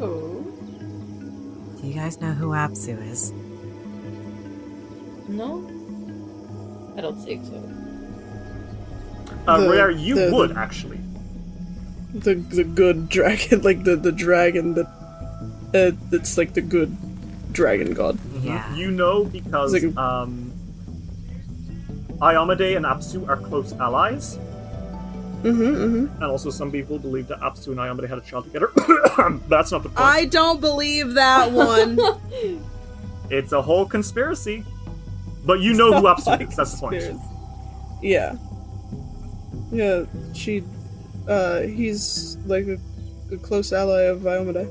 Oh. 0.00 0.45
Do 1.86 1.92
you 1.92 1.98
guys 2.00 2.20
know 2.20 2.32
who 2.32 2.48
Apsu 2.48 3.00
is? 3.08 3.30
No? 5.28 5.62
I 6.96 7.00
don't 7.00 7.14
think 7.14 7.44
so. 7.44 7.62
Uh, 9.46 9.60
The- 9.60 9.70
Rare, 9.70 9.90
you 9.92 10.16
the- 10.16 10.34
would 10.34 10.50
the- 10.50 10.58
actually. 10.58 10.98
the 12.12 12.34
the 12.34 12.64
good 12.64 13.08
dragon, 13.08 13.62
like 13.68 13.84
the 13.84 13.94
the 13.94 14.10
dragon 14.10 14.74
that 14.74 14.86
uh, 15.76 15.92
that's 16.10 16.36
like 16.36 16.54
the 16.54 16.60
good 16.60 16.90
dragon 17.52 17.94
god. 17.94 18.18
Yeah. 18.42 18.66
You 18.74 18.90
know 18.90 19.22
because 19.22 19.72
It's 19.72 19.84
like 19.84 19.94
a- 19.94 20.00
um, 20.00 20.50
Iomedae 22.18 22.76
and 22.76 22.84
Apsu 22.84 23.28
are 23.28 23.36
close 23.36 23.72
allies, 23.74 24.40
Mm-hmm. 25.42 25.62
Mm-hmm. 25.62 26.22
and 26.22 26.24
also 26.24 26.50
some 26.50 26.72
people 26.72 26.98
believe 26.98 27.28
that 27.28 27.38
Apsu 27.40 27.68
and 27.68 27.76
Iomedae 27.76 28.08
had 28.08 28.18
a 28.18 28.22
child 28.22 28.44
together. 28.46 28.70
That's 29.48 29.70
not 29.70 29.82
the 29.82 29.90
point. 29.90 30.00
I 30.00 30.24
don't 30.24 30.60
believe 30.60 31.14
that 31.14 31.52
one. 31.52 31.98
It's 33.28 33.50
a 33.50 33.60
whole 33.60 33.86
conspiracy. 33.86 34.64
But 35.44 35.58
you 35.60 35.74
know 35.74 35.92
who 35.92 36.06
Apsu 36.06 36.48
is. 36.48 36.54
That's 36.56 36.72
the 36.74 36.78
point. 36.78 37.02
Yeah. 38.00 38.36
Yeah, 39.72 40.04
she. 40.32 40.62
Uh, 41.28 41.62
he's 41.62 42.36
like 42.46 42.66
a, 42.68 42.78
a 43.32 43.36
close 43.38 43.72
ally 43.72 44.02
of 44.02 44.20
Iomedae. 44.20 44.68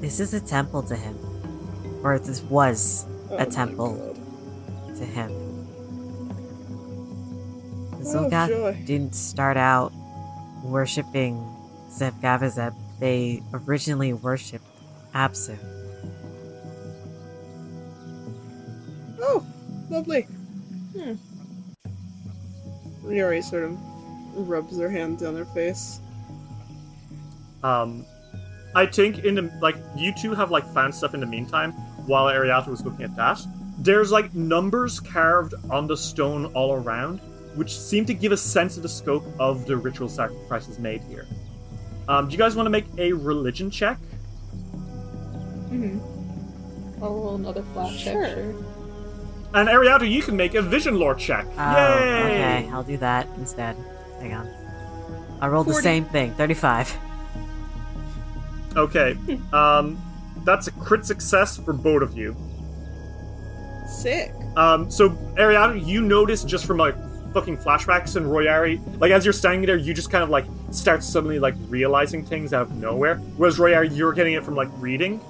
This 0.00 0.20
is 0.20 0.32
a 0.32 0.40
temple 0.40 0.82
to 0.84 0.94
him. 0.94 1.18
Or 2.04 2.18
this 2.20 2.40
was 2.42 3.04
Oh 3.30 3.38
a 3.38 3.46
temple 3.46 3.94
God. 3.96 4.96
to 4.98 5.04
him. 5.04 5.32
The 8.12 8.48
Oh, 8.52 8.72
didn't 8.84 9.14
start 9.14 9.56
out 9.56 9.92
worshipping 10.62 11.36
Zevgavizeb. 11.90 12.74
They 13.00 13.42
originally 13.52 14.12
worshipped 14.12 14.64
Apsu. 15.14 15.58
Oh, 19.20 19.44
lovely. 19.90 20.22
Hmm. 20.96 21.14
Yuri 23.08 23.42
sort 23.42 23.64
of 23.64 23.78
rubs 24.34 24.78
her 24.78 24.90
hand 24.90 25.18
down 25.18 25.36
her 25.36 25.44
face. 25.46 26.00
Um, 27.62 28.04
I 28.74 28.86
think 28.86 29.24
in 29.24 29.34
the 29.34 29.50
like 29.60 29.76
you 29.96 30.12
two 30.14 30.34
have 30.34 30.50
like 30.50 30.66
found 30.72 30.94
stuff 30.94 31.14
in 31.14 31.20
the 31.20 31.26
meantime 31.26 31.72
while 32.06 32.26
Ariata 32.26 32.68
was 32.68 32.84
looking 32.84 33.02
at 33.02 33.16
that. 33.16 33.40
There's 33.78 34.12
like 34.12 34.34
numbers 34.34 35.00
carved 35.00 35.54
on 35.70 35.86
the 35.86 35.96
stone 35.96 36.46
all 36.54 36.74
around, 36.74 37.20
which 37.56 37.76
seem 37.76 38.04
to 38.06 38.14
give 38.14 38.32
a 38.32 38.36
sense 38.36 38.76
of 38.76 38.82
the 38.82 38.88
scope 38.88 39.24
of 39.38 39.66
the 39.66 39.76
ritual 39.76 40.08
sacrifices 40.08 40.78
made 40.78 41.02
here. 41.02 41.26
Um, 42.08 42.28
do 42.28 42.32
you 42.32 42.38
guys 42.38 42.54
want 42.54 42.66
to 42.66 42.70
make 42.70 42.86
a 42.98 43.12
religion 43.12 43.70
check? 43.70 43.98
Mm-hmm. 45.70 47.02
I'll 47.02 47.14
roll 47.14 47.34
another 47.34 47.62
flat 47.72 47.96
check. 47.98 48.14
Sure. 48.14 48.54
And 49.54 49.68
Ariata, 49.68 50.08
you 50.08 50.22
can 50.22 50.36
make 50.36 50.54
a 50.54 50.62
vision 50.62 50.98
lore 50.98 51.14
check. 51.14 51.46
Oh, 51.58 51.98
Yay! 51.98 52.62
okay. 52.62 52.70
I'll 52.72 52.82
do 52.82 52.96
that 52.98 53.26
instead. 53.38 53.76
Hang 54.20 54.34
on. 54.34 54.48
I 55.40 55.48
rolled 55.48 55.66
the 55.66 55.74
same 55.74 56.04
thing. 56.04 56.32
35. 56.34 56.96
Okay. 58.76 59.16
Um, 59.52 60.02
that's 60.44 60.68
a 60.68 60.70
crit 60.72 61.04
success 61.04 61.56
for 61.56 61.72
both 61.72 62.02
of 62.02 62.16
you. 62.16 62.36
Sick. 63.88 64.32
Um, 64.56 64.90
so 64.90 65.10
Ariana, 65.36 65.84
you 65.84 66.02
notice 66.02 66.44
just 66.44 66.66
from 66.66 66.76
like 66.76 66.94
fucking 67.36 67.58
flashbacks 67.58 68.16
and 68.16 68.24
Royari, 68.24 68.80
like 68.98 69.10
as 69.10 69.26
you're 69.26 69.34
standing 69.34 69.66
there, 69.66 69.76
you 69.76 69.92
just 69.92 70.10
kind 70.10 70.24
of 70.24 70.30
like 70.30 70.46
start 70.70 71.02
suddenly 71.02 71.38
like 71.38 71.54
realizing 71.68 72.24
things 72.24 72.54
out 72.54 72.62
of 72.62 72.74
nowhere. 72.76 73.16
Whereas 73.36 73.58
Royari, 73.58 73.94
you're 73.94 74.14
getting 74.14 74.32
it 74.32 74.42
from 74.42 74.54
like 74.54 74.70
reading. 74.78 75.20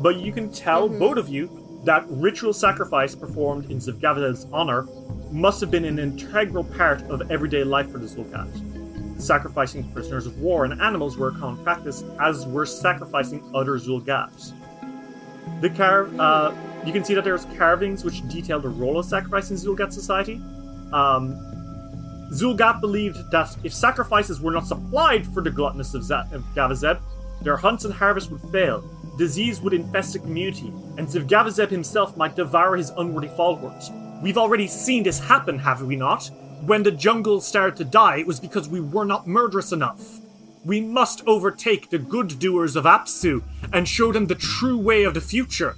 But 0.00 0.16
you 0.16 0.32
can 0.32 0.50
tell, 0.50 0.88
both 0.88 1.18
of 1.18 1.28
you, 1.28 1.50
that 1.84 2.06
ritual 2.08 2.54
sacrifice 2.54 3.14
performed 3.14 3.70
in 3.70 3.76
Zevgavizeb's 3.76 4.46
honor 4.54 4.88
must 5.30 5.60
have 5.60 5.70
been 5.70 5.84
an 5.84 5.98
integral 5.98 6.64
part 6.64 7.02
of 7.10 7.30
everyday 7.30 7.62
life 7.62 7.90
for 7.92 7.98
the 7.98 8.06
Xulgath. 8.06 8.48
sacrificing 9.20 9.90
prisoners 9.92 10.26
of 10.26 10.38
war 10.38 10.64
and 10.64 10.80
animals 10.80 11.16
were 11.16 11.28
a 11.28 11.32
common 11.32 11.62
practice, 11.62 12.04
as 12.20 12.46
were 12.46 12.66
sacrificing 12.66 13.42
other 13.54 13.78
Xulgath. 13.78 14.52
The 15.60 15.70
car- 15.70 16.08
uh, 16.18 16.54
you 16.84 16.92
can 16.92 17.04
see 17.04 17.14
that 17.14 17.24
there's 17.24 17.44
carvings 17.56 18.04
which 18.04 18.26
detail 18.28 18.60
the 18.60 18.68
role 18.68 18.98
of 18.98 19.06
sacrifice 19.06 19.50
in 19.50 19.56
Xulgath 19.56 19.92
society. 19.92 20.40
Um, 20.94 21.36
Xulgath 22.32 22.80
believed 22.80 23.30
that 23.32 23.54
if 23.64 23.74
sacrifices 23.74 24.40
were 24.40 24.52
not 24.52 24.66
supplied 24.66 25.26
for 25.26 25.42
the 25.42 25.50
gluttonous 25.50 25.92
of, 25.94 26.04
Z- 26.04 26.14
of 26.32 26.42
Gavazeb, 26.54 27.00
their 27.42 27.56
hunts 27.56 27.84
and 27.84 27.92
harvests 27.92 28.30
would 28.30 28.40
fail, 28.52 28.82
disease 29.18 29.60
would 29.60 29.74
infest 29.74 30.12
the 30.12 30.18
community, 30.20 30.72
and 30.96 31.06
Zevgavizeb 31.06 31.68
himself 31.68 32.16
might 32.16 32.36
devour 32.36 32.76
his 32.76 32.90
unworthy 32.90 33.28
followers. 33.28 33.90
We've 34.22 34.38
already 34.38 34.66
seen 34.66 35.02
this 35.02 35.18
happen, 35.18 35.58
have 35.58 35.82
we 35.82 35.96
not? 35.96 36.30
When 36.64 36.82
the 36.82 36.90
jungle 36.90 37.40
started 37.40 37.76
to 37.76 37.84
die, 37.84 38.18
it 38.18 38.26
was 38.26 38.40
because 38.40 38.68
we 38.68 38.80
were 38.80 39.04
not 39.04 39.26
murderous 39.26 39.72
enough. 39.72 40.20
We 40.64 40.80
must 40.80 41.22
overtake 41.26 41.90
the 41.90 41.98
good 41.98 42.38
doers 42.38 42.74
of 42.74 42.84
Apsu 42.84 43.42
and 43.72 43.86
show 43.86 44.12
them 44.12 44.26
the 44.26 44.34
true 44.34 44.78
way 44.78 45.04
of 45.04 45.12
the 45.12 45.20
future. 45.20 45.76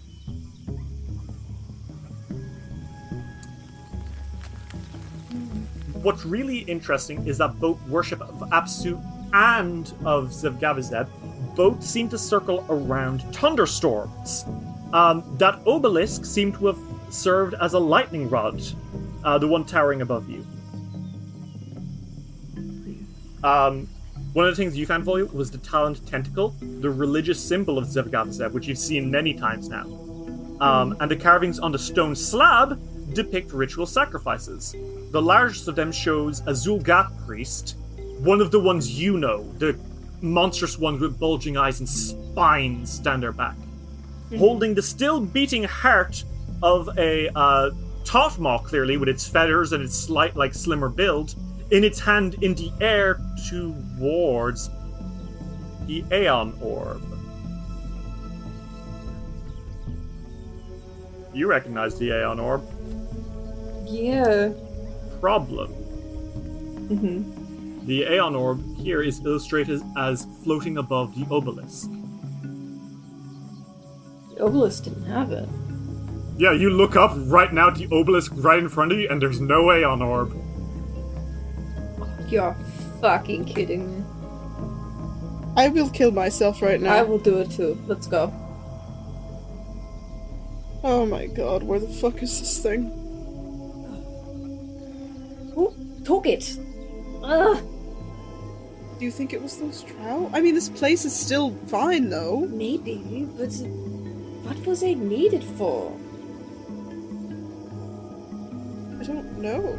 What's 6.06 6.24
really 6.24 6.58
interesting 6.58 7.26
is 7.26 7.38
that 7.38 7.58
both 7.58 7.82
worship 7.88 8.20
of 8.20 8.38
Apsu 8.50 9.04
and 9.32 9.92
of 10.04 10.28
Zevgavizeb 10.28 11.08
both 11.56 11.82
seem 11.82 12.08
to 12.10 12.16
circle 12.16 12.64
around 12.68 13.22
thunderstorms. 13.34 14.44
Um, 14.92 15.24
that 15.38 15.58
obelisk 15.66 16.24
seemed 16.24 16.54
to 16.58 16.66
have 16.66 16.78
served 17.10 17.56
as 17.60 17.72
a 17.72 17.80
lightning 17.80 18.30
rod, 18.30 18.62
uh, 19.24 19.36
the 19.38 19.48
one 19.48 19.64
towering 19.64 20.00
above 20.00 20.30
you. 20.30 20.46
Um, 23.42 23.88
one 24.32 24.46
of 24.46 24.52
the 24.52 24.62
things 24.62 24.76
you 24.76 24.86
found, 24.86 25.04
for 25.04 25.18
you 25.18 25.26
was 25.26 25.50
the 25.50 25.58
Talent 25.58 26.06
Tentacle, 26.06 26.54
the 26.60 26.88
religious 26.88 27.42
symbol 27.42 27.78
of 27.78 27.86
Zevgavizeb, 27.86 28.52
which 28.52 28.68
you've 28.68 28.78
seen 28.78 29.10
many 29.10 29.34
times 29.34 29.68
now. 29.68 29.86
Um, 30.60 30.96
and 31.00 31.10
the 31.10 31.16
carvings 31.16 31.58
on 31.58 31.72
the 31.72 31.80
stone 31.80 32.14
slab 32.14 32.80
depict 33.12 33.52
ritual 33.52 33.86
sacrifices. 33.86 34.74
The 35.10 35.22
largest 35.22 35.68
of 35.68 35.76
them 35.76 35.92
shows 35.92 36.40
a 36.40 36.52
Xulgath 36.52 37.26
priest, 37.26 37.76
one 38.18 38.40
of 38.40 38.50
the 38.50 38.60
ones 38.60 38.98
you 38.98 39.18
know, 39.18 39.44
the 39.58 39.78
monstrous 40.20 40.78
ones 40.78 41.00
with 41.00 41.18
bulging 41.18 41.56
eyes 41.56 41.80
and 41.80 41.88
spines 41.88 42.98
down 42.98 43.20
their 43.20 43.32
back, 43.32 43.56
holding 44.38 44.74
the 44.74 44.82
still 44.82 45.20
beating 45.20 45.64
heart 45.64 46.24
of 46.62 46.88
a 46.98 47.28
uh, 47.36 47.70
Totmaw, 48.04 48.62
clearly, 48.62 48.96
with 48.96 49.08
its 49.08 49.26
feathers 49.26 49.72
and 49.72 49.82
its 49.82 49.94
slight, 49.94 50.36
like, 50.36 50.54
slimmer 50.54 50.88
build, 50.88 51.34
in 51.72 51.82
its 51.82 51.98
hand 51.98 52.36
in 52.42 52.54
the 52.54 52.72
air 52.80 53.18
towards 53.48 54.70
the 55.86 56.04
Aeon 56.12 56.56
Orb. 56.60 57.02
You 61.34 61.48
recognize 61.48 61.98
the 61.98 62.12
Aeon 62.12 62.38
Orb. 62.38 62.62
Yeah. 63.86 64.52
Problem. 65.20 65.72
Mm-hmm. 66.88 67.86
The 67.86 68.02
Aeon 68.02 68.34
Orb 68.34 68.76
here 68.76 69.00
is 69.00 69.24
illustrated 69.24 69.80
as 69.96 70.26
floating 70.42 70.78
above 70.78 71.14
the 71.14 71.24
obelisk. 71.34 71.88
The 74.34 74.44
obelisk 74.44 74.84
didn't 74.84 75.06
have 75.06 75.30
it. 75.32 75.48
Yeah, 76.36 76.52
you 76.52 76.70
look 76.70 76.96
up 76.96 77.12
right 77.16 77.52
now 77.52 77.68
at 77.68 77.76
the 77.76 77.88
obelisk 77.92 78.32
right 78.36 78.58
in 78.58 78.68
front 78.68 78.92
of 78.92 78.98
you, 78.98 79.08
and 79.08 79.22
there's 79.22 79.40
no 79.40 79.72
Aeon 79.72 80.02
Orb. 80.02 80.36
You're 82.28 82.56
fucking 83.00 83.44
kidding 83.44 83.98
me. 83.98 84.04
I 85.56 85.68
will 85.68 85.88
kill 85.88 86.10
myself 86.10 86.60
right 86.60 86.80
now. 86.80 86.94
I 86.94 87.02
will 87.02 87.18
do 87.18 87.38
it 87.38 87.50
too. 87.52 87.82
Let's 87.86 88.06
go. 88.06 88.32
Oh 90.84 91.06
my 91.06 91.26
god, 91.26 91.62
where 91.62 91.78
the 91.78 91.88
fuck 91.88 92.22
is 92.22 92.38
this 92.38 92.62
thing? 92.62 93.05
Took 96.06 96.24
it? 96.24 96.56
Ugh. 97.24 97.58
Do 98.98 99.04
you 99.04 99.10
think 99.10 99.32
it 99.32 99.42
was 99.42 99.56
those 99.56 99.82
trout? 99.82 100.30
I 100.32 100.40
mean, 100.40 100.54
this 100.54 100.68
place 100.68 101.04
is 101.04 101.14
still 101.14 101.50
fine 101.66 102.08
though. 102.08 102.46
Maybe, 102.48 103.26
but 103.36 103.52
what 104.46 104.56
was 104.64 104.84
it 104.84 104.94
needed 104.94 105.42
for? 105.42 105.92
I 109.00 109.04
don't 109.04 109.38
know. 109.38 109.76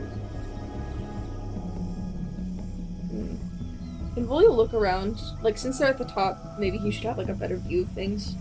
Can 4.14 4.28
Volio 4.28 4.54
look 4.54 4.74
around? 4.74 5.22
Like, 5.42 5.58
since 5.58 5.80
they're 5.80 5.90
at 5.90 5.98
the 5.98 6.06
top, 6.06 6.58
maybe 6.60 6.78
he 6.78 6.92
should 6.92 7.06
have 7.06 7.18
like 7.18 7.30
a 7.30 7.36
better 7.36 7.56
view 7.58 7.84
of 7.84 7.90
things. 7.90 8.36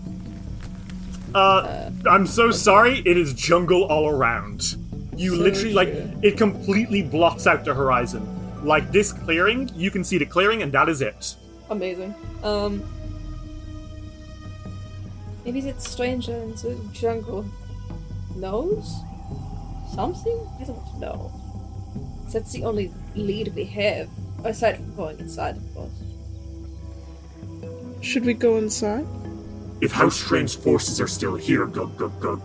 Uh, 1.33 1.91
I'm 2.09 2.27
so 2.27 2.51
sorry, 2.51 2.99
it 3.05 3.15
is 3.15 3.33
jungle 3.33 3.83
all 3.85 4.09
around. 4.09 4.75
You 5.17 5.35
So 5.35 5.41
literally, 5.41 5.73
like, 5.73 5.89
true. 5.91 6.19
it 6.21 6.37
completely 6.37 7.01
blocks 7.01 7.47
out 7.47 7.65
the 7.65 7.73
horizon. 7.73 8.23
Like, 8.63 8.91
this 8.91 9.11
clearing, 9.11 9.69
you 9.75 9.91
can 9.91 10.03
see 10.03 10.17
the 10.17 10.25
clearing, 10.25 10.61
and 10.61 10.71
that 10.73 10.89
is 10.89 11.01
it. 11.01 11.35
Amazing. 11.69 12.13
Um. 12.43 12.83
Maybe 15.43 15.61
that 15.61 15.81
stranger 15.81 16.35
in 16.35 16.51
the 16.51 16.77
jungle 16.91 17.45
knows 18.35 18.95
something? 19.95 20.47
I 20.59 20.65
don't 20.65 20.99
know. 20.99 21.31
That's 22.31 22.51
the 22.51 22.65
only 22.65 22.93
lead 23.15 23.55
we 23.55 23.63
have, 23.65 24.09
aside 24.43 24.75
from 24.77 24.95
going 24.95 25.19
inside, 25.19 25.55
of 25.57 25.73
course. 25.73 26.03
Should 28.01 28.25
we 28.25 28.33
go 28.33 28.57
inside? 28.57 29.07
If 29.79 29.91
House 29.91 30.19
Strange's 30.19 30.55
forces 30.55 30.99
are 30.99 31.07
still 31.07 31.35
here, 31.35 31.65
gug 31.65 31.97
gug 31.97 32.19
gug. 32.19 32.41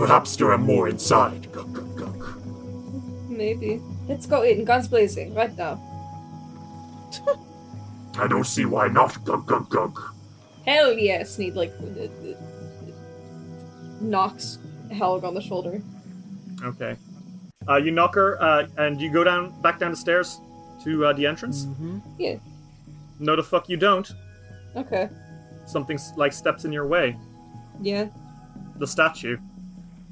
Perhaps 0.00 0.36
there 0.36 0.50
are 0.50 0.56
more 0.56 0.88
inside, 0.88 1.52
gug 1.52 1.74
gug 1.74 1.94
gug. 1.94 2.40
Maybe. 3.28 3.82
Let's 4.08 4.24
go 4.24 4.40
in, 4.40 4.64
guns 4.64 4.88
blazing, 4.88 5.34
right 5.34 5.54
now. 5.58 5.76
I 8.18 8.26
don't 8.26 8.46
see 8.46 8.64
why 8.64 8.88
not, 8.88 9.22
gug 9.26 9.44
gug 9.46 9.68
gug. 9.68 10.00
Hell 10.66 10.94
yes! 10.94 11.38
Need 11.38 11.52
like 11.54 11.74
uh, 11.82 12.04
uh, 12.04 12.34
knocks 14.00 14.56
Helg 14.90 15.22
on 15.22 15.34
the 15.34 15.42
shoulder. 15.42 15.82
Okay. 16.64 16.96
Uh, 17.68 17.76
you 17.76 17.90
knock 17.90 18.14
her, 18.14 18.42
uh, 18.42 18.68
and 18.78 18.98
you 19.02 19.12
go 19.12 19.22
down, 19.22 19.52
back 19.60 19.78
down 19.78 19.90
the 19.90 19.96
stairs 19.98 20.40
to 20.82 21.04
uh, 21.04 21.12
the 21.12 21.26
entrance. 21.26 21.66
Yeah. 22.18 22.36
No, 23.18 23.36
the 23.36 23.42
fuck 23.42 23.68
you 23.68 23.76
don't. 23.76 24.10
Okay. 24.76 25.10
Something 25.66 25.96
s- 25.96 26.12
like 26.16 26.32
steps 26.32 26.64
in 26.64 26.72
your 26.72 26.86
way. 26.86 27.18
Yeah. 27.82 28.08
The 28.76 28.86
statue. 28.86 29.36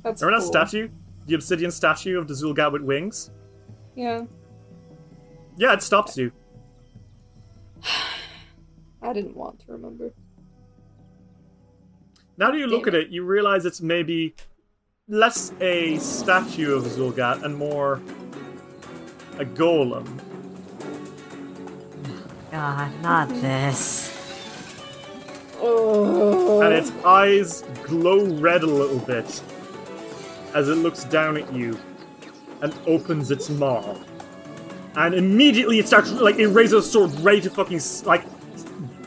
That's 0.03 0.23
Remember 0.23 0.43
cool. 0.43 0.53
that 0.53 0.69
statue? 0.69 0.89
The 1.27 1.35
obsidian 1.35 1.70
statue 1.70 2.19
of 2.19 2.29
the 2.29 2.35
Xulgath 2.35 2.73
with 2.73 2.83
wings? 2.83 3.31
Yeah. 3.95 4.25
Yeah, 5.57 5.75
it 5.75 5.83
stops 5.83 6.16
you. 6.16 6.33
I 9.03 9.12
didn't 9.12 9.37
want 9.37 9.59
to 9.61 9.73
remember. 9.73 10.12
Now 12.37 12.51
that 12.51 12.59
you 12.59 12.66
look 12.66 12.87
at 12.87 12.95
it, 12.95 13.09
you 13.09 13.25
realize 13.25 13.66
it's 13.66 13.81
maybe 13.81 14.35
less 15.09 15.53
a 15.61 15.99
statue 15.99 16.75
of 16.75 16.85
Xulgath 16.85 17.43
and 17.43 17.57
more 17.57 18.01
a 19.39 19.45
golem. 19.45 20.07
God, 22.51 22.93
not 23.03 23.29
mm-hmm. 23.29 23.41
this. 23.41 24.15
Oh. 25.61 26.62
And 26.62 26.73
its 26.73 26.93
eyes 27.05 27.65
glow 27.83 28.25
red 28.37 28.62
a 28.62 28.66
little 28.66 29.01
bit 29.01 29.43
as 30.55 30.69
it 30.69 30.77
looks 30.77 31.05
down 31.05 31.37
at 31.37 31.53
you 31.53 31.79
and 32.62 32.75
opens 32.87 33.31
its 33.31 33.49
maw. 33.51 33.97
And 34.97 35.15
immediately 35.15 35.79
it 35.79 35.87
starts, 35.87 36.11
like, 36.12 36.37
it 36.37 36.49
raises 36.49 36.87
a 36.87 36.89
sword 36.89 37.12
ready 37.20 37.41
to 37.43 37.51
fucking, 37.51 37.81
like, 38.05 38.25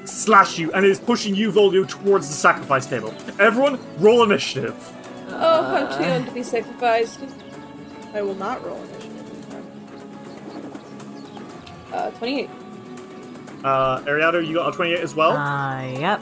slash 0.06 0.58
you, 0.58 0.72
and 0.72 0.86
it 0.86 0.92
is 0.92 1.00
pushing 1.00 1.36
you, 1.36 1.52
Volio, 1.52 1.88
towards 1.88 2.28
the 2.28 2.34
sacrifice 2.34 2.86
table. 2.86 3.14
Everyone, 3.40 3.80
roll 3.98 4.24
initiative. 4.24 4.76
Oh, 5.30 5.76
I'm 5.76 5.98
too 5.98 6.08
young 6.08 6.26
to 6.26 6.32
be 6.32 6.44
sacrificed. 6.44 7.20
I 8.14 8.22
will 8.22 8.36
not 8.36 8.64
roll 8.66 8.82
initiative. 8.84 9.08
Uh, 11.94 12.10
28. 12.12 12.50
Uh, 13.64 14.02
Ariado, 14.02 14.46
you 14.46 14.56
got 14.56 14.74
a 14.74 14.76
28 14.76 15.00
as 15.00 15.14
well. 15.14 15.32
Uh, 15.34 15.84
yep. 16.00 16.22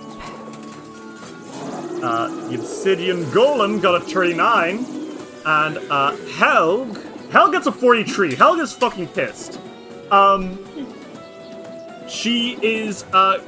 Uh, 2.02 2.28
the 2.48 2.56
Obsidian 2.56 3.24
Golem 3.26 3.82
got 3.82 4.02
a 4.02 4.06
39. 4.06 4.99
And, 5.46 5.78
uh, 5.90 6.16
Helg. 6.38 6.98
Helg 7.32 7.52
gets 7.52 7.68
a 7.68 7.72
43. 7.72 8.36
Helg 8.36 8.60
is 8.62 8.74
fucking 8.74 9.08
pissed. 9.08 9.60
Um, 10.12 10.58
she 12.08 12.58
is, 12.62 13.04
uh, 13.14 13.40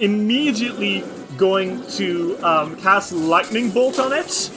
immediately 0.00 1.04
going 1.36 1.84
to, 1.92 2.38
um, 2.42 2.76
cast 2.76 3.12
Lightning 3.12 3.70
Bolt 3.70 3.98
on 3.98 4.12
it. 4.12 4.50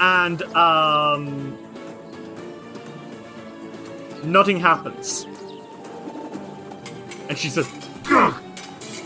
And, 0.00 0.42
um, 0.56 1.58
nothing 4.24 4.60
happens. 4.60 5.26
and 7.28 7.38
she 7.38 7.48
says, 7.48 7.66
Gug! 8.04 8.34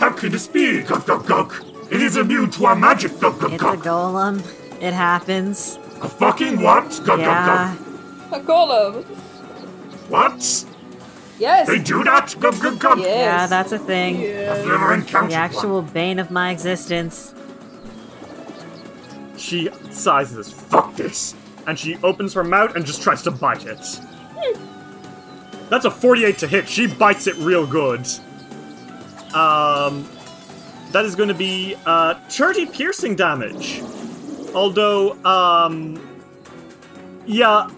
How 0.01 0.11
can 0.11 0.33
this 0.33 0.49
be? 0.49 0.83
Gug 0.83 1.07
gug 1.07 1.27
gug! 1.27 1.55
It 1.91 2.03
is 2.03 2.17
immune 2.17 2.51
to 2.53 2.67
our 2.67 2.75
magic! 2.77 3.19
Gug 3.21 3.39
gug 3.39 3.53
It's 3.53 3.63
a 3.63 3.67
golem. 3.77 4.43
It 4.81 4.93
happens. 4.93 5.79
A 6.03 6.09
fucking 6.09 6.61
what? 6.61 7.01
Gug 7.05 7.21
Yeah. 7.21 7.75
gug 8.31 8.31
gug! 8.31 8.43
A 8.43 8.45
golem. 8.47 9.05
What? 10.09 10.65
Yes. 11.39 11.67
They 11.67 11.79
do 11.79 12.05
that? 12.05 12.35
Gug 12.41 12.61
gug 12.61 12.79
gug! 12.79 12.99
Yes. 12.99 13.07
Yeah, 13.09 13.47
that's 13.47 13.73
a 13.73 13.79
thing. 13.79 14.17
I've 14.17 14.67
never 14.67 14.95
encountered 14.95 15.31
The 15.33 15.35
actual 15.37 15.83
bane 15.83 16.19
of 16.19 16.31
my 16.31 16.51
existence. 16.51 17.35
she 19.37 19.69
sizes, 19.91 20.51
Fuck 20.53 20.97
this! 20.97 21.35
and 21.67 21.79
she 21.79 21.97
opens 22.03 22.33
her 22.35 22.45
mouth 22.45 22.75
and 22.77 22.85
just 22.87 23.03
tries 23.03 23.23
to 23.23 23.31
bite 23.31 23.67
it. 23.67 24.01
That's 25.69 25.85
a 25.85 25.91
48 25.91 26.39
to 26.39 26.47
hit. 26.47 26.69
She 26.69 26.87
bites 26.87 27.27
it 27.27 27.35
real 27.39 27.67
good. 27.67 28.07
Um, 29.35 30.09
that 30.93 31.05
is 31.05 31.15
going 31.17 31.29
to 31.29 31.35
be 31.35 31.75
uh, 31.85 32.15
30 32.29 32.67
piercing 32.67 33.17
damage. 33.17 33.83
Although, 34.57 35.13
um, 35.25 36.01
yeah, 37.27 37.71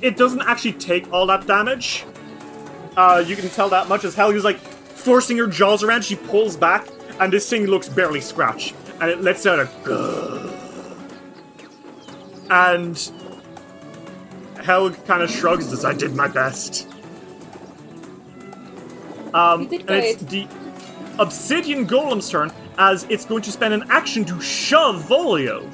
it 0.00 0.16
doesn't 0.16 0.42
actually 0.42 0.72
take 0.74 1.12
all 1.12 1.26
that 1.26 1.46
damage. 1.46 2.06
Uh, 2.96 3.22
you 3.26 3.36
can 3.36 3.48
tell 3.50 3.68
that 3.68 3.88
much 3.88 4.04
as 4.04 4.14
Helga's 4.14 4.44
like 4.44 4.58
forcing 4.58 5.36
her 5.36 5.46
jaws 5.46 5.82
around. 5.82 6.04
She 6.04 6.16
pulls 6.16 6.56
back, 6.56 6.88
and 7.20 7.32
this 7.32 7.50
thing 7.50 7.66
looks 7.66 7.88
barely 7.88 8.20
scratched, 8.22 8.74
and 9.00 9.10
it 9.10 9.20
lets 9.20 9.44
out 9.44 9.58
a 9.58 9.64
"Grrr." 9.84 10.40
and 12.50 12.96
Helg 14.56 15.04
kind 15.06 15.22
of 15.22 15.30
shrugs 15.30 15.68
says, 15.68 15.84
I 15.84 15.94
did 15.94 16.14
my 16.14 16.28
best. 16.28 16.88
Um, 19.32 19.62
and 19.62 19.90
it's 19.90 20.22
the 20.24 20.48
Obsidian 21.20 21.86
Golem's 21.86 22.28
turn, 22.28 22.52
as 22.76 23.04
it's 23.08 23.24
going 23.24 23.42
to 23.42 23.52
spend 23.52 23.72
an 23.72 23.84
action 23.88 24.24
to 24.24 24.40
shove 24.40 25.04
Volio. 25.04 25.70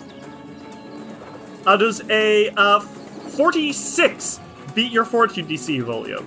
Uh, 1.67 1.77
does 1.77 2.01
a 2.09 2.49
uh, 2.51 2.81
46 2.81 4.41
beat 4.75 4.93
your 4.93 5.05
Fortitude 5.05 5.49
DC, 5.49 5.83
Volio? 5.83 6.25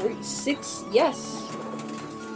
46. 0.00 0.84
Yes. 0.90 1.36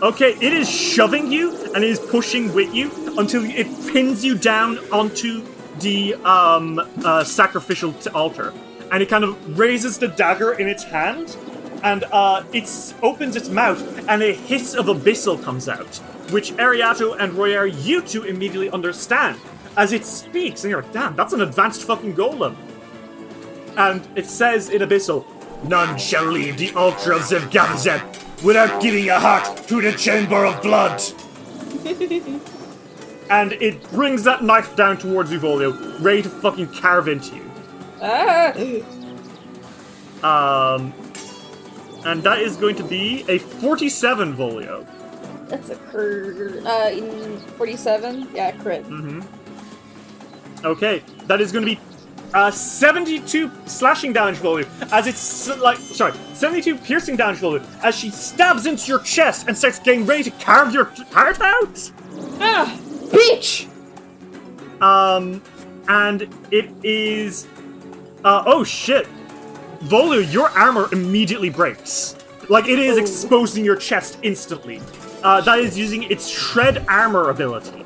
Okay, 0.03 0.33
it 0.35 0.53
is 0.53 0.69
shoving 0.69 1.33
you 1.33 1.57
and 1.75 1.83
it 1.83 1.89
is 1.89 1.99
pushing 1.99 2.53
with 2.53 2.75
you 2.75 2.91
until 3.17 3.45
it 3.45 3.67
pins 3.91 4.23
you 4.25 4.37
down 4.37 4.79
onto 4.93 5.43
the 5.81 6.15
um, 6.17 6.79
uh, 7.05 7.25
sacrificial 7.25 7.93
t- 7.95 8.11
altar, 8.11 8.53
and 8.93 9.03
it 9.03 9.09
kind 9.09 9.25
of 9.25 9.59
raises 9.59 9.99
the 9.99 10.09
dagger 10.09 10.53
in 10.53 10.69
its 10.69 10.85
hand, 10.85 11.37
and 11.83 12.05
uh, 12.13 12.45
it 12.53 12.95
opens 13.03 13.35
its 13.35 13.49
mouth, 13.49 13.81
and 14.09 14.23
a 14.23 14.35
hiss 14.35 14.75
of 14.75 14.87
abyssal 14.87 15.43
comes 15.43 15.69
out, 15.69 15.97
which 16.31 16.53
Ariato 16.53 17.17
and 17.19 17.33
Royer, 17.33 17.67
you 17.67 18.03
two 18.03 18.23
immediately 18.25 18.71
understand 18.71 19.41
as 19.77 19.93
it 19.93 20.05
speaks, 20.05 20.65
and 20.65 20.71
you're 20.71 20.83
like, 20.83 20.93
"Damn, 20.93 21.17
that's 21.17 21.33
an 21.33 21.41
advanced 21.41 21.85
fucking 21.85 22.15
golem." 22.15 22.55
And 23.77 24.07
it 24.15 24.27
says 24.27 24.71
in 24.71 24.83
abyssal, 24.83 25.25
"None 25.65 25.99
shall 25.99 26.27
leave 26.27 26.59
the 26.59 26.73
altar 26.75 27.13
of 27.13 27.23
Zevgavizeb 27.23 28.43
without 28.43 28.81
giving 28.81 29.09
a 29.09 29.19
heart 29.19 29.67
to 29.69 29.81
the 29.81 29.93
chamber 29.93 30.45
of 30.45 30.61
blood." 30.63 31.03
and 33.31 33.53
it 33.55 33.91
brings 33.91 34.23
that 34.25 34.43
knife 34.43 34.77
down 34.77 34.97
towards 34.97 35.33
you, 35.33 35.41
Volio, 35.41 36.03
ready 36.03 36.23
to 36.23 36.29
fucking 36.29 36.69
carve 36.69 37.09
into 37.09 37.37
you. 37.37 37.51
Ah. 38.03 38.53
Um, 40.23 40.93
and 42.05 42.23
that 42.23 42.39
is 42.39 42.57
going 42.57 42.77
to 42.77 42.85
be 42.85 43.25
a 43.29 43.39
47 43.39 44.37
Volio. 44.37 44.87
That's 45.49 45.71
a 45.71 45.77
cur. 45.77 46.61
Uh, 46.65 46.91
in 46.91 47.39
47. 47.57 48.29
Yeah, 48.35 48.53
crit. 48.53 48.85
Mm-hmm. 48.85 49.21
Okay, 50.65 51.03
that 51.27 51.41
is 51.41 51.53
going 51.53 51.65
to 51.65 51.75
be 51.75 51.81
uh, 52.33 52.51
72 52.51 53.51
slashing 53.67 54.13
damage 54.13 54.37
Volio, 54.37 54.67
as 54.93 55.07
it's 55.07 55.49
like, 55.59 55.79
sorry, 55.79 56.15
72 56.33 56.77
piercing 56.79 57.17
damage 57.17 57.39
Volio, 57.39 57.65
as 57.85 57.95
she 57.95 58.11
stabs 58.11 58.67
into 58.67 58.89
your 58.89 58.99
chest 59.01 59.47
and 59.47 59.57
starts 59.57 59.79
getting 59.79 60.05
ready 60.05 60.25
to 60.25 60.31
carve 60.33 60.75
your 60.75 60.87
heart 61.13 61.41
out. 61.41 61.93
Ah, 62.41 62.77
bitch. 63.11 63.69
Um, 64.81 65.43
and 65.89 66.23
it 66.51 66.71
is. 66.83 67.47
Uh, 68.25 68.43
oh 68.47 68.65
shit. 68.65 69.07
Volu, 69.85 70.31
your 70.33 70.49
armor 70.51 70.89
immediately 70.93 71.51
breaks. 71.51 72.17
Like 72.49 72.69
it 72.69 72.79
is 72.79 72.97
exposing 72.97 73.65
your 73.65 73.77
chest 73.77 74.19
instantly. 74.23 74.81
Uh, 75.23 75.41
that 75.43 75.59
is 75.59 75.79
using 75.79 76.05
its 76.05 76.27
shred 76.29 76.85
armor 76.89 77.31
ability. 77.31 77.84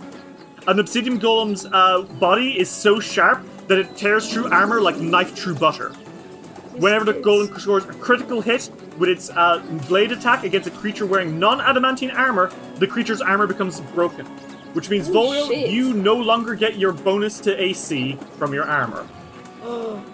An 0.68 0.78
obsidian 0.78 1.18
golem's 1.18 1.64
uh, 1.64 2.02
body 2.20 2.58
is 2.60 2.68
so 2.68 3.00
sharp 3.00 3.42
that 3.68 3.78
it 3.78 3.96
tears 3.96 4.30
through 4.30 4.50
armor 4.52 4.80
like 4.82 4.98
knife 4.98 5.34
through 5.34 5.54
butter. 5.54 5.88
Whenever 6.76 7.04
the 7.06 7.14
golem 7.14 7.58
scores 7.58 7.84
a 7.86 7.92
critical 7.94 8.40
hit 8.42 8.70
with 8.98 9.08
its 9.08 9.30
uh, 9.30 9.60
blade 9.88 10.12
attack 10.12 10.44
against 10.44 10.68
a 10.68 10.70
creature 10.70 11.06
wearing 11.06 11.38
non-adamantine 11.38 12.10
armor, 12.10 12.52
the 12.76 12.86
creature's 12.86 13.22
armor 13.22 13.46
becomes 13.46 13.80
broken. 13.80 14.26
Which 14.74 14.90
means, 14.90 15.08
Oh, 15.08 15.12
Volio, 15.14 15.48
shit. 15.48 15.70
you 15.70 15.94
no 15.94 16.14
longer 16.14 16.54
get 16.54 16.76
your 16.78 16.92
bonus 16.92 17.40
to 17.40 17.60
AC 17.60 18.18
from 18.36 18.52
your 18.52 18.64
armor. 18.64 19.08
Oh, 19.64 20.04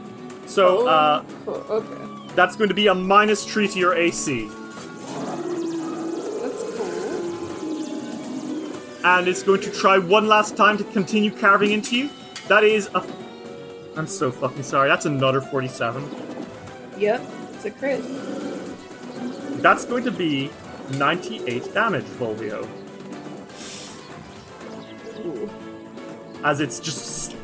So, 0.47 0.87
uh, 0.87 1.25
okay. 1.49 2.33
that's 2.37 2.55
going 2.55 2.69
to 2.69 2.75
be 2.75 2.87
a 2.87 2.95
minus 2.95 3.45
3 3.45 3.67
to 3.69 3.79
your 3.79 3.95
AC. 3.95 4.49
And 9.05 9.29
it's 9.29 9.43
going 9.43 9.61
to 9.61 9.71
try 9.71 9.99
one 9.99 10.27
last 10.27 10.57
time 10.57 10.79
to 10.79 10.85
continue 10.85 11.31
carving 11.31 11.73
into 11.73 11.95
you. 11.97 12.11
That 12.49 12.65
is 12.65 12.89
a. 12.95 13.07
I'm 13.97 14.07
so 14.07 14.33
fucking 14.33 14.63
sorry. 14.63 14.89
That's 14.89 15.05
another 15.05 15.43
47. 15.43 16.03
Yep, 16.99 17.23
it's 17.53 17.65
a 17.67 17.71
crit. 17.71 18.03
That's 19.63 19.85
going 19.85 20.05
to 20.05 20.11
be 20.11 20.51
98 20.93 21.75
damage, 21.75 22.05
Volvio. 22.05 22.67
Ooh. 25.25 25.51
As 26.43 26.61
it's 26.61 26.81
just 26.81 27.37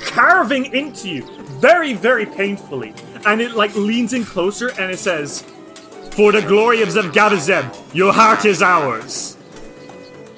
carving 0.00 0.72
into 0.74 1.08
you 1.08 1.22
very, 1.58 1.92
very 1.92 2.26
painfully. 2.26 2.94
And 3.26 3.40
it 3.40 3.52
like 3.52 3.74
leans 3.74 4.12
in 4.12 4.24
closer 4.24 4.70
and 4.78 4.92
it 4.92 4.98
says, 4.98 5.42
For 6.12 6.30
the 6.30 6.42
glory 6.42 6.82
of 6.82 6.88
Zevgavizeb, 6.90 7.94
your 7.94 8.12
heart 8.12 8.44
is 8.44 8.62
ours. 8.62 9.36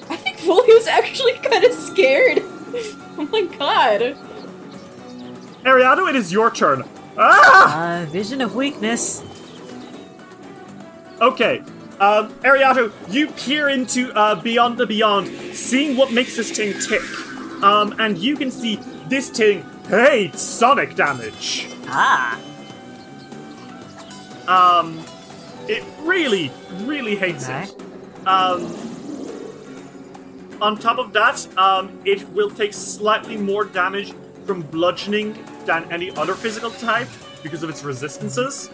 I 0.09 0.15
think 0.15 0.37
Volio's 0.37 0.87
actually 0.87 1.33
kind 1.33 1.63
of 1.63 1.73
scared. 1.73 2.39
oh 3.17 3.27
my 3.31 3.41
god. 3.57 4.17
Ariado, 5.63 6.09
it 6.09 6.15
is 6.15 6.31
your 6.31 6.49
turn. 6.51 6.83
Ah! 7.17 8.01
Uh, 8.01 8.05
vision 8.05 8.41
of 8.41 8.55
weakness. 8.55 9.23
Okay. 11.19 11.59
Um, 11.99 12.31
Ariato, 12.43 12.91
you 13.11 13.27
peer 13.31 13.69
into 13.69 14.11
uh, 14.13 14.35
Beyond 14.41 14.77
the 14.77 14.85
Beyond, 14.85 15.27
seeing 15.55 15.97
what 15.97 16.11
makes 16.13 16.35
this 16.35 16.51
thing 16.55 16.73
tick. 16.79 17.01
Um, 17.63 17.95
and 17.99 18.17
you 18.19 18.35
can 18.37 18.51
see 18.51 18.75
this 19.07 19.29
thing 19.31 19.65
hates 19.89 20.41
sonic 20.41 20.95
damage. 20.95 21.67
Ah. 21.87 22.39
Um, 24.47 25.03
it 25.67 25.83
really, 26.01 26.51
really 26.81 27.15
hates 27.15 27.49
Okay. 27.49 27.63
it. 27.63 28.27
Um, 28.27 28.61
on 30.61 30.77
top 30.77 30.97
of 30.97 31.13
that, 31.13 31.47
um, 31.57 31.99
it 32.05 32.27
will 32.29 32.49
take 32.49 32.73
slightly 32.73 33.37
more 33.37 33.65
damage 33.65 34.13
from 34.45 34.61
bludgeoning 34.61 35.37
than 35.65 35.91
any 35.91 36.11
other 36.11 36.33
physical 36.33 36.71
type 36.71 37.09
because 37.43 37.63
of 37.63 37.69
its 37.69 37.83
resistances. 37.83 38.69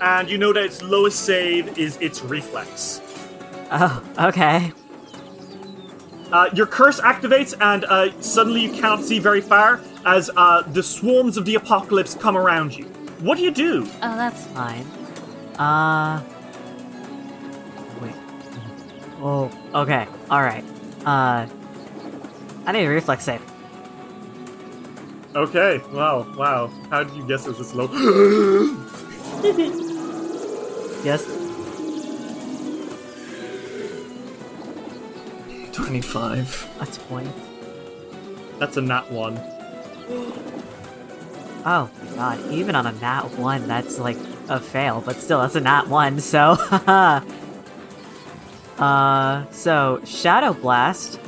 And 0.00 0.28
you 0.28 0.38
know 0.38 0.52
that 0.52 0.64
its 0.64 0.82
lowest 0.82 1.20
save 1.20 1.78
is 1.78 1.96
its 1.98 2.22
reflex. 2.22 3.00
Oh, 3.70 4.02
okay. 4.18 4.72
Uh, 6.32 6.50
your 6.54 6.66
curse 6.66 7.00
activates, 7.00 7.54
and 7.60 7.84
uh, 7.84 8.20
suddenly 8.20 8.62
you 8.62 8.72
cannot 8.72 9.02
see 9.02 9.18
very 9.18 9.40
far 9.40 9.80
as 10.04 10.30
uh, 10.36 10.62
the 10.62 10.82
swarms 10.82 11.36
of 11.36 11.44
the 11.44 11.54
apocalypse 11.54 12.14
come 12.14 12.36
around 12.36 12.76
you. 12.76 12.84
What 13.20 13.38
do 13.38 13.44
you 13.44 13.50
do? 13.50 13.84
Oh, 14.02 14.16
that's 14.16 14.44
fine. 14.46 14.86
Uh. 15.58 16.22
Wait. 19.16 19.22
Oh, 19.22 19.50
okay. 19.74 20.06
Alright. 20.30 20.64
Uh. 21.04 21.46
I 22.66 22.72
need 22.72 22.84
a 22.84 22.88
reflex 22.88 23.24
save. 23.24 23.40
Okay, 25.34 25.80
wow, 25.92 26.26
wow. 26.36 26.68
How 26.90 27.04
did 27.04 27.14
you 27.14 27.26
guess 27.26 27.46
it 27.46 27.56
was 27.56 27.58
this 27.58 27.74
low? 27.74 27.86
Yes? 31.04 31.24
25. 35.72 36.74
That's 36.80 36.96
a 36.96 37.00
point. 37.00 37.30
That's 38.58 38.76
a 38.76 38.80
nat 38.80 39.08
one. 39.12 39.38
Oh, 41.64 41.90
god. 42.16 42.40
Even 42.50 42.74
on 42.74 42.86
a 42.86 42.92
nat 42.92 43.30
1, 43.38 43.68
that's 43.68 43.98
like 43.98 44.16
a 44.48 44.58
fail, 44.58 45.02
but 45.04 45.16
still, 45.16 45.40
that's 45.42 45.54
a 45.54 45.60
nat 45.60 45.86
1, 45.86 46.18
so. 46.20 46.56
Uh, 48.78 49.44
so 49.50 50.00
Shadow 50.04 50.52
Blast 50.52 51.18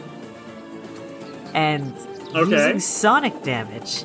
and 1.55 1.95
Okay. 2.35 2.51
using 2.51 2.79
sonic 2.79 3.43
damage. 3.43 4.05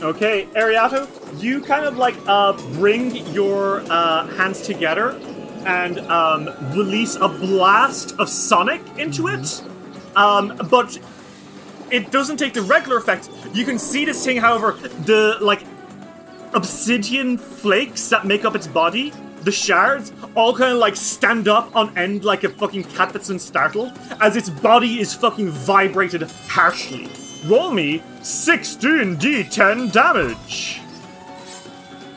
Okay, 0.00 0.46
Ariato, 0.54 1.08
you 1.42 1.60
kind 1.60 1.84
of 1.86 1.96
like 1.96 2.14
uh, 2.26 2.52
bring 2.74 3.16
your 3.32 3.80
uh, 3.90 4.26
hands 4.36 4.60
together 4.62 5.18
and 5.66 5.98
um, 6.00 6.50
release 6.76 7.16
a 7.16 7.28
blast 7.28 8.14
of 8.18 8.28
sonic 8.28 8.82
into 8.98 9.28
it. 9.28 9.62
Um, 10.14 10.56
but 10.70 10.98
it 11.90 12.10
doesn't 12.12 12.36
take 12.36 12.52
the 12.54 12.62
regular 12.62 12.98
effect. 12.98 13.28
You 13.54 13.64
can 13.64 13.78
see 13.78 14.04
this 14.04 14.24
thing, 14.24 14.36
however, 14.36 14.72
the 15.04 15.38
like 15.40 15.64
obsidian 16.52 17.38
flakes 17.38 18.08
that 18.10 18.24
make 18.26 18.44
up 18.44 18.54
its 18.54 18.66
body, 18.66 19.12
the 19.44 19.52
shards, 19.52 20.12
all 20.34 20.54
kind 20.54 20.72
of 20.72 20.78
like 20.78 20.96
stand 20.96 21.48
up 21.48 21.74
on 21.76 21.96
end 21.96 22.24
like 22.24 22.44
a 22.44 22.48
fucking 22.48 22.84
cat 22.84 23.12
that's 23.12 23.28
been 23.28 23.38
startled 23.38 23.92
as 24.20 24.36
its 24.36 24.48
body 24.48 25.00
is 25.00 25.14
fucking 25.14 25.50
vibrated 25.50 26.22
harshly. 26.48 27.08
Roll 27.46 27.70
me 27.70 28.02
16d10 28.20 29.92
damage. 29.92 30.80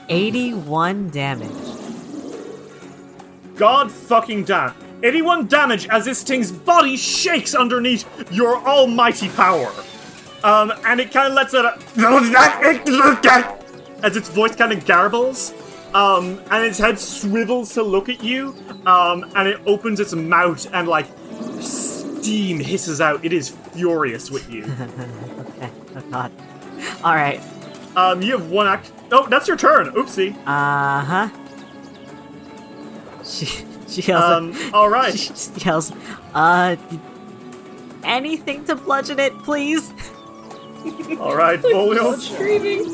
81 0.09 1.09
damage. 1.09 1.51
God 3.57 3.91
fucking 3.91 4.45
damn. 4.45 4.73
81 5.03 5.47
damage 5.47 5.87
as 5.89 6.05
this 6.05 6.23
thing's 6.23 6.51
body 6.51 6.95
shakes 6.95 7.53
underneath 7.53 8.05
your 8.31 8.55
almighty 8.65 9.29
power. 9.29 9.71
Um, 10.43 10.71
and 10.85 10.99
it 10.99 11.11
kind 11.11 11.27
of 11.27 11.33
lets 11.33 11.53
a. 11.53 11.77
as 14.03 14.15
its 14.15 14.29
voice 14.29 14.55
kind 14.55 14.71
of 14.71 14.85
garbles. 14.85 15.53
Um, 15.93 16.41
and 16.51 16.65
its 16.65 16.77
head 16.77 16.99
swivels 16.99 17.73
to 17.73 17.84
look 17.84 18.09
at 18.09 18.23
you. 18.23 18.55
Um, 18.85 19.30
and 19.35 19.47
it 19.47 19.59
opens 19.65 19.99
its 19.99 20.14
mouth 20.14 20.68
and, 20.73 20.88
like, 20.88 21.07
steam 21.59 22.59
hisses 22.59 23.01
out. 23.01 23.23
It 23.23 23.34
is 23.34 23.49
furious 23.49 24.30
with 24.30 24.49
you. 24.49 24.64
okay, 25.39 25.72
oh 25.95 26.01
god. 26.11 26.31
Alright. 27.03 27.41
Um, 27.95 28.22
you 28.22 28.38
have 28.38 28.49
one 28.51 28.68
act. 28.68 28.91
Oh, 29.11 29.27
that's 29.27 29.47
your 29.47 29.57
turn. 29.57 29.91
Oopsie. 29.91 30.35
Uh 30.45 31.03
huh. 31.03 31.30
She, 33.23 33.45
she 33.88 34.01
yells. 34.03 34.23
Um, 34.23 34.73
alright. 34.73 35.14
She 35.18 35.30
just 35.30 35.65
yells, 35.65 35.91
uh, 36.34 36.76
anything 38.03 38.65
to 38.65 38.76
bludgeon 38.76 39.19
it, 39.19 39.38
please? 39.39 39.93
Alright, 41.19 41.61
Volio. 41.61 42.15
Screaming. 42.18 42.85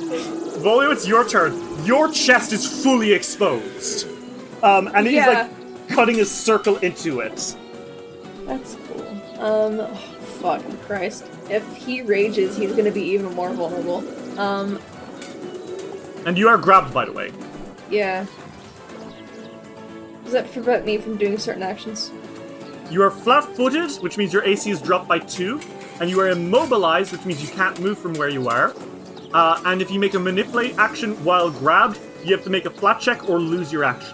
Volio, 0.61 0.91
it's 0.91 1.07
your 1.07 1.28
turn. 1.28 1.53
Your 1.86 2.10
chest 2.11 2.53
is 2.53 2.84
fully 2.84 3.11
exposed. 3.14 4.07
Um, 4.64 4.88
and 4.94 5.06
he's 5.06 5.15
Yeah. 5.15 5.48
like 5.49 5.90
cutting 5.90 6.20
a 6.22 6.26
circle 6.26 6.78
into 6.78 7.20
it. 7.20 7.56
That's 8.45 8.78
cool. 8.88 9.06
Um, 9.44 9.80
oh, 9.82 9.95
fucking 10.41 10.78
Christ. 10.88 11.26
If 11.49 11.64
he 11.76 12.02
rages, 12.02 12.56
he's 12.57 12.72
gonna 12.74 12.91
be 12.91 13.02
even 13.03 13.34
more 13.36 13.52
vulnerable. 13.52 14.03
Um, 14.40 14.80
And 16.26 16.38
you 16.38 16.48
are 16.48 16.57
grabbed, 16.57 16.94
by 16.94 17.06
the 17.06 17.11
way. 17.11 17.32
yeah. 17.90 18.26
Does 20.24 20.32
that 20.34 20.52
prevent 20.53 20.86
me 20.86 20.98
from 20.98 21.18
doing 21.18 21.38
certain 21.38 21.64
actions? 21.64 22.11
You 22.90 23.03
are 23.03 23.11
flat 23.11 23.44
footed, 23.56 23.91
which 24.02 24.18
means 24.18 24.32
your 24.34 24.44
AC 24.45 24.70
is 24.72 24.82
dropped 24.82 25.07
by 25.07 25.20
two. 25.20 25.60
And 26.03 26.09
you 26.09 26.19
are 26.19 26.27
immobilized, 26.27 27.13
which 27.13 27.23
means 27.23 27.41
you 27.41 27.47
can't 27.55 27.80
move 27.80 27.97
from 27.97 28.13
where 28.15 28.27
you 28.27 28.49
are. 28.49 28.73
Uh, 29.34 29.61
and 29.65 29.81
if 29.81 29.89
you 29.89 30.01
make 30.01 30.15
a 30.15 30.19
manipulate 30.19 30.77
action 30.77 31.13
while 31.23 31.49
grabbed, 31.49 31.97
you 32.25 32.35
have 32.35 32.43
to 32.43 32.49
make 32.49 32.65
a 32.65 32.69
flat 32.69 32.99
check 32.99 33.30
or 33.30 33.39
lose 33.39 33.71
your 33.71 33.85
action. 33.85 34.13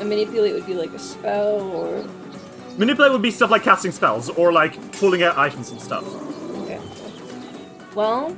A 0.00 0.04
manipulate 0.06 0.54
would 0.54 0.64
be 0.64 0.72
like 0.72 0.90
a 0.92 0.98
spell 0.98 1.60
or. 1.60 2.08
Manipulate 2.78 3.12
would 3.12 3.20
be 3.20 3.30
stuff 3.30 3.50
like 3.50 3.64
casting 3.64 3.92
spells 3.92 4.30
or 4.30 4.50
like 4.50 4.80
pulling 4.92 5.22
out 5.22 5.36
items 5.36 5.68
and 5.68 5.78
stuff. 5.78 6.06
Okay. 6.62 6.80
Well, 7.94 8.34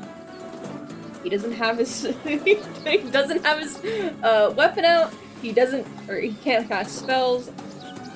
he 1.22 1.30
doesn't 1.30 1.52
have 1.52 1.78
his. 1.78 2.12
he 2.24 2.96
doesn't 3.12 3.46
have 3.46 3.60
his 3.60 3.78
uh, 4.24 4.52
weapon 4.56 4.84
out. 4.84 5.14
He 5.40 5.52
doesn't, 5.52 5.86
or 6.08 6.16
he 6.16 6.32
can't 6.32 6.66
cast 6.66 6.98
spells. 6.98 7.48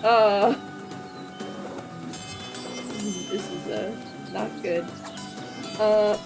Uh. 0.03 0.57
This 2.89 3.05
is, 3.05 3.31
this 3.31 3.51
is 3.53 3.67
uh, 3.69 4.04
not 4.35 4.51
good. 4.63 4.85
Uh. 5.79 6.19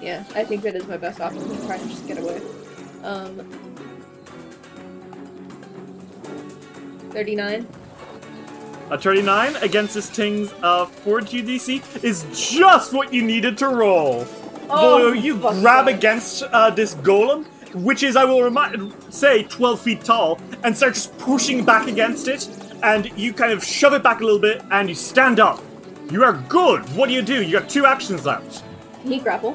Yeah, 0.00 0.22
I 0.36 0.44
think 0.44 0.62
that 0.62 0.76
is 0.76 0.86
my 0.86 0.96
best 0.96 1.20
option 1.20 1.48
to 1.48 1.66
try 1.66 1.76
and 1.76 1.90
just 1.90 2.06
get 2.06 2.18
away. 2.18 2.40
Um. 3.02 3.68
39. 7.10 7.66
A 8.90 8.98
39 8.98 9.56
against 9.56 9.94
this 9.94 10.08
thing's 10.08 10.52
uh, 10.62 10.86
fortitude 10.86 11.46
DC 11.46 12.04
is 12.04 12.24
just 12.32 12.94
what 12.94 13.12
you 13.12 13.22
needed 13.22 13.58
to 13.58 13.68
roll. 13.68 14.26
Oh, 14.70 15.12
Volio, 15.12 15.22
you 15.22 15.36
grab 15.38 15.86
that. 15.86 15.88
against 15.88 16.42
uh, 16.44 16.70
this 16.70 16.94
golem, 16.94 17.44
which 17.74 18.02
is, 18.02 18.16
I 18.16 18.24
will 18.24 18.42
remind, 18.42 18.94
say, 19.12 19.42
12 19.44 19.80
feet 19.80 20.04
tall, 20.04 20.40
and 20.64 20.76
start 20.76 20.94
just 20.94 21.16
pushing 21.18 21.64
back 21.64 21.86
against 21.86 22.28
it, 22.28 22.48
and 22.82 23.10
you 23.18 23.32
kind 23.34 23.52
of 23.52 23.62
shove 23.62 23.92
it 23.92 24.02
back 24.02 24.20
a 24.20 24.24
little 24.24 24.38
bit, 24.40 24.62
and 24.70 24.88
you 24.88 24.94
stand 24.94 25.38
up. 25.38 25.62
You 26.10 26.24
are 26.24 26.32
good. 26.48 26.80
What 26.96 27.08
do 27.08 27.14
you 27.14 27.22
do? 27.22 27.42
You 27.42 27.52
got 27.60 27.68
two 27.68 27.84
actions 27.84 28.24
left. 28.24 28.64
Can 29.02 29.12
he 29.12 29.18
grapple? 29.20 29.54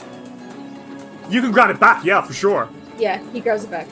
You 1.30 1.42
can 1.42 1.52
grab 1.52 1.72
it 1.72 1.80
back, 1.80 2.06
yeah, 2.06 2.22
for 2.22 2.34
sure. 2.34 2.70
Yeah, 2.98 3.24
he 3.32 3.40
grabs 3.40 3.64
it 3.64 3.72
back. 3.72 3.88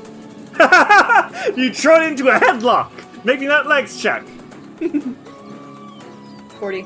you 1.57 1.73
throw 1.73 1.99
it 2.01 2.07
into 2.07 2.27
a 2.29 2.39
headlock, 2.39 2.91
making 3.25 3.47
that 3.47 3.65
legs 3.65 3.99
check. 3.99 4.23
40. 6.59 6.85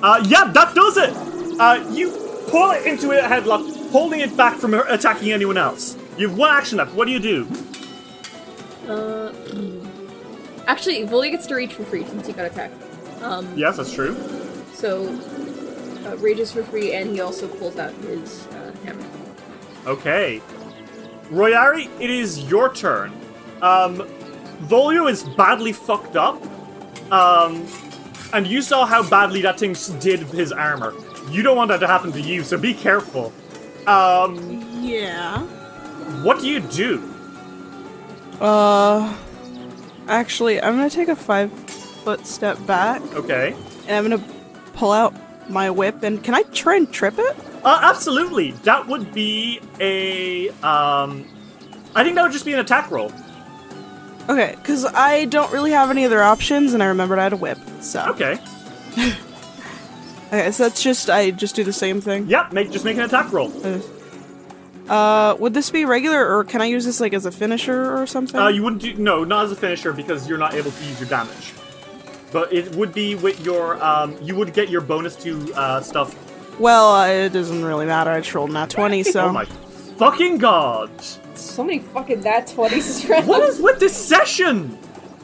Uh, 0.00 0.24
yeah, 0.28 0.44
that 0.44 0.74
does 0.76 0.96
it. 0.96 1.10
Uh, 1.58 1.84
you 1.90 2.10
pull 2.48 2.70
it 2.70 2.86
into 2.86 3.10
a 3.10 3.20
headlock, 3.22 3.90
holding 3.90 4.20
it 4.20 4.36
back 4.36 4.54
from 4.56 4.74
attacking 4.74 5.32
anyone 5.32 5.58
else. 5.58 5.96
You 6.16 6.28
have 6.28 6.38
one 6.38 6.54
action 6.54 6.78
left. 6.78 6.94
What 6.94 7.06
do 7.06 7.12
you 7.12 7.18
do? 7.18 7.48
Uh, 8.86 9.32
hmm. 9.32 9.86
actually, 10.68 11.02
Volley 11.02 11.32
gets 11.32 11.48
to 11.48 11.56
reach 11.56 11.74
for 11.74 11.82
free 11.84 12.04
since 12.04 12.28
he 12.28 12.32
got 12.32 12.46
attacked. 12.46 12.74
Um, 13.22 13.52
Yes, 13.56 13.76
that's 13.78 13.92
true. 13.92 14.14
So 14.78 15.08
uh, 16.06 16.16
rages 16.18 16.52
for 16.52 16.62
free, 16.62 16.94
and 16.94 17.10
he 17.10 17.20
also 17.20 17.48
pulls 17.48 17.76
out 17.78 17.92
his 17.94 18.46
uh, 18.48 18.72
hammer. 18.84 19.04
Okay. 19.86 20.40
Royari, 21.30 21.88
it 22.00 22.10
is 22.10 22.38
your 22.50 22.72
turn. 22.72 23.12
Um, 23.60 24.06
Volio 24.62 25.10
is 25.10 25.24
badly 25.36 25.72
fucked 25.72 26.16
up. 26.16 26.40
Um, 27.12 27.66
and 28.32 28.46
you 28.46 28.62
saw 28.62 28.86
how 28.86 29.08
badly 29.08 29.42
that 29.42 29.58
thing 29.58 29.74
did 29.98 30.20
his 30.20 30.52
armor. 30.52 30.94
You 31.30 31.42
don't 31.42 31.56
want 31.56 31.68
that 31.68 31.80
to 31.80 31.86
happen 31.86 32.12
to 32.12 32.20
you, 32.20 32.42
so 32.44 32.56
be 32.56 32.72
careful. 32.74 33.32
Um, 33.86 34.64
Yeah. 34.80 35.40
what 36.22 36.40
do 36.40 36.46
you 36.46 36.60
do? 36.60 37.02
Uh, 38.40 39.14
actually, 40.06 40.62
I'm 40.62 40.76
gonna 40.76 40.90
take 40.90 41.08
a 41.08 41.16
five 41.16 41.50
foot 42.04 42.26
step 42.26 42.64
back, 42.66 43.02
Okay. 43.14 43.54
and 43.86 43.96
I'm 43.96 44.04
gonna 44.10 44.24
pull 44.78 44.92
out 44.92 45.12
my 45.50 45.70
whip. 45.70 46.02
And 46.02 46.22
can 46.22 46.34
I 46.34 46.42
try 46.42 46.76
and 46.76 46.90
trip 46.92 47.14
it? 47.18 47.36
Uh, 47.64 47.80
absolutely. 47.82 48.52
That 48.62 48.86
would 48.86 49.12
be 49.12 49.60
a. 49.80 50.48
Um, 50.62 51.26
I 51.94 52.04
think 52.04 52.14
that 52.14 52.22
would 52.22 52.32
just 52.32 52.44
be 52.44 52.52
an 52.52 52.60
attack 52.60 52.90
roll. 52.90 53.12
Okay, 54.28 54.54
because 54.56 54.84
I 54.84 55.24
don't 55.24 55.50
really 55.52 55.70
have 55.70 55.90
any 55.90 56.04
other 56.04 56.22
options, 56.22 56.74
and 56.74 56.82
I 56.82 56.86
remembered 56.86 57.18
I 57.18 57.24
had 57.24 57.32
a 57.32 57.36
whip. 57.36 57.58
So 57.80 58.04
Okay. 58.10 58.38
okay, 60.26 60.50
so 60.50 60.64
that's 60.64 60.82
just 60.82 61.08
I 61.08 61.30
just 61.30 61.54
do 61.56 61.64
the 61.64 61.72
same 61.72 62.00
thing. 62.00 62.26
Yep. 62.28 62.52
Make 62.52 62.70
just 62.70 62.84
make 62.84 62.96
an 62.98 63.04
attack 63.04 63.32
roll. 63.32 63.52
Uh, 64.88 65.36
would 65.38 65.54
this 65.54 65.70
be 65.70 65.84
regular, 65.84 66.36
or 66.36 66.44
can 66.44 66.60
I 66.62 66.66
use 66.66 66.84
this 66.84 67.00
like 67.00 67.14
as 67.14 67.26
a 67.26 67.30
finisher 67.30 67.94
or 67.96 68.06
something? 68.06 68.38
Uh, 68.40 68.48
you 68.48 68.62
wouldn't 68.62 68.82
do 68.82 68.94
no, 68.94 69.24
not 69.24 69.46
as 69.46 69.52
a 69.52 69.56
finisher 69.56 69.92
because 69.92 70.28
you're 70.28 70.38
not 70.38 70.54
able 70.54 70.70
to 70.70 70.84
use 70.84 71.00
your 71.00 71.08
damage. 71.08 71.52
But 72.32 72.52
it 72.52 72.74
would 72.76 72.92
be 72.92 73.14
with 73.14 73.40
your. 73.44 73.82
Um, 73.82 74.16
you 74.22 74.34
would 74.36 74.52
get 74.52 74.68
your 74.68 74.80
bonus 74.82 75.16
to 75.16 75.52
uh, 75.54 75.80
stuff. 75.80 76.14
well, 76.60 76.94
uh, 76.94 77.06
it 77.08 77.30
doesn't 77.32 77.64
really 77.64 77.86
matter. 77.86 78.10
I 78.10 78.20
just 78.20 78.34
rolled 78.34 78.52
nat 78.52 78.70
twenty, 78.70 79.02
so 79.02 79.26
Oh 79.26 79.32
my 79.32 79.44
fucking 79.46 80.38
god! 80.38 80.90
So 81.34 81.64
many 81.64 81.78
fucking 81.78 82.20
that 82.22 82.48
20s 82.48 82.70
this 82.70 83.04
round. 83.06 83.26
What 83.28 83.42
is 83.48 83.60
with 83.60 83.78
this 83.80 83.96
session? 83.96 84.76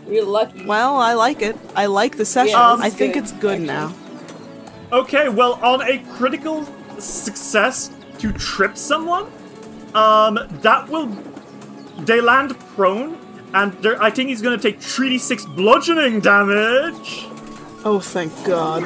You're 0.09 0.25
lucky. 0.25 0.65
well, 0.67 0.97
I 0.97 1.15
like 1.15 1.43
it. 1.43 1.57
I 1.75 1.87
like 1.87 2.17
the 2.17 2.25
session. 2.25 2.51
Yeah, 2.57 2.77
this 2.77 2.85
I 2.85 2.89
is 2.89 2.95
think 2.95 3.15
good, 3.15 3.23
it's 3.23 3.33
good 3.33 3.53
actually. 3.53 3.67
now. 3.67 3.95
Okay, 4.93 5.29
well, 5.29 5.55
on 5.63 5.83
a 5.83 5.99
critical 6.17 6.65
success 6.99 7.91
to 8.19 8.33
trip 8.33 8.77
someone, 8.77 9.27
um, 9.95 10.39
that 10.63 10.89
will 10.89 11.07
they 12.01 12.21
land 12.21 12.59
prone, 12.77 13.17
and 13.55 13.73
they're- 13.83 13.97
I 14.01 14.11
think 14.11 14.29
he's 14.29 14.43
going 14.43 14.59
to 14.59 14.63
take 14.63 14.81
3d6 14.81 15.47
bludgeoning 15.47 16.21
damage. 16.21 17.27
Oh, 17.85 18.01
thank 18.01 18.33
God. 18.45 18.83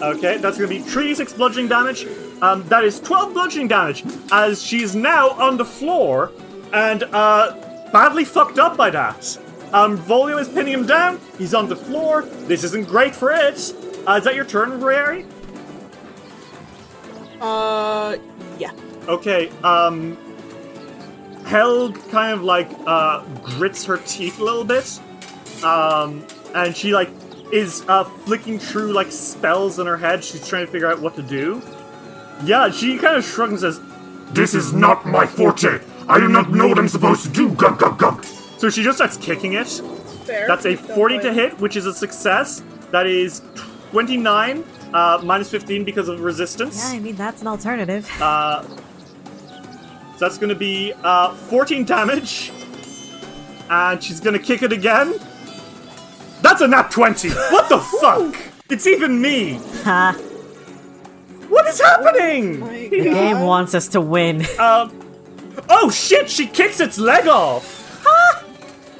Okay, 0.00 0.36
that's 0.38 0.56
going 0.58 0.68
to 0.70 0.78
be 0.78 0.80
3d6 0.80 1.36
bludgeoning 1.36 1.68
damage. 1.68 2.06
Um, 2.40 2.62
that 2.68 2.84
is 2.84 3.00
12 3.00 3.32
bludgeoning 3.34 3.66
damage, 3.68 4.04
as 4.30 4.62
she's 4.62 4.94
now 4.94 5.30
on 5.30 5.56
the 5.56 5.64
floor, 5.64 6.30
and 6.72 7.02
uh, 7.12 7.52
badly 7.92 8.24
fucked 8.24 8.58
up 8.60 8.76
by 8.76 8.90
that. 8.90 9.38
Um, 9.72 9.98
Volio 9.98 10.38
is 10.40 10.48
pinning 10.48 10.72
him 10.72 10.86
down. 10.86 11.20
He's 11.36 11.52
on 11.52 11.68
the 11.68 11.76
floor. 11.76 12.22
This 12.22 12.62
isn't 12.64 12.86
great 12.86 13.14
for 13.14 13.32
it. 13.32 13.74
Uh, 14.06 14.12
is 14.12 14.24
that 14.24 14.34
your 14.36 14.44
turn, 14.44 14.80
Rary? 14.80 15.26
Uh, 17.40 18.16
yeah. 18.58 18.70
Okay, 19.08 19.48
um. 19.64 20.16
Hell 21.48 21.92
kind 22.10 22.34
of 22.34 22.42
like 22.42 22.70
uh, 22.86 23.24
grits 23.42 23.84
her 23.86 23.96
teeth 23.96 24.38
a 24.38 24.44
little 24.44 24.64
bit. 24.64 25.00
Um, 25.64 26.26
and 26.54 26.76
she 26.76 26.92
like 26.92 27.08
is 27.50 27.84
uh, 27.88 28.04
flicking 28.04 28.58
through 28.58 28.92
like 28.92 29.10
spells 29.10 29.78
in 29.78 29.86
her 29.86 29.96
head. 29.96 30.22
She's 30.22 30.46
trying 30.46 30.66
to 30.66 30.70
figure 30.70 30.90
out 30.90 31.00
what 31.00 31.16
to 31.16 31.22
do. 31.22 31.62
Yeah, 32.44 32.70
she 32.70 32.98
kind 32.98 33.16
of 33.16 33.24
shrugs 33.24 33.62
and 33.62 33.74
says, 33.74 33.80
This 34.34 34.54
is 34.54 34.74
not 34.74 35.06
my 35.06 35.24
forte. 35.24 35.80
I 36.06 36.20
do 36.20 36.28
not 36.28 36.50
know 36.50 36.68
what 36.68 36.78
I'm 36.78 36.88
supposed 36.88 37.24
to 37.24 37.30
do. 37.30 37.50
Gug 37.54 37.78
gug 37.78 37.98
gug. 37.98 38.24
So 38.58 38.68
she 38.68 38.82
just 38.82 38.98
starts 38.98 39.16
kicking 39.16 39.54
it. 39.54 39.68
Fair. 40.26 40.46
That's 40.46 40.66
a 40.66 40.76
40 40.76 41.20
to 41.20 41.32
hit, 41.32 41.58
which 41.60 41.76
is 41.76 41.86
a 41.86 41.94
success. 41.94 42.62
That 42.90 43.06
is 43.06 43.40
29, 43.92 44.64
uh, 44.92 45.20
minus 45.24 45.50
15 45.50 45.84
because 45.84 46.08
of 46.08 46.20
resistance. 46.20 46.76
Yeah, 46.76 46.98
I 46.98 47.00
mean, 47.00 47.16
that's 47.16 47.40
an 47.40 47.46
alternative. 47.46 48.06
Uh, 48.20 48.64
so 50.18 50.24
that's 50.24 50.36
going 50.36 50.48
to 50.48 50.56
be 50.56 50.92
uh, 51.04 51.32
14 51.32 51.84
damage. 51.84 52.50
And 53.70 54.02
she's 54.02 54.18
going 54.18 54.36
to 54.36 54.42
kick 54.44 54.62
it 54.62 54.72
again. 54.72 55.14
That's 56.42 56.60
a 56.60 56.66
nat 56.66 56.90
20. 56.90 57.28
What 57.50 57.68
the 57.68 57.78
fuck? 57.78 58.34
It's 58.68 58.88
even 58.88 59.22
me. 59.22 59.60
Ha! 59.84 60.12
What 61.48 61.66
is 61.68 61.80
happening? 61.80 62.58
My 62.60 62.88
the 62.88 63.04
game 63.04 63.40
wants 63.42 63.74
us 63.74 63.86
to 63.88 64.00
win. 64.00 64.44
Um, 64.58 64.92
oh 65.70 65.88
shit, 65.90 66.28
she 66.28 66.46
kicks 66.46 66.80
its 66.80 66.98
leg 66.98 67.28
off. 67.28 68.02
Ha! 68.04 68.44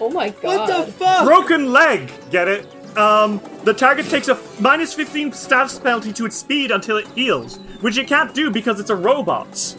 Oh 0.01 0.11
my 0.11 0.31
god. 0.31 0.43
What 0.45 0.87
the 0.87 0.93
fuck? 0.93 1.25
Broken 1.27 1.73
leg. 1.73 2.13
Get 2.31 2.47
it? 2.47 2.67
Um, 2.97 3.41
the 3.65 3.75
target 3.75 4.07
takes 4.07 4.29
a 4.29 4.33
f- 4.33 4.61
minus 4.61 4.95
15 4.95 5.33
status 5.33 5.79
penalty 5.81 6.13
to 6.13 6.27
its 6.27 6.37
speed 6.37 6.71
until 6.71 6.97
it 6.97 7.09
heals, 7.09 7.59
which 7.81 7.99
it 7.99 8.07
can't 8.07 8.33
do 8.35 8.51
because 8.51 8.79
it's 8.81 8.91
a 8.91 8.97
robot. 8.97 9.77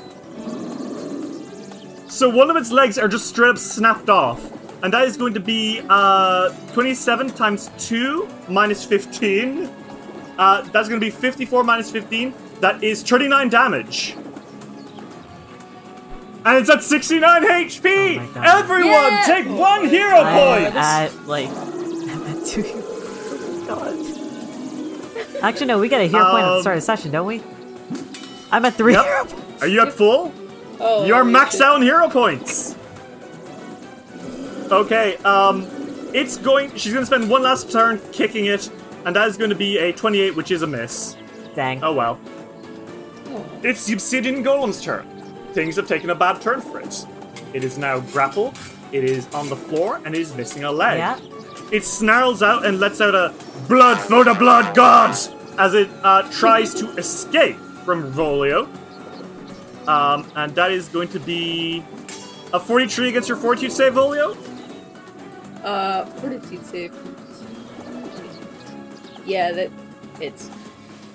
So 2.10 2.30
one 2.30 2.50
of 2.50 2.58
its 2.58 2.72
legs 2.72 2.98
are 2.98 3.08
just 3.08 3.28
straight 3.28 3.50
up 3.52 3.58
snapped 3.58 4.10
off. 4.10 4.52
And 4.84 4.94
that 4.94 5.04
is 5.08 5.16
going 5.18 5.34
to 5.34 5.40
be 5.40 5.82
uh, 5.90 6.50
27 6.74 7.30
times 7.32 7.70
2 7.78 8.28
minus 8.50 8.84
15. 8.86 9.70
Uh, 10.38 10.62
that's 10.72 10.88
going 10.88 11.00
to 11.00 11.06
be 11.06 11.12
54 11.12 11.64
minus 11.64 11.92
15. 11.92 12.34
That 12.62 12.84
is 12.84 13.04
39 13.04 13.50
damage. 13.50 14.16
And 16.46 16.58
it's 16.58 16.70
at 16.70 16.82
69 16.82 17.44
HP! 17.44 18.18
Oh. 18.36 18.42
Everyone, 18.60 18.86
Yeah! 18.92 19.24
take 19.26 19.46
one 19.50 19.86
hero 19.90 20.20
I'm 20.20 20.64
point! 20.64 20.76
at, 20.76 21.14
like, 21.28 21.50
I'm 21.50 22.24
at 22.28 22.46
two. 22.46 22.64
Oh, 22.66 23.66
God. 25.36 25.44
Actually, 25.44 25.66
no, 25.68 25.78
we 25.80 25.90
get 25.90 26.00
a 26.02 26.06
hero 26.08 26.24
point 26.32 26.44
at 26.46 26.50
the 26.50 26.56
Um, 26.56 26.62
start 26.62 26.78
of 26.78 26.82
the 26.82 26.86
session, 26.86 27.12
don't 27.12 27.28
we? 27.28 27.42
I'm 28.52 28.64
at 28.66 28.74
three 28.76 28.94
Yep. 28.94 29.32
Are 29.62 29.68
you 29.68 29.82
at 29.82 29.92
full? 29.92 30.32
Oh, 30.80 31.06
You're 31.06 31.24
maxed 31.26 31.62
out 31.62 31.76
in 31.78 31.82
hero 31.82 32.10
points. 32.10 32.76
Okay, 34.72 35.18
um, 35.18 35.68
it's 36.14 36.38
going. 36.38 36.76
She's 36.76 36.94
gonna 36.94 37.06
spend 37.06 37.30
one 37.30 37.44
last 37.44 37.72
turn 37.72 38.00
kicking 38.12 38.46
it, 38.46 38.70
and 39.06 39.16
that 39.16 39.28
is 39.28 39.36
going 39.38 39.50
to 39.50 39.56
be 39.56 39.78
a 39.80 39.92
28, 39.92 40.36
which 40.36 40.52
is 40.52 40.62
a 40.62 40.68
miss. 40.68 41.18
Dang. 41.56 41.84
Oh 41.84 41.94
well. 41.94 42.20
It's 43.64 43.86
the 43.86 43.94
Obsidian 43.94 44.44
Golem's 44.44 44.82
turn. 44.82 45.08
Things 45.54 45.76
have 45.76 45.88
taken 45.88 46.10
a 46.12 46.16
bad 46.16 46.42
turn 46.42 46.62
for 46.62 46.80
it. 46.80 47.06
It 47.54 47.64
is 47.64 47.78
now 47.78 48.00
grappled. 48.00 48.58
It 48.92 49.04
is 49.04 49.28
on 49.34 49.50
the 49.50 49.56
floor 49.56 50.00
and 50.06 50.16
it 50.16 50.22
is 50.22 50.36
missing 50.36 50.64
a 50.64 50.72
leg. 50.72 50.98
Yeah. 51.00 51.20
It 51.72 51.84
snarls 51.84 52.42
out 52.42 52.66
and 52.66 52.80
lets 52.80 53.02
out 53.02 53.14
a 53.14 53.34
blood 53.68 54.00
for 54.00 54.24
the 54.24 54.34
blood 54.34 54.76
gods 54.76 55.30
as 55.58 55.74
it 55.74 55.90
uh, 56.04 56.24
tries 56.32 56.74
to 56.76 56.90
escape 56.96 57.58
from 57.84 58.12
Volio. 58.14 58.68
Um, 59.90 60.32
and 60.36 60.54
that 60.54 60.72
is 60.72 60.88
going 60.88 61.08
to 61.10 61.20
be 61.20 61.84
a 62.54 62.60
43 62.60 63.10
against 63.10 63.28
your 63.28 63.38
fortitude 63.38 63.72
save, 63.72 63.94
Volio. 63.94 64.38
Uh, 65.64 66.06
fortitude 66.06 66.64
save. 66.64 66.94
Yeah, 69.26 69.52
that 69.52 69.72
it's 70.22 70.50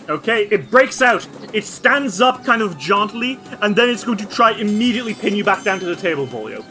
Okay, 0.08 0.48
it 0.50 0.70
breaks 0.70 1.00
out. 1.00 1.26
It 1.54 1.64
stands 1.64 2.20
up 2.20 2.44
kind 2.44 2.60
of 2.60 2.76
jauntily, 2.76 3.38
and 3.62 3.74
then 3.74 3.88
it's 3.88 4.04
going 4.04 4.18
to 4.18 4.26
try 4.26 4.50
immediately 4.52 5.14
pin 5.14 5.34
you 5.34 5.44
back 5.44 5.62
down 5.64 5.78
to 5.78 5.86
the 5.86 5.96
table, 5.96 6.26
Volio. 6.26 6.58
okay. 6.58 6.64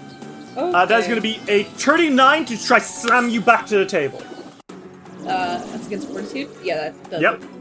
Uh, 0.57 0.85
that 0.85 0.99
is 0.99 1.07
going 1.07 1.15
to 1.15 1.21
be 1.21 1.39
a 1.47 1.63
39 1.63 2.45
to 2.45 2.63
try 2.63 2.77
slam 2.80 3.30
you 3.30 3.41
back 3.41 3.65
to 3.67 3.77
the 3.77 3.85
table. 3.85 4.21
Uh, 5.21 5.65
that's 5.65 5.88
against 5.88 6.09
fortitude. 6.09 6.49
Yeah, 6.61 6.89
that 6.91 7.09
does. 7.09 7.21
Yep. 7.21 7.41
it. 7.41 7.52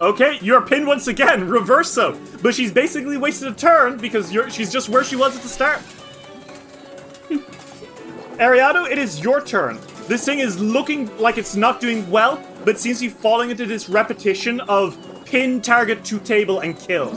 Okay, 0.00 0.38
you're 0.40 0.62
pinned 0.62 0.86
once 0.86 1.08
again, 1.08 1.46
reverso. 1.46 2.16
But 2.42 2.54
she's 2.54 2.72
basically 2.72 3.18
wasted 3.18 3.48
a 3.48 3.54
turn 3.54 3.98
because 3.98 4.32
she's 4.50 4.72
just 4.72 4.88
where 4.88 5.04
she 5.04 5.14
was 5.14 5.36
at 5.36 5.42
the 5.42 5.48
start. 5.48 5.80
Ariado, 8.38 8.90
it 8.90 8.96
is 8.96 9.22
your 9.22 9.42
turn. 9.42 9.78
This 10.08 10.24
thing 10.24 10.38
is 10.38 10.58
looking 10.58 11.14
like 11.18 11.36
it's 11.36 11.54
not 11.54 11.80
doing 11.80 12.10
well, 12.10 12.42
but 12.64 12.80
seems 12.80 13.00
to 13.00 13.08
be 13.08 13.10
falling 13.10 13.50
into 13.50 13.66
this 13.66 13.90
repetition 13.90 14.60
of 14.62 14.96
pin, 15.26 15.60
target 15.60 16.02
to 16.06 16.18
table, 16.18 16.60
and 16.60 16.78
kill. 16.78 17.10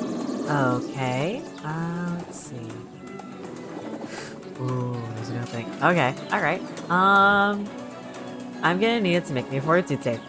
Okay. 0.51 1.41
Uh, 1.63 2.15
let's 2.17 2.37
see. 2.37 2.67
Ooh, 4.59 5.01
there's 5.15 5.29
no 5.29 5.41
thing. 5.43 5.65
Okay. 5.81 6.13
All 6.33 6.41
right. 6.41 6.61
Um, 6.91 7.65
I'm 8.61 8.79
gonna 8.79 8.99
need 8.99 9.15
it 9.15 9.25
to 9.25 9.33
make 9.33 9.49
me 9.49 9.57
a 9.57 9.61
fortitude 9.61 10.03
save. 10.03 10.19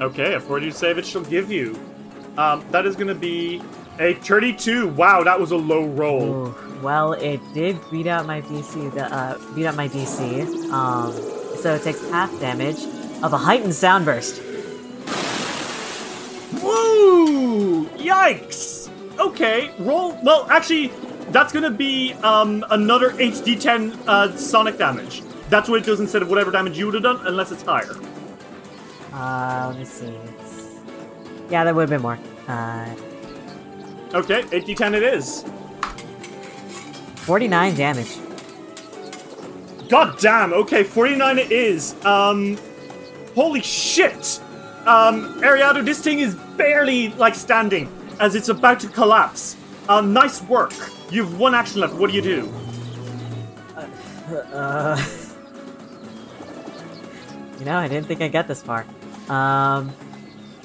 Okay, 0.00 0.34
a 0.34 0.40
40 0.40 0.70
save 0.70 0.98
it 0.98 1.06
shall 1.06 1.22
give 1.22 1.50
you. 1.50 1.78
Um, 2.36 2.64
that 2.70 2.84
is 2.84 2.96
going 2.96 3.08
to 3.08 3.14
be 3.14 3.62
a 3.98 4.14
32. 4.14 4.88
Wow, 4.88 5.22
that 5.22 5.40
was 5.40 5.52
a 5.52 5.56
low 5.56 5.86
roll. 5.86 6.48
Ooh, 6.48 6.80
well, 6.82 7.14
it 7.14 7.40
did 7.54 7.78
beat 7.90 8.06
out 8.06 8.26
my 8.26 8.42
DC. 8.42 8.92
The 8.92 9.12
uh, 9.12 9.38
beat 9.54 9.66
out 9.66 9.74
my 9.74 9.88
DC. 9.88 10.70
Um, 10.70 11.12
so 11.56 11.74
it 11.74 11.82
takes 11.82 12.06
half 12.10 12.30
damage 12.40 12.78
of 13.22 13.32
a 13.32 13.38
heightened 13.38 13.74
sound 13.74 14.04
burst. 14.04 14.42
Woo! 16.62 17.86
Yikes! 17.96 18.90
Okay, 19.18 19.72
roll. 19.78 20.18
Well, 20.22 20.46
actually, 20.50 20.88
that's 21.30 21.54
gonna 21.54 21.70
be 21.70 22.12
um, 22.22 22.66
another 22.70 23.12
8d10 23.12 24.06
uh, 24.06 24.36
sonic 24.36 24.76
damage. 24.76 25.22
That's 25.48 25.70
what 25.70 25.80
it 25.80 25.86
does 25.86 26.00
instead 26.00 26.20
of 26.20 26.28
whatever 26.28 26.50
damage 26.50 26.76
you 26.76 26.86
would 26.86 26.94
have 26.94 27.02
done, 27.02 27.26
unless 27.26 27.50
it's 27.50 27.62
higher. 27.62 27.94
Uh, 29.16 29.68
let 29.70 29.78
me 29.78 29.84
see. 29.84 30.06
It's... 30.06 30.76
Yeah, 31.50 31.64
that 31.64 31.74
would 31.74 31.82
have 31.82 31.90
been 31.90 32.02
more. 32.02 32.18
Uh, 32.46 32.94
Okay, 34.14 34.42
8d10 34.42 34.94
it 34.94 35.02
is. 35.02 35.44
49 37.26 37.74
damage. 37.74 38.16
God 39.88 40.18
damn. 40.20 40.52
Okay, 40.52 40.84
49 40.84 41.38
it 41.38 41.50
is. 41.50 41.96
Um, 42.04 42.56
holy 43.34 43.60
shit. 43.60 44.40
Um, 44.86 45.40
Ariado, 45.42 45.84
this 45.84 46.00
thing 46.00 46.20
is 46.20 46.36
barely 46.56 47.08
like 47.10 47.34
standing 47.34 47.88
as 48.20 48.36
it's 48.36 48.48
about 48.48 48.78
to 48.80 48.88
collapse. 48.88 49.56
Um, 49.88 50.12
nice 50.12 50.40
work. 50.42 50.72
You 51.10 51.24
have 51.24 51.38
one 51.38 51.54
action 51.54 51.80
left. 51.80 51.94
What 51.94 52.10
do 52.10 52.16
you 52.16 52.22
do? 52.22 52.52
Uh, 53.76 54.96
you 57.58 57.64
know, 57.64 57.76
I 57.76 57.88
didn't 57.88 58.06
think 58.06 58.20
I'd 58.22 58.32
get 58.32 58.48
this 58.48 58.62
far. 58.62 58.86
Um, 59.28 59.92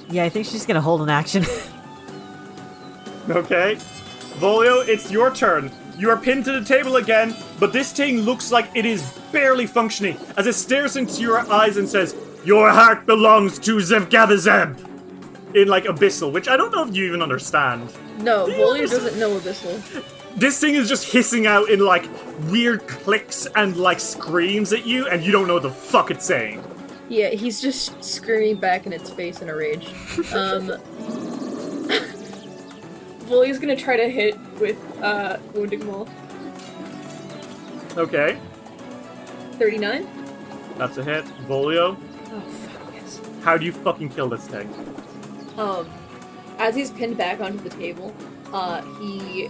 yeah, 0.10 0.24
I 0.24 0.30
think 0.30 0.46
she's 0.46 0.66
gonna 0.66 0.82
hold 0.82 1.02
an 1.02 1.10
action. 1.10 1.44
Okay. 3.30 3.76
Volio, 4.40 4.86
it's 4.88 5.12
your 5.12 5.34
turn. 5.34 5.72
You 5.98 6.10
are 6.10 6.18
pinned 6.18 6.46
to 6.46 6.52
the 6.60 6.66
table 6.66 6.96
again, 6.96 7.36
but 7.60 7.72
this 7.72 7.92
thing 7.94 8.22
looks 8.22 8.52
like 8.52 8.68
it 8.76 8.86
is 8.86 9.04
barely 9.32 9.68
functioning 9.68 10.18
as 10.38 10.48
it 10.48 10.54
stares 10.56 10.96
into 10.98 11.22
your 11.22 11.40
eyes 11.52 11.78
and 11.78 11.88
says, 11.88 12.16
Your 12.44 12.72
heart 12.72 13.06
belongs 13.06 13.60
to 13.60 13.76
Zevgavizeb! 13.78 14.88
In 15.56 15.68
like 15.68 15.84
abyssal, 15.84 16.32
which 16.32 16.48
I 16.48 16.58
don't 16.58 16.72
know 16.72 16.84
if 16.88 16.96
you 16.96 17.06
even 17.06 17.22
understand. 17.22 17.94
No, 18.20 18.48
Do 18.48 18.54
you 18.54 18.66
understand? 18.66 19.04
doesn't 19.04 19.20
know 19.20 19.38
Abyssal. 19.40 20.04
This 20.36 20.60
thing 20.60 20.76
is 20.76 20.88
just 20.90 21.12
hissing 21.12 21.46
out 21.46 21.70
in 21.70 21.82
like 21.82 22.08
weird 22.50 22.88
clicks 22.88 23.48
and 23.56 23.76
like 23.78 24.00
screams 24.00 24.72
at 24.74 24.86
you, 24.88 25.08
and 25.08 25.22
you 25.24 25.32
don't 25.32 25.46
know 25.48 25.56
what 25.56 25.64
the 25.64 25.70
fuck 25.70 26.10
it's 26.10 26.26
saying. 26.26 26.64
Yeah, 27.12 27.30
he's 27.32 27.60
just 27.60 28.02
screaming 28.02 28.56
back 28.56 28.86
in 28.86 28.94
its 28.94 29.10
face 29.10 29.42
in 29.42 29.50
a 29.50 29.56
rage. 29.56 29.88
Um, 30.34 30.68
Volier's 33.28 33.60
gonna 33.60 33.76
try 33.76 33.98
to 33.98 34.10
hit 34.10 34.38
with 34.62 34.78
uh, 35.02 35.38
Wounding 35.54 35.86
Maul. 35.86 36.08
Okay, 37.98 38.40
39? 39.60 40.08
that's 40.78 40.98
a 40.98 41.04
hit. 41.04 41.26
Volio, 41.50 41.98
Oh, 42.34 42.40
fuck 42.40 42.94
yes. 42.94 43.20
how 43.44 43.58
do 43.58 43.66
you 43.66 43.74
fucking 43.74 44.08
kill 44.10 44.30
this 44.30 44.48
thing? 44.48 44.74
Um, 45.58 45.90
as 46.60 46.76
he's 46.76 46.92
pinned 46.92 47.18
back 47.18 47.42
onto 47.42 47.58
the 47.62 47.70
table, 47.72 48.16
uh, 48.54 48.82
he 49.02 49.50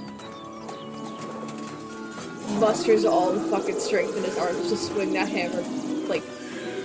musters 2.60 3.06
all 3.06 3.32
the 3.32 3.40
fucking 3.52 3.80
strength 3.80 4.18
in 4.18 4.24
his 4.24 4.36
arms 4.40 4.70
to 4.70 4.78
swing 4.78 5.14
that 5.14 5.30
hammer, 5.30 5.62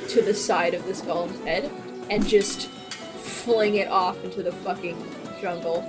to 0.09 0.23
the 0.23 0.35
side 0.35 0.75
of 0.75 0.85
this 0.85 1.01
golem's 1.03 1.39
head 1.45 1.71
and 2.11 2.27
just 2.27 2.69
fling 2.69 3.77
it 3.77 3.89
off 3.89 4.23
into 4.25 4.43
the 4.43 4.53
fucking 4.53 4.97
jungle. 5.41 5.85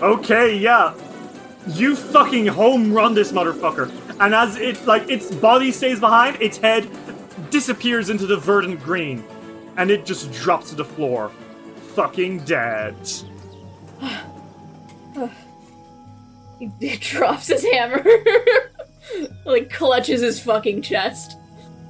Okay, 0.00 0.56
yeah. 0.56 0.94
You 1.68 1.94
fucking 1.94 2.46
home 2.46 2.92
run 2.92 3.14
this 3.14 3.32
motherfucker. 3.32 3.90
And 4.20 4.34
as 4.34 4.56
it 4.56 4.84
like 4.86 5.08
its 5.08 5.32
body 5.34 5.70
stays 5.72 6.00
behind, 6.00 6.40
its 6.40 6.58
head 6.58 6.88
disappears 7.50 8.10
into 8.10 8.26
the 8.26 8.36
verdant 8.36 8.80
green. 8.82 9.24
And 9.76 9.90
it 9.90 10.04
just 10.04 10.32
drops 10.32 10.70
to 10.70 10.76
the 10.76 10.84
floor. 10.84 11.30
Fucking 11.94 12.44
dead. 12.44 12.96
He, 16.58 16.70
he 16.78 16.96
drops 16.96 17.48
his 17.48 17.64
hammer, 17.72 18.04
like 19.44 19.68
clutches 19.68 20.20
his 20.20 20.40
fucking 20.40 20.82
chest. 20.82 21.36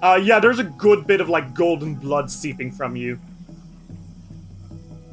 Uh 0.02 0.18
yeah, 0.22 0.40
there's 0.40 0.58
a 0.58 0.64
good 0.64 1.06
bit 1.06 1.20
of 1.20 1.28
like 1.28 1.54
golden 1.54 1.94
blood 1.94 2.30
seeping 2.30 2.72
from 2.72 2.96
you. 2.96 3.18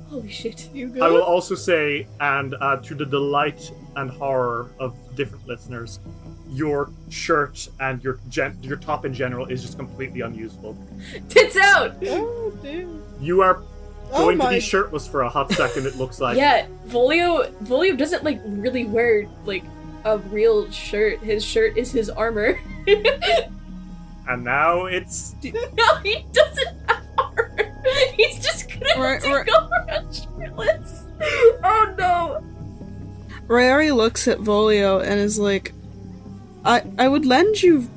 Holy 0.10 0.30
shit! 0.32 0.70
You 0.74 0.88
go. 0.88 1.06
I 1.06 1.10
will 1.12 1.22
also 1.22 1.54
say, 1.54 2.08
and 2.20 2.56
uh, 2.60 2.78
to 2.78 2.96
the 2.96 3.06
delight 3.06 3.72
and 3.96 4.10
horror 4.10 4.72
of 4.80 4.96
different 5.16 5.46
listeners, 5.48 6.00
your 6.50 6.90
shirt 7.10 7.70
and 7.80 8.04
your 8.04 8.20
gen- 8.28 8.58
your 8.64 8.78
top 8.78 9.06
in 9.06 9.14
general 9.14 9.46
is 9.46 9.62
just 9.62 9.78
completely 9.78 10.22
unusable. 10.22 10.76
Tits 11.30 11.56
out. 11.58 11.96
Oh, 12.08 12.52
damn. 12.64 13.04
You 13.22 13.42
are 13.44 13.62
Oh 14.12 14.24
going 14.24 14.40
to 14.40 14.50
be 14.50 14.60
shirtless 14.60 15.08
for 15.08 15.22
a 15.22 15.30
hot 15.30 15.52
second. 15.52 15.86
It 15.86 15.96
looks 15.98 16.20
like. 16.20 16.36
yeah, 16.36 16.66
Volio 16.88 17.52
Volio 17.66 17.96
doesn't 17.96 18.24
like 18.24 18.42
really 18.44 18.86
wear 18.86 19.28
like 19.46 19.64
a 20.06 20.18
real 20.18 20.72
shirt. 20.72 21.20
His 21.20 21.46
shirt 21.46 21.78
is 21.78 21.92
his 21.92 22.10
armor. 22.10 22.60
And 24.30 24.44
now 24.44 24.86
it's 24.86 25.36
no, 25.44 25.96
he 26.04 26.24
doesn't 26.32 26.78
have 26.88 27.04
armor. 27.18 27.74
He's 28.16 28.40
just 28.40 28.70
gonna 28.70 28.86
Right, 28.98 29.22
take 29.22 29.34
right. 29.34 29.50
over 29.50 30.14
shirtless. 30.14 31.04
Oh 31.64 31.96
no! 31.98 32.44
Rayari 33.48 33.94
looks 33.96 34.28
at 34.28 34.38
Volio 34.38 35.02
and 35.02 35.20
is 35.20 35.40
like, 35.40 35.74
I 36.64 36.84
I 37.00 37.08
would 37.08 37.26
lend 37.26 37.62
you 37.64 37.90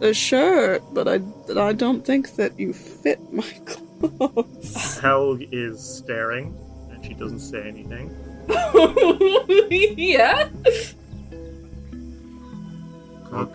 a 0.00 0.12
shirt, 0.12 0.82
but 0.92 1.06
I 1.08 1.20
I 1.56 1.72
don't 1.72 2.04
think 2.04 2.34
that 2.36 2.58
you 2.58 2.72
fit 2.72 3.20
my 3.32 3.42
clothes. 3.64 4.98
Helg 5.00 5.48
is 5.52 5.78
staring, 5.80 6.56
and 6.90 7.04
she 7.04 7.14
doesn't 7.14 7.40
say 7.40 7.62
anything. 7.68 8.14
yeah. 9.96 10.48
God 13.30 13.52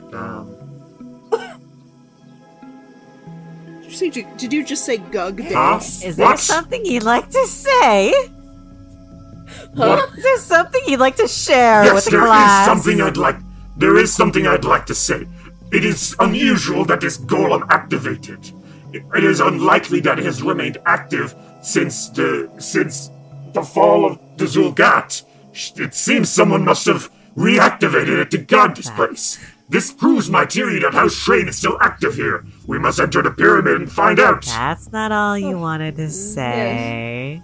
damn. 4.00 4.10
Did 4.10 4.16
you, 4.16 4.24
say, 4.24 4.38
did 4.38 4.54
you 4.54 4.64
just 4.66 4.86
say 4.86 4.98
gug 4.98 5.42
Huh? 5.42 5.50
dance? 5.50 6.04
Is 6.04 6.16
there 6.16 6.26
What? 6.28 6.40
something 6.40 6.86
you'd 6.86 7.04
like 7.04 7.30
to 7.30 7.48
say? 7.48 8.14
Huh? 9.78 10.08
Is 10.18 10.24
there 10.24 10.38
something 10.40 10.82
you'd 10.88 11.00
like 11.00 11.16
to 11.18 11.28
share 11.28 11.84
Yes, 11.86 11.94
with 11.96 12.06
the 12.06 12.12
there 12.12 12.22
is 12.22 12.28
class? 12.28 12.66
something 12.66 13.02
I'd 13.02 13.18
like. 13.18 13.38
There 13.78 13.98
is 13.98 14.14
something 14.14 14.48
I'd 14.48 14.66
like 14.66 14.86
to 14.88 14.96
say. 14.96 15.28
It 15.72 15.84
is 15.86 16.16
unusual 16.20 16.86
that 16.86 17.02
this 17.02 17.18
golem 17.18 17.66
activated. 17.70 18.52
It, 18.94 19.04
it 19.16 19.24
is 19.24 19.40
unlikely 19.40 20.00
that 20.02 20.20
it 20.20 20.26
has 20.26 20.44
remained 20.44 20.78
active 20.86 21.34
since 21.62 22.10
the 22.10 22.50
since 22.60 23.10
the 23.54 23.64
fall 23.64 24.06
of 24.06 24.20
the 24.38 24.46
Xulgath. 24.46 25.24
It 25.80 25.94
seems 25.96 26.30
someone 26.30 26.64
must 26.64 26.86
have 26.86 27.10
reactivated 27.36 28.20
it 28.22 28.32
to 28.32 28.38
guard 28.38 28.76
this 28.76 28.90
place. 28.92 29.40
This 29.74 29.92
proves 29.92 30.30
my 30.30 30.46
theory 30.46 30.78
that 30.82 30.94
House 30.94 31.16
Shrain 31.16 31.48
is 31.48 31.58
still 31.58 31.80
active 31.82 32.14
here. 32.14 32.46
We 32.68 32.78
must 32.78 33.00
enter 33.00 33.24
the 33.24 33.32
pyramid 33.32 33.82
and 33.82 33.92
find 33.92 34.20
out. 34.20 34.46
That's 34.46 34.92
not 34.92 35.12
all 35.12 35.36
you 35.36 35.56
oh. 35.58 35.62
wanted 35.62 35.96
to 35.96 36.12
say. 36.12 37.42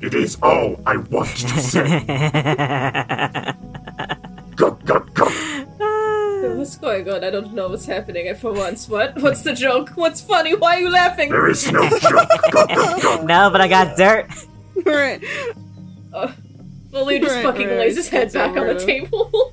It 0.00 0.12
is 0.12 0.36
all 0.42 0.80
I 0.84 0.96
want 0.96 1.28
to 1.28 1.60
say. 1.60 1.84
Gug, 4.56 4.84
gug, 4.84 5.14
gug. 5.14 5.32
What's 6.58 6.76
going 6.76 7.08
on? 7.08 7.22
I 7.22 7.30
don't 7.30 7.54
know 7.54 7.68
what's 7.68 7.86
happening 7.86 8.26
And 8.26 8.36
for 8.36 8.52
once. 8.52 8.88
What? 8.88 9.22
What's 9.22 9.42
the 9.42 9.54
joke? 9.54 9.90
What's 9.90 10.20
funny? 10.20 10.56
Why 10.56 10.78
are 10.78 10.80
you 10.80 10.90
laughing? 10.90 11.30
There 11.30 11.48
is 11.48 11.70
no 11.70 11.88
joke. 11.88 12.28
No, 13.24 13.50
but 13.52 13.60
I 13.60 13.68
got 13.68 13.96
dirt. 13.96 14.26
right. 14.84 15.22
Uh, 16.12 16.32
Volio 16.90 17.20
just 17.20 17.36
Right, 17.36 17.44
fucking 17.44 17.68
right. 17.68 17.78
lays 17.78 17.94
his 17.96 18.08
head 18.08 18.24
It's 18.24 18.34
back 18.34 18.50
on 18.50 18.58
over. 18.58 18.74
the 18.74 18.84
table. 18.84 19.52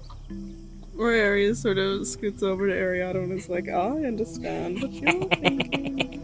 Rayari 0.96 1.56
sort 1.56 1.78
of 1.78 2.08
scoots 2.08 2.42
over 2.42 2.68
to 2.68 2.74
Ariado 2.74 3.24
and 3.24 3.34
is 3.34 3.50
like, 3.50 3.68
I 3.68 4.06
understand 4.06 4.82
what 4.82 4.92
you're 4.94 5.12
thinking. 5.30 6.22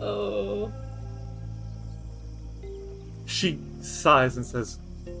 oh. 0.00 0.72
She 3.26 3.58
sighs 3.80 4.36
and 4.36 4.46
says, 4.46 4.78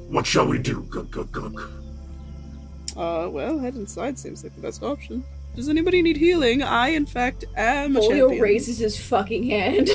What 0.08 0.26
shall 0.26 0.46
we 0.46 0.58
do? 0.58 0.82
Gug, 0.90 1.10
gug, 1.10 1.32
gug. 1.32 1.60
Uh, 2.96 3.28
well, 3.30 3.58
head 3.58 3.74
inside 3.74 4.18
seems 4.18 4.44
like 4.44 4.54
the 4.54 4.60
best 4.60 4.82
option. 4.82 5.24
Does 5.56 5.68
anybody 5.68 6.02
need 6.02 6.16
healing? 6.16 6.62
I, 6.62 6.88
in 6.90 7.06
fact, 7.06 7.44
am 7.56 7.96
a 7.96 8.00
champion. 8.00 8.40
raises 8.40 8.78
his 8.78 9.00
fucking 9.00 9.44
hand. 9.44 9.90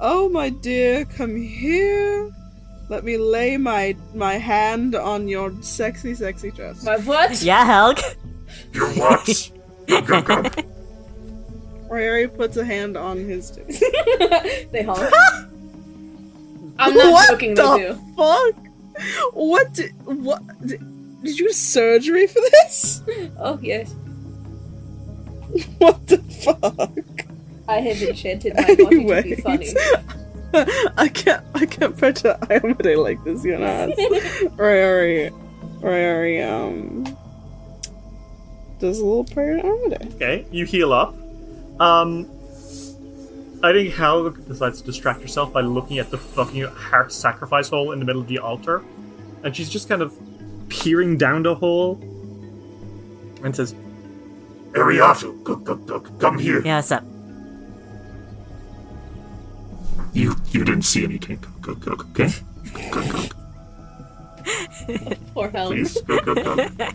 Oh, 0.00 0.28
my 0.28 0.48
dear, 0.48 1.04
come 1.04 1.36
here. 1.36 2.32
Let 2.92 3.04
me 3.04 3.16
lay 3.16 3.56
my 3.56 3.96
my 4.12 4.34
hand 4.34 4.94
on 4.94 5.26
your 5.26 5.50
sexy, 5.62 6.14
sexy 6.14 6.50
chest. 6.50 6.84
My 6.84 6.98
what? 6.98 7.40
Yeah, 7.40 7.64
Helg. 7.64 7.98
Your 8.74 8.90
what? 9.00 9.50
Gug, 9.86 10.06
gug, 10.06 10.26
gug. 10.26 10.64
Rayari 11.88 12.28
puts 12.36 12.58
a 12.58 12.64
hand 12.66 12.98
on 12.98 13.16
his 13.16 13.50
tits. 13.50 13.80
they 14.72 14.82
honk. 14.82 15.10
I'm 16.78 16.92
not 16.94 17.12
what 17.12 17.30
joking, 17.30 17.54
the 17.54 17.62
they 17.62 17.78
do. 17.78 17.94
fuck? 18.14 18.54
What? 19.32 19.72
Did, 19.72 19.92
what? 20.04 20.42
Did, 20.66 20.80
did 21.24 21.38
you 21.38 21.46
have 21.46 21.56
surgery 21.56 22.26
for 22.26 22.40
this? 22.40 23.02
Oh, 23.38 23.58
yes. 23.62 23.94
What 25.78 26.06
the 26.08 26.18
fuck? 26.18 27.26
I 27.66 27.80
have 27.80 28.02
enchanted 28.02 28.54
my 28.54 28.74
body 28.74 29.04
to 29.06 29.22
be 29.22 29.34
funny. 29.36 29.72
I 30.54 31.10
can't. 31.12 31.44
I 31.54 31.66
can't 31.66 31.96
picture 31.96 32.36
Iomedae 32.42 33.02
like 33.02 33.22
this, 33.24 33.44
you 33.44 33.58
know. 33.58 33.92
Rayari, 34.56 35.30
Rayari, 35.80 36.46
um, 36.46 37.04
does 38.78 38.98
a 38.98 39.04
little 39.04 39.24
prayer 39.24 39.56
to 39.56 39.62
Iomedae. 39.62 40.14
Okay, 40.16 40.46
you 40.50 40.66
heal 40.66 40.92
up. 40.92 41.14
Um, 41.80 42.28
I 43.62 43.72
think 43.72 43.94
Hal 43.94 44.30
decides 44.30 44.80
to 44.80 44.86
distract 44.86 45.22
herself 45.22 45.52
by 45.52 45.60
looking 45.60 45.98
at 45.98 46.10
the 46.10 46.18
fucking 46.18 46.62
heart 46.64 47.12
sacrifice 47.12 47.68
hole 47.68 47.92
in 47.92 47.98
the 47.98 48.04
middle 48.04 48.22
of 48.22 48.28
the 48.28 48.38
altar, 48.38 48.82
and 49.44 49.54
she's 49.54 49.70
just 49.70 49.88
kind 49.88 50.02
of 50.02 50.18
peering 50.68 51.16
down 51.16 51.42
the 51.44 51.54
hole 51.54 52.00
and 53.42 53.54
says, 53.54 53.74
Ariato, 54.72 55.42
gug, 55.44 55.64
gug, 55.64 55.86
gug. 55.86 56.20
Come 56.20 56.38
here. 56.38 56.62
Yeah, 56.64 56.76
what's 56.76 56.92
up? 56.92 57.04
You 60.12 60.36
you 60.50 60.64
didn't 60.64 60.82
see 60.82 61.04
anything. 61.04 61.38
Gug, 61.60 61.80
gug, 61.80 61.80
gug. 61.80 62.06
Okay. 62.10 62.32
Gug, 62.90 63.12
gug. 63.12 63.34
Poor 65.34 65.48
Helen. 65.48 65.76
Please. 65.76 66.00
Gug, 66.02 66.24
gug, 66.24 66.36
gug. 66.76 66.94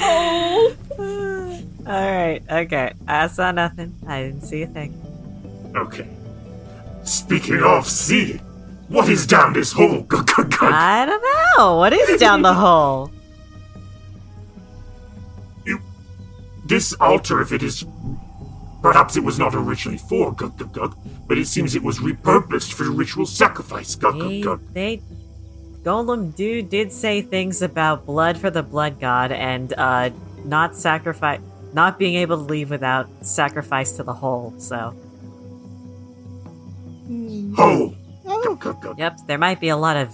Oh. 0.00 0.74
Alright, 1.86 2.42
okay. 2.50 2.92
I 3.06 3.28
saw 3.28 3.52
nothing. 3.52 3.94
I 4.06 4.22
didn't 4.22 4.42
see 4.42 4.62
a 4.62 4.66
thing. 4.66 4.92
Okay. 5.76 6.08
Speaking 7.04 7.62
of 7.62 7.86
see, 7.86 8.38
what 8.88 9.08
is 9.08 9.26
down 9.26 9.52
this 9.52 9.72
hole? 9.72 10.02
Gug, 10.02 10.26
gug, 10.26 10.50
gug. 10.50 10.72
I 10.72 11.06
don't 11.06 11.22
know. 11.56 11.76
What 11.76 11.92
is 11.92 12.18
down 12.18 12.42
the 12.42 12.54
hole? 12.54 13.10
This 16.66 16.94
altar, 16.94 17.40
if 17.40 17.52
it 17.52 17.62
is. 17.62 17.84
Perhaps 18.82 19.16
it 19.16 19.24
was 19.24 19.38
not 19.38 19.54
originally 19.54 19.98
for 19.98 20.32
Gug 20.32 20.56
Gug 20.58 20.72
Gug, 20.72 20.96
but 21.26 21.38
it 21.38 21.46
seems 21.46 21.74
it 21.74 21.82
was 21.82 21.98
repurposed 21.98 22.72
for 22.74 22.84
ritual 22.90 23.26
sacrifice. 23.26 23.94
Gug 23.96 24.18
Gug 24.18 24.28
They, 24.28 24.40
Gug. 24.40 24.60
they 24.74 25.02
Golem 25.82 26.34
dude 26.34 26.68
did 26.68 26.92
say 26.92 27.22
things 27.22 27.62
about 27.62 28.06
blood 28.06 28.36
for 28.36 28.50
the 28.50 28.62
blood 28.62 28.98
god 29.00 29.30
and 29.30 29.72
uh 29.78 30.10
not 30.44 30.74
sacrifice 30.74 31.40
not 31.72 31.96
being 31.98 32.16
able 32.16 32.36
to 32.38 32.42
leave 32.42 32.70
without 32.70 33.08
sacrifice 33.24 33.92
to 33.92 34.02
the 34.02 34.12
hole, 34.12 34.52
so 34.58 34.94
Hole! 37.56 37.94
Oh, 38.26 38.42
Gug 38.42 38.60
Gug 38.60 38.82
Gug. 38.82 38.98
yep, 38.98 39.18
there 39.26 39.38
might 39.38 39.60
be 39.60 39.68
a 39.68 39.76
lot 39.76 39.96
of 39.96 40.10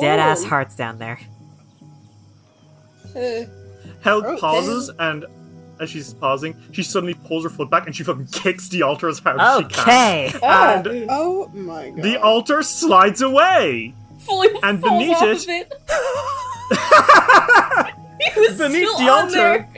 dead 0.00 0.18
ass 0.18 0.42
Oh. 0.44 0.48
hearts 0.48 0.74
down 0.74 0.98
there. 0.98 1.20
Uh, 3.14 3.44
Hel 4.02 4.22
Oh, 4.26 4.36
pauses, 4.38 4.90
and 4.98 5.24
as 5.80 5.90
she's 5.90 6.14
pausing, 6.14 6.56
she 6.72 6.82
suddenly 6.82 7.14
pulls 7.14 7.44
her 7.44 7.50
foot 7.50 7.70
back 7.70 7.86
and 7.86 7.94
she 7.94 8.04
fucking 8.04 8.26
kicks 8.28 8.68
the 8.68 8.82
altar 8.82 9.08
as 9.08 9.18
hard 9.18 9.40
as 9.40 9.58
she 9.58 9.64
can. 9.64 10.28
Okay. 10.28 10.38
And 10.42 10.86
oh, 11.10 11.50
oh 11.52 11.56
my 11.58 11.90
god. 11.90 12.02
the 12.02 12.20
altar 12.20 12.62
slides 12.62 13.20
away. 13.22 13.94
fully 14.20 14.48
And 14.62 14.80
falls 14.80 14.92
beneath 15.02 15.16
off 15.16 15.22
it- 15.24 15.42
of 15.42 15.48
it. 15.48 15.72
Beneath 18.58 18.96
the 18.96 19.08
altar, 19.10 19.68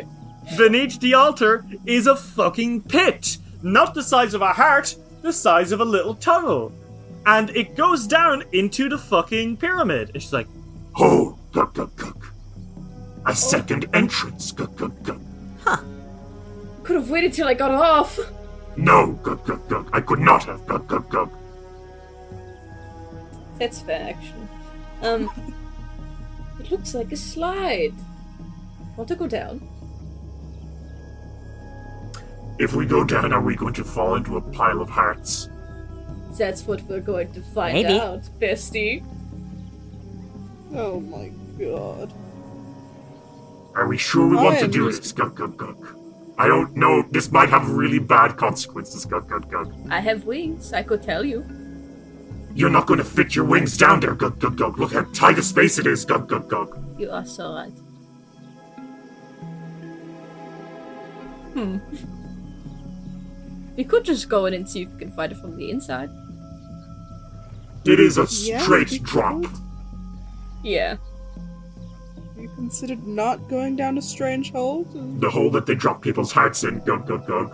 beneath 0.56 1.00
the 1.00 1.14
altar 1.14 1.64
is 1.84 2.06
a 2.06 2.14
fucking 2.14 2.82
pit. 2.82 3.38
Not 3.62 3.94
the 3.94 4.02
size 4.02 4.34
of 4.34 4.42
a 4.42 4.52
heart, 4.52 4.94
the 5.22 5.32
size 5.32 5.72
of 5.72 5.80
a 5.80 5.84
little 5.84 6.14
tunnel. 6.14 6.70
And 7.24 7.50
it 7.50 7.74
goes 7.74 8.06
down 8.06 8.44
into 8.52 8.88
the 8.88 8.98
fucking 8.98 9.56
pyramid. 9.56 10.10
And 10.14 10.22
she's 10.22 10.32
like, 10.32 10.46
Oh, 10.96 11.36
gug 11.52 11.74
gug 11.74 11.96
gug. 11.96 12.24
A 13.26 13.34
second 13.34 13.88
entrance, 13.92 14.52
gug 14.52 14.76
gug 14.76 15.02
gug. 15.66 15.84
Could 16.82 16.96
have 16.96 17.10
waited 17.10 17.32
till 17.32 17.46
I 17.46 17.54
got 17.54 17.72
off. 17.72 18.18
No, 18.76 19.12
gug 19.22 19.44
gug 19.44 19.68
gug. 19.68 19.90
I 19.92 20.00
could 20.00 20.20
not 20.20 20.44
have, 20.44 20.66
gug 20.66 20.86
gug 20.86 21.08
gug. 21.10 21.30
That's 23.58 23.80
fair, 23.80 24.10
actually. 24.10 24.48
Um, 25.02 25.54
it 26.60 26.70
looks 26.70 26.94
like 26.94 27.12
a 27.12 27.16
slide. 27.16 27.94
Want 28.96 29.08
to 29.08 29.16
go 29.16 29.26
down? 29.26 29.66
If 32.58 32.74
we 32.74 32.86
go 32.86 33.04
down, 33.04 33.32
are 33.32 33.42
we 33.42 33.54
going 33.54 33.74
to 33.74 33.84
fall 33.84 34.14
into 34.14 34.36
a 34.36 34.40
pile 34.40 34.80
of 34.80 34.88
hearts? 34.88 35.50
That's 36.38 36.66
what 36.66 36.82
we're 36.82 37.00
going 37.00 37.32
to 37.32 37.42
find 37.42 37.74
Maybe. 37.74 37.98
out, 37.98 38.22
bestie. 38.40 39.04
Oh 40.74 41.00
my 41.00 41.30
god. 41.58 42.12
Are 43.76 43.86
we 43.86 43.98
sure 43.98 44.26
we 44.26 44.38
I 44.38 44.42
want 44.42 44.58
to 44.60 44.68
do 44.68 44.90
this, 44.90 45.12
gug 45.12 45.34
gug 45.36 45.56
gug? 45.58 45.86
I 46.38 46.48
don't 46.48 46.74
know. 46.74 47.02
This 47.10 47.30
might 47.30 47.50
have 47.50 47.70
really 47.70 47.98
bad 47.98 48.36
consequences, 48.36 49.04
gug 49.04 49.28
gug 49.28 49.50
gug. 49.50 49.72
I 49.90 50.00
have 50.00 50.24
wings, 50.24 50.72
I 50.72 50.82
could 50.82 51.02
tell 51.02 51.24
you. 51.24 51.44
You're 52.54 52.70
not 52.70 52.86
going 52.86 52.98
to 52.98 53.04
fit 53.04 53.36
your 53.36 53.44
wings 53.44 53.76
down 53.76 54.00
there, 54.00 54.14
gug 54.14 54.38
gug 54.38 54.56
gug. 54.56 54.78
Look 54.78 54.92
how 54.94 55.02
tight 55.12 55.38
a 55.38 55.42
space 55.42 55.78
it 55.78 55.86
is, 55.86 56.06
gug 56.06 56.26
gug 56.26 56.48
gug. 56.48 56.98
You 56.98 57.10
are 57.10 57.26
so 57.26 57.52
right. 57.54 57.72
Hmm. 61.52 61.78
We 63.76 63.84
could 63.84 64.04
just 64.04 64.28
go 64.30 64.46
in 64.46 64.54
and 64.54 64.68
see 64.68 64.82
if 64.82 64.92
we 64.92 64.98
can 64.98 65.10
find 65.12 65.32
it 65.32 65.38
from 65.38 65.56
the 65.56 65.70
inside. 65.70 66.08
It 67.84 68.00
is 68.00 68.16
a 68.16 68.26
Yeah, 68.30 68.58
straight 68.62 68.90
we 68.90 68.98
drop. 69.00 69.42
could. 69.42 69.50
Yeah. 70.64 70.96
You 72.46 72.54
considered 72.54 73.04
not 73.04 73.48
going 73.48 73.74
down 73.74 73.98
a 73.98 74.02
strange 74.02 74.52
hole? 74.52 74.84
to- 74.92 75.18
The 75.18 75.28
hole 75.28 75.50
that 75.50 75.66
they 75.66 75.74
drop 75.74 76.00
people's 76.00 76.30
hearts 76.30 76.62
in, 76.62 76.78
gug 76.84 77.04
gug 77.04 77.26
gug. 77.26 77.52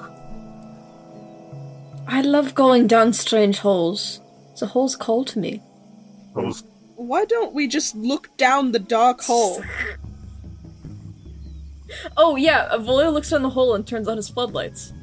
I 2.07 2.21
love 2.21 2.55
going 2.55 2.89
down 2.89 3.15
strange 3.15 3.61
holes. 3.61 4.21
The 4.61 4.67
holes 4.67 4.95
call 4.95 5.25
to 5.25 5.39
me. 5.39 5.63
Holes. 6.35 6.65
Why 6.97 7.25
don't 7.25 7.55
we 7.55 7.69
just 7.69 7.97
look 7.97 8.37
down 8.37 8.73
the 8.73 8.79
dark 8.79 9.23
hole? 9.23 9.63
Oh 12.17 12.37
yeah, 12.37 12.71
Volio 12.73 13.13
looks 13.13 13.29
down 13.31 13.43
the 13.43 13.51
hole 13.51 13.75
and 13.75 13.87
turns 13.87 14.09
on 14.09 14.17
his 14.17 14.29
floodlights. 14.31 14.95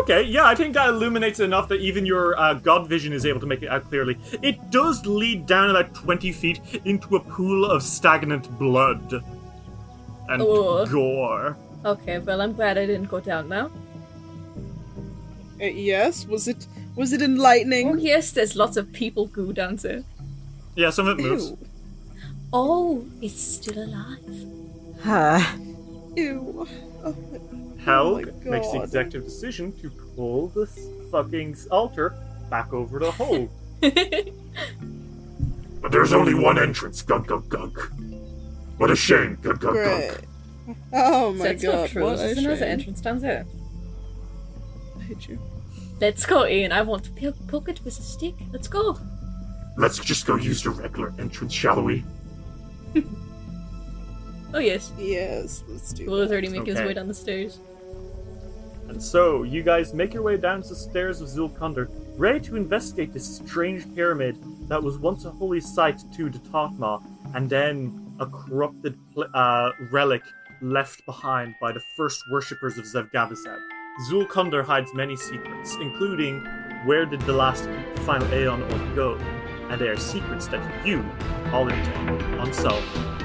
Okay, 0.00 0.22
yeah, 0.24 0.44
I 0.44 0.54
think 0.54 0.74
that 0.74 0.88
illuminates 0.90 1.40
enough 1.40 1.68
that 1.68 1.80
even 1.80 2.04
your 2.04 2.38
uh, 2.38 2.54
god 2.54 2.86
vision 2.88 3.12
is 3.12 3.24
able 3.24 3.40
to 3.40 3.46
make 3.46 3.62
it 3.62 3.68
out 3.68 3.88
clearly. 3.88 4.18
It 4.42 4.70
does 4.70 5.04
lead 5.06 5.46
down 5.46 5.70
about 5.70 5.94
20 5.94 6.32
feet 6.32 6.60
into 6.84 7.16
a 7.16 7.20
pool 7.20 7.64
of 7.64 7.82
stagnant 7.82 8.50
blood 8.58 9.22
and 10.28 10.42
Ugh. 10.42 10.90
gore. 10.90 11.56
Okay, 11.84 12.18
well 12.18 12.40
I'm 12.42 12.52
glad 12.52 12.76
I 12.76 12.84
didn't 12.86 13.08
go 13.08 13.20
down 13.20 13.48
now. 13.48 13.70
Uh, 15.60 15.64
yes, 15.64 16.26
was 16.26 16.46
it 16.48 16.66
was 16.94 17.12
it 17.14 17.22
Oh 17.22 17.24
enlightening? 17.24 17.98
yes, 17.98 18.32
there's 18.32 18.54
lots 18.56 18.76
of 18.76 18.92
people 18.92 19.26
goo 19.28 19.52
down 19.54 19.76
there. 19.76 20.02
Yeah, 20.74 20.90
some 20.90 21.06
of 21.08 21.18
it 21.18 21.22
moves. 21.22 21.50
Ew. 21.50 21.58
Oh, 22.52 23.06
it's 23.22 23.40
still 23.40 23.78
alive. 23.82 24.46
Huh. 25.02 25.40
Ew. 26.16 26.66
Oh 27.04 27.14
my, 27.32 27.35
Helg 27.86 28.44
my 28.44 28.50
makes 28.50 28.70
the 28.72 28.82
executive 28.82 29.24
decision 29.24 29.72
to 29.80 29.90
pull 30.16 30.48
this 30.48 30.88
fucking 31.10 31.56
altar 31.70 32.14
back 32.50 32.72
over 32.72 32.98
the 32.98 33.10
hole. 33.12 33.48
But 35.82 35.92
there's 35.92 36.12
only 36.12 36.34
one 36.34 36.58
entrance, 36.58 37.00
gug 37.02 37.28
gug 37.28 37.48
gug. 37.48 37.78
What 38.78 38.90
a 38.90 38.96
shame, 38.96 39.38
gug 39.40 39.60
gug 39.60 39.74
great. 39.74 40.10
gug. 40.10 40.76
Oh 40.92 41.32
my 41.32 41.44
That's 41.48 41.62
god. 41.62 41.72
not 41.74 41.88
true. 41.90 42.02
What 42.02 42.14
a 42.14 42.16
There's 42.16 42.38
another 42.38 42.64
entrance 42.64 43.00
down 43.00 43.20
there. 43.20 43.46
I 44.98 45.02
hate 45.04 45.28
you. 45.28 45.38
Let's 46.00 46.26
go, 46.26 46.44
Ian. 46.44 46.72
I 46.72 46.82
want 46.82 47.04
to 47.04 47.10
poke, 47.12 47.36
poke 47.46 47.68
it 47.68 47.84
with 47.84 47.96
a 48.00 48.02
stick. 48.02 48.34
Let's 48.52 48.66
go. 48.66 48.98
Let's 49.76 49.98
just 50.00 50.26
go 50.26 50.34
use 50.34 50.62
the 50.64 50.70
regular 50.70 51.14
entrance, 51.20 51.52
shall 51.52 51.80
we? 51.82 52.04
Oh 54.54 54.58
yes. 54.58 54.90
Yes, 54.96 55.62
let's 55.68 55.92
do 55.92 56.06
Willow's 56.06 56.28
that. 56.28 56.34
already 56.34 56.48
making 56.48 56.74
his 56.76 56.78
way 56.78 56.94
down 56.94 57.08
the 57.08 57.14
stairs. 57.14 57.58
And 58.88 59.02
so, 59.02 59.42
you 59.42 59.62
guys 59.62 59.92
make 59.92 60.14
your 60.14 60.22
way 60.22 60.36
down 60.36 60.60
the 60.60 60.74
stairs 60.74 61.20
of 61.20 61.28
Zulkundr, 61.28 61.88
ready 62.16 62.40
to 62.46 62.56
investigate 62.56 63.12
this 63.12 63.36
strange 63.36 63.92
pyramid 63.94 64.38
that 64.68 64.82
was 64.82 64.98
once 64.98 65.24
a 65.24 65.30
holy 65.30 65.60
site 65.60 66.00
to 66.14 66.30
Totma, 66.30 67.02
and 67.34 67.50
then 67.50 68.14
a 68.20 68.26
corrupted 68.26 68.98
uh, 69.34 69.70
relic 69.90 70.22
left 70.62 71.04
behind 71.04 71.54
by 71.60 71.72
the 71.72 71.80
first 71.96 72.22
worshippers 72.30 72.78
of 72.78 72.84
Zevgavizeb. 72.84 73.58
Zulkundr 74.08 74.64
hides 74.64 74.92
many 74.94 75.16
secrets, 75.16 75.76
including 75.80 76.44
where 76.84 77.06
did 77.06 77.20
the 77.22 77.32
last 77.32 77.68
final 78.04 78.32
Aeon 78.32 78.60
go, 78.94 79.16
and 79.68 79.80
they 79.80 79.88
are 79.88 79.96
secrets 79.96 80.46
that 80.48 80.86
you, 80.86 81.04
all 81.52 81.68
intend 81.68 82.22
unsolved. 82.40 83.15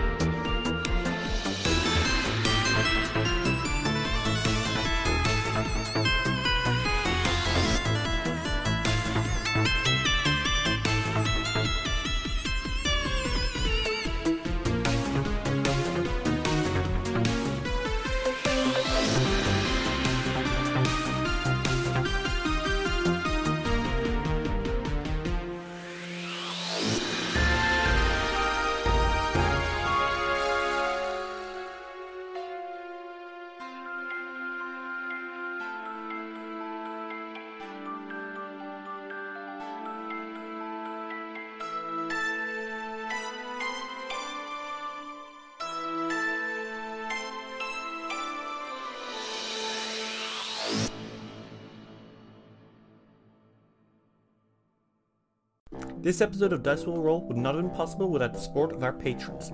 This 56.11 56.19
episode 56.19 56.51
of 56.51 56.61
Dice 56.61 56.83
Will 56.83 57.01
Roll 57.01 57.25
would 57.27 57.37
not 57.37 57.55
have 57.55 57.63
been 57.63 57.73
possible 57.73 58.09
without 58.09 58.33
the 58.33 58.39
support 58.41 58.73
of 58.73 58.83
our 58.83 58.91
patrons. 58.91 59.53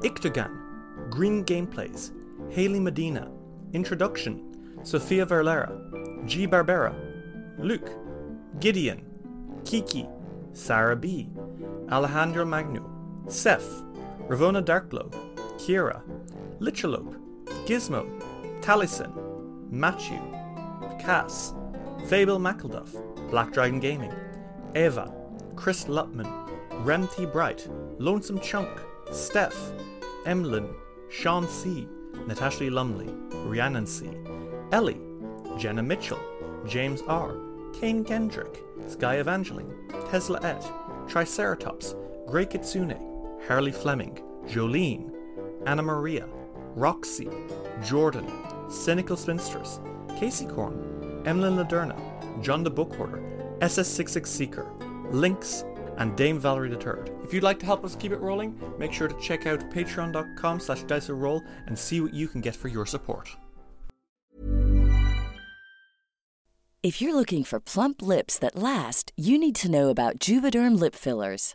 Ictogan, 0.00 1.10
Green 1.10 1.44
Gameplays, 1.44 2.12
Haley 2.50 2.80
Medina, 2.80 3.30
Introduction, 3.74 4.78
Sophia 4.84 5.26
Verlera, 5.26 6.26
G. 6.26 6.46
Barbera, 6.46 6.94
Luke, 7.58 7.90
Gideon, 8.58 9.04
Kiki, 9.66 10.08
Sarah 10.54 10.96
B, 10.96 11.28
Alejandro 11.90 12.46
Magnu, 12.46 13.30
Seth, 13.30 13.82
Ravona 14.28 14.64
Darkblow, 14.64 15.12
Kira, 15.58 16.00
Lichalope, 16.58 17.20
Gizmo, 17.66 18.08
Taliesin, 18.62 19.12
Matthew, 19.70 20.22
Cass, 20.98 21.52
Fable 22.08 22.38
McElduff, 22.38 22.96
Black 23.30 23.52
Dragon 23.52 23.78
Gaming, 23.78 24.14
Eva, 24.74 25.12
Chris 25.56 25.88
Lutman, 25.88 26.28
Rem 26.84 27.08
T. 27.08 27.26
Bright, 27.26 27.68
Lonesome 27.98 28.40
Chunk, 28.40 28.68
Steph, 29.10 29.72
Emlyn, 30.26 30.74
Sean 31.08 31.46
C., 31.48 31.86
Natasha 32.26 32.64
Lumley, 32.64 33.08
Rhiannon 33.46 33.86
C., 33.86 34.10
Ellie, 34.72 35.00
Jenna 35.58 35.82
Mitchell, 35.82 36.18
James 36.66 37.02
R., 37.02 37.34
Kane 37.72 38.04
Kendrick, 38.04 38.62
Sky 38.88 39.16
Evangeline, 39.16 39.74
Tesla 40.10 40.40
Et, 40.42 40.64
Triceratops, 41.08 41.94
Grey 42.26 42.46
Kitsune, 42.46 42.96
Harley 43.46 43.72
Fleming, 43.72 44.18
Jolene, 44.46 45.12
Anna 45.66 45.82
Maria, 45.82 46.26
Roxy, 46.74 47.28
Jordan, 47.84 48.30
Cynical 48.70 49.16
Spinstress, 49.16 49.80
Casey 50.18 50.46
Corn, 50.46 51.22
Emlyn 51.26 51.56
Laderna, 51.56 51.98
John 52.42 52.62
the 52.62 52.70
Book 52.70 52.94
Hoarder, 52.94 53.22
SS66 53.60 54.26
Seeker, 54.26 54.66
Lynx, 55.12 55.64
and 55.98 56.16
Dame 56.16 56.38
Valerie 56.38 56.70
III. 56.70 57.12
If 57.22 57.32
you'd 57.32 57.42
like 57.42 57.58
to 57.60 57.66
help 57.66 57.84
us 57.84 57.96
keep 57.96 58.12
it 58.12 58.20
rolling, 58.20 58.58
make 58.78 58.92
sure 58.92 59.08
to 59.08 59.20
check 59.20 59.46
out 59.46 59.70
patreon.com 59.70 60.60
slash 60.60 60.82
diceroll 60.84 61.42
and 61.66 61.78
see 61.78 62.00
what 62.00 62.14
you 62.14 62.28
can 62.28 62.40
get 62.40 62.56
for 62.56 62.68
your 62.68 62.86
support. 62.86 63.28
If 66.82 67.00
you're 67.00 67.14
looking 67.14 67.44
for 67.44 67.60
plump 67.60 68.02
lips 68.02 68.38
that 68.40 68.56
last, 68.56 69.12
you 69.16 69.38
need 69.38 69.54
to 69.56 69.70
know 69.70 69.88
about 69.88 70.18
Juvederm 70.18 70.76
lip 70.80 70.96
fillers. 70.96 71.54